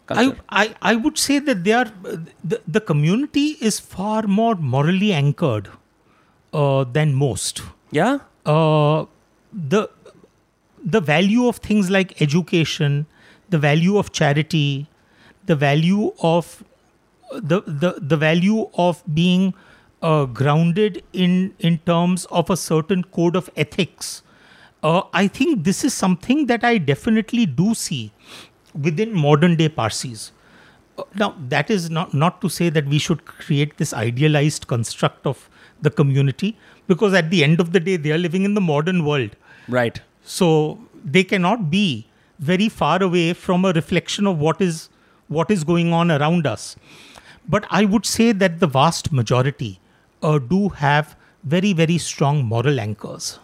I, 0.09 0.35
I, 0.49 0.75
I 0.81 0.95
would 0.95 1.17
say 1.17 1.39
that 1.39 1.63
they 1.63 1.71
are 1.71 1.85
the, 2.43 2.61
the 2.67 2.81
community 2.81 3.55
is 3.61 3.79
far 3.79 4.23
more 4.23 4.55
morally 4.55 5.13
anchored 5.13 5.69
uh, 6.51 6.83
than 6.83 7.13
most. 7.13 7.61
Yeah. 7.91 8.19
Uh, 8.45 9.05
the 9.53 9.89
the 10.83 10.99
value 10.99 11.47
of 11.47 11.57
things 11.57 11.89
like 11.89 12.21
education, 12.21 13.05
the 13.49 13.57
value 13.59 13.97
of 13.97 14.11
charity, 14.11 14.87
the 15.45 15.55
value 15.55 16.11
of 16.21 16.63
the 17.31 17.61
the, 17.67 17.95
the 17.99 18.17
value 18.17 18.67
of 18.73 19.03
being 19.13 19.53
uh, 20.01 20.25
grounded 20.25 21.03
in 21.13 21.53
in 21.59 21.77
terms 21.79 22.25
of 22.25 22.49
a 22.49 22.57
certain 22.57 23.03
code 23.03 23.35
of 23.35 23.49
ethics. 23.55 24.23
Uh, 24.83 25.03
I 25.13 25.27
think 25.27 25.63
this 25.63 25.83
is 25.83 25.93
something 25.93 26.47
that 26.47 26.63
I 26.63 26.77
definitely 26.79 27.45
do 27.45 27.75
see 27.75 28.11
within 28.73 29.13
modern 29.13 29.55
day 29.55 29.69
Parsis. 29.69 30.31
Uh, 30.97 31.03
Now, 31.15 31.35
that 31.49 31.69
is 31.69 31.89
not, 31.89 32.13
not 32.13 32.41
to 32.41 32.49
say 32.49 32.69
that 32.69 32.87
we 32.87 32.97
should 32.97 33.25
create 33.25 33.77
this 33.77 33.93
idealized 33.93 34.67
construct 34.67 35.27
of 35.27 35.49
the 35.81 35.91
community, 35.91 36.57
because 36.87 37.13
at 37.13 37.29
the 37.29 37.43
end 37.43 37.59
of 37.59 37.71
the 37.71 37.79
day, 37.79 37.95
they 37.97 38.11
are 38.11 38.17
living 38.17 38.43
in 38.43 38.53
the 38.53 38.61
modern 38.61 39.05
world. 39.05 39.35
Right. 39.67 40.01
So 40.23 40.79
they 41.03 41.23
cannot 41.23 41.69
be 41.71 42.07
very 42.39 42.69
far 42.69 43.01
away 43.03 43.33
from 43.33 43.65
a 43.65 43.71
reflection 43.71 44.27
of 44.27 44.39
what 44.39 44.61
is 44.61 44.89
what 45.27 45.49
is 45.49 45.63
going 45.63 45.93
on 45.93 46.11
around 46.11 46.45
us. 46.45 46.75
But 47.47 47.65
I 47.69 47.85
would 47.85 48.05
say 48.05 48.31
that 48.33 48.59
the 48.59 48.67
vast 48.67 49.11
majority 49.11 49.79
uh, 50.21 50.39
do 50.39 50.69
have 50.69 51.15
very 51.43 51.73
very 51.73 51.97
strong 51.97 52.43
moral 52.45 52.79
anchors, 52.79 53.39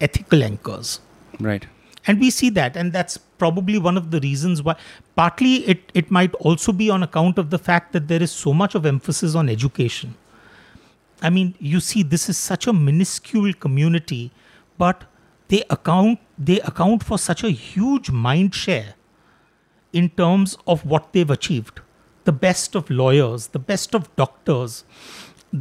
ethical 0.00 0.42
anchors 0.42 1.00
Right. 1.40 1.66
and 2.06 2.20
we 2.20 2.30
see 2.30 2.50
that 2.50 2.76
and 2.76 2.92
that's 2.92 3.16
probably 3.38 3.78
one 3.78 3.96
of 3.96 4.10
the 4.10 4.20
reasons 4.20 4.62
why 4.62 4.76
partly 5.16 5.54
it, 5.66 5.90
it 5.94 6.10
might 6.10 6.34
also 6.34 6.72
be 6.72 6.88
on 6.90 7.02
account 7.02 7.38
of 7.38 7.50
the 7.50 7.58
fact 7.58 7.92
that 7.92 8.06
there 8.08 8.22
is 8.22 8.30
so 8.30 8.52
much 8.52 8.74
of 8.74 8.86
emphasis 8.86 9.34
on 9.34 9.48
education 9.48 10.14
i 11.26 11.30
mean 11.36 11.54
you 11.72 11.80
see 11.88 12.02
this 12.14 12.24
is 12.32 12.38
such 12.50 12.66
a 12.72 12.72
minuscule 12.88 13.52
community 13.66 14.22
but 14.84 15.04
they 15.52 15.62
account 15.76 16.18
they 16.50 16.58
account 16.72 17.02
for 17.10 17.18
such 17.28 17.42
a 17.48 17.50
huge 17.64 18.10
mind 18.26 18.54
share 18.64 18.90
in 20.02 20.08
terms 20.22 20.56
of 20.74 20.84
what 20.92 21.12
they've 21.12 21.34
achieved 21.38 21.80
the 22.28 22.32
best 22.46 22.74
of 22.80 22.90
lawyers 23.02 23.48
the 23.56 23.62
best 23.72 23.94
of 24.00 24.08
doctors 24.22 24.76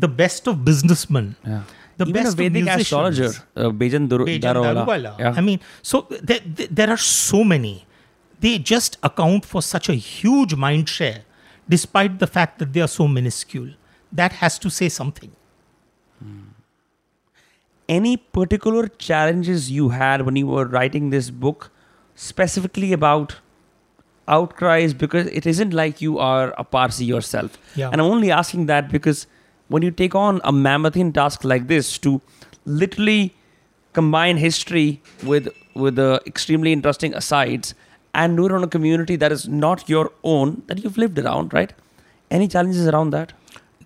the 0.05 0.11
best 0.23 0.47
of 0.53 0.63
businessmen 0.71 1.27
Yeah. 1.53 1.63
the 2.01 2.05
Even 2.11 2.13
best 2.23 2.33
a 2.33 2.37
Vedic 2.41 2.67
of 2.67 2.79
astrologer, 2.81 3.31
uh, 3.55 3.69
Bejan 3.81 4.05
Dur- 4.11 4.25
Bejan. 4.29 4.55
Daruwalla. 4.67 5.11
Yeah. 5.23 5.33
I 5.39 5.41
mean, 5.47 5.59
so 5.89 5.97
there, 6.29 6.39
there 6.59 6.69
there 6.79 6.89
are 6.93 7.01
so 7.07 7.41
many. 7.49 7.73
They 8.45 8.53
just 8.71 8.97
account 9.09 9.45
for 9.51 9.61
such 9.67 9.89
a 9.93 9.97
huge 10.05 10.55
mind 10.63 10.89
share, 10.93 11.19
despite 11.75 12.15
the 12.23 12.29
fact 12.37 12.57
that 12.63 12.73
they 12.77 12.81
are 12.87 12.89
so 12.95 13.07
minuscule. 13.17 13.69
That 14.21 14.33
has 14.41 14.57
to 14.65 14.71
say 14.79 14.89
something. 14.95 15.31
Any 17.89 18.17
particular 18.17 18.87
challenges 18.87 19.69
you 19.69 19.89
had 19.89 20.21
when 20.21 20.35
you 20.35 20.47
were 20.47 20.65
writing 20.65 21.09
this 21.09 21.29
book, 21.29 21.71
specifically 22.15 22.93
about 22.93 23.35
outcries? 24.27 24.93
Because 24.93 25.27
it 25.27 25.45
isn't 25.45 25.73
like 25.73 26.01
you 26.01 26.17
are 26.17 26.53
a 26.57 26.63
Parsi 26.63 27.05
yourself. 27.05 27.57
Yeah. 27.75 27.89
And 27.91 28.01
I'm 28.01 28.07
only 28.07 28.31
asking 28.31 28.67
that 28.67 28.89
because 28.89 29.27
when 29.67 29.83
you 29.83 29.91
take 29.91 30.15
on 30.15 30.39
a 30.43 30.51
mammothian 30.51 31.11
task 31.11 31.43
like 31.43 31.67
this 31.67 31.97
to 31.99 32.21
literally 32.65 33.35
combine 33.93 34.37
history 34.37 35.01
with 35.23 35.49
with 35.75 35.95
the 35.95 36.21
extremely 36.25 36.71
interesting 36.71 37.13
asides 37.13 37.73
and 38.13 38.37
do 38.37 38.45
it 38.45 38.51
on 38.51 38.63
a 38.63 38.67
community 38.67 39.15
that 39.15 39.31
is 39.31 39.47
not 39.47 39.89
your 39.89 40.11
own 40.23 40.61
that 40.67 40.83
you've 40.83 40.97
lived 40.97 41.17
around, 41.19 41.53
right? 41.53 41.73
Any 42.29 42.47
challenges 42.47 42.87
around 42.87 43.09
that? 43.11 43.33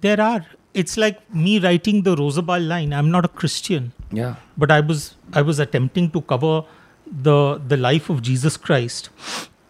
There 0.01 0.19
are. 0.19 0.45
It's 0.73 0.97
like 0.97 1.33
me 1.33 1.59
writing 1.59 2.03
the 2.03 2.15
Rozabal 2.15 2.67
line. 2.67 2.93
I'm 2.93 3.09
not 3.11 3.25
a 3.25 3.27
Christian, 3.27 3.93
Yeah. 4.11 4.35
but 4.57 4.71
I 4.71 4.79
was 4.79 5.15
I 5.33 5.41
was 5.41 5.59
attempting 5.59 6.11
to 6.11 6.21
cover 6.21 6.63
the 7.27 7.59
the 7.73 7.77
life 7.77 8.09
of 8.09 8.21
Jesus 8.21 8.57
Christ, 8.57 9.09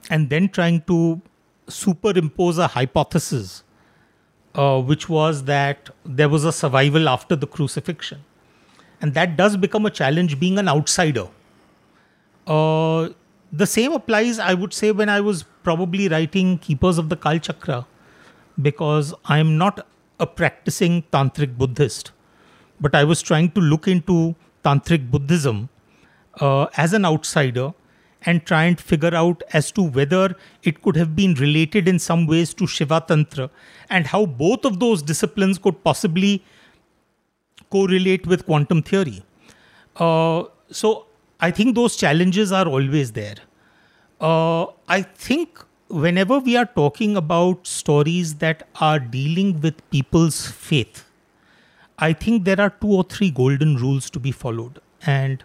and 0.10 0.30
then 0.30 0.50
trying 0.50 0.82
to 0.92 1.22
superimpose 1.70 2.58
a 2.58 2.68
hypothesis, 2.68 3.64
uh, 4.56 4.82
which 4.82 5.08
was 5.08 5.44
that 5.46 5.90
there 6.06 6.30
was 6.30 6.44
a 6.46 6.52
survival 6.52 7.08
after 7.08 7.36
the 7.36 7.48
crucifixion, 7.48 8.24
and 9.02 9.14
that 9.14 9.38
does 9.38 9.56
become 9.58 9.86
a 9.86 9.90
challenge 9.92 10.40
being 10.40 10.58
an 10.60 10.68
outsider. 10.68 11.28
Uh, 12.46 13.10
the 13.52 13.66
same 13.66 13.94
applies, 13.94 14.40
I 14.40 14.54
would 14.54 14.74
say, 14.74 14.92
when 14.92 15.10
I 15.10 15.22
was 15.22 15.44
probably 15.64 16.08
writing 16.10 16.58
Keepers 16.58 16.98
of 16.98 17.10
the 17.10 17.16
Kalachakra, 17.18 17.86
because 18.62 19.14
I'm 19.26 19.58
not 19.58 19.86
a 20.20 20.28
practicing 20.28 21.04
tantric 21.12 21.58
Buddhist. 21.58 22.12
but 22.80 22.96
I 22.96 23.04
was 23.04 23.22
trying 23.22 23.52
to 23.52 23.60
look 23.60 23.88
into 23.88 24.36
Tantric 24.64 25.10
Buddhism 25.10 25.70
uh, 26.40 26.68
as 26.78 26.94
an 26.94 27.06
outsider 27.06 27.74
and 28.24 28.46
try 28.46 28.64
and 28.66 28.80
figure 28.80 29.14
out 29.14 29.44
as 29.54 29.72
to 29.72 29.82
whether 29.82 30.36
it 30.64 30.82
could 30.82 30.96
have 30.96 31.16
been 31.16 31.34
related 31.36 31.88
in 31.88 32.00
some 32.00 32.28
ways 32.28 32.54
to 32.56 32.68
Shiva 32.68 33.04
Tantra 33.08 33.50
and 33.90 34.08
how 34.08 34.26
both 34.26 34.66
of 34.66 34.80
those 34.80 35.02
disciplines 35.02 35.58
could 35.58 35.84
possibly 35.84 36.44
correlate 37.70 38.28
with 38.28 38.46
quantum 38.46 38.82
theory. 38.82 39.24
Uh, 39.96 40.44
so 40.70 41.06
I 41.40 41.52
think 41.52 41.76
those 41.76 41.96
challenges 41.96 42.52
are 42.52 42.68
always 42.68 43.12
there. 43.12 43.36
Uh, 44.20 44.66
I 44.88 45.04
think 45.04 45.64
whenever 45.90 46.40
we 46.40 46.58
are 46.58 46.66
talking 46.66 47.16
about 47.16 47.66
stories 47.66 48.36
that 48.36 48.68
are 48.82 49.00
dealing 49.00 49.62
with 49.62 49.90
people's 49.90 50.48
faith, 50.48 51.06
I 51.98 52.14
think 52.14 52.44
there 52.44 52.60
are 52.60 52.70
two 52.70 52.92
or 52.92 53.04
three 53.04 53.32
golden 53.32 53.78
rules 53.78 54.10
to 54.12 54.20
be 54.20 54.32
followed. 54.32 54.80
And 55.06 55.44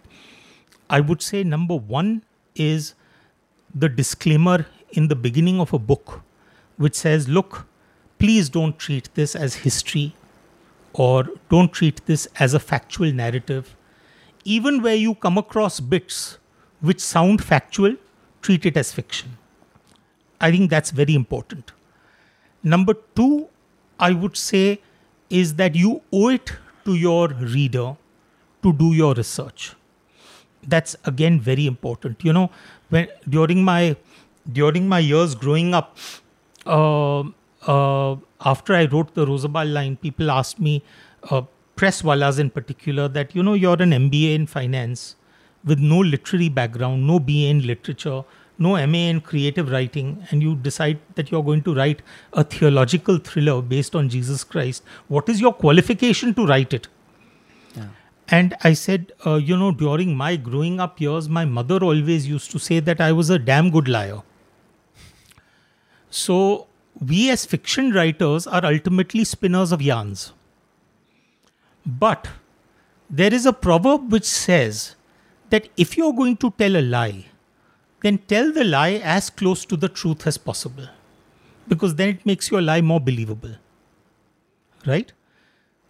I 0.90 1.00
would 1.00 1.22
say 1.22 1.44
number 1.44 1.76
one 1.76 2.24
is 2.54 2.94
the 3.74 3.88
disclaimer 3.88 4.66
in 4.90 5.08
the 5.08 5.16
beginning 5.16 5.60
of 5.60 5.72
a 5.72 5.78
book, 5.78 6.22
which 6.76 6.94
says, 6.94 7.28
look, 7.28 7.66
please 8.18 8.48
don't 8.48 8.78
treat 8.78 9.08
this 9.14 9.34
as 9.34 9.54
history 9.56 10.14
or 10.92 11.26
don't 11.48 11.72
treat 11.72 12.04
this 12.06 12.26
as 12.38 12.52
a 12.52 12.60
factual 12.60 13.12
narrative. 13.12 13.76
Even 14.44 14.82
where 14.82 14.96
you 14.96 15.14
come 15.14 15.38
across 15.38 15.80
bits 15.80 16.38
which 16.80 17.00
sound 17.00 17.42
factual, 17.42 17.94
treat 18.42 18.66
it 18.66 18.76
as 18.76 18.92
fiction. 18.92 19.38
I 20.42 20.50
think 20.50 20.70
that's 20.70 20.90
very 20.90 21.14
important. 21.14 21.72
Number 22.62 22.94
two, 23.16 23.48
I 23.98 24.12
would 24.12 24.36
say, 24.36 24.80
is 25.30 25.54
that 25.54 25.74
you 25.74 26.02
owe 26.12 26.28
it 26.28 26.52
to 26.84 26.94
your 26.94 27.28
reader 27.28 27.96
to 28.62 28.72
do 28.72 28.92
your 28.92 29.14
research. 29.14 29.74
That's 30.66 30.96
again 31.04 31.40
very 31.40 31.66
important. 31.66 32.24
You 32.24 32.32
know, 32.32 32.50
when 32.90 33.08
during 33.28 33.64
my 33.64 33.96
during 34.60 34.88
my 34.88 34.98
years 34.98 35.34
growing 35.34 35.74
up, 35.74 35.96
uh, 36.66 37.20
uh, 37.66 38.16
after 38.44 38.74
I 38.74 38.84
wrote 38.86 39.14
the 39.14 39.26
Rozabal 39.26 39.72
line, 39.72 39.96
people 39.96 40.30
asked 40.30 40.60
me, 40.60 40.82
uh, 41.30 41.42
press 41.76 42.02
wallas 42.02 42.38
in 42.38 42.50
particular, 42.50 43.08
that 43.08 43.34
you 43.34 43.42
know 43.42 43.54
you're 43.54 43.82
an 43.82 43.90
MBA 43.90 44.34
in 44.34 44.46
finance 44.46 45.16
with 45.64 45.78
no 45.78 45.98
literary 45.98 46.48
background, 46.48 47.06
no 47.06 47.18
BA 47.20 47.48
in 47.48 47.66
literature, 47.66 48.22
no 48.58 48.70
MA 48.86 49.08
in 49.10 49.20
creative 49.20 49.70
writing, 49.70 50.26
and 50.30 50.42
you 50.42 50.54
decide 50.54 50.98
that 51.14 51.30
you're 51.30 51.42
going 51.42 51.62
to 51.62 51.74
write 51.74 52.02
a 52.32 52.44
theological 52.44 53.18
thriller 53.18 53.60
based 53.62 53.94
on 53.96 54.08
Jesus 54.08 54.44
Christ, 54.44 54.82
what 55.08 55.28
is 55.28 55.40
your 55.40 55.52
qualification 55.52 56.34
to 56.34 56.46
write 56.46 56.72
it? 56.72 56.88
Yeah. 57.74 57.88
And 58.28 58.54
I 58.62 58.74
said, 58.74 59.12
uh, 59.26 59.34
you 59.34 59.56
know, 59.56 59.72
during 59.72 60.16
my 60.16 60.36
growing 60.36 60.80
up 60.80 61.00
years, 61.00 61.28
my 61.28 61.44
mother 61.44 61.82
always 61.82 62.28
used 62.28 62.50
to 62.52 62.58
say 62.58 62.80
that 62.80 63.00
I 63.00 63.12
was 63.12 63.30
a 63.30 63.38
damn 63.38 63.70
good 63.70 63.88
liar. 63.88 64.22
So, 66.10 66.66
we 67.00 67.30
as 67.30 67.46
fiction 67.46 67.92
writers 67.92 68.46
are 68.46 68.64
ultimately 68.64 69.24
spinners 69.24 69.72
of 69.72 69.80
yarns. 69.80 70.32
But 71.84 72.28
there 73.10 73.32
is 73.32 73.46
a 73.46 73.52
proverb 73.52 74.12
which 74.12 74.24
says 74.24 74.94
that 75.50 75.68
if 75.76 75.96
you're 75.96 76.12
going 76.12 76.36
to 76.38 76.50
tell 76.50 76.76
a 76.76 76.82
lie, 76.82 77.26
then 78.02 78.18
tell 78.18 78.52
the 78.52 78.64
lie 78.64 79.00
as 79.16 79.30
close 79.30 79.64
to 79.64 79.76
the 79.76 79.88
truth 79.88 80.26
as 80.26 80.36
possible 80.36 80.88
because 81.68 81.94
then 81.94 82.08
it 82.08 82.26
makes 82.26 82.50
your 82.50 82.60
lie 82.60 82.80
more 82.80 83.00
believable. 83.00 83.54
Right? 84.86 85.12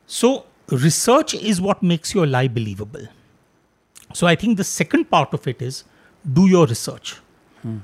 So, 0.06 0.44
research 0.70 1.34
is 1.34 1.60
what 1.60 1.82
makes 1.82 2.14
your 2.14 2.26
lie 2.26 2.48
believable. 2.48 3.06
So, 4.12 4.26
I 4.26 4.36
think 4.36 4.58
the 4.58 4.64
second 4.64 5.10
part 5.10 5.32
of 5.32 5.46
it 5.48 5.62
is 5.62 5.84
do 6.30 6.46
your 6.46 6.66
research. 6.66 7.16
Hmm. 7.62 7.78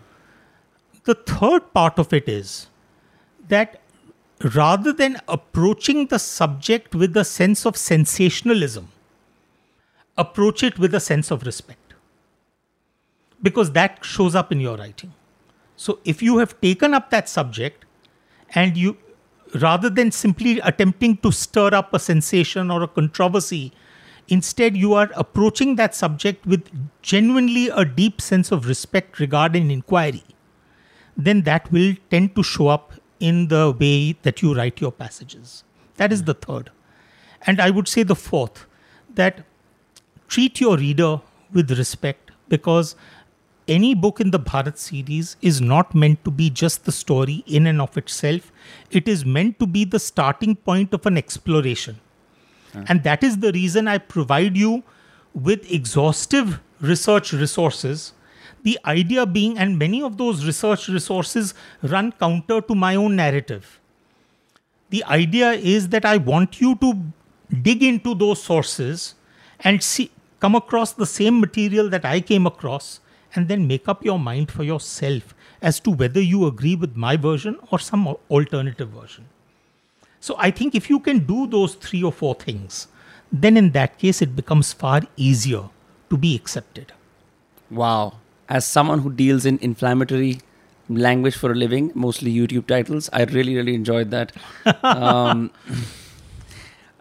The 1.05 1.15
third 1.15 1.73
part 1.73 1.99
of 1.99 2.13
it 2.13 2.29
is 2.29 2.67
that 3.49 3.81
rather 4.55 4.93
than 4.93 5.17
approaching 5.27 6.07
the 6.09 6.19
subject 6.19 6.95
with 6.95 7.17
a 7.17 7.25
sense 7.25 7.65
of 7.65 7.79
sensationalism, 7.79 8.89
approach 10.19 10.63
it 10.63 10.79
with 10.79 10.95
a 10.95 11.01
sense 11.01 11.31
of 11.31 11.45
respect 11.45 11.88
because 13.43 13.73
that 13.73 14.05
shows 14.05 14.35
up 14.35 14.52
in 14.52 14.60
your 14.60 14.77
writing. 14.77 15.12
So 15.77 16.01
if 16.05 16.23
you 16.23 16.39
have 16.39 16.60
taken 16.60 16.94
up 16.94 17.10
that 17.10 17.28
subject 17.28 17.85
and 18.55 18.77
you, 18.77 18.97
rather 19.60 19.89
than 19.89 20.10
simply 20.10 20.59
attempting 20.60 21.19
to 21.19 21.31
stir 21.31 21.74
up 21.74 21.94
a 21.94 21.98
sensation 21.98 22.70
or 22.70 22.82
a 22.82 22.89
controversy, 22.89 23.73
instead 24.27 24.77
you 24.77 24.94
are 24.94 25.10
approaching 25.15 25.77
that 25.77 25.94
subject 25.94 26.44
with 26.47 26.69
genuinely 27.02 27.69
a 27.69 27.85
deep 27.85 28.20
sense 28.20 28.51
of 28.51 28.66
respect 28.66 29.20
regarding 29.20 29.70
inquiry, 29.70 30.24
then 31.16 31.43
that 31.43 31.70
will 31.70 31.94
tend 32.10 32.35
to 32.35 32.43
show 32.43 32.69
up 32.69 32.93
in 33.20 33.48
the 33.48 33.74
way 33.78 34.12
that 34.23 34.43
you 34.43 34.55
write 34.55 34.81
your 34.81 34.93
passages. 34.93 35.65
That 35.97 36.12
is 36.12 36.20
hmm. 36.20 36.27
the 36.27 36.35
third. 36.35 36.70
And 37.47 37.60
I 37.60 37.70
would 37.70 37.89
say 37.89 38.02
the 38.02 38.16
fourth 38.16 38.66
that 39.15 39.44
treat 40.27 40.60
your 40.60 40.77
reader 40.77 41.20
with 41.52 41.70
respect 41.70 42.31
because 42.48 42.97
any 43.69 43.95
book 43.95 44.20
in 44.20 44.31
the 44.31 44.40
Bharat 44.40 44.78
series 44.78 45.36
is 45.40 45.61
not 45.61 45.95
meant 45.95 46.24
to 46.24 46.31
be 46.31 46.51
just 46.51 46.85
the 46.85 46.93
story 46.93 47.45
in 47.47 47.66
and 47.66 47.81
of 47.81 47.97
itself. 47.97 48.51
It 48.90 49.07
is 49.07 49.24
meant 49.24 49.59
to 49.61 49.66
be 49.66 49.85
the 49.85 49.99
starting 49.99 50.57
point 50.57 50.95
of 50.95 51.07
an 51.07 51.16
exploration. 51.19 52.01
Uh. 52.74 52.85
And 52.89 53.03
that 53.05 53.23
is 53.23 53.39
the 53.39 53.53
reason 53.53 53.86
I 53.86 53.99
provide 53.99 54.57
you 54.57 54.82
with 55.35 55.70
exhaustive 55.70 56.61
research 56.81 57.32
resources. 57.32 58.12
The 58.62 58.78
idea 58.85 59.27
being, 59.27 59.59
and 59.59 59.78
many 59.78 60.03
of 60.03 60.16
those 60.16 60.45
research 60.45 60.89
resources 60.89 61.55
run 61.82 62.12
counter 62.12 62.61
to 62.61 62.74
my 62.74 62.97
own 62.97 63.16
narrative. 63.16 63.81
The 64.90 65.05
idea 65.05 65.53
is 65.53 65.90
that 65.90 66.05
I 66.05 66.16
want 66.16 66.61
you 66.61 66.74
to 66.77 66.95
dig 67.62 67.82
into 67.82 68.15
those 68.15 68.43
sources 68.43 69.15
and 69.61 69.82
see, 69.82 70.11
come 70.40 70.55
across 70.55 70.93
the 70.93 71.07
same 71.07 71.40
material 71.40 71.89
that 71.90 72.05
I 72.05 72.20
came 72.20 72.47
across 72.47 73.01
and 73.35 73.49
then 73.49 73.67
make 73.67 73.89
up 73.89 74.05
your 74.05 74.19
mind 74.19 74.51
for 74.51 74.63
yourself 74.63 75.35
as 75.61 75.81
to 75.81 75.91
whether 75.91 76.21
you 76.21 76.47
agree 76.47 76.77
with 76.77 76.97
my 76.97 77.17
version 77.17 77.59
or 77.71 77.79
some 77.79 78.07
alternative 78.31 78.89
version. 78.89 79.27
So 80.21 80.35
I 80.39 80.51
think 80.51 80.75
if 80.75 80.91
you 80.91 80.99
can 80.99 81.21
do 81.21 81.47
those 81.47 81.75
three 81.75 82.03
or 82.03 82.13
four 82.13 82.35
things, 82.35 82.89
then 83.31 83.57
in 83.57 83.71
that 83.73 83.99
case 83.99 84.23
it 84.23 84.35
becomes 84.35 84.73
far 84.73 85.03
easier 85.17 85.65
to 86.11 86.17
be 86.17 86.35
accepted. 86.35 86.93
Wow. 87.71 88.15
As 88.49 88.65
someone 88.65 89.01
who 89.01 89.13
deals 89.13 89.45
in 89.45 89.59
inflammatory 89.61 90.41
language 90.89 91.37
for 91.37 91.53
a 91.53 91.55
living, 91.55 91.93
mostly 91.95 92.33
YouTube 92.35 92.67
titles, 92.67 93.11
I 93.13 93.25
really, 93.25 93.55
really 93.55 93.75
enjoyed 93.75 94.11
that. 94.11 94.33
um, 94.83 95.51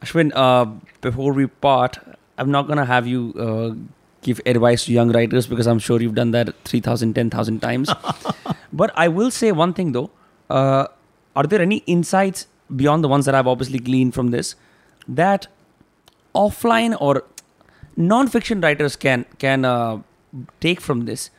Ashwin, 0.02 0.32
uh, 0.36 0.66
before 1.02 1.34
we 1.34 1.48
part, 1.48 1.98
I'm 2.38 2.52
not 2.52 2.68
going 2.68 2.78
to 2.78 2.86
have 2.86 3.08
you 3.08 3.34
uh, 3.40 3.97
give 4.28 4.42
advice 4.54 4.86
to 4.86 4.94
young 4.98 5.12
writers 5.18 5.48
because 5.54 5.68
I'm 5.74 5.80
sure 5.88 6.02
you've 6.02 6.20
done 6.20 6.32
that 6.32 6.54
3,000, 6.66 7.14
10,000 7.14 7.62
times. 7.62 7.90
but 8.82 8.92
I 9.06 9.08
will 9.08 9.32
say 9.32 9.52
one 9.64 9.74
thing 9.74 9.94
though. 9.94 10.10
Uh, 10.50 10.88
are 11.36 11.44
there 11.44 11.62
any 11.62 11.78
insights 11.96 12.48
beyond 12.76 13.04
the 13.04 13.08
ones 13.16 13.26
that 13.26 13.36
I've 13.36 13.48
obviously 13.48 13.80
gleaned 13.80 14.14
from 14.14 14.32
this 14.32 14.56
that 15.08 15.48
offline 16.36 16.96
or 17.00 17.24
non-fiction 17.96 18.62
writers 18.62 18.96
can 18.96 19.26
can 19.44 19.66
uh, 19.66 20.02
take 20.60 20.82
from 20.88 21.06
this? 21.12 21.30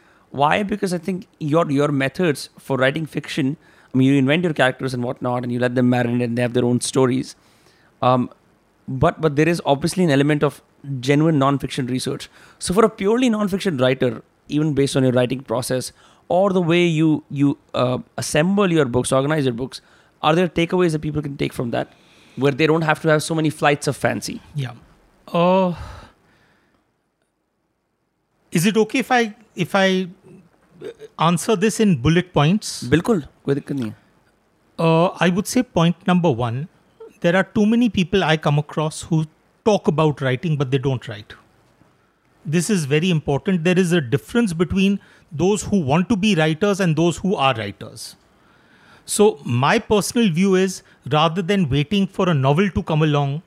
Why? 0.42 0.62
Because 0.62 0.94
I 0.98 0.98
think 1.08 1.26
your 1.38 1.70
your 1.78 1.88
methods 2.04 2.48
for 2.68 2.78
writing 2.84 3.06
fiction. 3.18 3.56
I 3.92 3.98
mean, 3.98 4.08
you 4.08 4.18
invent 4.22 4.48
your 4.48 4.54
characters 4.62 4.94
and 4.94 5.02
whatnot, 5.02 5.42
and 5.42 5.52
you 5.52 5.60
let 5.66 5.74
them 5.74 5.90
marinate, 5.92 6.24
and 6.24 6.38
they 6.38 6.42
have 6.42 6.56
their 6.58 6.66
own 6.70 6.80
stories. 6.88 7.34
Um, 8.08 8.30
but 9.04 9.20
but 9.26 9.36
there 9.36 9.48
is 9.54 9.62
obviously 9.74 10.04
an 10.08 10.10
element 10.18 10.48
of 10.50 10.60
genuine 10.99 11.39
non-fiction 11.39 11.87
research. 11.87 12.29
So 12.59 12.73
for 12.73 12.85
a 12.85 12.89
purely 12.89 13.29
non-fiction 13.29 13.77
writer, 13.77 14.11
even 14.47 14.73
based 14.73 14.97
on 15.01 15.03
your 15.03 15.13
writing 15.13 15.41
process 15.51 15.91
or 16.29 16.51
the 16.57 16.61
way 16.61 16.83
you 16.85 17.23
you 17.29 17.57
uh, 17.73 17.97
assemble 18.17 18.71
your 18.77 18.85
books, 18.97 19.11
organize 19.11 19.45
your 19.45 19.53
books, 19.53 19.81
are 20.21 20.35
there 20.35 20.47
takeaways 20.61 20.97
that 20.97 21.01
people 21.07 21.21
can 21.21 21.37
take 21.37 21.53
from 21.53 21.71
that, 21.71 21.97
where 22.45 22.51
they 22.61 22.67
don't 22.73 22.87
have 22.91 23.01
to 23.05 23.09
have 23.13 23.23
so 23.23 23.35
many 23.41 23.49
flights 23.49 23.87
of 23.93 23.97
fancy? 24.03 24.37
Yeah. 24.55 24.73
Uh, 25.27 25.73
is 28.51 28.65
it 28.65 28.77
okay 28.85 28.99
if 28.99 29.11
I 29.11 29.21
if 29.55 29.75
I 29.75 30.07
uh, 30.83 30.93
answer 31.27 31.55
this 31.65 31.79
in 31.79 31.97
bullet 32.07 32.33
points? 32.33 32.73
बिल्कुल 32.95 33.23
कोई 33.45 33.55
दिक्कत 33.55 33.75
नहीं 33.81 33.93
Uh, 34.83 35.09
I 35.23 35.29
would 35.29 35.47
say 35.49 35.61
point 35.77 36.07
number 36.07 36.29
one: 36.37 36.55
there 37.25 37.35
are 37.39 37.43
too 37.57 37.65
many 37.73 37.89
people 37.97 38.23
I 38.29 38.37
come 38.45 38.57
across 38.61 39.01
who 39.09 39.19
talk 39.68 39.88
about 39.88 40.20
writing, 40.20 40.56
but 40.56 40.70
they 40.70 40.78
don't 40.78 41.08
write. 41.08 41.34
This 42.44 42.70
is 42.70 42.84
very 42.86 43.10
important. 43.10 43.64
There 43.64 43.78
is 43.78 43.92
a 43.92 44.00
difference 44.00 44.52
between 44.52 45.00
those 45.30 45.62
who 45.62 45.80
want 45.80 46.08
to 46.08 46.16
be 46.16 46.34
writers 46.34 46.80
and 46.80 46.96
those 46.96 47.18
who 47.18 47.34
are 47.34 47.54
writers. 47.54 48.16
So, 49.04 49.40
my 49.44 49.78
personal 49.78 50.30
view 50.30 50.54
is 50.54 50.82
rather 51.10 51.42
than 51.42 51.68
waiting 51.68 52.06
for 52.06 52.28
a 52.28 52.34
novel 52.34 52.70
to 52.70 52.82
come 52.82 53.02
along, 53.02 53.42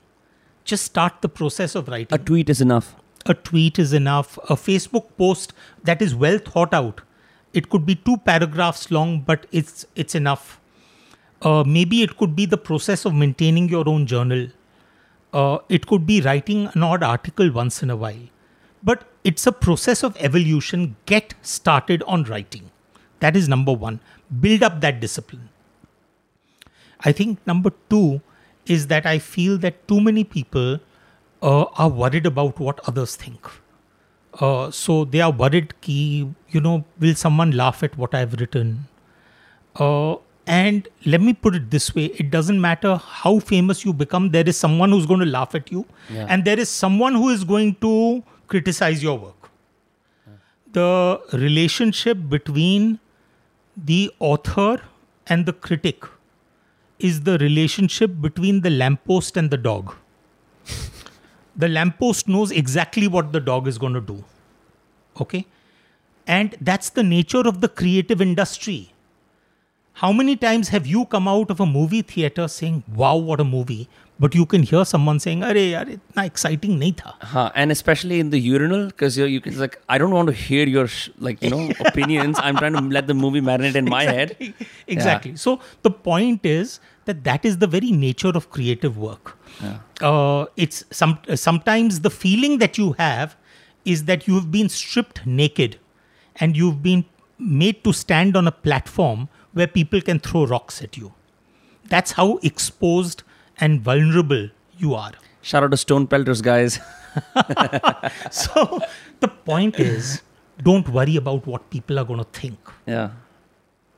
just 0.64 0.84
start 0.84 1.20
the 1.22 1.28
process 1.28 1.74
of 1.74 1.88
writing. 1.88 2.20
A 2.20 2.22
tweet 2.30 2.50
is 2.56 2.60
enough. 2.60 2.94
a 3.32 3.34
tweet 3.34 3.78
is 3.78 3.92
enough. 3.92 4.38
A 4.50 4.56
Facebook 4.56 5.10
post 5.16 5.52
that 5.88 6.02
is 6.06 6.14
well 6.22 6.38
thought 6.38 6.74
out. 6.74 7.02
It 7.52 7.68
could 7.70 7.84
be 7.86 7.94
two 7.94 8.16
paragraphs 8.28 8.90
long, 8.96 9.20
but 9.20 9.46
it's 9.52 9.86
it's 9.94 10.16
enough. 10.20 10.60
Uh, 11.50 11.62
maybe 11.76 12.02
it 12.06 12.16
could 12.16 12.34
be 12.40 12.46
the 12.46 12.58
process 12.70 13.04
of 13.04 13.14
maintaining 13.14 13.68
your 13.68 13.88
own 13.88 14.06
journal. 14.14 14.48
Uh, 15.32 15.58
it 15.68 15.86
could 15.86 16.06
be 16.06 16.20
writing 16.20 16.68
an 16.74 16.82
odd 16.82 17.02
article 17.02 17.50
once 17.50 17.82
in 17.82 17.90
a 17.90 17.96
while. 17.96 18.28
But 18.82 19.04
it's 19.24 19.46
a 19.46 19.52
process 19.52 20.02
of 20.02 20.16
evolution. 20.18 20.96
Get 21.06 21.34
started 21.42 22.02
on 22.04 22.24
writing. 22.24 22.70
That 23.20 23.36
is 23.36 23.48
number 23.48 23.72
one. 23.72 24.00
Build 24.40 24.62
up 24.62 24.80
that 24.80 25.00
discipline. 25.00 25.48
I 27.00 27.12
think 27.12 27.44
number 27.46 27.72
two 27.88 28.20
is 28.66 28.86
that 28.88 29.06
I 29.06 29.18
feel 29.18 29.58
that 29.58 29.86
too 29.88 30.00
many 30.00 30.24
people 30.24 30.80
uh, 31.42 31.64
are 31.76 31.88
worried 31.88 32.26
about 32.26 32.58
what 32.58 32.80
others 32.88 33.16
think. 33.16 33.48
Uh, 34.34 34.70
so 34.70 35.04
they 35.04 35.20
are 35.20 35.30
worried 35.30 35.78
ki, 35.80 36.32
you 36.48 36.60
know, 36.60 36.84
will 36.98 37.14
someone 37.14 37.50
laugh 37.50 37.82
at 37.82 37.96
what 37.98 38.14
I've 38.14 38.34
written? 38.34 38.88
Uh, 39.76 40.16
and 40.46 40.88
let 41.06 41.20
me 41.20 41.32
put 41.32 41.54
it 41.54 41.70
this 41.70 41.94
way 41.94 42.06
it 42.06 42.30
doesn't 42.30 42.60
matter 42.60 42.96
how 42.96 43.38
famous 43.38 43.84
you 43.84 43.92
become, 43.92 44.30
there 44.30 44.48
is 44.48 44.56
someone 44.56 44.90
who's 44.90 45.06
going 45.06 45.20
to 45.20 45.26
laugh 45.26 45.54
at 45.54 45.70
you, 45.70 45.86
Yeah. 46.10 46.26
and 46.28 46.44
there 46.44 46.58
is 46.58 46.68
someone 46.68 47.14
who 47.14 47.28
is 47.28 47.44
going 47.44 47.76
to 47.76 48.22
criticize 48.48 49.02
your 49.02 49.18
work. 49.18 49.50
The 50.72 51.20
relationship 51.32 52.18
between 52.28 52.98
the 53.76 54.10
author 54.18 54.80
and 55.26 55.46
the 55.46 55.52
critic 55.52 56.04
is 56.98 57.22
the 57.22 57.38
relationship 57.38 58.20
between 58.20 58.60
the 58.62 58.70
lamppost 58.70 59.36
and 59.36 59.50
the 59.50 59.56
dog. 59.56 59.94
the 61.54 61.68
lamppost 61.68 62.28
knows 62.28 62.50
exactly 62.50 63.06
what 63.06 63.32
the 63.32 63.40
dog 63.40 63.68
is 63.68 63.76
going 63.78 63.92
to 63.92 64.00
do. 64.00 64.24
Okay? 65.20 65.46
And 66.26 66.56
that's 66.60 66.88
the 66.90 67.02
nature 67.02 67.40
of 67.40 67.60
the 67.60 67.68
creative 67.68 68.22
industry. 68.22 68.91
How 69.94 70.10
many 70.12 70.36
times 70.36 70.68
have 70.70 70.86
you 70.86 71.04
come 71.04 71.28
out 71.28 71.50
of 71.50 71.60
a 71.60 71.66
movie 71.66 72.02
theater 72.02 72.48
saying, 72.48 72.82
wow, 72.94 73.16
what 73.16 73.40
a 73.40 73.44
movie? 73.44 73.88
But 74.18 74.34
you 74.34 74.46
can 74.46 74.62
hear 74.62 74.84
someone 74.84 75.18
saying, 75.20 75.40
Arey, 75.40 75.72
yaar, 75.72 75.84
itna 75.94 76.24
exciting 76.24 76.78
nahi 76.78 76.96
tha. 76.96 77.14
Huh. 77.32 77.50
And 77.54 77.72
especially 77.72 78.20
in 78.20 78.30
the 78.30 78.38
urinal, 78.38 78.86
because 78.86 79.18
you 79.18 79.40
can 79.40 79.58
like, 79.58 79.78
I 79.88 79.98
don't 79.98 80.12
want 80.12 80.28
to 80.28 80.32
hear 80.32 80.66
your 80.66 80.86
sh- 80.86 81.10
like 81.18 81.42
you 81.42 81.50
know 81.50 81.70
opinions. 81.80 82.38
I'm 82.40 82.56
trying 82.56 82.74
to 82.74 82.80
let 82.80 83.06
the 83.08 83.14
movie 83.14 83.40
marinate 83.40 83.74
in 83.74 83.84
my 83.96 84.04
head. 84.04 84.54
exactly. 84.86 85.34
So 85.36 85.58
the 85.82 85.90
point 85.90 86.46
is 86.46 86.78
that 87.06 87.24
that 87.24 87.44
is 87.44 87.58
the 87.58 87.66
very 87.66 87.90
nature 87.90 88.32
of 88.42 88.50
creative 88.50 88.96
work. 88.96 89.36
Uh, 90.00 90.46
it's 90.56 90.84
some 90.90 91.18
sometimes 91.34 92.00
the 92.00 92.10
feeling 92.10 92.58
that 92.58 92.78
you 92.78 92.92
have 92.98 93.36
is 93.84 94.04
that 94.04 94.28
you 94.28 94.34
have 94.36 94.50
been 94.50 94.68
stripped 94.68 95.26
naked 95.26 95.78
and 96.36 96.56
you've 96.56 96.82
been 96.82 97.04
made 97.38 97.82
to 97.84 97.92
stand 97.92 98.36
on 98.36 98.46
a 98.46 98.52
platform 98.52 99.28
where 99.52 99.66
people 99.66 100.00
can 100.00 100.18
throw 100.18 100.46
rocks 100.46 100.82
at 100.82 100.96
you. 100.96 101.12
That's 101.88 102.12
how 102.12 102.38
exposed 102.42 103.22
and 103.58 103.80
vulnerable 103.80 104.48
you 104.78 104.94
are. 104.94 105.12
Shout 105.42 105.62
out 105.64 105.70
to 105.72 105.76
Stone 105.76 106.06
Pelters, 106.08 106.40
guys. 106.42 106.78
So 108.30 108.80
the 109.20 109.28
point 109.28 109.78
is, 109.78 110.22
don't 110.62 110.88
worry 110.88 111.16
about 111.16 111.46
what 111.46 111.68
people 111.70 111.98
are 111.98 112.04
going 112.04 112.20
to 112.20 112.40
think. 112.40 112.58
Yeah. 112.86 113.10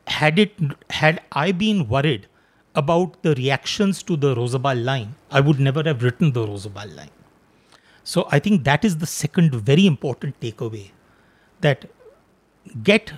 had 0.07 0.39
it 0.39 0.53
had 0.91 1.21
I 1.33 1.53
been 1.53 1.89
worried 1.89 2.27
about 2.75 3.23
the 3.23 3.35
reactions 3.37 4.03
to 4.09 4.17
the 4.17 4.35
Rozabal 4.35 4.83
line, 4.85 5.15
I 5.31 5.41
would 5.41 5.61
never 5.61 5.83
have 5.85 6.03
written 6.03 6.33
the 6.33 6.47
Rozabal 6.47 6.95
line. 6.97 7.11
So 8.03 8.27
I 8.31 8.39
think 8.39 8.65
that 8.65 8.85
is 8.85 8.99
the 8.99 9.07
second 9.07 9.55
very 9.55 9.87
important 9.87 10.39
takeaway 10.41 10.91
that 11.61 11.87
get 12.83 13.13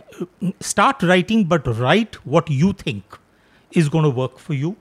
start 0.60 1.02
writing 1.02 1.44
but 1.44 1.66
write 1.78 2.14
what 2.24 2.50
you 2.50 2.72
think 2.72 3.18
is 3.72 3.88
going 3.88 4.04
to 4.04 4.10
work 4.10 4.38
for 4.38 4.54
you 4.54 4.76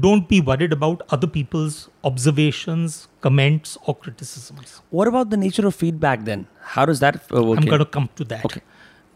don't 0.00 0.28
be 0.28 0.40
worried 0.40 0.72
about 0.72 1.02
other 1.10 1.26
people's 1.26 1.88
observations 2.02 3.08
comments 3.20 3.76
or 3.86 3.94
criticisms 3.94 4.80
What 4.90 5.08
about 5.08 5.30
the 5.30 5.36
nature 5.36 5.66
of 5.66 5.74
feedback 5.74 6.24
then? 6.24 6.46
How 6.60 6.84
does 6.84 7.00
that 7.00 7.16
uh, 7.32 7.42
work? 7.42 7.58
I'm 7.58 7.64
in? 7.64 7.68
going 7.68 7.78
to 7.78 7.86
come 7.86 8.08
to 8.16 8.24
that. 8.24 8.44
Okay. 8.44 8.60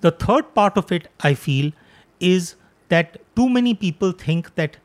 The 0.00 0.12
third 0.12 0.54
part 0.54 0.76
of 0.76 0.92
it, 0.92 1.08
I 1.20 1.34
feel, 1.34 1.72
is 2.20 2.54
that 2.88 3.18
too 3.34 3.48
many 3.48 3.74
people 3.74 4.12
think 4.12 4.54
that 4.54 4.76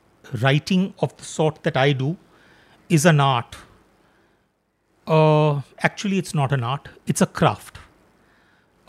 writing 0.42 0.94
of 1.00 1.16
the 1.18 1.24
sort 1.24 1.62
that 1.64 1.78
I 1.78 1.94
do 1.94 2.18
is 2.90 3.06
an 3.06 3.20
art. 3.20 3.56
Uh, 5.06 5.62
actually, 5.80 6.18
it's 6.18 6.34
not 6.34 6.52
an 6.52 6.64
art, 6.64 6.90
it's 7.06 7.22
a 7.22 7.26
craft. 7.26 7.78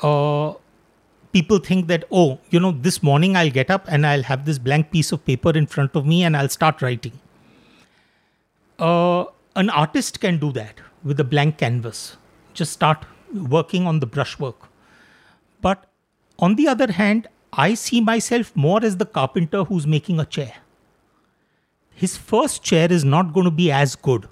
Uh, 0.00 0.54
people 1.34 1.58
think 1.58 1.88
that, 1.88 2.04
oh, 2.12 2.38
you 2.50 2.60
know, 2.60 2.70
this 2.70 3.02
morning 3.02 3.36
I'll 3.36 3.50
get 3.50 3.70
up 3.70 3.86
and 3.88 4.06
I'll 4.06 4.22
have 4.22 4.44
this 4.46 4.58
blank 4.58 4.90
piece 4.90 5.10
of 5.12 5.24
paper 5.26 5.50
in 5.50 5.66
front 5.66 5.96
of 5.96 6.06
me 6.06 6.22
and 6.22 6.36
I'll 6.36 6.48
start 6.48 6.80
writing. 6.80 7.20
Uh, 8.78 9.24
an 9.56 9.70
artist 9.70 10.20
can 10.20 10.38
do 10.38 10.52
that 10.52 10.80
with 11.02 11.18
a 11.20 11.24
blank 11.24 11.58
canvas. 11.58 12.16
Just 12.54 12.72
start 12.72 13.04
working 13.56 13.86
on 13.86 14.00
the 14.00 14.06
brushwork. 14.06 14.68
But 15.60 15.86
on 16.38 16.54
the 16.54 16.68
other 16.68 16.92
hand, 16.92 17.26
I 17.52 17.74
see 17.74 18.00
myself 18.00 18.54
more 18.54 18.84
as 18.84 18.96
the 18.96 19.06
carpenter 19.06 19.64
who's 19.64 19.86
making 19.86 20.20
a 20.20 20.24
chair. 20.24 20.54
His 21.94 22.16
first 22.16 22.62
chair 22.62 22.90
is 22.90 23.04
not 23.04 23.32
going 23.32 23.44
to 23.44 23.50
be 23.50 23.70
as 23.70 23.94
good 23.94 24.28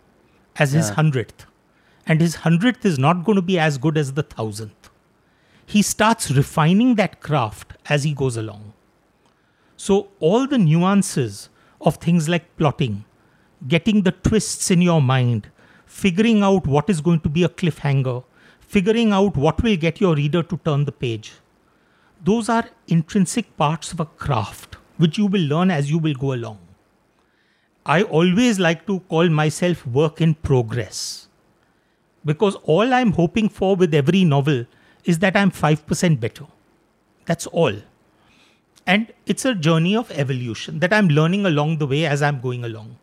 as 0.56 0.72
his 0.72 0.88
hundredth, 0.90 1.46
and 2.06 2.20
his 2.20 2.34
hundredth 2.46 2.84
is 2.84 2.98
not 2.98 3.24
going 3.24 3.36
to 3.36 3.42
be 3.42 3.58
as 3.58 3.78
good 3.78 3.96
as 3.96 4.12
the 4.14 4.24
thousandth. 4.24 4.81
He 5.73 5.81
starts 5.81 6.31
refining 6.31 6.97
that 6.97 7.20
craft 7.20 7.73
as 7.86 8.05
he 8.05 8.12
goes 8.12 8.36
along. 8.36 8.74
So, 9.78 10.09
all 10.20 10.47
the 10.47 10.59
nuances 10.59 11.49
of 11.81 11.97
things 11.97 12.28
like 12.28 12.55
plotting, 12.59 13.07
getting 13.66 14.03
the 14.03 14.12
twists 14.12 14.70
in 14.70 14.82
your 14.82 15.01
mind, 15.01 15.49
figuring 15.86 16.43
out 16.43 16.66
what 16.66 16.90
is 16.90 17.01
going 17.01 17.20
to 17.20 17.31
be 17.31 17.43
a 17.43 17.49
cliffhanger, 17.49 18.23
figuring 18.61 19.12
out 19.12 19.39
what 19.39 19.62
will 19.62 19.78
get 19.78 19.99
your 19.99 20.15
reader 20.15 20.43
to 20.43 20.59
turn 20.59 20.85
the 20.85 20.93
page, 20.93 21.32
those 22.23 22.51
are 22.51 22.69
intrinsic 22.89 23.57
parts 23.57 23.94
of 23.94 24.01
a 24.01 24.05
craft 24.05 24.77
which 24.99 25.16
you 25.16 25.24
will 25.24 25.49
learn 25.55 25.70
as 25.70 25.90
you 25.90 25.97
will 25.97 26.12
go 26.27 26.35
along. 26.35 26.59
I 27.86 28.03
always 28.03 28.61
like 28.61 28.86
to 28.89 29.01
call 29.09 29.31
myself 29.31 29.86
work 29.86 30.20
in 30.20 30.35
progress 30.35 31.28
because 32.27 32.57
all 32.65 32.93
I'm 32.93 33.12
hoping 33.12 33.49
for 33.49 33.74
with 33.74 33.94
every 33.94 34.23
novel 34.23 34.66
is 35.04 35.18
that 35.20 35.36
I'm 35.36 35.50
5% 35.50 36.20
better. 36.20 36.46
That's 37.26 37.46
all. 37.46 37.74
And 38.86 39.12
it's 39.26 39.44
a 39.44 39.54
journey 39.54 39.96
of 39.96 40.10
evolution 40.10 40.80
that 40.80 40.92
I'm 40.92 41.08
learning 41.08 41.46
along 41.46 41.78
the 41.78 41.86
way 41.86 42.06
as 42.06 42.22
I'm 42.22 42.40
going 42.40 42.64
along. 42.64 42.96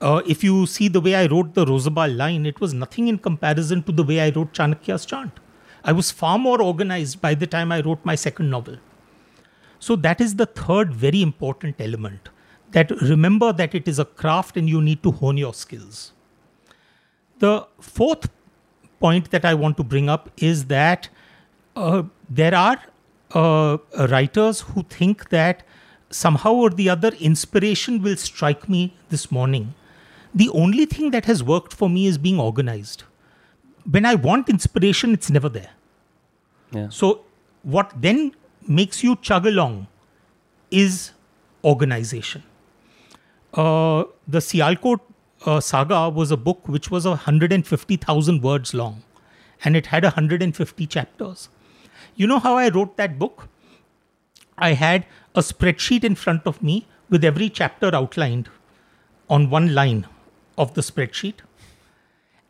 Uh, 0.00 0.22
if 0.26 0.44
you 0.44 0.66
see 0.66 0.88
the 0.88 1.00
way 1.00 1.14
I 1.14 1.26
wrote 1.26 1.54
the 1.54 1.64
Rozabal 1.64 2.16
line, 2.16 2.46
it 2.46 2.60
was 2.60 2.74
nothing 2.74 3.08
in 3.08 3.18
comparison 3.18 3.82
to 3.84 3.92
the 3.92 4.02
way 4.02 4.20
I 4.20 4.30
wrote 4.30 4.52
Chanakya's 4.52 5.06
chant. 5.06 5.40
I 5.84 5.92
was 5.92 6.10
far 6.10 6.38
more 6.38 6.62
organized 6.62 7.20
by 7.20 7.34
the 7.34 7.46
time 7.46 7.72
I 7.72 7.80
wrote 7.80 8.04
my 8.04 8.14
second 8.14 8.50
novel. 8.50 8.76
So 9.78 9.96
that 9.96 10.20
is 10.20 10.36
the 10.36 10.46
third 10.46 10.94
very 10.94 11.22
important 11.22 11.76
element. 11.78 12.28
That 12.72 12.90
remember 13.02 13.52
that 13.52 13.74
it 13.74 13.86
is 13.86 13.98
a 13.98 14.04
craft 14.04 14.56
and 14.56 14.68
you 14.68 14.80
need 14.80 15.02
to 15.02 15.10
hone 15.10 15.36
your 15.36 15.54
skills. 15.54 16.12
The 17.38 17.66
fourth 17.80 18.30
point 19.04 19.30
that 19.36 19.44
I 19.44 19.54
want 19.54 19.76
to 19.76 19.84
bring 19.84 20.08
up 20.08 20.30
is 20.50 20.66
that 20.66 21.08
uh, 21.76 22.02
there 22.40 22.54
are 22.54 22.78
uh, 23.34 23.78
writers 24.10 24.60
who 24.60 24.82
think 24.84 25.28
that 25.30 25.62
somehow 26.10 26.52
or 26.66 26.70
the 26.70 26.88
other 26.88 27.10
inspiration 27.30 28.02
will 28.02 28.16
strike 28.16 28.68
me 28.68 28.96
this 29.08 29.30
morning. 29.30 29.74
The 30.34 30.48
only 30.50 30.86
thing 30.86 31.10
that 31.10 31.26
has 31.26 31.42
worked 31.42 31.74
for 31.82 31.88
me 31.88 32.06
is 32.06 32.18
being 32.18 32.40
organized. 32.40 33.04
When 33.90 34.06
I 34.06 34.14
want 34.14 34.48
inspiration, 34.48 35.12
it's 35.12 35.30
never 35.30 35.48
there. 35.48 35.70
Yeah. 36.72 36.88
So, 36.88 37.20
what 37.62 37.92
then 38.06 38.32
makes 38.66 39.02
you 39.04 39.16
chug 39.16 39.46
along 39.46 39.86
is 40.70 41.12
organization. 41.62 42.42
Uh, 43.52 44.04
the 44.26 44.38
Sialkot 44.38 45.00
uh, 45.44 45.60
saga 45.60 46.08
was 46.08 46.30
a 46.30 46.36
book 46.36 46.68
which 46.68 46.90
was 46.90 47.06
150,000 47.06 48.42
words 48.42 48.74
long 48.74 49.02
and 49.64 49.76
it 49.76 49.86
had 49.86 50.04
150 50.04 50.86
chapters. 50.86 51.48
You 52.16 52.26
know 52.26 52.38
how 52.38 52.56
I 52.56 52.68
wrote 52.68 52.96
that 52.96 53.18
book? 53.18 53.48
I 54.56 54.74
had 54.74 55.06
a 55.34 55.40
spreadsheet 55.40 56.04
in 56.04 56.14
front 56.14 56.46
of 56.46 56.62
me 56.62 56.86
with 57.10 57.24
every 57.24 57.48
chapter 57.48 57.94
outlined 57.94 58.48
on 59.28 59.50
one 59.50 59.74
line 59.74 60.06
of 60.56 60.74
the 60.74 60.80
spreadsheet. 60.80 61.40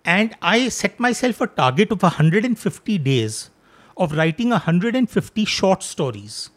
And 0.04 0.36
I 0.42 0.68
set 0.68 1.00
myself 1.00 1.40
a 1.40 1.46
target 1.46 1.90
of 1.90 2.02
150 2.02 2.98
days 2.98 3.50
of 3.96 4.12
writing 4.12 4.50
150 4.50 5.44
short 5.44 5.82
stories 5.82 6.50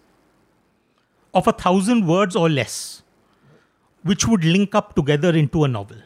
of 1.34 1.48
a 1.48 1.54
thousand 1.54 2.08
words 2.08 2.36
or 2.36 2.50
less, 2.50 3.04
which 4.04 4.28
would 4.28 4.44
link 4.44 4.76
up 4.76 4.96
together 4.96 5.30
into 5.30 5.64
a 5.64 5.68
novel. 5.68 5.98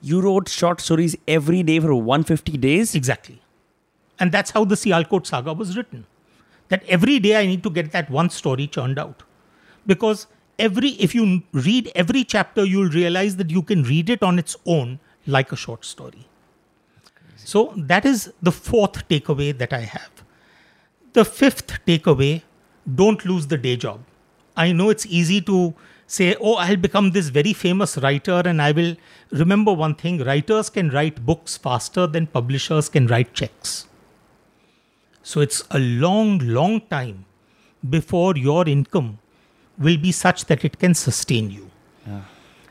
You 0.00 0.20
wrote 0.20 0.48
short 0.48 0.80
stories 0.80 1.16
every 1.26 1.62
day 1.62 1.80
for 1.80 1.94
150 1.94 2.56
days? 2.58 2.94
Exactly. 2.94 3.42
And 4.18 4.32
that's 4.32 4.50
how 4.52 4.64
the 4.64 4.74
Sialkot 4.74 5.26
saga 5.26 5.52
was 5.52 5.76
written. 5.76 6.06
That 6.68 6.84
every 6.88 7.18
day 7.18 7.36
I 7.36 7.46
need 7.46 7.62
to 7.62 7.70
get 7.70 7.92
that 7.92 8.10
one 8.10 8.30
story 8.30 8.66
churned 8.66 8.98
out. 8.98 9.22
Because 9.86 10.26
every 10.58 10.90
if 10.90 11.14
you 11.14 11.42
read 11.52 11.90
every 11.94 12.24
chapter, 12.24 12.64
you'll 12.64 12.90
realize 12.90 13.36
that 13.36 13.50
you 13.50 13.62
can 13.62 13.82
read 13.82 14.10
it 14.10 14.22
on 14.22 14.38
its 14.38 14.56
own 14.66 15.00
like 15.26 15.52
a 15.52 15.56
short 15.56 15.84
story. 15.84 16.26
So 17.36 17.72
that 17.76 18.04
is 18.04 18.32
the 18.42 18.52
fourth 18.52 19.08
takeaway 19.08 19.56
that 19.56 19.72
I 19.72 19.80
have. 19.80 20.10
The 21.14 21.24
fifth 21.24 21.66
takeaway 21.86 22.42
don't 22.94 23.24
lose 23.24 23.46
the 23.46 23.56
day 23.56 23.76
job. 23.76 24.00
I 24.56 24.72
know 24.72 24.90
it's 24.90 25.06
easy 25.06 25.40
to 25.42 25.74
say, 26.08 26.34
oh, 26.40 26.54
I'll 26.54 26.76
become 26.76 27.10
this 27.12 27.28
very 27.28 27.52
famous 27.52 27.96
writer, 27.98 28.42
and 28.44 28.60
I 28.60 28.72
will 28.72 28.96
remember 29.30 29.72
one 29.72 29.94
thing 29.94 30.24
writers 30.24 30.70
can 30.70 30.88
write 30.88 31.24
books 31.24 31.56
faster 31.56 32.06
than 32.06 32.26
publishers 32.26 32.88
can 32.88 33.06
write 33.06 33.34
checks. 33.34 33.86
So 35.22 35.40
it's 35.40 35.62
a 35.70 35.78
long, 35.78 36.38
long 36.38 36.80
time 36.80 37.26
before 37.88 38.36
your 38.36 38.66
income 38.66 39.18
will 39.78 39.98
be 39.98 40.10
such 40.10 40.46
that 40.46 40.64
it 40.64 40.78
can 40.78 40.94
sustain 40.94 41.50
you. 41.50 41.70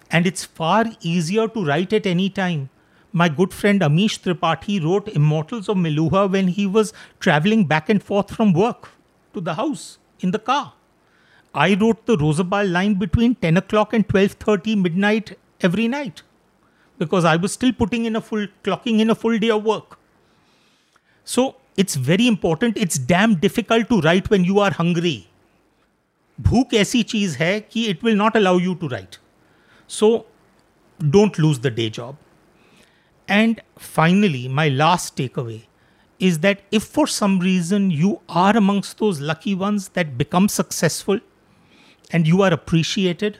And 0.09 0.25
it's 0.25 0.43
far 0.43 0.85
easier 1.01 1.47
to 1.49 1.63
write 1.63 1.93
at 1.93 2.07
any 2.07 2.29
time. 2.29 2.69
My 3.11 3.29
good 3.29 3.53
friend 3.53 3.81
Amish 3.81 4.19
Tripathi 4.23 4.83
wrote 4.83 5.07
Immortals 5.09 5.69
of 5.69 5.77
Meluha 5.77 6.31
when 6.31 6.47
he 6.47 6.65
was 6.65 6.93
traveling 7.19 7.65
back 7.65 7.89
and 7.89 8.01
forth 8.01 8.33
from 8.33 8.53
work 8.53 8.89
to 9.33 9.41
the 9.41 9.53
house 9.53 9.99
in 10.19 10.31
the 10.31 10.39
car. 10.39 10.73
I 11.65 11.73
wrote 11.81 12.05
the 12.05 12.15
Rozabal 12.17 12.71
line 12.71 12.95
between 13.03 13.35
10 13.35 13.57
o'clock 13.57 13.93
and 13.97 14.07
12:30 14.07 14.75
midnight 14.87 15.37
every 15.67 15.87
night 15.93 16.21
because 17.03 17.25
I 17.25 17.35
was 17.45 17.53
still 17.59 17.71
putting 17.79 18.05
in 18.09 18.19
a 18.19 18.21
full 18.27 18.45
clocking 18.67 18.99
in 19.05 19.13
a 19.13 19.15
full 19.15 19.39
day 19.45 19.49
of 19.55 19.63
work. 19.63 19.97
So 21.23 21.45
it's 21.83 21.95
very 21.95 22.27
important. 22.27 22.77
It's 22.85 22.99
damn 23.11 23.33
difficult 23.45 23.89
to 23.89 24.01
write 24.01 24.29
when 24.29 24.45
you 24.49 24.59
are 24.67 24.71
hungry. 24.81 25.15
भूख 26.47 26.75
hai 27.37 27.53
ki 27.75 27.87
it 27.93 28.03
will 28.03 28.15
not 28.15 28.35
allow 28.35 28.57
you 28.57 28.75
to 28.75 28.87
write. 28.87 29.17
So 29.87 30.09
don't 31.15 31.39
lose 31.45 31.59
the 31.59 31.71
day 31.71 31.89
job. 31.89 32.17
And 33.27 33.61
finally, 33.77 34.47
my 34.47 34.67
last 34.69 35.15
takeaway 35.17 35.63
is 36.19 36.37
that 36.39 36.61
if 36.71 36.83
for 36.83 37.07
some 37.07 37.39
reason 37.39 37.89
you 38.03 38.21
are 38.43 38.55
amongst 38.61 38.99
those 38.99 39.19
lucky 39.31 39.55
ones 39.55 39.89
that 39.97 40.17
become 40.17 40.47
successful, 40.47 41.19
and 42.11 42.27
you 42.27 42.41
are 42.41 42.53
appreciated, 42.53 43.39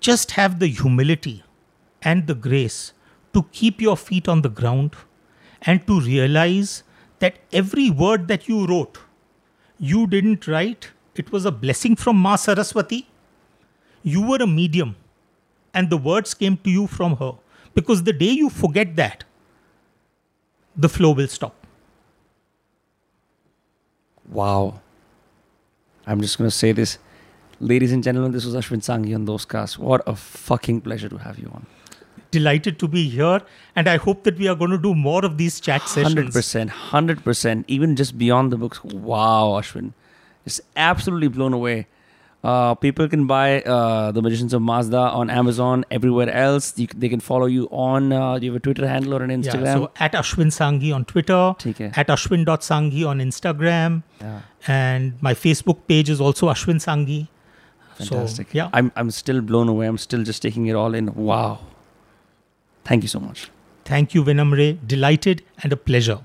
just 0.00 0.32
have 0.32 0.58
the 0.58 0.68
humility 0.68 1.42
and 2.02 2.26
the 2.26 2.34
grace 2.34 2.92
to 3.34 3.44
keep 3.52 3.80
your 3.80 3.96
feet 3.96 4.28
on 4.28 4.42
the 4.42 4.48
ground 4.48 4.94
and 5.62 5.86
to 5.86 6.00
realize 6.00 6.82
that 7.18 7.38
every 7.52 7.90
word 7.90 8.28
that 8.28 8.48
you 8.48 8.66
wrote, 8.66 8.98
you 9.78 10.06
didn't 10.06 10.46
write 10.46 10.90
it 11.18 11.32
was 11.32 11.44
a 11.44 11.50
blessing 11.50 11.96
from 11.96 12.16
Ma 12.16 12.36
Saraswati. 12.36 13.08
You 14.02 14.22
were 14.22 14.36
a 14.36 14.46
medium, 14.46 14.96
and 15.72 15.90
the 15.90 15.96
words 15.96 16.34
came 16.34 16.56
to 16.58 16.70
you 16.70 16.86
from 16.86 17.16
her. 17.16 17.32
Because 17.74 18.02
the 18.02 18.12
day 18.12 18.30
you 18.30 18.48
forget 18.50 18.96
that, 18.96 19.24
the 20.76 20.88
flow 20.88 21.12
will 21.12 21.28
stop. 21.28 21.66
Wow. 24.28 24.80
I'm 26.06 26.20
just 26.20 26.38
going 26.38 26.48
to 26.48 26.56
say 26.56 26.72
this. 26.72 26.98
Ladies 27.58 27.90
and 27.90 28.04
gentlemen, 28.04 28.32
this 28.32 28.44
was 28.44 28.54
Ashwin 28.54 28.82
Sanghi 28.82 29.14
on 29.14 29.24
Those 29.24 29.46
Cast. 29.46 29.78
What 29.78 30.02
a 30.06 30.14
fucking 30.14 30.82
pleasure 30.82 31.08
to 31.08 31.16
have 31.16 31.38
you 31.38 31.50
on. 31.54 31.66
Delighted 32.30 32.78
to 32.80 32.88
be 32.88 33.08
here, 33.08 33.40
and 33.74 33.88
I 33.88 33.96
hope 33.96 34.24
that 34.24 34.36
we 34.36 34.46
are 34.46 34.54
going 34.54 34.72
to 34.72 34.78
do 34.78 34.94
more 34.94 35.24
of 35.24 35.38
these 35.38 35.58
chat 35.58 35.88
sessions. 35.88 36.34
100%, 36.34 36.68
100%. 36.68 37.64
Even 37.66 37.96
just 37.96 38.18
beyond 38.18 38.52
the 38.52 38.58
books. 38.58 38.84
Wow, 38.84 39.58
Ashwin. 39.58 39.94
Just 40.44 40.60
absolutely 40.76 41.28
blown 41.28 41.54
away. 41.54 41.86
Uh, 42.44 42.74
people 42.74 43.08
can 43.08 43.26
buy 43.26 43.62
uh, 43.62 44.12
The 44.12 44.20
Magicians 44.20 44.52
of 44.52 44.60
Mazda 44.60 44.98
on 44.98 45.30
Amazon, 45.30 45.84
everywhere 45.90 46.30
else. 46.30 46.78
You, 46.78 46.88
they 46.94 47.08
can 47.08 47.20
follow 47.20 47.46
you 47.46 47.68
on, 47.70 48.12
uh, 48.12 48.38
do 48.38 48.44
you 48.44 48.52
have 48.52 48.58
a 48.58 48.62
Twitter 48.62 48.86
handle 48.86 49.14
or 49.14 49.22
an 49.22 49.30
Instagram? 49.30 49.64
Yeah, 49.64 49.74
so 49.74 49.90
at 49.98 50.12
Ashwin 50.12 50.48
Sanghi 50.48 50.94
on 50.94 51.06
Twitter, 51.06 51.32
at 51.32 52.06
Ashwin.sanghi 52.08 53.06
on 53.06 53.18
Instagram. 53.18 54.02
Yeah. 54.20 54.42
And 54.66 55.20
my 55.22 55.32
Facebook 55.32 55.88
page 55.88 56.10
is 56.10 56.20
also 56.20 56.48
Ashwin 56.48 56.76
Sanghi. 56.76 57.28
Fantastic. 57.96 58.48
So, 58.48 58.58
yeah. 58.58 58.70
I'm, 58.72 58.92
I'm 58.96 59.10
still 59.10 59.40
blown 59.40 59.68
away. 59.68 59.86
I'm 59.86 59.98
still 59.98 60.22
just 60.22 60.42
taking 60.42 60.66
it 60.66 60.74
all 60.74 60.94
in. 60.94 61.14
Wow. 61.14 61.60
Thank 62.84 63.02
you 63.02 63.08
so 63.08 63.20
much. 63.20 63.50
Thank 63.84 64.14
you, 64.14 64.24
Vinamr. 64.24 64.78
Delighted 64.86 65.42
and 65.62 65.72
a 65.72 65.76
pleasure. 65.76 66.18